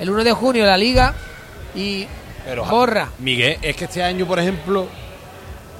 el 0.00 0.10
1 0.10 0.24
de 0.24 0.32
junio 0.32 0.64
la 0.66 0.76
liga 0.78 1.14
y 1.74 2.06
Pero, 2.44 2.64
borra. 2.64 3.08
Miguel, 3.18 3.58
es 3.62 3.76
que 3.76 3.84
este 3.84 4.02
año, 4.02 4.26
por 4.26 4.38
ejemplo, 4.40 4.86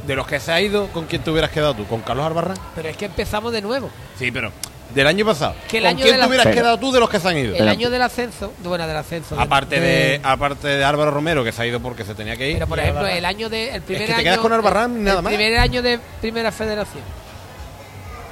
de 0.06 0.14
los 0.16 0.26
que 0.26 0.38
se 0.38 0.52
ha 0.52 0.60
ido, 0.60 0.88
¿con 0.88 1.06
quién 1.06 1.22
te 1.22 1.30
hubieras 1.30 1.50
quedado 1.50 1.74
tú? 1.74 1.86
¿Con 1.86 2.02
Carlos 2.02 2.26
Albarrán? 2.26 2.58
Pero 2.74 2.88
es 2.90 2.96
que 2.96 3.06
empezamos 3.06 3.52
de 3.52 3.62
nuevo. 3.62 3.88
Sí, 4.18 4.30
pero 4.30 4.52
del 4.92 5.06
año 5.06 5.24
pasado. 5.24 5.54
Que 5.68 5.78
el 5.78 5.84
¿Con 5.84 5.88
año 5.90 5.96
quién 5.98 6.08
de 6.08 6.12
te 6.14 6.18
la- 6.18 6.26
hubieras 6.28 6.46
Pero- 6.46 6.56
quedado 6.56 6.78
tú 6.78 6.92
de 6.92 7.00
los 7.00 7.08
que 7.10 7.18
se 7.20 7.28
han 7.28 7.36
ido? 7.38 7.54
El 7.54 7.68
año 7.68 7.90
del 7.90 8.02
ascenso, 8.02 8.52
bueno, 8.62 8.86
del 8.86 8.96
ascenso. 8.96 9.34
de- 9.36 9.42
Aparte 9.42 9.80
de, 9.80 10.20
aparte 10.22 10.68
de 10.68 10.84
Álvaro 10.84 11.10
Romero, 11.10 11.42
que 11.44 11.52
se 11.52 11.62
ha 11.62 11.66
ido 11.66 11.80
porque 11.80 12.04
se 12.04 12.14
tenía 12.14 12.36
que 12.36 12.48
ir. 12.48 12.54
Pero 12.54 12.66
por 12.66 12.78
ejemplo, 12.78 13.06
el 13.06 13.24
año 13.24 13.48
de 13.48 13.74
el 13.74 13.82
primer 13.82 14.02
que 14.02 14.06
te 14.08 14.12
año 14.14 14.22
quedas 14.24 14.38
con 14.38 14.52
Albarrán 14.52 14.96
y 14.98 15.00
nada 15.02 15.18
el 15.18 15.22
más. 15.24 15.32
primer 15.34 15.58
año 15.58 15.82
de 15.82 15.98
Primera 16.20 16.52
Federación. 16.52 17.02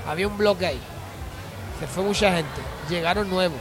Había 0.09 0.27
un 0.29 0.37
bloque 0.39 0.67
ahí. 0.67 0.81
Se 1.81 1.87
fue 1.87 2.05
mucha 2.05 2.33
gente. 2.33 2.61
Llegaron 2.89 3.29
nuevos. 3.31 3.59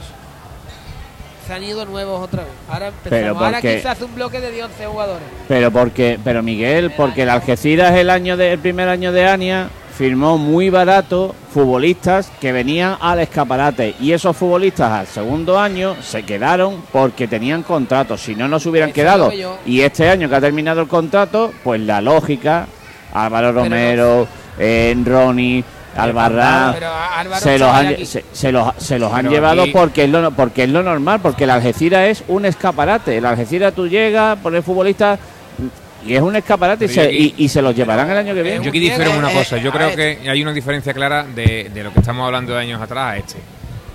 Se 1.48 1.54
han 1.54 1.64
ido 1.64 1.86
nuevos 1.86 2.22
otra 2.24 2.44
vez. 2.44 2.52
Ahora 2.70 2.88
empezamos. 2.89 3.10
Pero 3.10 3.38
Ahora 3.38 3.52
porque- 3.58 3.74
aquí 3.74 3.82
se 3.82 3.88
hace 3.89 4.04
un 4.06 4.14
bloque 4.16 4.39
de 4.39 4.52
10 4.52 4.66
11 4.66 4.86
jugadores. 4.86 5.28
Pero 5.48 5.72
porque, 5.72 6.20
pero 6.24 6.44
Miguel, 6.44 6.92
porque 6.92 7.24
el 7.24 7.30
Algeciras 7.30 7.96
el 7.96 8.10
año 8.12 8.38
de, 8.38 8.54
el 8.54 8.60
primer 8.60 8.88
año 8.89 9.12
de 9.12 9.28
Ania 9.28 9.70
firmó 9.96 10.38
muy 10.38 10.70
barato 10.70 11.36
futbolistas 11.54 12.32
que 12.39 12.52
venían 12.52 12.96
al 13.02 13.20
escaparate 13.20 13.96
y 14.00 14.14
esos 14.14 14.36
futbolistas 14.36 14.92
al 14.92 15.08
segundo 15.08 15.60
año 15.60 15.96
se 16.02 16.24
quedaron 16.24 16.82
porque 16.92 17.28
tenían 17.28 17.64
contratos, 17.64 18.22
si 18.22 18.36
no 18.36 18.48
no 18.48 18.60
se 18.60 18.70
hubieran 18.70 18.92
quedado. 18.94 19.32
Y 19.66 19.82
este 19.82 20.10
año 20.10 20.30
que 20.30 20.36
ha 20.36 20.42
terminado 20.42 20.82
el 20.82 20.88
contrato, 20.88 21.52
pues 21.64 21.82
la 21.82 22.02
lógica, 22.02 22.68
Álvaro 23.14 23.52
Romero, 23.52 24.28
eh, 24.58 24.96
Ronnie, 25.06 25.64
Albarrán, 25.98 26.76
se 27.38 27.60
los 27.60 27.70
han, 27.70 27.88
aquí. 27.88 28.06
se, 28.06 28.24
se 28.32 28.52
los, 28.52 28.74
se 28.78 28.98
los 28.98 29.12
han 29.12 29.24
Pero 29.24 29.32
llevado 29.32 29.64
aquí- 29.64 29.72
porque 29.72 30.06
es, 30.06 30.10
lo, 30.10 30.32
porque 30.32 30.64
es 30.64 30.70
lo 30.70 30.82
normal, 30.84 31.20
porque 31.22 31.44
el 31.44 31.50
Algeciras 31.50 32.08
es 32.08 32.24
un 32.30 32.46
escaparate. 32.46 33.18
El 33.18 33.26
Algeciras 33.26 33.74
tú 33.74 33.88
llegas, 33.88 34.38
pones 34.39 34.64
futbolistas 34.64 35.20
y 36.06 36.16
es 36.16 36.22
un 36.22 36.36
escaparate 36.36 36.86
y 36.86 36.88
se, 36.88 37.02
aquí- 37.02 37.36
y, 37.38 37.45
y 37.45 37.49
se 37.49 37.62
los 37.62 37.76
llevarán 37.76 38.10
el 38.10 38.18
año 38.18 38.34
que 38.34 38.43
viene. 38.43 38.64
Yo 38.64 38.70
aquí 38.70 38.80
difiero 38.80 39.12
en 39.12 39.18
una 39.18 39.32
Eh, 39.32 39.36
cosa. 39.36 39.58
Yo 39.58 39.70
a 39.70 39.74
creo 39.74 39.95
que 39.95 40.20
hay 40.30 40.41
una 40.41 40.54
diferencia 40.54 40.93
clara 40.93 41.24
de, 41.24 41.70
de 41.74 41.84
lo 41.84 41.93
que 41.93 41.99
estamos 41.99 42.26
hablando 42.26 42.54
de 42.54 42.60
años 42.60 42.82
atrás 42.82 43.14
a 43.14 43.18
este. 43.18 43.38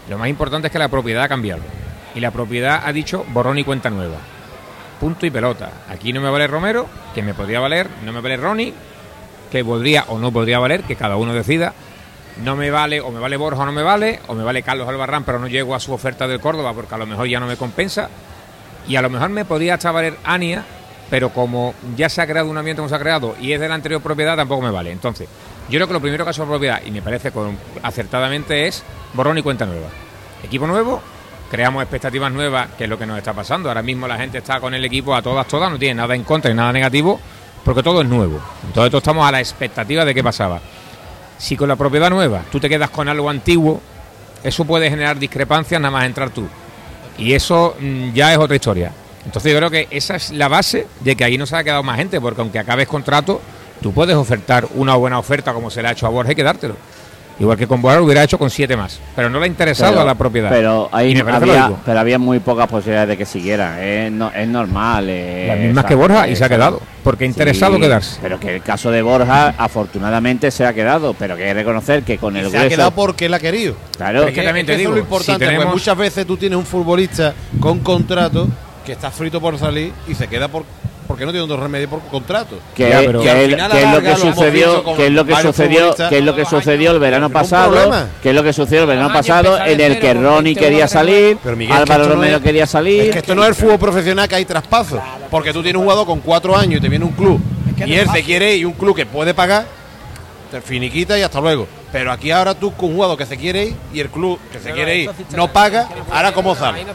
Lo 0.08 0.18
más 0.18 0.28
importante 0.28 0.68
es 0.68 0.72
que 0.72 0.78
la 0.78 0.88
propiedad 0.88 1.24
ha 1.24 1.28
cambiado. 1.28 1.62
Y 2.14 2.20
la 2.20 2.30
propiedad 2.30 2.82
ha 2.84 2.92
dicho 2.92 3.24
borrón 3.32 3.58
y 3.58 3.64
cuenta 3.64 3.90
nueva. 3.90 4.16
Punto 5.00 5.26
y 5.26 5.30
pelota. 5.30 5.70
Aquí 5.90 6.12
no 6.12 6.20
me 6.20 6.30
vale 6.30 6.46
Romero, 6.46 6.86
que 7.14 7.22
me 7.22 7.34
podría 7.34 7.60
valer. 7.60 7.88
No 8.04 8.12
me 8.12 8.20
vale 8.20 8.36
Ronnie, 8.36 8.72
que 9.50 9.64
podría 9.64 10.04
o 10.08 10.18
no 10.18 10.32
podría 10.32 10.58
valer, 10.58 10.82
que 10.84 10.96
cada 10.96 11.16
uno 11.16 11.34
decida. 11.34 11.74
No 12.42 12.54
me 12.56 12.70
vale, 12.70 13.00
o 13.00 13.10
me 13.10 13.18
vale 13.20 13.36
Borja 13.36 13.62
o 13.62 13.66
no 13.66 13.72
me 13.72 13.82
vale, 13.82 14.20
o 14.28 14.34
me 14.34 14.44
vale 14.44 14.62
Carlos 14.62 14.88
Albarrán, 14.88 15.24
pero 15.24 15.38
no 15.38 15.46
llego 15.48 15.74
a 15.74 15.80
su 15.80 15.92
oferta 15.92 16.26
del 16.28 16.38
Córdoba 16.40 16.72
porque 16.74 16.94
a 16.94 16.98
lo 16.98 17.06
mejor 17.06 17.26
ya 17.28 17.40
no 17.40 17.46
me 17.46 17.56
compensa. 17.56 18.08
Y 18.88 18.96
a 18.96 19.02
lo 19.02 19.10
mejor 19.10 19.30
me 19.30 19.44
podría 19.44 19.74
hasta 19.74 19.90
valer 19.90 20.16
Ania, 20.24 20.62
pero 21.10 21.30
como 21.30 21.74
ya 21.96 22.08
se 22.08 22.20
ha 22.20 22.26
creado 22.26 22.48
un 22.48 22.58
ambiente 22.58 22.80
como 22.80 22.88
se 22.88 22.94
ha 22.94 22.98
creado 22.98 23.36
y 23.40 23.52
es 23.52 23.60
de 23.60 23.68
la 23.68 23.74
anterior 23.74 24.00
propiedad, 24.00 24.36
tampoco 24.36 24.62
me 24.62 24.70
vale. 24.70 24.90
Entonces, 24.90 25.28
yo 25.68 25.78
creo 25.78 25.86
que 25.86 25.92
lo 25.92 26.00
primero 26.00 26.24
que 26.24 26.30
ha 26.30 26.32
la 26.38 26.44
propiedad, 26.46 26.80
y 26.84 26.90
me 26.90 27.02
parece 27.02 27.30
con- 27.30 27.58
acertadamente, 27.82 28.66
es 28.66 28.82
borrón 29.14 29.38
y 29.38 29.42
cuenta 29.42 29.66
nueva. 29.66 29.88
Equipo 30.42 30.66
nuevo, 30.66 31.00
creamos 31.50 31.82
expectativas 31.82 32.32
nuevas, 32.32 32.68
que 32.76 32.84
es 32.84 32.90
lo 32.90 32.98
que 32.98 33.06
nos 33.06 33.18
está 33.18 33.32
pasando. 33.32 33.68
Ahora 33.68 33.82
mismo 33.82 34.06
la 34.08 34.16
gente 34.18 34.38
está 34.38 34.60
con 34.60 34.74
el 34.74 34.84
equipo 34.84 35.14
a 35.14 35.22
todas, 35.22 35.46
todas, 35.48 35.70
no 35.70 35.78
tiene 35.78 35.94
nada 35.94 36.14
en 36.14 36.24
contra 36.24 36.50
y 36.50 36.54
nada 36.54 36.72
negativo, 36.72 37.20
porque 37.64 37.82
todo 37.82 38.02
es 38.02 38.08
nuevo. 38.08 38.40
Entonces, 38.66 38.90
todos 38.90 39.02
estamos 39.02 39.26
a 39.26 39.32
la 39.32 39.40
expectativa 39.40 40.04
de 40.04 40.14
qué 40.14 40.22
pasaba. 40.22 40.60
Si 41.38 41.56
con 41.56 41.68
la 41.68 41.76
propiedad 41.76 42.10
nueva 42.10 42.42
tú 42.50 42.58
te 42.60 42.68
quedas 42.68 42.90
con 42.90 43.08
algo 43.08 43.28
antiguo, 43.28 43.80
eso 44.42 44.64
puede 44.64 44.88
generar 44.88 45.18
discrepancias 45.18 45.80
nada 45.80 45.90
más 45.90 46.04
entrar 46.04 46.30
tú. 46.30 46.46
Y 47.18 47.32
eso 47.32 47.76
mm, 47.78 48.12
ya 48.12 48.32
es 48.32 48.38
otra 48.38 48.56
historia. 48.56 48.92
Entonces 49.26 49.52
yo 49.52 49.58
creo 49.58 49.70
que 49.70 49.88
esa 49.90 50.16
es 50.16 50.30
la 50.32 50.48
base 50.48 50.86
de 51.00 51.14
que 51.16 51.24
ahí 51.24 51.36
no 51.36 51.44
se 51.46 51.54
ha 51.56 51.62
quedado 51.64 51.82
más 51.82 51.98
gente, 51.98 52.20
porque 52.20 52.40
aunque 52.40 52.58
acabes 52.58 52.88
contrato, 52.88 53.40
tú 53.82 53.92
puedes 53.92 54.16
ofertar 54.16 54.66
una 54.76 54.94
buena 54.94 55.18
oferta 55.18 55.52
como 55.52 55.70
se 55.70 55.82
le 55.82 55.88
ha 55.88 55.92
hecho 55.92 56.06
a 56.06 56.10
Borja 56.10 56.32
y 56.32 56.36
quedártelo. 56.36 56.76
Igual 57.38 57.58
que 57.58 57.66
con 57.66 57.82
Borja 57.82 57.98
lo 57.98 58.04
hubiera 58.06 58.24
hecho 58.24 58.38
con 58.38 58.48
siete 58.48 58.78
más. 58.78 58.98
Pero 59.14 59.28
no 59.28 59.38
le 59.38 59.44
ha 59.44 59.48
interesado 59.48 59.90
Pero- 59.92 60.00
a 60.00 60.04
la 60.06 60.14
propiedad. 60.14 60.48
Pero 60.48 60.88
ahí 60.90 61.14
había, 61.20 61.70
pero 61.84 62.00
había 62.00 62.18
muy 62.18 62.38
pocas 62.38 62.66
posibilidades 62.66 63.10
de 63.10 63.16
que 63.18 63.26
siguiera. 63.26 63.84
Es, 63.84 64.10
no- 64.10 64.30
es 64.32 64.48
normal. 64.48 65.04
eh, 65.10 65.44
Las 65.46 65.58
mismas 65.58 65.84
que 65.84 65.94
Borja 65.96 66.28
y 66.28 66.36
se 66.36 66.44
ha 66.46 66.48
quedado. 66.48 66.80
Porque 67.04 67.24
ha 67.24 67.26
interesado 67.26 67.74
Sí, 67.74 67.80
quedarse. 67.82 68.18
Pero 68.22 68.40
que 68.40 68.54
el 68.54 68.62
caso 68.62 68.90
de 68.90 69.02
Borja, 69.02 69.48
afortunadamente, 69.58 70.50
se 70.50 70.64
ha 70.64 70.72
quedado. 70.72 71.12
Pero 71.12 71.36
que 71.36 71.42
hay 71.42 71.48
que 71.50 71.54
reconocer 71.54 72.04
que 72.04 72.16
con 72.16 72.38
el 72.38 72.50
se 72.50 72.56
ha 72.56 72.68
quedado 72.70 72.92
porque 72.92 73.26
él 73.26 73.34
ha 73.34 73.38
querido. 73.38 73.74
Claro, 73.98 74.20
Pero 74.20 74.28
es 74.28 74.34
que 74.34 74.42
también 74.42 74.64
te 74.64 74.72
eso 74.72 74.78
digo, 74.78 74.90
es 74.92 74.96
lo 74.96 75.02
importante, 75.02 75.44
si 75.44 75.48
tenemos- 75.50 75.64
pues 75.66 75.74
muchas 75.74 75.96
veces 75.98 76.26
tú 76.26 76.38
tienes 76.38 76.58
un 76.58 76.64
futbolista 76.64 77.34
con 77.60 77.80
contrato 77.80 78.48
que 78.86 78.92
está 78.92 79.10
frito 79.10 79.40
por 79.40 79.58
salir 79.58 79.92
y 80.08 80.14
se 80.14 80.28
queda 80.28 80.48
por 80.48 80.64
porque 81.06 81.24
no 81.24 81.30
tiene 81.30 81.44
otro 81.44 81.56
remedio 81.62 81.88
por 81.88 82.00
contrato. 82.00 82.58
que, 82.74 82.88
Ya, 82.90 82.98
pero- 83.00 83.20
que 83.22 83.30
final 83.48 83.70
que 83.70 83.82
es 83.82 83.90
lo 83.92 84.00
que 84.02 84.16
sucedió 84.16 84.84
que 84.96 85.06
es 85.06 85.12
lo 85.12 85.24
que 85.24 85.36
sucedió 85.36 85.94
que 86.08 86.18
es 86.18 86.24
lo 86.24 86.34
que 86.34 86.44
sucedió 86.44 86.90
el 86.92 86.98
verano 86.98 87.30
pasado 87.30 88.06
que 88.22 88.30
es 88.30 88.34
lo 88.34 88.42
que 88.42 88.52
sucedió 88.52 88.80
el 88.82 88.86
verano 88.88 89.12
pasado 89.12 89.56
en 89.64 89.80
el 89.80 89.98
que 90.00 90.14
Ronnie 90.14 90.54
20 90.54 90.60
quería 90.60 90.88
salir 90.88 91.38
Pero, 91.44 91.56
Miguel, 91.56 91.76
es 91.78 91.84
que 91.84 91.92
Álvaro 91.92 92.12
Romero 92.14 92.36
es- 92.38 92.42
quería 92.42 92.66
salir 92.66 93.02
Es 93.02 93.10
que 93.12 93.18
esto 93.20 93.34
no 93.36 93.42
es 93.44 93.50
el 93.50 93.54
fútbol 93.54 93.78
profesional 93.78 94.28
que 94.28 94.34
hay 94.34 94.44
traspasos. 94.44 95.00
Porque 95.30 95.52
tú 95.52 95.62
tienes 95.62 95.78
un 95.78 95.84
jugador 95.84 96.06
con 96.06 96.20
cuatro 96.20 96.56
años 96.56 96.78
y 96.78 96.80
te 96.80 96.88
viene 96.88 97.04
un 97.04 97.12
club 97.12 97.40
y 97.86 97.92
él 97.94 98.08
se 98.12 98.22
quiere 98.24 98.54
ir 98.56 98.62
y 98.62 98.64
un 98.64 98.72
club 98.72 98.96
que 98.96 99.06
puede 99.06 99.32
pagar, 99.32 99.64
te 100.50 100.60
finiquita 100.60 101.16
y 101.18 101.22
hasta 101.22 101.40
luego. 101.40 101.68
Pero 101.92 102.10
aquí 102.12 102.30
ahora 102.30 102.54
tú 102.54 102.72
con 102.74 102.88
un 102.90 102.94
jugador 102.96 103.16
que 103.16 103.26
se 103.26 103.36
quiere 103.36 103.66
ir 103.66 103.76
y 103.92 104.00
el 104.00 104.08
club 104.10 104.38
que 104.52 104.58
se 104.58 104.72
quiere 104.72 104.98
ir 104.98 105.10
no 105.36 105.48
paga, 105.48 105.88
ahora 106.12 106.32
cómo 106.32 106.54
sale. 106.54 106.84
no. 106.84 106.92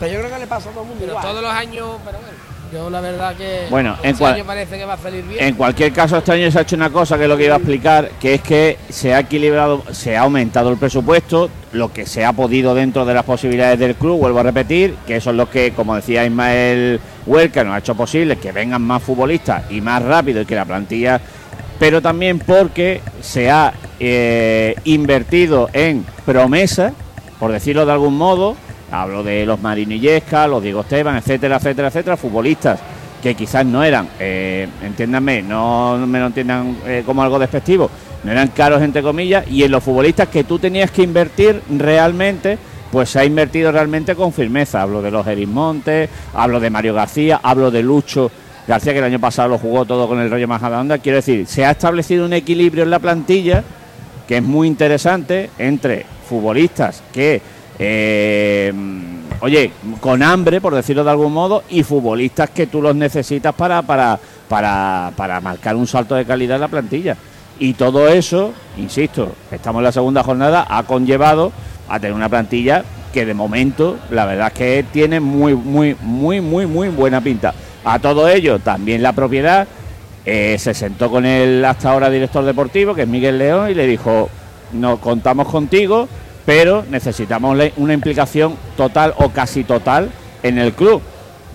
Pero 0.00 0.12
yo 0.12 0.18
creo 0.20 0.32
que 0.32 0.38
le 0.40 0.46
pasa 0.46 0.68
a 0.68 0.72
todo 0.72 0.82
el 0.82 0.88
mundo 0.88 1.00
Pero 1.00 1.12
igual. 1.12 1.24
todos 1.26 1.42
los 1.42 1.52
años, 1.52 1.86
pero 2.04 2.18
bueno, 2.18 2.32
yo 2.72 2.90
la 2.90 3.00
verdad 3.00 3.36
que 3.36 3.66
Bueno, 3.70 3.96
en 4.02 4.10
este 4.10 4.18
cual- 4.20 4.34
año 4.34 4.44
parece 4.44 4.78
que 4.78 4.84
va 4.84 4.94
a 4.94 4.98
salir 4.98 5.24
bien. 5.24 5.44
En 5.44 5.54
cualquier 5.54 5.92
caso, 5.92 6.16
este 6.18 6.32
año 6.32 6.50
se 6.50 6.58
ha 6.58 6.62
hecho 6.62 6.74
una 6.76 6.90
cosa 6.90 7.16
que 7.16 7.22
es 7.24 7.28
lo 7.28 7.36
que 7.36 7.44
iba 7.44 7.54
a 7.54 7.58
explicar, 7.58 8.10
que 8.20 8.34
es 8.34 8.40
que 8.42 8.78
se 8.88 9.14
ha 9.14 9.20
equilibrado, 9.20 9.84
se 9.92 10.16
ha 10.16 10.22
aumentado 10.22 10.70
el 10.70 10.76
presupuesto, 10.76 11.48
lo 11.72 11.92
que 11.92 12.04
se 12.06 12.24
ha 12.24 12.32
podido 12.32 12.74
dentro 12.74 13.04
de 13.04 13.14
las 13.14 13.24
posibilidades 13.24 13.78
del 13.78 13.94
club, 13.94 14.18
vuelvo 14.18 14.40
a 14.40 14.42
repetir, 14.42 14.96
que 15.06 15.16
eso 15.16 15.30
es 15.30 15.36
lo 15.36 15.48
que, 15.48 15.72
como 15.72 15.94
decía 15.94 16.24
Ismael 16.26 17.00
Huelca, 17.26 17.62
nos 17.62 17.74
ha 17.74 17.78
hecho 17.78 17.94
posible 17.94 18.36
que 18.38 18.50
vengan 18.52 18.82
más 18.82 19.02
futbolistas 19.02 19.70
y 19.70 19.80
más 19.80 20.02
rápido 20.02 20.40
y 20.42 20.46
que 20.46 20.54
la 20.56 20.64
plantilla, 20.64 21.20
pero 21.78 22.00
también 22.02 22.38
porque 22.38 23.00
se 23.20 23.50
ha 23.50 23.72
eh, 24.04 24.74
invertido 24.82 25.70
en 25.72 26.04
promesas, 26.26 26.92
por 27.38 27.52
decirlo 27.52 27.86
de 27.86 27.92
algún 27.92 28.18
modo, 28.18 28.56
Hablo 28.90 29.22
de 29.22 29.46
los 29.46 29.62
Marino 29.62 29.94
Illesca, 29.94 30.46
los 30.46 30.62
Diego 30.62 30.82
Esteban, 30.82 31.16
etcétera, 31.16 31.56
etcétera, 31.56 31.88
etcétera, 31.88 32.16
futbolistas 32.18 32.78
que 33.22 33.34
quizás 33.34 33.64
no 33.64 33.82
eran, 33.82 34.08
eh, 34.18 34.68
entiéndanme, 34.82 35.40
no 35.40 35.96
me 36.06 36.18
lo 36.18 36.26
entiendan 36.26 36.76
eh, 36.84 37.02
como 37.06 37.22
algo 37.22 37.38
despectivo, 37.38 37.88
no 38.24 38.32
eran 38.32 38.48
caros 38.48 38.82
entre 38.82 39.00
comillas, 39.00 39.46
y 39.48 39.62
en 39.62 39.70
los 39.70 39.82
futbolistas 39.82 40.28
que 40.28 40.44
tú 40.44 40.58
tenías 40.58 40.90
que 40.90 41.02
invertir 41.04 41.62
realmente, 41.70 42.58
pues 42.90 43.08
se 43.08 43.20
ha 43.20 43.24
invertido 43.24 43.72
realmente 43.72 44.14
con 44.14 44.32
firmeza. 44.32 44.82
Hablo 44.82 45.00
de 45.00 45.10
los 45.10 45.26
Erismontes, 45.26 46.10
hablo 46.34 46.60
de 46.60 46.68
Mario 46.68 46.92
García, 46.92 47.40
hablo 47.42 47.70
de 47.70 47.82
Lucho 47.82 48.30
García, 48.66 48.92
que 48.92 48.98
el 48.98 49.04
año 49.04 49.20
pasado 49.20 49.48
lo 49.50 49.58
jugó 49.58 49.86
todo 49.86 50.06
con 50.08 50.20
el 50.20 50.28
rollo 50.28 50.48
Majadahonda. 50.48 50.98
Quiero 50.98 51.16
decir, 51.16 51.46
se 51.46 51.64
ha 51.64 51.70
establecido 51.70 52.26
un 52.26 52.34
equilibrio 52.34 52.82
en 52.82 52.90
la 52.90 52.98
plantilla 52.98 53.64
que 54.32 54.38
es 54.38 54.42
muy 54.42 54.66
interesante 54.66 55.50
entre 55.58 56.06
futbolistas 56.26 57.02
que 57.12 57.42
eh, 57.78 58.72
oye, 59.40 59.72
con 60.00 60.22
hambre, 60.22 60.58
por 60.58 60.74
decirlo 60.74 61.04
de 61.04 61.10
algún 61.10 61.34
modo, 61.34 61.64
y 61.68 61.82
futbolistas 61.82 62.48
que 62.48 62.66
tú 62.66 62.80
los 62.80 62.96
necesitas 62.96 63.54
para, 63.54 63.82
para, 63.82 64.18
para, 64.48 65.12
para 65.14 65.38
marcar 65.42 65.76
un 65.76 65.86
salto 65.86 66.14
de 66.14 66.24
calidad 66.24 66.54
en 66.54 66.62
la 66.62 66.68
plantilla. 66.68 67.14
Y 67.58 67.74
todo 67.74 68.08
eso, 68.08 68.54
insisto, 68.78 69.32
estamos 69.50 69.80
en 69.80 69.84
la 69.84 69.92
segunda 69.92 70.22
jornada, 70.22 70.66
ha 70.66 70.82
conllevado 70.84 71.52
a 71.86 72.00
tener 72.00 72.14
una 72.14 72.30
plantilla 72.30 72.84
que 73.12 73.26
de 73.26 73.34
momento, 73.34 73.98
la 74.08 74.24
verdad 74.24 74.46
es 74.46 74.54
que 74.54 74.86
tiene 74.90 75.20
muy, 75.20 75.54
muy, 75.54 75.94
muy, 76.00 76.40
muy, 76.40 76.64
muy 76.64 76.88
buena 76.88 77.20
pinta. 77.20 77.52
A 77.84 77.98
todo 77.98 78.26
ello, 78.30 78.60
también 78.60 79.02
la 79.02 79.12
propiedad 79.12 79.68
eh, 80.24 80.56
se 80.58 80.72
sentó 80.72 81.10
con 81.10 81.26
el 81.26 81.64
hasta 81.64 81.90
ahora 81.90 82.08
director 82.08 82.44
deportivo, 82.44 82.94
que 82.94 83.02
es 83.02 83.08
Miguel 83.08 83.38
León, 83.38 83.70
y 83.70 83.74
le 83.74 83.86
dijo, 83.86 84.30
no 84.72 84.98
contamos 84.98 85.48
contigo, 85.48 86.08
pero 86.46 86.84
necesitamos 86.88 87.58
una 87.76 87.92
implicación 87.92 88.54
total 88.76 89.14
o 89.16 89.30
casi 89.30 89.64
total 89.64 90.10
en 90.42 90.58
el 90.58 90.72
club. 90.74 91.02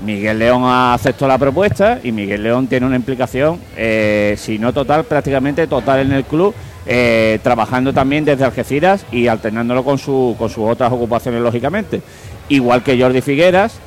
Miguel 0.05 0.39
León 0.39 0.63
aceptó 0.65 1.27
la 1.27 1.37
propuesta 1.37 1.99
y 2.03 2.11
Miguel 2.11 2.43
León 2.43 2.67
tiene 2.67 2.85
una 2.85 2.97
implicación, 2.97 3.59
eh, 3.75 4.35
si 4.37 4.59
no 4.59 4.73
total, 4.73 5.05
prácticamente 5.05 5.65
total 5.65 6.01
en 6.01 6.11
el 6.11 6.23
club, 6.23 6.53
eh, 6.85 7.39
trabajando 7.41 7.93
también 7.93 8.23
desde 8.23 8.43
Algeciras 8.43 9.05
y 9.11 9.27
alternándolo 9.27 9.83
con, 9.83 9.97
su, 9.97 10.35
con 10.37 10.49
sus 10.49 10.69
otras 10.69 10.91
ocupaciones, 10.91 11.41
lógicamente. 11.41 12.01
Igual 12.49 12.83
que 12.83 13.01
Jordi 13.01 13.21
Figueras, 13.21 13.79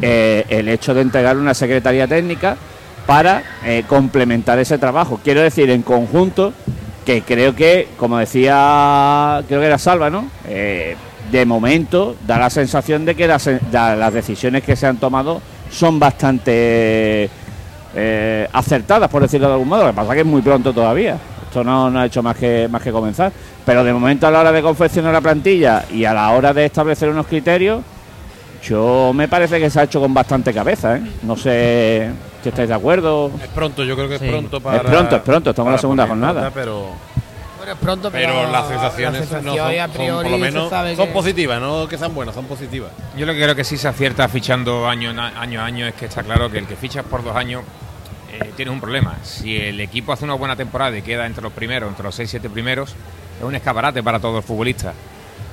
el 0.00 0.68
hecho 0.68 0.94
de 0.94 1.00
entregar 1.00 1.36
una 1.36 1.54
secretaría 1.54 2.06
técnica 2.06 2.56
para 3.06 3.42
eh, 3.64 3.84
complementar 3.86 4.58
ese 4.58 4.78
trabajo. 4.78 5.20
Quiero 5.22 5.40
decir, 5.40 5.70
en 5.70 5.82
conjunto, 5.82 6.52
que 7.04 7.22
creo 7.22 7.54
que, 7.54 7.88
como 7.96 8.18
decía, 8.18 9.42
creo 9.46 9.60
que 9.60 9.66
era 9.66 9.78
Salva, 9.78 10.10
¿no? 10.10 10.26
Eh, 10.48 10.96
de 11.30 11.46
momento 11.46 12.16
da 12.26 12.38
la 12.38 12.50
sensación 12.50 13.04
de 13.04 13.14
que 13.14 13.26
las, 13.26 13.48
decisiones 14.12 14.62
que 14.62 14.76
se 14.76 14.86
han 14.86 14.98
tomado 14.98 15.40
son 15.70 15.98
bastante 15.98 17.28
eh, 17.94 18.48
acertadas, 18.52 19.08
por 19.08 19.22
decirlo 19.22 19.46
de 19.46 19.54
algún 19.54 19.68
modo. 19.68 19.84
Lo 19.84 19.90
que 19.90 19.96
pasa 19.96 20.08
es 20.10 20.14
que 20.14 20.20
es 20.20 20.26
muy 20.26 20.42
pronto 20.42 20.72
todavía. 20.72 21.16
Esto 21.48 21.62
no, 21.62 21.86
ha 21.98 22.06
hecho 22.06 22.22
más 22.22 22.36
que, 22.36 22.68
más 22.70 22.82
que 22.82 22.90
comenzar. 22.90 23.32
Pero 23.64 23.82
de 23.82 23.92
momento 23.92 24.26
a 24.26 24.30
la 24.30 24.40
hora 24.40 24.52
de 24.52 24.62
confeccionar 24.62 25.12
la 25.12 25.20
plantilla 25.20 25.84
y 25.92 26.04
a 26.04 26.12
la 26.12 26.30
hora 26.30 26.52
de 26.52 26.66
establecer 26.66 27.08
unos 27.08 27.26
criterios, 27.26 27.82
yo 28.62 29.12
me 29.14 29.28
parece 29.28 29.58
que 29.60 29.70
se 29.70 29.80
ha 29.80 29.84
hecho 29.84 30.00
con 30.00 30.12
bastante 30.12 30.52
cabeza. 30.52 30.98
No 31.22 31.36
sé 31.36 32.10
si 32.46 32.50
estáis 32.50 32.68
de 32.68 32.74
acuerdo. 32.76 33.30
Es 33.42 33.48
pronto, 33.48 33.82
yo 33.82 33.96
creo 33.96 34.08
que 34.08 34.18
Sí. 34.20 34.24
es 34.24 34.30
pronto 34.30 34.56
Es 34.58 34.62
para. 34.62 34.82
pronto, 34.82 35.16
es 35.16 35.22
pronto, 35.22 35.50
estamos 35.50 35.68
en 35.70 35.72
la 35.72 35.78
segunda 35.78 36.06
jornada. 36.06 36.40
nota, 36.42 36.54
Pero, 36.54 36.92
Bueno, 37.58 37.72
es 37.72 37.78
pronto, 37.78 38.10
pero, 38.12 38.34
pero 38.34 38.52
las 38.52 38.68
sensaciones 38.68 39.30
las 39.32 39.42
no 39.42 39.56
son, 39.56 39.68
a 39.74 39.82
son 39.86 39.90
priori 39.90 40.22
por 40.22 40.30
lo 40.30 40.38
menos 40.38 40.70
son 40.70 41.06
que- 41.08 41.12
positivas, 41.12 41.60
no 41.60 41.88
que 41.88 41.98
sean 41.98 42.14
buenas, 42.14 42.34
son 42.36 42.44
positivas. 42.44 42.92
Yo 43.16 43.26
lo 43.26 43.32
que 43.32 43.42
creo 43.42 43.56
que 43.56 43.64
sí 43.64 43.76
se 43.76 43.88
acierta 43.88 44.28
fichando 44.28 44.86
año 44.88 45.10
año, 45.10 45.60
a 45.60 45.64
año 45.64 45.86
es 45.88 45.94
que 45.94 46.04
está 46.06 46.22
claro 46.22 46.48
que 46.48 46.58
el 46.58 46.66
que 46.66 46.76
fichas 46.76 47.04
por 47.04 47.24
dos 47.24 47.34
años 47.34 47.62
eh, 48.32 48.52
tienes 48.54 48.72
un 48.72 48.80
problema. 48.80 49.16
Si 49.24 49.56
el 49.56 49.80
equipo 49.80 50.12
hace 50.12 50.24
una 50.24 50.34
buena 50.34 50.54
temporada 50.54 50.96
y 50.96 51.02
queda 51.02 51.26
entre 51.26 51.42
los 51.42 51.52
primeros, 51.52 51.88
entre 51.88 52.04
los 52.04 52.14
6-7 52.16 52.48
primeros, 52.48 52.90
es 53.38 53.44
un 53.44 53.54
escaparate 53.56 54.00
para 54.02 54.20
todos 54.20 54.36
los 54.36 54.44
futbolistas. 54.44 54.94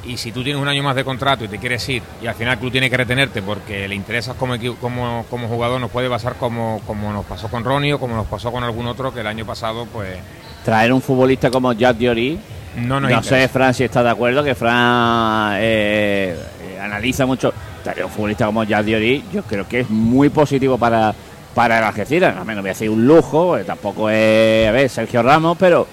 Y 0.06 0.18
si 0.18 0.32
tú 0.34 0.44
tienes 0.44 0.62
un 0.62 0.68
año 0.68 0.84
más 0.84 0.96
de 0.96 1.06
contrato 1.06 1.46
y 1.46 1.48
te 1.48 1.58
quieres 1.58 1.88
ir 1.88 2.04
y 2.22 2.28
al 2.28 2.36
final 2.36 2.54
el 2.54 2.60
club 2.60 2.72
tiene 2.72 2.90
que 2.90 2.98
retenerte 2.98 3.42
porque 3.42 3.88
le 3.88 3.96
interesas 3.96 4.36
como, 4.36 4.56
como, 4.82 5.26
como 5.30 5.48
jugador, 5.48 5.80
nos 5.80 5.92
puede 5.92 6.10
pasar 6.10 6.36
como, 6.36 6.82
como 6.86 7.14
nos 7.14 7.26
pasó 7.26 7.48
con 7.48 7.64
Ronnie 7.64 7.94
o 7.94 8.00
como 8.00 8.16
nos 8.16 8.28
pasó 8.28 8.52
con 8.52 8.64
algún 8.66 8.86
otro 8.88 9.14
que 9.14 9.22
el 9.22 9.28
año 9.28 9.46
pasado 9.46 9.86
pues 9.86 10.18
Traer 10.66 10.92
un 10.94 11.02
futbolista 11.02 11.50
como 11.52 11.74
Jack 11.74 11.98
Diori, 11.98 12.40
no 12.78 13.00
no 13.00 13.10
interesa. 13.10 13.42
sé, 13.42 13.48
Fran, 13.50 13.74
si 13.74 13.84
está 13.84 14.02
de 14.04 14.10
acuerdo, 14.10 14.44
que 14.44 14.56
Fran 14.56 15.56
eh, 15.58 16.36
eh, 16.62 16.80
analiza 16.82 17.26
mucho. 17.26 17.54
Traer 17.84 18.06
un 18.06 18.12
futbolista 18.12 18.46
como 18.46 18.64
Jack 18.64 18.86
Diori, 18.86 19.24
yo 19.34 19.44
creo 19.44 19.68
que 19.68 19.82
es 19.82 19.90
muy 19.90 20.30
positivo 20.30 20.78
para, 20.78 21.14
para 21.54 21.80
el 21.80 21.84
Algeciras. 21.84 22.38
A 22.38 22.46
menos 22.46 22.62
voy 22.64 22.70
a 22.70 22.74
decir 22.74 22.90
un 22.90 23.06
lujo, 23.06 23.58
tampoco 23.66 24.10
es, 24.10 24.68
a 24.68 24.72
ver, 24.72 24.90
Sergio 24.90 25.22
Ramos, 25.22 25.58
pero, 25.60 25.86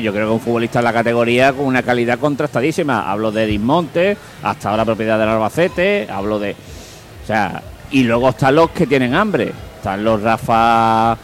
yo 0.00 0.12
creo 0.12 0.26
que 0.28 0.32
un 0.34 0.40
futbolista 0.40 0.78
en 0.80 0.84
la 0.84 0.92
categoría 0.92 1.52
con 1.52 1.66
una 1.66 1.82
calidad 1.82 2.18
contrastadísima. 2.18 3.10
Hablo 3.10 3.30
de 3.32 3.46
Dismonte, 3.46 4.16
hasta 4.42 4.70
ahora 4.70 4.84
propiedad 4.84 5.18
del 5.18 5.28
Albacete, 5.28 6.06
hablo 6.10 6.38
de. 6.38 6.52
O 6.52 7.26
sea, 7.26 7.62
y 7.90 8.04
luego 8.04 8.30
están 8.30 8.54
los 8.54 8.70
que 8.70 8.86
tienen 8.86 9.14
hambre. 9.14 9.52
Están 9.76 10.02
los 10.04 10.22
Rafa. 10.22 11.16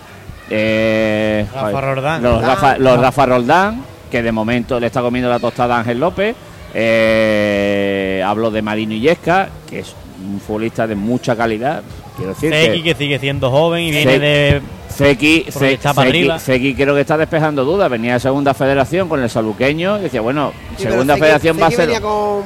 eh, 0.51 1.47
Rafa 1.53 1.71
joder, 1.71 1.85
Roldán. 1.95 2.23
Los 2.23 2.33
Roldán. 2.35 2.51
Rafa, 2.51 2.79
los 2.79 3.01
Rafa 3.01 3.27
Roldán, 3.27 3.85
que 4.11 4.23
de 4.23 4.33
momento 4.33 4.79
le 4.79 4.87
está 4.87 5.01
comiendo 5.03 5.29
la 5.31 5.39
tostada 5.39 5.77
a 5.77 5.81
Ángel 5.81 6.01
López. 6.01 6.37
Eh, 6.75 8.23
hablo 8.25 8.51
de 8.51 8.63
Marino 8.63 8.95
Illesca, 8.95 9.49
que 9.69 9.81
es 9.81 9.95
un 10.25 10.41
futbolista 10.41 10.87
de 10.87 10.95
mucha 10.95 11.37
calidad. 11.37 11.83
Quiero 12.17 12.35
decir 12.35 12.53
Zeki, 12.53 12.83
que 12.83 12.93
que 12.93 12.95
sigue 12.99 13.19
siendo 13.19 13.51
joven 13.51 13.83
y 13.85 13.91
Zeki- 13.93 13.95
viene 13.95 14.19
de. 14.19 14.63
Zeki, 14.91 15.47
Zeki- 15.51 16.77
creo 16.77 16.95
que 16.95 17.01
está 17.01 17.17
despejando 17.17 17.65
dudas. 17.65 17.91
Venía 17.91 18.15
de 18.15 18.21
segunda 18.21 18.55
federación 18.55 19.09
con 19.09 19.23
el 19.23 19.29
saluqueño 19.31 19.99
y 19.99 20.03
decía, 20.03 20.21
bueno, 20.21 20.53
Sí, 20.77 20.85
segunda 20.85 21.17
federación 21.17 21.61
va 21.61 21.67
a 21.67 21.71
ser. 21.71 21.81
venía 21.87 22.01
con... 22.01 22.43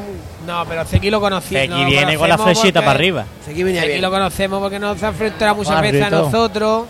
No, 0.47 0.65
pero 0.67 0.85
Zeki 0.85 1.11
lo 1.11 1.21
conocí. 1.21 1.55
Zeki 1.55 1.85
viene 1.85 2.17
con 2.17 2.29
la 2.29 2.39
flechita 2.39 2.63
porque- 2.63 2.73
para 2.87 2.91
arriba. 2.93 3.25
Zeki 3.45 3.63
venía 3.63 3.85
bien. 3.85 4.01
lo 4.01 4.11
conocemos 4.11 4.61
porque 4.61 4.79
nos 4.79 5.03
ha 5.03 5.09
enfrentado 5.09 5.55
muchas 5.57 5.81
veces 5.83 6.03
a 6.03 6.11
nosotros. 6.11 6.85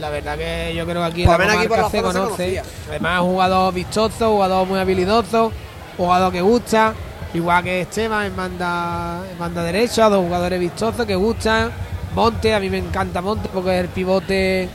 La 0.00 0.08
verdad 0.10 0.36
que 0.38 0.72
yo 0.74 0.84
creo 0.86 1.02
que 1.02 1.06
aquí 1.08 1.24
Por 1.24 1.38
lo 1.38 1.46
la 1.46 1.52
aquí 1.52 1.68
por 1.68 1.78
la 1.78 1.84
se 1.90 1.98
se 1.98 2.02
conoce. 2.02 2.18
conocía. 2.34 2.62
Además 2.88 3.14
es 3.16 3.20
un 3.20 3.30
jugador 3.32 3.74
vistoso, 3.74 4.30
jugador 4.30 4.66
muy 4.66 4.78
habilidoso, 4.80 5.52
jugador 5.96 6.32
que 6.32 6.40
gusta. 6.40 6.94
Igual 7.32 7.62
que 7.64 7.80
Esteban 7.82 8.26
en 8.26 8.36
banda, 8.36 9.22
en 9.30 9.38
banda 9.38 9.62
derecha, 9.62 10.08
dos 10.08 10.24
jugadores 10.24 10.58
vistosos 10.58 11.06
que 11.06 11.14
gustan. 11.14 11.70
Monte, 12.14 12.52
a 12.54 12.58
mí 12.60 12.68
me 12.68 12.78
encanta 12.78 13.22
Monte 13.22 13.48
porque 13.52 13.76
es 13.78 13.80
el 13.84 13.88
pivote 13.88 14.68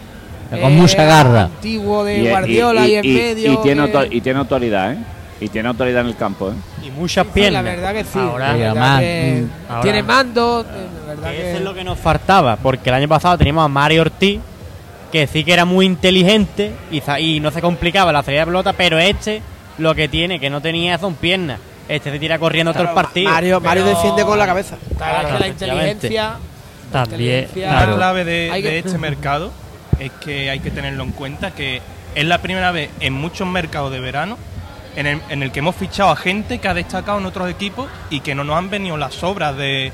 Con 0.50 0.60
eh, 0.60 0.70
mucha 0.70 1.04
garra. 1.04 1.44
antiguo 1.46 2.06
de 2.06 2.20
y- 2.24 2.30
Guardiola 2.30 2.88
y, 2.88 2.96
en 2.96 3.06
y- 3.06 3.14
medio. 3.14 3.54
y 3.54 3.58
tiene, 3.58 3.92
que- 3.92 4.08
y 4.12 4.22
tiene 4.22 4.40
autoridad, 4.40 4.94
¿eh? 4.94 4.98
Y 5.42 5.50
tiene 5.50 5.68
autoridad 5.68 6.00
en 6.02 6.08
el 6.08 6.16
campo, 6.16 6.50
¿eh? 6.52 6.54
Y 6.88 6.92
muchas 6.92 7.26
Sí, 7.26 7.32
piernas. 7.34 7.62
La 7.66 7.72
verdad 7.72 7.94
que 7.94 8.04
sí. 8.06 8.20
Ahora- 8.20 8.48
la 8.48 8.54
verdad 8.54 8.72
además, 8.72 9.00
que 9.02 9.42
mm, 9.44 9.70
ahora- 9.72 9.82
tiene 9.82 10.04
mando. 10.04 10.62
eh, 10.62 10.88
La 11.08 11.14
verdad 11.14 11.30
Que 11.32 11.36
que 11.38 11.50
Eso 11.50 11.58
es 11.58 11.64
lo 11.64 11.74
que 11.74 11.84
nos 11.84 12.00
faltaba, 12.00 12.56
porque 12.56 12.90
el 12.90 12.96
año 12.96 13.08
pasado 13.10 13.38
teníamos 13.38 13.66
a 13.66 13.68
Mario 13.68 14.02
Ortiz, 14.04 14.40
que 15.12 15.28
sí 15.28 15.44
que 15.44 15.52
era 15.54 15.66
muy 15.66 15.86
inteligente 15.86 16.72
y, 16.90 17.02
y 17.22 17.40
no 17.42 17.52
se 17.52 17.62
complicaba 17.62 18.12
la 18.14 18.24
salida 18.24 18.42
de 18.42 18.46
pelota, 18.48 18.74
pero 18.74 18.98
este 18.98 19.42
lo 19.78 19.94
que 19.94 20.08
tiene, 20.08 20.40
que 20.40 20.50
no 20.50 20.62
tenía 20.62 20.98
son 20.98 21.16
piernas. 21.16 21.60
Este 21.88 22.12
se 22.12 22.20
tira 22.20 22.40
corriendo 22.40 22.74
todo 22.74 22.84
el 22.84 22.90
partido. 22.90 23.30
Mario, 23.32 23.62
Mario 23.62 23.84
Pero- 23.86 23.96
defiende 23.96 24.24
con 24.26 24.38
la 24.40 24.46
cabeza. 24.46 24.78
Claro, 24.98 25.28
que 25.34 25.40
la 25.40 25.48
inteligencia. 25.48 26.24
la 26.92 27.06
También, 27.06 27.48
La 27.56 27.94
clave 27.96 28.24
de, 28.26 28.50
Hay 28.52 28.62
que- 28.64 28.70
de 28.70 28.80
este 28.80 28.98
mercado 28.98 29.52
es 30.00 30.12
que 30.14 30.50
hay 30.50 30.60
que 30.60 30.72
tenerlo 30.72 31.04
en 31.04 31.12
cuenta 31.12 31.52
que 31.52 31.82
es 32.16 32.26
la 32.26 32.40
primera 32.42 32.72
vez 32.72 32.90
en 33.00 33.14
muchos 33.14 33.48
mercados 33.48 33.92
de 33.92 34.00
verano 34.00 34.38
en 34.96 35.06
el, 35.08 35.22
en 35.30 35.44
el 35.44 35.52
que 35.52 35.60
hemos 35.60 35.76
fichado 35.76 36.10
a 36.10 36.16
gente 36.16 36.60
que 36.60 36.68
ha 36.68 36.74
destacado 36.74 37.20
en 37.20 37.26
otros 37.26 37.50
equipos 37.50 37.88
y 38.10 38.22
que 38.22 38.34
no 38.34 38.44
nos 38.44 38.56
han 38.58 38.70
venido 38.70 38.96
las 38.98 39.22
obras 39.24 39.56
de, 39.58 39.92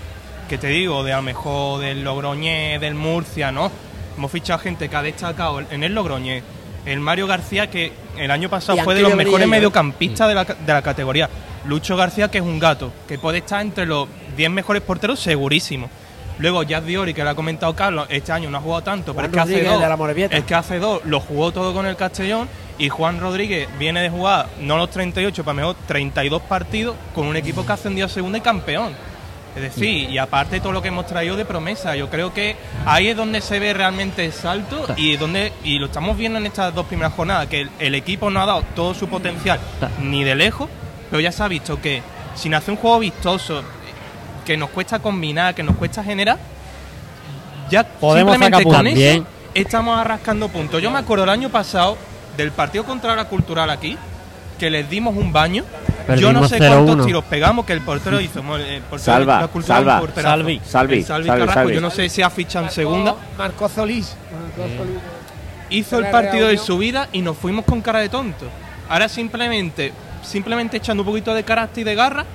que 0.47 0.57
te 0.59 0.67
digo, 0.67 1.03
de 1.03 1.13
a 1.13 1.17
lo 1.17 1.23
mejor 1.23 1.81
del 1.81 2.03
Logroñés, 2.03 2.79
del 2.79 2.93
Murcia, 2.93 3.51
¿no? 3.51 3.71
Hemos 4.17 4.31
fichado 4.31 4.59
a 4.59 4.61
gente 4.61 4.89
que 4.89 4.95
ha 4.95 5.01
destacado 5.01 5.59
en 5.59 5.83
el 5.83 5.95
Logroñés. 5.95 6.43
El 6.85 6.99
Mario 6.99 7.25
García, 7.27 7.69
que 7.69 7.91
el 8.17 8.29
año 8.31 8.49
pasado 8.49 8.77
Y 8.77 8.81
fue 8.81 8.95
de 8.95 9.01
los 9.01 9.15
mejores 9.15 9.47
mediocampistas 9.47 10.27
de 10.27 10.35
la, 10.35 10.43
de 10.43 10.73
la 10.73 10.81
categoría. 10.81 11.29
Lucho 11.65 11.95
García, 11.95 12.29
que 12.29 12.39
es 12.39 12.43
un 12.43 12.59
gato, 12.59 12.91
que 13.07 13.17
puede 13.17 13.39
estar 13.39 13.61
entre 13.61 13.85
los 13.85 14.07
10 14.37 14.49
mejores 14.51 14.81
porteros 14.81 15.19
segurísimo. 15.19 15.89
Luego 16.39 16.63
Jazz 16.63 16.83
Diori, 16.85 17.13
que 17.13 17.23
lo 17.23 17.29
ha 17.29 17.35
comentado 17.35 17.75
Carlos, 17.75 18.07
este 18.09 18.31
año 18.31 18.49
no 18.49 18.57
ha 18.57 18.61
jugado 18.61 18.81
tanto, 18.81 19.13
pero 19.13 19.27
es 19.27 19.33
que 19.33 19.39
hace 19.39 19.63
dos. 19.63 19.79
Es 20.39 20.43
que 20.45 20.55
hace 20.55 20.79
dos 20.79 21.01
lo 21.05 21.19
jugó 21.19 21.51
todo 21.51 21.73
con 21.73 21.85
el 21.85 21.95
Castellón 21.95 22.47
y 22.79 22.89
Juan 22.89 23.19
Rodríguez 23.19 23.67
viene 23.77 24.01
de 24.01 24.09
jugar 24.09 24.47
no 24.59 24.77
los 24.77 24.89
38, 24.89 25.43
para 25.43 25.53
mejor 25.53 25.75
32 25.87 26.41
partidos 26.41 26.95
con 27.13 27.27
un 27.27 27.35
equipo 27.35 27.63
que 27.63 27.71
ha 27.71 27.75
ascendido 27.75 28.07
a 28.07 28.09
segunda 28.09 28.39
y 28.39 28.41
campeón. 28.41 28.93
Es 29.55 29.61
decir, 29.61 30.09
y 30.09 30.17
aparte 30.17 30.61
todo 30.61 30.71
lo 30.71 30.81
que 30.81 30.87
hemos 30.87 31.05
traído 31.05 31.35
de 31.35 31.43
promesa, 31.43 31.95
yo 31.95 32.09
creo 32.09 32.33
que 32.33 32.55
ahí 32.85 33.09
es 33.09 33.17
donde 33.17 33.41
se 33.41 33.59
ve 33.59 33.73
realmente 33.73 34.23
el 34.25 34.31
salto 34.31 34.87
y 34.95 35.17
donde 35.17 35.51
y 35.63 35.77
lo 35.77 35.87
estamos 35.87 36.17
viendo 36.17 36.39
en 36.39 36.45
estas 36.45 36.73
dos 36.73 36.85
primeras 36.87 37.13
jornadas, 37.13 37.47
que 37.47 37.61
el, 37.61 37.69
el 37.77 37.93
equipo 37.93 38.29
no 38.31 38.41
ha 38.41 38.45
dado 38.45 38.63
todo 38.75 38.93
su 38.93 39.09
potencial 39.09 39.59
ni 40.01 40.23
de 40.23 40.35
lejos, 40.35 40.69
pero 41.11 41.21
ya 41.21 41.31
se 41.31 41.43
ha 41.43 41.47
visto 41.47 41.79
que 41.79 42.01
sin 42.35 42.53
hacer 42.55 42.71
un 42.71 42.77
juego 42.77 42.97
vistoso, 42.99 43.61
que 44.45 44.57
nos 44.57 44.69
cuesta 44.71 44.97
combinar, 44.99 45.53
que 45.53 45.61
nos 45.61 45.75
cuesta 45.75 46.03
generar, 46.03 46.37
ya 47.69 47.83
Podemos 47.83 48.33
simplemente 48.33 48.63
sacar 48.63 48.77
con 48.79 48.87
eso 48.87 48.95
Bien. 48.97 49.25
estamos 49.53 49.97
arrascando 49.99 50.49
puntos. 50.49 50.81
Yo 50.81 50.89
me 50.91 50.97
acuerdo 50.99 51.23
el 51.25 51.29
año 51.29 51.49
pasado 51.49 51.97
del 52.35 52.51
partido 52.51 52.83
contra 52.85 53.15
la 53.15 53.25
cultural 53.25 53.69
aquí, 53.69 53.97
que 54.59 54.69
les 54.69 54.89
dimos 54.89 55.15
un 55.15 55.31
baño. 55.31 55.63
Yo 56.17 56.33
no 56.33 56.41
Perdimos 56.41 56.49
sé 56.49 56.59
0-1. 56.59 56.85
cuántos 56.85 57.05
tiros 57.05 57.23
pegamos, 57.25 57.65
que 57.65 57.73
el 57.73 57.81
portero 57.81 58.19
hizo. 58.19 58.39
El 58.57 58.81
portero 58.81 58.99
Salva, 58.99 59.35
de 59.35 59.41
la 59.43 59.47
cultural, 59.47 59.77
salva. 59.79 59.93
un 59.95 59.99
porterazo. 60.01 60.29
Salvi. 60.37 60.61
Salvi, 60.65 60.95
El 60.97 61.05
Salvi 61.05 61.27
Salvi, 61.27 61.39
Carrasco, 61.39 61.53
Salvi. 61.61 61.75
yo 61.75 61.81
no 61.81 61.89
sé 61.91 62.09
si 62.09 62.21
ha 62.21 62.29
fichado 62.29 62.65
en 62.65 62.71
segunda. 62.71 63.15
Marcó 63.37 63.69
Solís. 63.69 64.15
Marcó 64.31 64.63
Solís. 64.77 64.97
Hizo 65.69 65.99
el 65.99 66.07
partido 66.09 66.47
de 66.47 66.57
su 66.57 66.77
vida 66.77 67.07
y 67.13 67.21
nos 67.21 67.37
fuimos 67.37 67.63
con 67.65 67.81
cara 67.81 67.99
de 67.99 68.09
tonto. 68.09 68.45
Ahora 68.89 69.07
simplemente, 69.07 69.93
simplemente 70.21 70.77
echando 70.77 71.03
un 71.03 71.07
poquito 71.07 71.33
de 71.33 71.43
carácter 71.43 71.81
y 71.81 71.83
de 71.85 71.95
garra, 71.95 72.25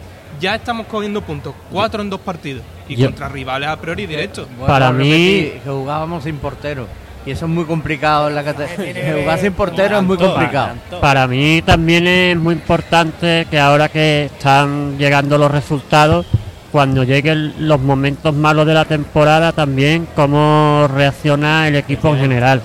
ya 0.41 0.55
estamos 0.55 0.87
cogiendo 0.87 1.23
puntos. 1.23 1.55
Cuatro 1.71 2.03
en 2.03 2.11
dos 2.11 2.21
partidos. 2.21 2.63
Y 2.89 2.97
Yo- 2.97 3.07
contra 3.07 3.29
rivales 3.29 3.69
a 3.69 3.77
priori 3.77 4.07
directos. 4.07 4.47
Para 4.67 4.93
mí- 4.93 5.09
que 5.09 5.61
jugábamos 5.65 6.25
sin 6.25 6.37
portero. 6.37 6.87
Y 7.25 7.33
eso 7.33 7.47
es 7.47 7.51
muy 7.51 7.65
complicado 7.65 8.29
en 8.29 8.37
la 8.37 8.45
categoría. 8.45 9.15
Jugar 9.21 9.39
sin 9.41 9.53
portero 9.53 9.99
es 9.99 10.03
muy 10.05 10.17
complicado. 10.17 10.75
Para 11.01 11.27
mí 11.27 11.61
también 11.63 12.07
es 12.07 12.37
muy 12.37 12.55
importante 12.55 13.47
que 13.51 13.59
ahora 13.59 13.89
que 13.89 14.27
están 14.27 14.97
llegando 14.97 15.37
los 15.37 15.51
resultados, 15.51 16.25
cuando 16.71 17.03
lleguen 17.03 17.55
los 17.67 17.81
momentos 17.81 18.33
malos 18.35 18.67
de 18.67 18.75
la 18.75 18.85
temporada, 18.85 19.51
también 19.53 20.07
cómo 20.15 20.87
reacciona 20.93 21.67
el 21.67 21.75
equipo 21.77 22.09
en 22.15 22.21
general. 22.21 22.63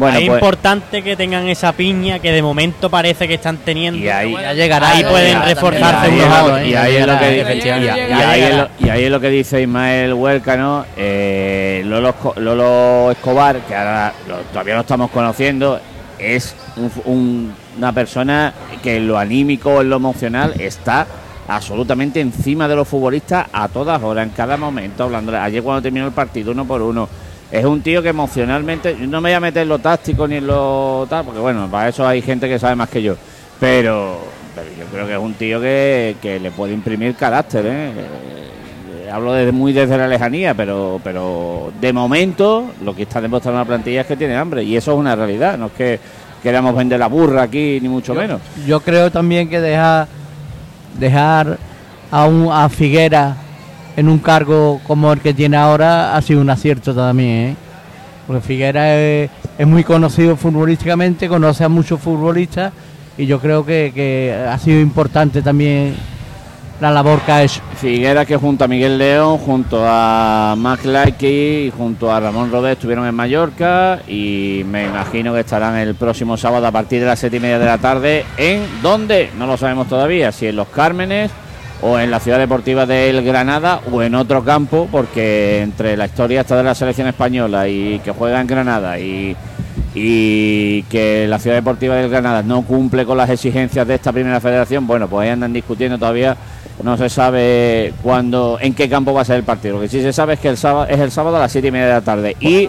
Bueno, 0.00 0.18
es 0.18 0.26
pues, 0.26 0.38
importante 0.38 1.02
que 1.02 1.16
tengan 1.16 1.46
esa 1.48 1.72
piña 1.72 2.18
que 2.18 2.32
de 2.32 2.42
momento 2.42 2.90
parece 2.90 3.28
que 3.28 3.34
están 3.34 3.58
teniendo. 3.58 3.98
y 4.00 4.08
ahí, 4.08 4.34
llegará. 4.56 4.90
Ahí 4.90 5.04
pueden 5.04 5.26
llegará 5.28 5.44
reforzarse 5.46 6.08
también. 6.08 6.20
y 6.20 6.24
ahí 6.24 6.26
unos 6.26 6.26
es 6.26 6.32
a 6.32 6.40
lo- 6.40 6.44
otros, 6.54 6.66
y 6.68 6.74
ahí 6.74 6.96
es 6.96 7.06
lo 7.06 7.18
que 7.18 7.28
dice- 7.28 7.40
efectivamente. 7.42 8.00
y- 8.08 8.10
y 8.10 8.22
ahí 8.22 8.42
es 8.42 9.10
lo- 9.10 9.16
lo 9.16 9.20
que 9.20 9.28
dice 9.30 9.62
Ismael 9.62 10.14
Huelcano, 10.14 10.84
eh, 10.96 11.82
Lolo, 11.84 12.14
Lolo 12.36 13.10
Escobar, 13.12 13.58
que 13.60 13.74
ahora 13.76 14.12
lo- 14.28 14.36
todavía 14.52 14.74
no 14.74 14.80
estamos 14.80 15.10
conociendo, 15.10 15.80
es 16.18 16.54
un- 16.76 16.92
un- 17.04 17.54
una 17.78 17.92
persona 17.92 18.52
que 18.82 18.96
en 18.96 19.06
lo 19.06 19.18
anímico, 19.18 19.80
en 19.80 19.90
lo 19.90 19.96
emocional, 19.96 20.54
está 20.58 21.06
absolutamente 21.48 22.20
encima 22.20 22.68
de 22.68 22.76
los 22.76 22.86
futbolistas 22.86 23.46
a 23.52 23.68
todas 23.68 24.00
horas, 24.02 24.24
en 24.24 24.30
cada 24.30 24.56
momento, 24.56 25.04
hablando. 25.04 25.36
Ayer 25.38 25.62
cuando 25.62 25.82
terminó 25.82 26.06
el 26.06 26.12
partido, 26.12 26.52
uno 26.52 26.64
por 26.64 26.80
uno. 26.82 27.08
Es 27.50 27.64
un 27.64 27.80
tío 27.82 28.02
que 28.02 28.10
emocionalmente, 28.10 28.96
yo 28.98 29.06
no 29.06 29.20
me 29.20 29.30
voy 29.30 29.36
a 29.36 29.40
meter 29.40 29.62
en 29.62 29.68
lo 29.68 29.78
táctico 29.78 30.26
ni 30.28 30.36
en 30.36 30.46
lo 30.46 31.06
tal, 31.10 31.24
porque 31.24 31.40
bueno, 31.40 31.68
para 31.68 31.88
eso 31.88 32.06
hay 32.06 32.22
gente 32.22 32.48
que 32.48 32.58
sabe 32.58 32.76
más 32.76 32.88
que 32.88 33.02
yo. 33.02 33.16
Pero, 33.58 34.18
pero 34.54 34.68
yo 34.78 34.84
creo 34.92 35.06
que 35.06 35.12
es 35.14 35.18
un 35.18 35.34
tío 35.34 35.60
que, 35.60 36.16
que 36.22 36.38
le 36.38 36.52
puede 36.52 36.72
imprimir 36.72 37.14
carácter, 37.16 37.66
¿eh? 37.66 37.90
Eh, 37.90 39.10
Hablo 39.10 39.32
desde, 39.32 39.50
muy 39.50 39.72
desde 39.72 39.98
la 39.98 40.06
lejanía, 40.06 40.54
pero, 40.54 41.00
pero 41.02 41.72
de 41.80 41.92
momento 41.92 42.70
lo 42.84 42.94
que 42.94 43.02
está 43.02 43.20
demostrando 43.20 43.58
la 43.58 43.64
plantilla 43.64 44.02
es 44.02 44.06
que 44.06 44.16
tiene 44.16 44.36
hambre 44.36 44.62
y 44.62 44.76
eso 44.76 44.92
es 44.92 44.98
una 44.98 45.16
realidad, 45.16 45.58
no 45.58 45.66
es 45.66 45.72
que 45.72 46.00
queramos 46.42 46.76
vender 46.76 47.00
la 47.00 47.08
burra 47.08 47.42
aquí 47.42 47.80
ni 47.82 47.88
mucho 47.88 48.14
menos. 48.14 48.40
Yo 48.64 48.78
creo 48.80 49.10
también 49.10 49.48
que 49.48 49.60
dejar 49.60 50.06
dejar 50.96 51.58
a, 52.10 52.26
un, 52.26 52.52
a 52.52 52.68
Figuera 52.68 53.34
en 53.96 54.08
un 54.08 54.18
cargo 54.18 54.80
como 54.86 55.12
el 55.12 55.20
que 55.20 55.34
tiene 55.34 55.56
ahora 55.56 56.16
ha 56.16 56.22
sido 56.22 56.40
un 56.40 56.50
acierto 56.50 56.94
también, 56.94 57.50
¿eh? 57.50 57.56
Porque 58.26 58.42
Figuera 58.42 58.96
es, 58.96 59.30
muy 59.66 59.82
conocido 59.82 60.36
futbolísticamente, 60.36 61.28
conoce 61.28 61.64
a 61.64 61.68
muchos 61.68 62.00
futbolistas 62.00 62.72
y 63.18 63.26
yo 63.26 63.40
creo 63.40 63.66
que, 63.66 63.92
que 63.94 64.46
ha 64.48 64.56
sido 64.58 64.80
importante 64.80 65.42
también 65.42 65.96
la 66.80 66.90
labor 66.90 67.20
que 67.20 67.32
ha 67.32 67.42
hecho. 67.42 67.60
Figuera 67.76 68.24
que 68.24 68.36
junto 68.36 68.64
a 68.64 68.68
Miguel 68.68 68.98
León, 68.98 69.38
junto 69.38 69.82
a 69.84 70.54
Mac 70.56 70.84
Lackey 70.84 71.66
y 71.66 71.72
junto 71.76 72.12
a 72.12 72.20
Ramón 72.20 72.50
Rodés 72.50 72.72
estuvieron 72.72 73.06
en 73.06 73.14
Mallorca 73.14 74.00
y 74.08 74.62
me 74.66 74.86
imagino 74.86 75.34
que 75.34 75.40
estarán 75.40 75.76
el 75.76 75.94
próximo 75.94 76.36
sábado 76.36 76.66
a 76.66 76.72
partir 76.72 77.00
de 77.00 77.06
las 77.06 77.18
siete 77.18 77.36
y 77.36 77.40
media 77.40 77.58
de 77.58 77.66
la 77.66 77.78
tarde. 77.78 78.24
¿En 78.36 78.62
dónde? 78.82 79.30
No 79.38 79.46
lo 79.46 79.56
sabemos 79.56 79.88
todavía, 79.88 80.32
si 80.32 80.46
en 80.46 80.56
Los 80.56 80.68
Cármenes 80.68 81.30
o 81.82 81.98
en 81.98 82.10
la 82.10 82.20
Ciudad 82.20 82.38
Deportiva 82.38 82.84
del 82.86 83.22
Granada 83.24 83.80
o 83.90 84.02
en 84.02 84.14
otro 84.14 84.44
campo, 84.44 84.88
porque 84.90 85.62
entre 85.62 85.96
la 85.96 86.06
historia 86.06 86.42
esta 86.42 86.56
de 86.56 86.62
la 86.64 86.74
selección 86.74 87.08
española 87.08 87.68
y 87.68 88.00
que 88.04 88.12
juega 88.12 88.40
en 88.40 88.46
Granada 88.46 88.98
y, 88.98 89.34
y 89.94 90.82
que 90.84 91.26
la 91.28 91.38
Ciudad 91.38 91.56
Deportiva 91.56 91.94
del 91.96 92.10
Granada 92.10 92.42
no 92.42 92.62
cumple 92.62 93.04
con 93.04 93.16
las 93.16 93.30
exigencias 93.30 93.86
de 93.86 93.94
esta 93.94 94.12
primera 94.12 94.40
federación, 94.40 94.86
bueno, 94.86 95.08
pues 95.08 95.24
ahí 95.24 95.30
andan 95.30 95.52
discutiendo 95.52 95.98
todavía, 95.98 96.36
no 96.82 96.96
se 96.96 97.08
sabe 97.08 97.92
cuándo, 98.02 98.58
en 98.60 98.74
qué 98.74 98.88
campo 98.88 99.12
va 99.12 99.22
a 99.22 99.24
ser 99.24 99.36
el 99.36 99.42
partido. 99.44 99.76
Lo 99.76 99.80
que 99.80 99.88
sí 99.88 100.00
se 100.02 100.12
sabe 100.12 100.34
es 100.34 100.40
que 100.40 100.48
el 100.48 100.56
sábado, 100.56 100.86
es 100.88 100.98
el 101.00 101.10
sábado 101.10 101.36
a 101.36 101.40
las 101.40 101.52
siete 101.52 101.68
y 101.68 101.72
media 101.72 101.86
de 101.86 101.92
la 101.94 102.00
tarde. 102.02 102.36
Y, 102.40 102.68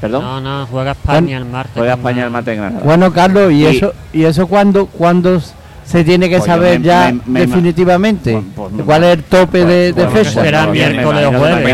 perdón, 0.00 0.22
No, 0.22 0.40
no, 0.40 0.66
juega 0.66 0.92
España 0.92 1.38
el 1.38 1.44
martes. 1.44 1.72
juega 1.76 1.94
España 1.94 2.24
el 2.24 2.30
martes 2.30 2.54
en 2.54 2.60
Granada. 2.60 2.82
Bueno, 2.84 3.12
Carlos, 3.12 3.52
¿y, 3.52 3.62
Y- 3.62 3.66
eso 3.66 3.92
y 4.12 4.24
eso 4.24 4.46
cuándo, 4.46 4.86
cuándo 4.86 5.40
se 5.84 6.02
tiene 6.04 6.28
que 6.28 6.38
Pues 6.38 6.46
saber 6.46 6.80
me- 6.80 6.84
ya 6.86 7.12
me- 7.12 7.20
me- 7.26 7.40
definitivamente? 7.46 8.32
Pues- 8.32 8.44
pues 8.56 8.72
me- 8.72 8.82
¿Cuál 8.84 9.04
es 9.04 9.12
el 9.14 9.22
tope 9.24 9.64
de, 9.64 9.92
de 9.92 10.08
fecha? 10.08 10.42
será 10.42 10.66
me 10.66 10.72
miércoles 10.72 11.26
o 11.26 11.32
jueves. 11.38 11.64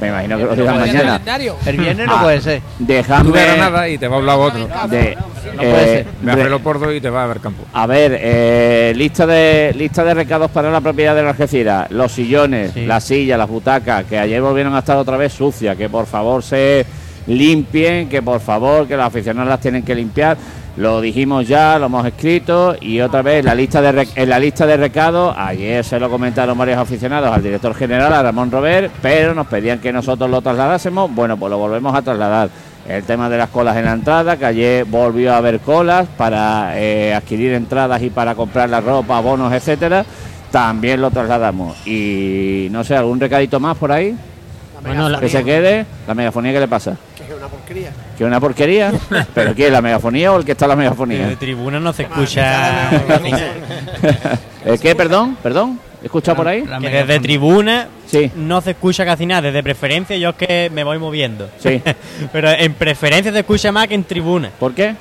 Me 0.00 0.08
imagino 0.08 0.38
que 0.38 0.44
lo 0.44 0.56
digan 0.56 0.80
mañana. 0.80 0.98
calendario. 1.02 1.56
El 1.66 1.76
viernes 1.78 2.06
no 2.06 2.16
Ah, 2.16 2.22
puede 2.22 2.40
ser. 2.40 2.62
Dejadme 2.78 3.38
de 3.38 3.46
Granada 3.46 3.88
y 3.88 3.98
te 3.98 4.08
va 4.08 4.16
a 4.16 4.18
hablar 4.18 4.38
otro. 4.38 4.68
de, 4.90 5.16
No 5.16 5.56
puede 5.58 5.86
ser. 5.86 6.06
Ve 6.22 6.30
a 6.30 6.34
re- 6.34 6.40
Frelo 6.42 6.58
Pordo 6.60 6.92
y 6.92 7.00
te 7.00 7.10
va 7.10 7.24
a 7.24 7.26
ver 7.26 7.40
campo. 7.40 7.64
A 7.72 7.86
ver, 7.86 8.18
eh, 8.20 8.92
lista 8.96 9.26
de 9.26 9.72
lista 9.76 10.02
de 10.04 10.14
recados 10.14 10.50
para 10.50 10.70
la 10.70 10.80
propiedad 10.80 11.14
de 11.14 11.22
la 11.22 11.30
Algeciras. 11.30 11.90
Los 11.90 12.12
sillones, 12.12 12.72
Sí. 12.72 12.86
las 12.86 13.04
sillas, 13.04 13.38
las 13.38 13.48
butacas, 13.48 14.04
que 14.04 14.18
ayer 14.18 14.40
volvieron 14.42 14.74
a 14.74 14.80
estar 14.80 14.96
otra 14.96 15.16
vez 15.16 15.32
sucias, 15.32 15.76
que 15.76 15.88
por 15.88 16.06
favor 16.06 16.42
se 16.42 16.84
limpien, 17.26 18.08
que 18.08 18.22
por 18.22 18.40
favor, 18.40 18.86
que 18.86 18.96
los 18.96 19.06
aficionados 19.06 19.48
las 19.48 19.60
tienen 19.60 19.82
que 19.82 19.94
limpiar. 19.94 20.36
Lo 20.76 21.00
dijimos 21.00 21.46
ya, 21.46 21.78
lo 21.78 21.86
hemos 21.86 22.04
escrito 22.04 22.74
y 22.80 23.00
otra 23.00 23.22
vez 23.22 23.44
la 23.44 23.54
lista 23.54 23.80
de 23.80 24.08
en 24.16 24.28
la 24.28 24.40
lista 24.40 24.66
de 24.66 24.76
recados, 24.76 25.32
ayer 25.38 25.84
se 25.84 26.00
lo 26.00 26.10
comentaron 26.10 26.58
varios 26.58 26.78
aficionados 26.78 27.30
al 27.30 27.44
director 27.44 27.74
general, 27.76 28.12
a 28.12 28.22
Ramón 28.22 28.50
Robert, 28.50 28.92
pero 29.00 29.34
nos 29.34 29.46
pedían 29.46 29.78
que 29.78 29.92
nosotros 29.92 30.28
lo 30.28 30.42
trasladásemos. 30.42 31.14
Bueno, 31.14 31.36
pues 31.36 31.50
lo 31.50 31.58
volvemos 31.58 31.94
a 31.94 32.02
trasladar. 32.02 32.48
El 32.88 33.04
tema 33.04 33.30
de 33.30 33.38
las 33.38 33.50
colas 33.50 33.76
en 33.76 33.84
la 33.84 33.92
entrada, 33.92 34.36
que 34.36 34.44
ayer 34.44 34.84
volvió 34.84 35.32
a 35.32 35.36
haber 35.36 35.60
colas 35.60 36.08
para 36.18 36.78
eh, 36.78 37.14
adquirir 37.14 37.52
entradas 37.52 38.02
y 38.02 38.10
para 38.10 38.34
comprar 38.34 38.68
la 38.68 38.80
ropa, 38.80 39.20
bonos, 39.20 39.52
etcétera. 39.52 40.04
También 40.50 41.00
lo 41.00 41.10
trasladamos. 41.10 41.86
Y 41.86 42.68
no 42.72 42.82
sé, 42.82 42.96
algún 42.96 43.20
recadito 43.20 43.58
más 43.58 43.76
por 43.76 43.90
ahí 43.90 44.14
Bueno, 44.82 45.18
que 45.20 45.28
se 45.28 45.44
quede. 45.44 45.86
La 46.06 46.14
megafonía, 46.14 46.52
¿qué 46.52 46.60
le 46.60 46.68
pasa? 46.68 46.96
Que 47.26 47.32
es 47.32 47.38
una 47.38 47.48
porquería. 47.48 47.90
¿Que 48.16 48.24
es 48.24 48.26
una 48.28 48.40
porquería? 48.40 48.92
¿Pero 49.34 49.54
qué? 49.54 49.70
¿La 49.70 49.80
megafonía 49.82 50.32
o 50.32 50.38
el 50.38 50.44
que 50.44 50.52
está 50.52 50.64
en 50.66 50.68
la 50.70 50.74
Desde 50.76 50.88
megafonía? 50.90 51.36
tribuna 51.38 51.80
no 51.80 51.92
se 51.92 52.02
escucha. 52.04 52.90
¿El 54.64 54.78
qué? 54.80 54.94
Perdón, 54.94 55.36
perdón. 55.42 55.78
¿He 56.02 56.06
escuchado 56.06 56.36
por 56.36 56.48
ahí? 56.48 56.64
que 56.80 56.90
desde 56.90 57.18
tribuna 57.20 57.88
Sí, 58.06 58.30
no 58.36 58.60
se 58.60 58.72
escucha 58.72 59.04
casi 59.06 59.24
nada. 59.26 59.42
Desde 59.42 59.62
preferencia 59.62 60.16
yo 60.16 60.30
es 60.30 60.36
que 60.36 60.70
me 60.72 60.84
voy 60.84 60.98
moviendo. 60.98 61.48
sí. 61.58 61.80
Pero 62.32 62.50
en 62.50 62.74
preferencia 62.74 63.32
se 63.32 63.38
escucha 63.40 63.72
más 63.72 63.88
que 63.88 63.94
en 63.94 64.04
tribuna. 64.04 64.50
¿Por 64.60 64.74
qué? 64.74 64.94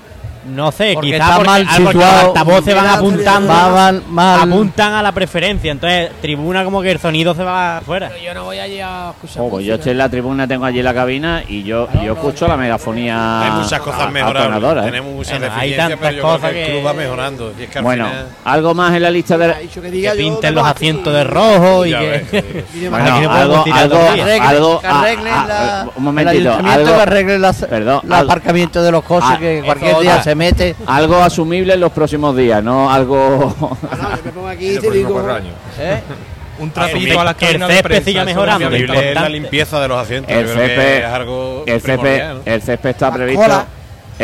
No 0.45 0.71
sé, 0.73 0.91
Porque 0.93 1.11
quizás 1.11 1.21
está 1.21 1.35
porque, 1.35 1.49
mal 1.49 1.61
ah, 1.61 1.71
porque 1.71 1.83
los 1.83 1.93
situado. 1.93 2.27
altavoces 2.27 2.75
van 2.75 2.87
apuntando, 2.87 3.47
Va 3.53 3.69
mal, 3.69 4.03
mal. 4.09 4.39
apuntan 4.51 4.93
a 4.93 5.01
la 5.01 5.11
preferencia. 5.13 5.71
Entonces, 5.71 6.11
tribuna 6.21 6.63
como 6.65 6.81
que 6.81 6.91
el 6.91 6.99
sonido 6.99 7.33
se 7.33 7.43
va 7.43 7.77
afuera. 7.77 8.09
Pero 8.09 8.21
yo 8.23 8.33
no 8.33 8.43
voy 8.43 8.59
allí 8.59 8.79
a 8.81 9.11
escuchar. 9.11 9.41
Oh, 9.43 9.49
pues 9.49 9.65
yo 9.65 9.75
estoy 9.75 9.93
en 9.93 9.97
la 9.99 10.09
tribuna, 10.09 10.45
tengo 10.47 10.65
allí 10.65 10.81
la 10.83 10.93
cabina 10.93 11.43
y 11.47 11.63
yo, 11.63 11.87
yo 12.03 12.13
escucho 12.13 12.47
la 12.47 12.57
megafonía. 12.57 13.41
Hay 13.41 13.51
muchas 13.61 13.79
cosas 13.79 14.11
mejorables. 14.11 14.63
¿eh? 14.63 14.85
Tenemos 14.85 15.13
muchas 15.13 15.39
Bueno, 15.39 15.53
hay 15.55 15.69
deficiencias, 15.69 15.77
tantas 15.89 15.99
pero 15.99 16.11
yo 16.11 16.21
creo 16.23 16.33
cosas 16.35 16.51
que 16.51 16.59
el 16.61 16.65
que- 16.67 16.71
club 16.73 16.85
va 16.87 16.93
mejorando. 16.93 17.53
Y 17.57 17.63
es 17.63 17.69
que 17.69 17.77
al 17.77 17.83
Bueno, 17.85 18.05
final- 18.09 18.27
algo 18.43 18.73
más 18.73 18.93
en 18.95 19.01
la 19.01 19.11
lista 19.11 19.37
de. 19.37 19.53
Que 19.73 19.91
diga 19.91 20.11
Que 20.11 20.17
yo 20.17 20.23
pinten 20.23 20.41
vengo 20.55 20.61
los 20.61 20.69
aquí 20.69 20.77
asientos 20.85 21.13
de 21.13 21.23
rojo 21.23 21.85
y 21.85 21.91
que. 21.91 22.65
Bueno, 22.89 23.15
algo, 23.15 23.63
arreglen- 23.63 25.31
ah, 25.33 25.43
ah, 25.43 25.45
la- 25.47 25.89
un 25.95 26.03
momentito, 26.03 26.53
algo, 26.53 26.63
el 26.65 27.45
algo- 27.45 28.23
aparcamiento 28.31 28.81
de 28.83 28.91
los 28.91 29.03
coches 29.03 29.29
Ah, 29.31 29.37
que 29.39 29.61
cualquier 29.65 29.99
día 29.99 30.21
se 30.23 30.32
mete. 30.35 30.75
algo 30.85 31.17
asumible 31.21 31.73
en 31.73 31.79
los 31.79 31.91
próximos 31.91 32.35
días, 32.35 32.63
no 32.63 32.91
algo. 32.91 33.55
Ah, 33.91 33.95
no, 34.01 34.15
yo 34.17 34.23
me 34.25 34.31
pongo 34.31 34.47
aquí 34.47 34.65
y 34.65 34.73
Los 34.75 34.81
te 34.81 34.87
próximos 34.87 34.93
digo. 35.09 35.13
cuatro 35.13 35.33
años. 35.35 35.53
¿eh? 35.79 36.01
Un 36.59 36.69
trapito 36.69 37.19
a 37.19 37.23
las 37.25 37.35
que 37.35 37.45
el 37.45 37.51
cabinas 37.59 37.69
de 37.69 37.83
prensa. 37.83 38.25
mejorando, 38.25 38.69
es 38.69 39.15
la 39.15 39.27
limpieza 39.29 39.81
de 39.81 39.87
los 39.87 39.97
asientos. 39.97 40.31
El 40.31 40.47
césped- 40.47 40.99
es 40.99 41.05
algo 41.05 41.63
el 41.65 41.81
césped, 41.81 42.21
el 42.45 42.61
césped 42.61 42.89
está 42.91 43.11
previsto. 43.11 43.65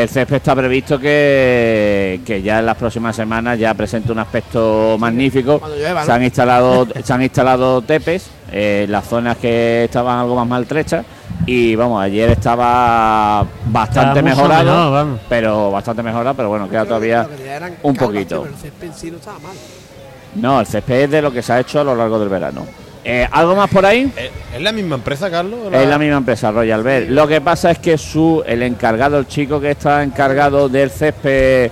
El 0.04 0.08
césped 0.08 0.38
está 0.38 0.56
previsto 0.56 0.98
que, 0.98 2.22
que 2.26 2.42
ya 2.42 2.60
en 2.60 2.66
las 2.66 2.78
próximas 2.78 3.14
semanas 3.16 3.60
ya 3.60 3.74
presenta 3.74 4.14
un 4.14 4.20
aspecto 4.20 4.96
magnífico. 4.98 5.60
Cuando 5.60 5.78
llueva, 5.78 6.00
¿no? 6.00 6.06
Se 6.06 6.12
han 6.14 6.24
instalado, 6.24 6.88
se 7.04 7.14
han 7.14 7.22
instalado 7.22 7.82
tepes 7.82 8.30
eh, 8.50 8.84
en 8.86 8.92
las 8.94 9.06
zonas 9.06 9.36
que 9.38 9.84
estaban 9.84 10.20
algo 10.20 10.36
más 10.36 10.48
maltrechas 10.48 11.06
y 11.46 11.76
vamos, 11.76 12.02
ayer 12.02 12.30
estaba 12.30 13.46
bastante 13.66 14.22
mejorado, 14.22 14.92
vamos. 14.92 15.20
pero 15.28 15.70
bastante 15.70 16.02
mejorado, 16.02 16.36
pero 16.36 16.48
bueno, 16.48 16.70
queda 16.70 16.86
todavía 16.86 17.28
que 17.28 17.78
un 17.84 17.96
poquito. 17.96 18.44
Pero 18.44 18.56
el 18.56 18.62
césped 18.62 18.88
en 18.88 18.94
sí 18.94 19.12
no 19.12 19.18
estaba 19.18 19.40
mal. 19.40 19.56
No, 20.36 20.62
el 20.62 20.66
césped 20.66 21.02
es 21.02 21.12
de 21.12 21.22
lo 21.22 21.32
que 21.32 21.42
se 21.42 21.52
ha 21.52 21.60
hecho 21.60 21.82
a 21.82 21.84
lo 21.84 21.94
largo 21.94 22.20
del 22.20 22.30
verano. 22.30 22.66
Eh, 23.12 23.28
¿Algo 23.32 23.56
más 23.56 23.70
por 23.72 23.86
ahí? 23.86 24.12
¿Es, 24.16 24.30
es 24.56 24.62
la 24.62 24.72
misma 24.72 24.96
empresa, 24.96 25.32
Carlos? 25.32 25.60
Es 25.74 25.88
la 25.88 25.98
misma 25.98 26.18
empresa, 26.18 26.52
Royal 26.52 26.84
Bell. 26.84 27.16
Lo 27.16 27.28
que 27.28 27.42
pasa 27.42 27.72
es 27.72 27.80
que 27.80 27.98
su 27.98 28.44
el 28.46 28.62
encargado, 28.62 29.18
el 29.18 29.28
chico 29.28 29.60
que 29.60 29.72
está 29.72 30.04
encargado 30.04 30.70
del 30.70 30.92
césped 30.92 31.72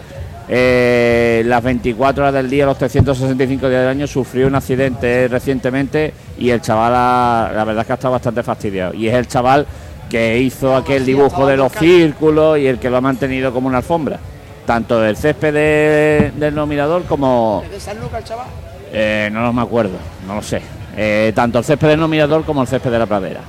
eh, 0.49 1.43
las 1.45 1.61
24 1.61 2.23
horas 2.23 2.33
del 2.33 2.49
día, 2.49 2.65
los 2.65 2.77
365 2.77 3.69
días 3.69 3.81
del 3.81 3.89
año, 3.89 4.07
sufrió 4.07 4.47
un 4.47 4.55
accidente 4.55 5.27
recientemente 5.27 6.13
y 6.39 6.49
el 6.49 6.61
chaval, 6.61 6.93
ha- 6.95 7.51
la 7.53 7.63
verdad 7.65 7.81
es 7.81 7.85
que 7.87 7.91
ha 7.93 7.95
estado 7.95 8.13
bastante 8.13 8.41
fastidiado. 8.43 8.93
Y 8.93 9.07
es 9.07 9.13
el 9.13 9.27
chaval 9.27 9.67
que 10.09 10.39
hizo 10.39 10.75
aquel 10.75 11.05
dibujo 11.05 11.45
de 11.45 11.57
los 11.57 11.71
círculos 11.73 12.57
y 12.57 12.65
el 12.67 12.79
que 12.79 12.89
lo 12.89 12.97
ha 12.97 13.01
mantenido 13.01 13.53
como 13.53 13.67
una 13.67 13.77
alfombra. 13.77 14.17
Tanto 14.65 15.05
el 15.05 15.15
césped 15.17 15.53
de- 15.53 16.31
del 16.35 16.55
nominador 16.55 17.03
como... 17.03 17.61
¿Es 17.65 17.71
de 17.71 17.79
San 17.79 17.99
Lucas 17.99 18.19
el 18.21 18.23
chaval? 18.25 18.47
Eh, 18.91 19.29
no 19.31 19.51
me 19.53 19.61
acuerdo, 19.61 19.97
no 20.25 20.35
lo 20.35 20.41
sé. 20.41 20.61
Eh, 20.99 21.31
tanto 21.35 21.59
el 21.59 21.63
césped 21.63 21.89
del 21.89 21.99
nominador 21.99 22.43
como 22.43 22.63
el 22.63 22.67
césped 22.67 22.91
de 22.91 22.97
la 22.97 23.05
pradera. 23.05 23.41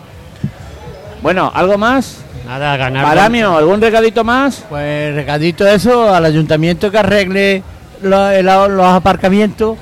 Bueno, 1.23 1.51
¿algo 1.55 1.79
más? 1.79 2.19
Nada, 2.47 2.77
ganar. 2.77 3.05
Paramio, 3.05 3.57
¿algún 3.57 3.81
recadito 3.81 4.23
más? 4.23 4.65
Pues 4.69 5.15
recadito 5.15 5.67
eso 5.67 6.13
al 6.15 6.27
ayuntamiento 6.27 6.91
que 6.91 6.99
arregle 6.99 7.63
los 8.03 8.87
aparcamientos. 8.87 9.79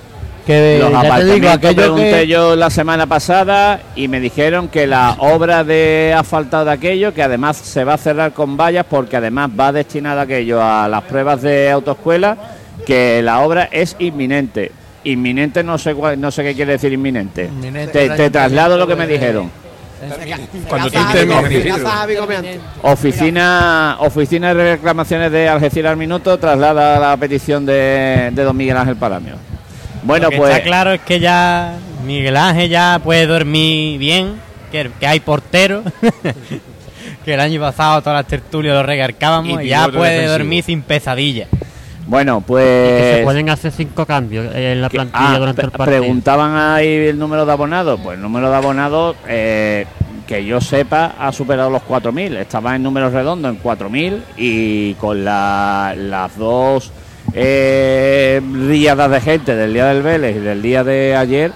Que 0.47 0.79
Los 0.81 0.93
ya 0.93 1.01
te 1.01 1.25
digo, 1.25 1.49
aparcamientos 1.49 1.75
pregunté 1.75 2.21
que, 2.21 2.27
yo 2.29 2.55
la 2.55 2.71
semana 2.71 3.07
pasada 3.07 3.81
y 3.97 4.07
me 4.07 4.21
dijeron 4.21 4.69
que 4.69 4.87
la 4.87 5.17
obra 5.19 5.65
de 5.65 6.15
asfaltado 6.17 6.67
de 6.67 6.71
aquello, 6.71 7.13
que 7.13 7.25
además 7.25 7.57
se 7.57 7.83
va 7.83 7.95
a 7.95 7.99
cerrar 7.99 8.33
con 8.33 8.57
vallas 8.57 8.87
porque 8.89 9.17
además 9.17 9.51
va 9.59 9.73
destinada 9.73 10.23
aquello 10.23 10.63
a 10.63 10.87
las 10.87 11.03
pruebas 11.03 11.43
de 11.43 11.69
autoescuela, 11.73 12.37
que 12.87 13.23
la 13.23 13.41
obra 13.41 13.69
es 13.73 13.97
inminente. 13.99 14.71
Inminente 15.13 15.63
no 15.63 15.79
sé 15.79 15.95
cuál- 15.95 16.21
no 16.21 16.31
sé 16.31 16.43
qué 16.43 16.55
quiere 16.55 16.73
decir 16.73 16.93
inminente. 16.93 17.45
Inminente. 17.47 18.09
Te, 18.09 18.17
te 18.17 18.31
traslado 18.31 18.77
lo 18.77 18.87
que 18.87 18.97
me 18.97 19.07
dijeron. 19.07 19.51
Cuando 20.69 20.91
tú. 20.91 20.99
Oficina, 22.83 23.97
oficina 24.01 24.55
de 24.55 24.73
reclamaciones 24.77 25.33
de 25.33 25.49
Algeciras 25.49 25.91
al 25.93 25.97
minuto 25.97 26.39
traslada 26.39 26.99
la 27.01 27.17
petición 27.17 27.65
de, 27.65 28.31
de 28.33 28.43
don 28.43 28.57
Miguel 28.57 28.77
Ángel 28.77 28.97
Paramio. 28.97 29.35
Bueno, 30.03 30.25
Lo 30.27 30.31
que 30.31 30.37
pues 30.37 30.53
está 30.53 30.63
claro 30.65 30.93
es 30.93 31.01
que 31.01 31.19
ya 31.19 31.75
Miguel 32.05 32.37
Ángel 32.37 32.69
ya 32.71 33.01
puede 33.03 33.27
dormir 33.27 33.99
bien, 33.99 34.35
que, 34.71 34.91
que 35.01 35.07
hay 35.07 35.21
portero. 35.21 35.83
que 37.25 37.35
el 37.35 37.41
año 37.41 37.61
pasado 37.61 38.01
todas 38.03 38.19
las 38.21 38.27
tertulias 38.29 38.75
lo 38.75 38.83
regarcábamos 38.85 39.61
Y 39.63 39.67
y, 39.67 39.69
ya 39.69 39.89
puede 39.89 40.11
defensivo. 40.13 40.33
dormir 40.39 40.65
sin 40.65 40.83
pesadilla. 40.83 41.47
Bueno, 42.07 42.37
Y 42.39 42.41
que 42.41 42.47
pues 42.47 43.17
se 43.17 43.21
pueden 43.25 43.51
hacer 43.51 43.73
cinco 43.73 44.07
cambios 44.07 44.55
en 44.55 44.81
la 44.83 44.89
que- 44.89 44.97
plantilla 44.97 45.35
ah, 45.35 45.39
durante 45.39 45.63
el 45.63 45.71
partido. 45.71 45.99
preguntaban 46.01 46.57
ahí 46.57 46.87
el 46.89 47.19
número 47.19 47.45
de 47.47 47.53
abonados. 47.53 48.01
Pues 48.03 48.17
el 48.17 48.23
número 48.23 48.49
de 48.51 48.57
abonados, 48.57 49.17
eh, 49.29 49.87
que 50.27 50.45
yo 50.45 50.61
sepa, 50.61 51.15
ha 51.19 51.31
superado 51.33 51.71
los 51.71 51.83
4.000. 51.83 52.37
Estaba 52.37 52.75
en 52.77 52.83
números 52.83 53.13
redondos 53.13 53.51
en 53.53 53.59
4.000 53.59 54.23
y 54.37 54.95
con 54.95 55.25
la- 55.25 55.95
las 55.97 56.37
dos 56.37 56.93
eh, 57.35 58.41
riadas 58.69 59.11
de 59.11 59.21
gente 59.21 59.55
del 59.57 59.73
día 59.75 59.87
del 59.87 60.03
Vélez 60.03 60.37
y 60.37 60.41
del 60.41 60.63
día 60.63 60.83
de 60.85 61.15
ayer, 61.17 61.53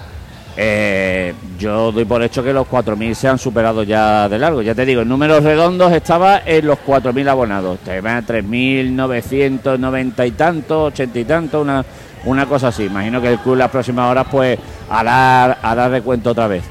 yo 1.57 1.91
doy 1.91 2.05
por 2.05 2.21
hecho 2.23 2.43
que 2.43 2.53
los 2.53 2.67
4.000 2.67 3.13
se 3.13 3.27
han 3.27 3.37
superado 3.37 3.83
ya 3.83 4.27
de 4.27 4.39
largo. 4.39 4.61
Ya 4.61 4.75
te 4.75 4.85
digo, 4.85 5.01
en 5.01 5.09
números 5.09 5.43
redondos 5.43 5.91
estaba 5.91 6.41
en 6.45 6.65
los 6.65 6.79
4.000 6.79 7.29
abonados. 7.29 7.79
Te 7.79 8.01
van 8.01 8.17
a 8.17 8.25
3.990 8.25 10.27
y 10.27 10.31
tanto, 10.31 10.85
80 10.85 11.19
y 11.19 11.25
tanto, 11.25 11.61
una, 11.61 11.85
una 12.25 12.45
cosa 12.45 12.69
así. 12.69 12.85
Imagino 12.85 13.21
que 13.21 13.29
el 13.29 13.39
club 13.39 13.57
las 13.57 13.69
próximas 13.69 14.09
horas 14.09 14.27
pues 14.29 14.57
hará, 14.89 15.53
hará 15.61 15.89
recuento 15.89 16.31
otra 16.31 16.47
vez. 16.47 16.63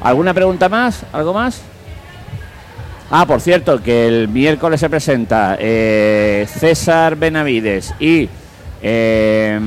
¿Alguna 0.00 0.32
pregunta 0.32 0.68
más? 0.68 1.04
¿Algo 1.12 1.34
más? 1.34 1.60
Ah, 3.10 3.26
por 3.26 3.40
cierto, 3.40 3.82
que 3.82 4.06
el 4.06 4.28
miércoles 4.28 4.80
se 4.80 4.90
presenta 4.90 5.56
eh, 5.58 6.46
César 6.48 7.16
Benavides 7.16 7.94
y 7.98 8.28
eh, 8.82 9.58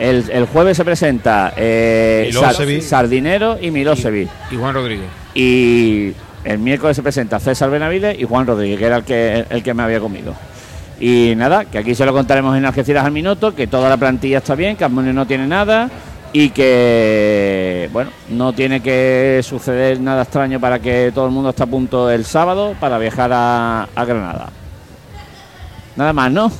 el, 0.00 0.24
el 0.30 0.46
jueves 0.46 0.76
se 0.76 0.84
presenta 0.84 1.52
eh. 1.56 2.30
Sar- 2.32 2.82
Sardinero 2.82 3.58
y 3.60 3.70
Milosevic. 3.70 4.28
Y 4.50 4.56
Juan 4.56 4.74
Rodríguez. 4.74 5.06
Y 5.34 6.12
el 6.44 6.58
miércoles 6.58 6.96
se 6.96 7.02
presenta 7.02 7.38
César 7.38 7.70
Benavides 7.70 8.18
y 8.18 8.24
Juan 8.24 8.46
Rodríguez, 8.46 8.78
que 8.78 8.86
era 8.86 8.96
el 8.96 9.04
que, 9.04 9.44
el 9.48 9.62
que 9.62 9.74
me 9.74 9.82
había 9.82 10.00
comido. 10.00 10.34
Y 10.98 11.34
nada, 11.36 11.64
que 11.64 11.78
aquí 11.78 11.94
se 11.94 12.04
lo 12.04 12.12
contaremos 12.12 12.56
en 12.56 12.64
Algeciras 12.64 13.04
al 13.04 13.12
minuto, 13.12 13.54
que 13.54 13.66
toda 13.66 13.88
la 13.88 13.96
plantilla 13.96 14.38
está 14.38 14.54
bien, 14.54 14.76
que 14.76 14.84
Armonio 14.84 15.12
no 15.12 15.26
tiene 15.26 15.46
nada 15.46 15.88
y 16.32 16.50
que, 16.50 17.88
bueno, 17.92 18.10
no 18.28 18.52
tiene 18.52 18.80
que 18.80 19.40
suceder 19.42 19.98
nada 20.00 20.22
extraño 20.22 20.60
para 20.60 20.78
que 20.78 21.10
todo 21.14 21.26
el 21.26 21.32
mundo 21.32 21.50
esté 21.50 21.62
a 21.62 21.66
punto 21.66 22.10
el 22.10 22.24
sábado 22.24 22.74
para 22.78 22.98
viajar 22.98 23.30
a, 23.32 23.88
a 23.94 24.04
Granada. 24.04 24.50
Nada 25.96 26.12
más, 26.12 26.30
¿no? 26.30 26.52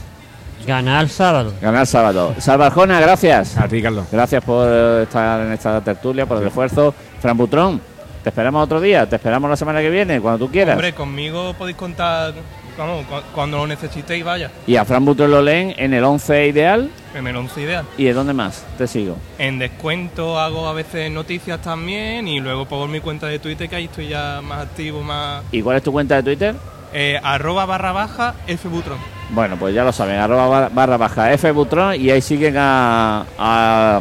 Ganar 0.67 1.09
sábado. 1.09 1.53
Ganar 1.61 1.87
sábado. 1.87 2.35
Salvarjona, 2.39 3.01
gracias. 3.01 3.57
A 3.57 3.67
ti, 3.69 3.81
Carlos. 3.83 4.07
Gracias 4.13 4.45
por 4.45 4.69
estar 5.03 5.41
en 5.41 5.53
esta 5.53 5.81
tertulia, 5.81 6.27
por 6.27 6.41
el 6.41 6.47
esfuerzo. 6.49 6.95
Fran 7.21 7.37
Butrón, 7.37 7.81
te 8.23 8.29
esperamos 8.29 8.63
otro 8.65 8.81
día, 8.81 9.09
te 9.09 9.17
esperamos 9.17 9.49
la 9.51 9.57
semana 9.57 9.81
que 9.81 9.91
viene, 9.91 10.21
cuando 10.21 10.47
tú 10.47 10.53
quieras. 10.53 10.75
Hombre, 10.75 10.93
conmigo 10.93 11.55
podéis 11.55 11.77
contar, 11.77 12.35
vamos, 12.79 13.05
cu- 13.07 13.23
cuando 13.35 13.57
lo 13.59 13.67
necesitéis, 13.67 14.23
vaya, 14.25 14.51
Y 14.67 14.77
a 14.77 14.85
Fran 14.85 15.05
Butrón 15.05 15.31
lo 15.31 15.43
leen 15.43 15.75
en 15.77 15.95
el 15.95 16.05
11 16.05 16.47
ideal. 16.47 16.91
en 17.15 17.27
el 17.27 17.35
11 17.37 17.61
ideal. 17.63 17.85
¿Y 17.99 18.05
de 18.05 18.13
dónde 18.13 18.33
más? 18.35 18.65
Te 18.79 18.87
sigo. 18.87 19.17
En 19.39 19.59
descuento 19.59 20.39
hago 20.39 20.69
a 20.69 20.73
veces 20.75 21.11
noticias 21.11 21.61
también 21.63 22.29
y 22.29 22.39
luego 22.41 22.67
por 22.67 22.89
mi 22.89 23.01
cuenta 23.01 23.27
de 23.27 23.39
Twitter 23.39 23.69
que 23.69 23.77
ahí 23.77 23.85
estoy 23.87 24.09
ya 24.09 24.41
más 24.43 24.61
activo, 24.63 25.03
más... 25.03 25.43
¿Y 25.51 25.63
cuál 25.63 25.79
es 25.79 25.83
tu 25.83 25.91
cuenta 25.91 26.17
de 26.17 26.23
Twitter? 26.23 26.55
eh, 26.93 27.19
arroba 27.23 27.67
barra 27.67 27.93
baja 27.93 28.35
fbutron. 28.59 28.99
Bueno, 29.33 29.57
pues 29.57 29.75
ya 29.75 29.85
lo 29.85 29.93
saben, 29.93 30.17
arroba 30.19 30.49
bar- 30.49 30.71
barra 30.75 30.97
baja 30.97 31.33
F 31.33 31.53
y 31.99 32.11
ahí 32.11 32.21
siguen 32.21 32.57
a, 32.59 33.25
a, 33.39 34.01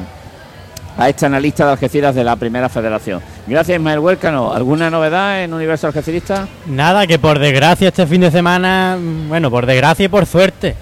a 0.98 1.10
este 1.10 1.28
analista 1.28 1.66
de 1.66 1.72
Algeciras 1.74 2.16
de 2.16 2.24
la 2.24 2.36
Primera 2.36 2.68
Federación. 2.68 3.22
Gracias 3.46 3.78
Ismael 3.78 4.00
Huércano. 4.00 4.52
¿Alguna 4.52 4.90
novedad 4.90 5.44
en 5.44 5.54
Universo 5.54 5.86
Algecirista? 5.88 6.48
Nada, 6.66 7.06
que 7.06 7.20
por 7.20 7.38
desgracia 7.38 7.90
este 7.90 8.08
fin 8.08 8.22
de 8.22 8.32
semana, 8.32 8.98
mm, 9.00 9.30
bueno, 9.30 9.52
por 9.52 9.68
desgracia 9.68 10.06
y 10.06 10.10
por 10.10 10.26
suerte, 10.26 10.76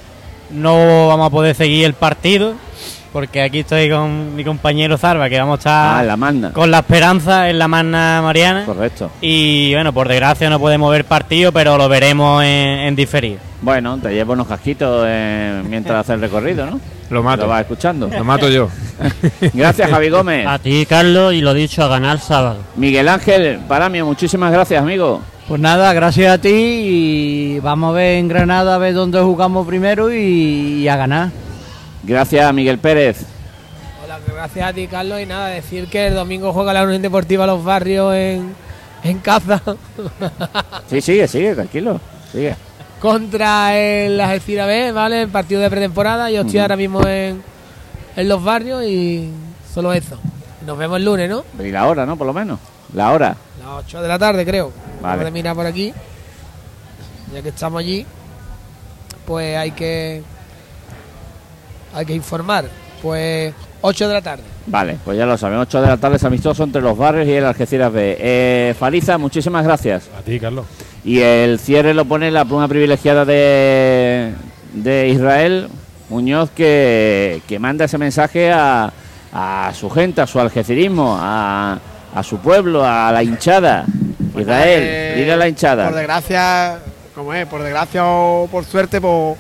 no 0.49 1.09
vamos 1.09 1.27
a 1.27 1.29
poder 1.29 1.53
seguir 1.53 1.83
el 1.85 1.93
partido, 1.93 2.53
porque 3.11 3.41
aquí 3.41 3.59
estoy 3.59 3.89
con 3.89 4.35
mi 4.35 4.43
compañero 4.43 4.97
Zarba, 4.97 5.29
que 5.29 5.39
vamos 5.39 5.55
a 5.55 5.57
estar 5.59 5.99
Ah, 5.99 6.03
la 6.03 6.17
magna. 6.17 6.51
con 6.53 6.69
la 6.71 6.79
esperanza 6.79 7.49
en 7.49 7.59
la 7.59 7.67
Magna 7.67 8.21
Mariana. 8.23 8.65
Correcto. 8.65 9.09
Y 9.21 9.73
bueno, 9.73 9.93
por 9.93 10.07
desgracia 10.07 10.49
no 10.49 10.59
podemos 10.59 10.91
ver 10.91 11.05
partido, 11.05 11.51
pero 11.51 11.77
lo 11.77 11.87
veremos 11.89 12.43
en, 12.43 12.47
en 12.49 12.95
diferido. 12.95 13.39
Bueno, 13.61 13.97
te 13.97 14.13
llevo 14.13 14.33
unos 14.33 14.47
casquitos 14.47 15.03
eh, 15.07 15.63
mientras 15.67 16.01
haces 16.01 16.15
el 16.15 16.21
recorrido, 16.21 16.65
¿no? 16.67 16.79
Lo 17.09 17.23
mato. 17.23 17.43
Lo 17.43 17.47
vas 17.47 17.61
escuchando. 17.61 18.09
Lo 18.09 18.23
mato 18.25 18.49
yo. 18.49 18.67
Gracias, 19.53 19.89
Javi 19.89 20.09
Gómez. 20.09 20.45
A 20.45 20.59
ti, 20.59 20.85
Carlos, 20.85 21.33
y 21.33 21.39
lo 21.39 21.53
dicho, 21.53 21.81
a 21.81 21.87
ganar 21.87 22.19
sábado. 22.19 22.57
Miguel 22.75 23.07
Ángel 23.07 23.59
Paramio, 23.65 24.05
muchísimas 24.05 24.51
gracias, 24.51 24.81
amigo. 24.83 25.21
Pues 25.47 25.61
nada, 25.61 25.93
gracias 25.93 26.33
a 26.33 26.37
ti 26.41 26.49
y 26.51 27.59
vamos 27.61 27.91
a 27.91 27.93
ver 27.93 28.17
en 28.17 28.27
Granada 28.27 28.75
a 28.75 28.77
ver 28.77 28.93
dónde 28.93 29.21
jugamos 29.21 29.65
primero 29.65 30.11
y, 30.13 30.17
y 30.81 30.87
a 30.89 30.97
ganar. 30.97 31.29
Gracias, 32.07 32.53
Miguel 32.53 32.79
Pérez. 32.79 33.25
Hola, 34.03 34.19
gracias 34.25 34.69
a 34.69 34.73
ti, 34.73 34.87
Carlos. 34.87 35.19
Y 35.19 35.25
nada, 35.25 35.47
decir 35.47 35.89
que 35.89 36.07
el 36.07 36.15
domingo 36.15 36.53
juega 36.53 36.71
la 36.73 36.83
Unión 36.83 37.01
Deportiva 37.01 37.45
Los 37.45 37.63
Barrios 37.65 38.15
en, 38.15 38.55
en 39.03 39.19
Caza 39.19 39.61
Sí, 40.89 41.01
sigue, 41.01 41.27
sigue, 41.27 41.53
tranquilo. 41.53 41.99
Sigue. 42.31 42.55
contra 43.01 43.77
el 43.77 44.19
Algeciras 44.21 44.67
B, 44.67 44.91
¿vale? 44.93 45.23
El 45.23 45.29
partido 45.29 45.59
de 45.59 45.69
pretemporada. 45.69 46.31
Yo 46.31 46.41
estoy 46.41 46.59
ahora 46.59 46.77
mismo 46.77 47.05
en, 47.05 47.41
en 48.15 48.29
Los 48.29 48.41
Barrios 48.43 48.83
y 48.85 49.29
solo 49.73 49.91
eso. 49.91 50.17
Nos 50.65 50.77
vemos 50.77 50.97
el 50.97 51.05
lunes, 51.05 51.29
¿no? 51.29 51.43
Y 51.61 51.71
la 51.71 51.87
hora, 51.87 52.05
¿no? 52.05 52.15
Por 52.15 52.27
lo 52.27 52.33
menos. 52.33 52.59
La 52.93 53.11
hora. 53.11 53.35
Las 53.59 53.85
8 53.85 54.01
de 54.01 54.07
la 54.07 54.17
tarde, 54.17 54.45
creo. 54.45 54.71
Vale. 55.01 55.17
Vamos 55.17 55.25
a 55.25 55.31
mirar 55.31 55.55
por 55.55 55.65
aquí. 55.65 55.93
Ya 57.33 57.41
que 57.41 57.49
estamos 57.49 57.79
allí, 57.81 58.05
pues 59.25 59.57
hay 59.57 59.71
que 59.71 60.23
hay 61.93 62.05
que 62.05 62.13
informar. 62.13 62.65
Pues 63.01 63.53
8 63.81 64.07
de 64.07 64.13
la 64.13 64.21
tarde. 64.21 64.43
Vale, 64.65 64.97
pues 65.05 65.17
ya 65.17 65.25
lo 65.25 65.37
saben. 65.37 65.59
8 65.59 65.81
de 65.81 65.87
la 65.87 65.97
tarde 65.97 66.17
es 66.17 66.23
amistoso 66.23 66.63
entre 66.63 66.81
los 66.81 66.97
barrios 66.97 67.27
y 67.27 67.33
el 67.33 67.45
Algeciras 67.45 67.91
B. 67.93 68.17
Eh, 68.19 68.75
Fariza, 68.77 69.17
muchísimas 69.17 69.63
gracias. 69.63 70.09
A 70.17 70.21
ti, 70.21 70.39
Carlos. 70.39 70.65
Y 71.05 71.19
el 71.19 71.59
cierre 71.59 71.93
lo 71.93 72.05
pone 72.05 72.31
la 72.31 72.43
pluma 72.43 72.67
privilegiada 72.67 73.23
de, 73.23 74.33
de 74.73 75.07
Israel 75.09 75.69
Muñoz, 76.09 76.49
que, 76.51 77.41
que 77.47 77.59
manda 77.59 77.85
ese 77.85 77.97
mensaje 77.97 78.51
a, 78.51 78.91
a 79.31 79.71
su 79.73 79.89
gente, 79.89 80.21
a 80.21 80.27
su 80.27 80.39
algecirismo, 80.39 81.15
a, 81.19 81.77
a 82.15 82.23
su 82.23 82.39
pueblo, 82.39 82.83
a 82.83 83.11
la 83.11 83.23
hinchada. 83.23 83.85
Israel, 84.37 84.81
Eh, 84.83 85.13
dile 85.17 85.33
a 85.33 85.37
la 85.37 85.47
hinchada. 85.47 85.85
Por 85.85 85.95
desgracia, 85.95 86.79
como 87.15 87.33
es, 87.33 87.45
por 87.45 87.61
desgracia 87.61 88.05
o 88.05 88.47
por 88.51 88.65
suerte, 88.65 88.99
pues 88.99 89.37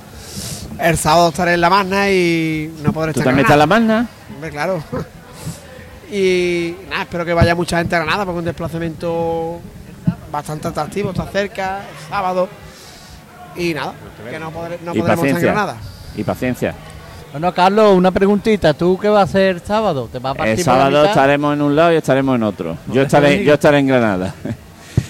el 0.79 0.97
sábado 0.97 1.29
estaré 1.29 1.53
en 1.53 1.61
la 1.61 1.69
magna 1.69 2.09
y 2.09 2.73
no 2.83 2.93
podré 2.93 3.13
¿Tú 3.13 3.19
estar 3.19 3.31
también 3.33 3.45
en 3.47 3.51
estás 3.51 3.53
en 3.55 3.59
la 3.59 3.65
Granada. 3.65 4.01
magna? 4.03 4.09
Hombre, 4.35 4.49
claro. 4.51 4.83
Y 6.11 6.75
nada, 6.89 7.01
espero 7.03 7.25
que 7.25 7.33
vaya 7.33 7.53
mucha 7.55 7.77
gente 7.79 7.95
a 7.95 7.99
Granada 7.99 8.23
porque 8.25 8.37
es 8.37 8.39
un 8.39 8.45
desplazamiento 8.45 9.59
bastante 10.31 10.67
atractivo, 10.69 11.11
está 11.11 11.25
cerca, 11.27 11.81
sábado. 12.09 12.47
Y 13.55 13.73
nada, 13.73 13.93
que 14.29 14.39
no, 14.39 14.51
podré- 14.51 14.79
no 14.83 14.93
y 14.95 14.99
podremos 14.99 15.25
estar 15.25 15.39
en. 15.41 15.45
Granada. 15.47 15.77
Y 16.15 16.23
paciencia. 16.23 16.73
Bueno, 17.31 17.53
Carlos, 17.53 17.93
una 17.95 18.11
preguntita. 18.11 18.73
¿Tú 18.73 18.97
qué 18.97 19.09
vas 19.09 19.21
a 19.21 19.23
hacer 19.23 19.59
sábado? 19.65 20.07
¿Te 20.11 20.19
vas 20.19 20.31
a 20.31 20.35
partir 20.35 20.59
El 20.59 20.63
sábado 20.63 21.03
estaremos 21.05 21.53
en 21.53 21.61
un 21.61 21.75
lado 21.75 21.91
y 21.91 21.95
estaremos 21.97 22.35
en 22.35 22.43
otro. 22.43 22.77
Yo 22.87 23.01
te 23.01 23.07
estaré, 23.07 23.43
yo 23.43 23.53
estaré 23.55 23.79
en 23.79 23.87
Granada. 23.87 24.33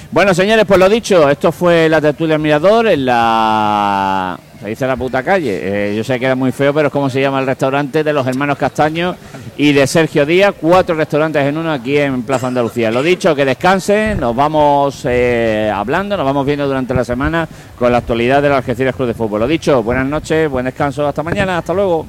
Bueno, 0.10 0.34
señores, 0.34 0.64
pues 0.66 0.80
lo 0.80 0.88
dicho, 0.88 1.30
esto 1.30 1.52
fue 1.52 1.90
la 1.90 2.00
tertulia 2.00 2.38
Mirador 2.38 2.88
en 2.88 3.06
la. 3.06 4.40
Se 4.60 4.70
dice 4.70 4.88
la 4.88 4.96
puta 4.96 5.22
calle. 5.22 5.92
Eh, 5.92 5.96
yo 5.96 6.04
sé 6.04 6.20
que 6.20 6.26
era 6.26 6.36
muy 6.36 6.52
feo, 6.52 6.74
pero 6.74 6.88
es 6.88 6.94
como 6.94 7.10
se 7.10 7.22
llama 7.22 7.40
el 7.40 7.46
restaurante 7.46 8.04
de 8.04 8.12
los 8.12 8.26
hermanos 8.26 8.58
Castaño 8.58 9.16
y 9.56 9.72
de 9.72 9.86
Sergio 9.86 10.26
Díaz. 10.26 10.56
Cuatro 10.60 10.96
restaurantes 10.96 11.44
en 11.44 11.58
uno 11.58 11.72
aquí 11.72 11.98
en 11.98 12.24
Plaza 12.24 12.48
Andalucía. 12.48 12.90
Lo 12.90 13.04
dicho, 13.04 13.36
que 13.36 13.46
descansen. 13.46 14.20
Nos 14.20 14.36
vamos 14.36 15.06
eh, 15.06 15.72
hablando, 15.74 16.18
nos 16.18 16.26
vamos 16.26 16.46
viendo 16.46 16.68
durante 16.68 16.94
la 16.94 17.04
semana 17.04 17.48
con 17.78 17.92
la 17.92 18.00
actualidad 18.00 18.42
del 18.42 18.54
Algeciras 18.54 18.96
Club 18.96 19.10
de 19.10 19.14
Fútbol. 19.14 19.42
Lo 19.42 19.48
dicho, 19.48 19.84
buenas 19.84 20.08
noches, 20.08 20.50
buen 20.50 20.66
descanso. 20.66 21.08
Hasta 21.08 21.22
mañana, 21.22 21.60
hasta 21.60 21.74
luego. 21.74 22.08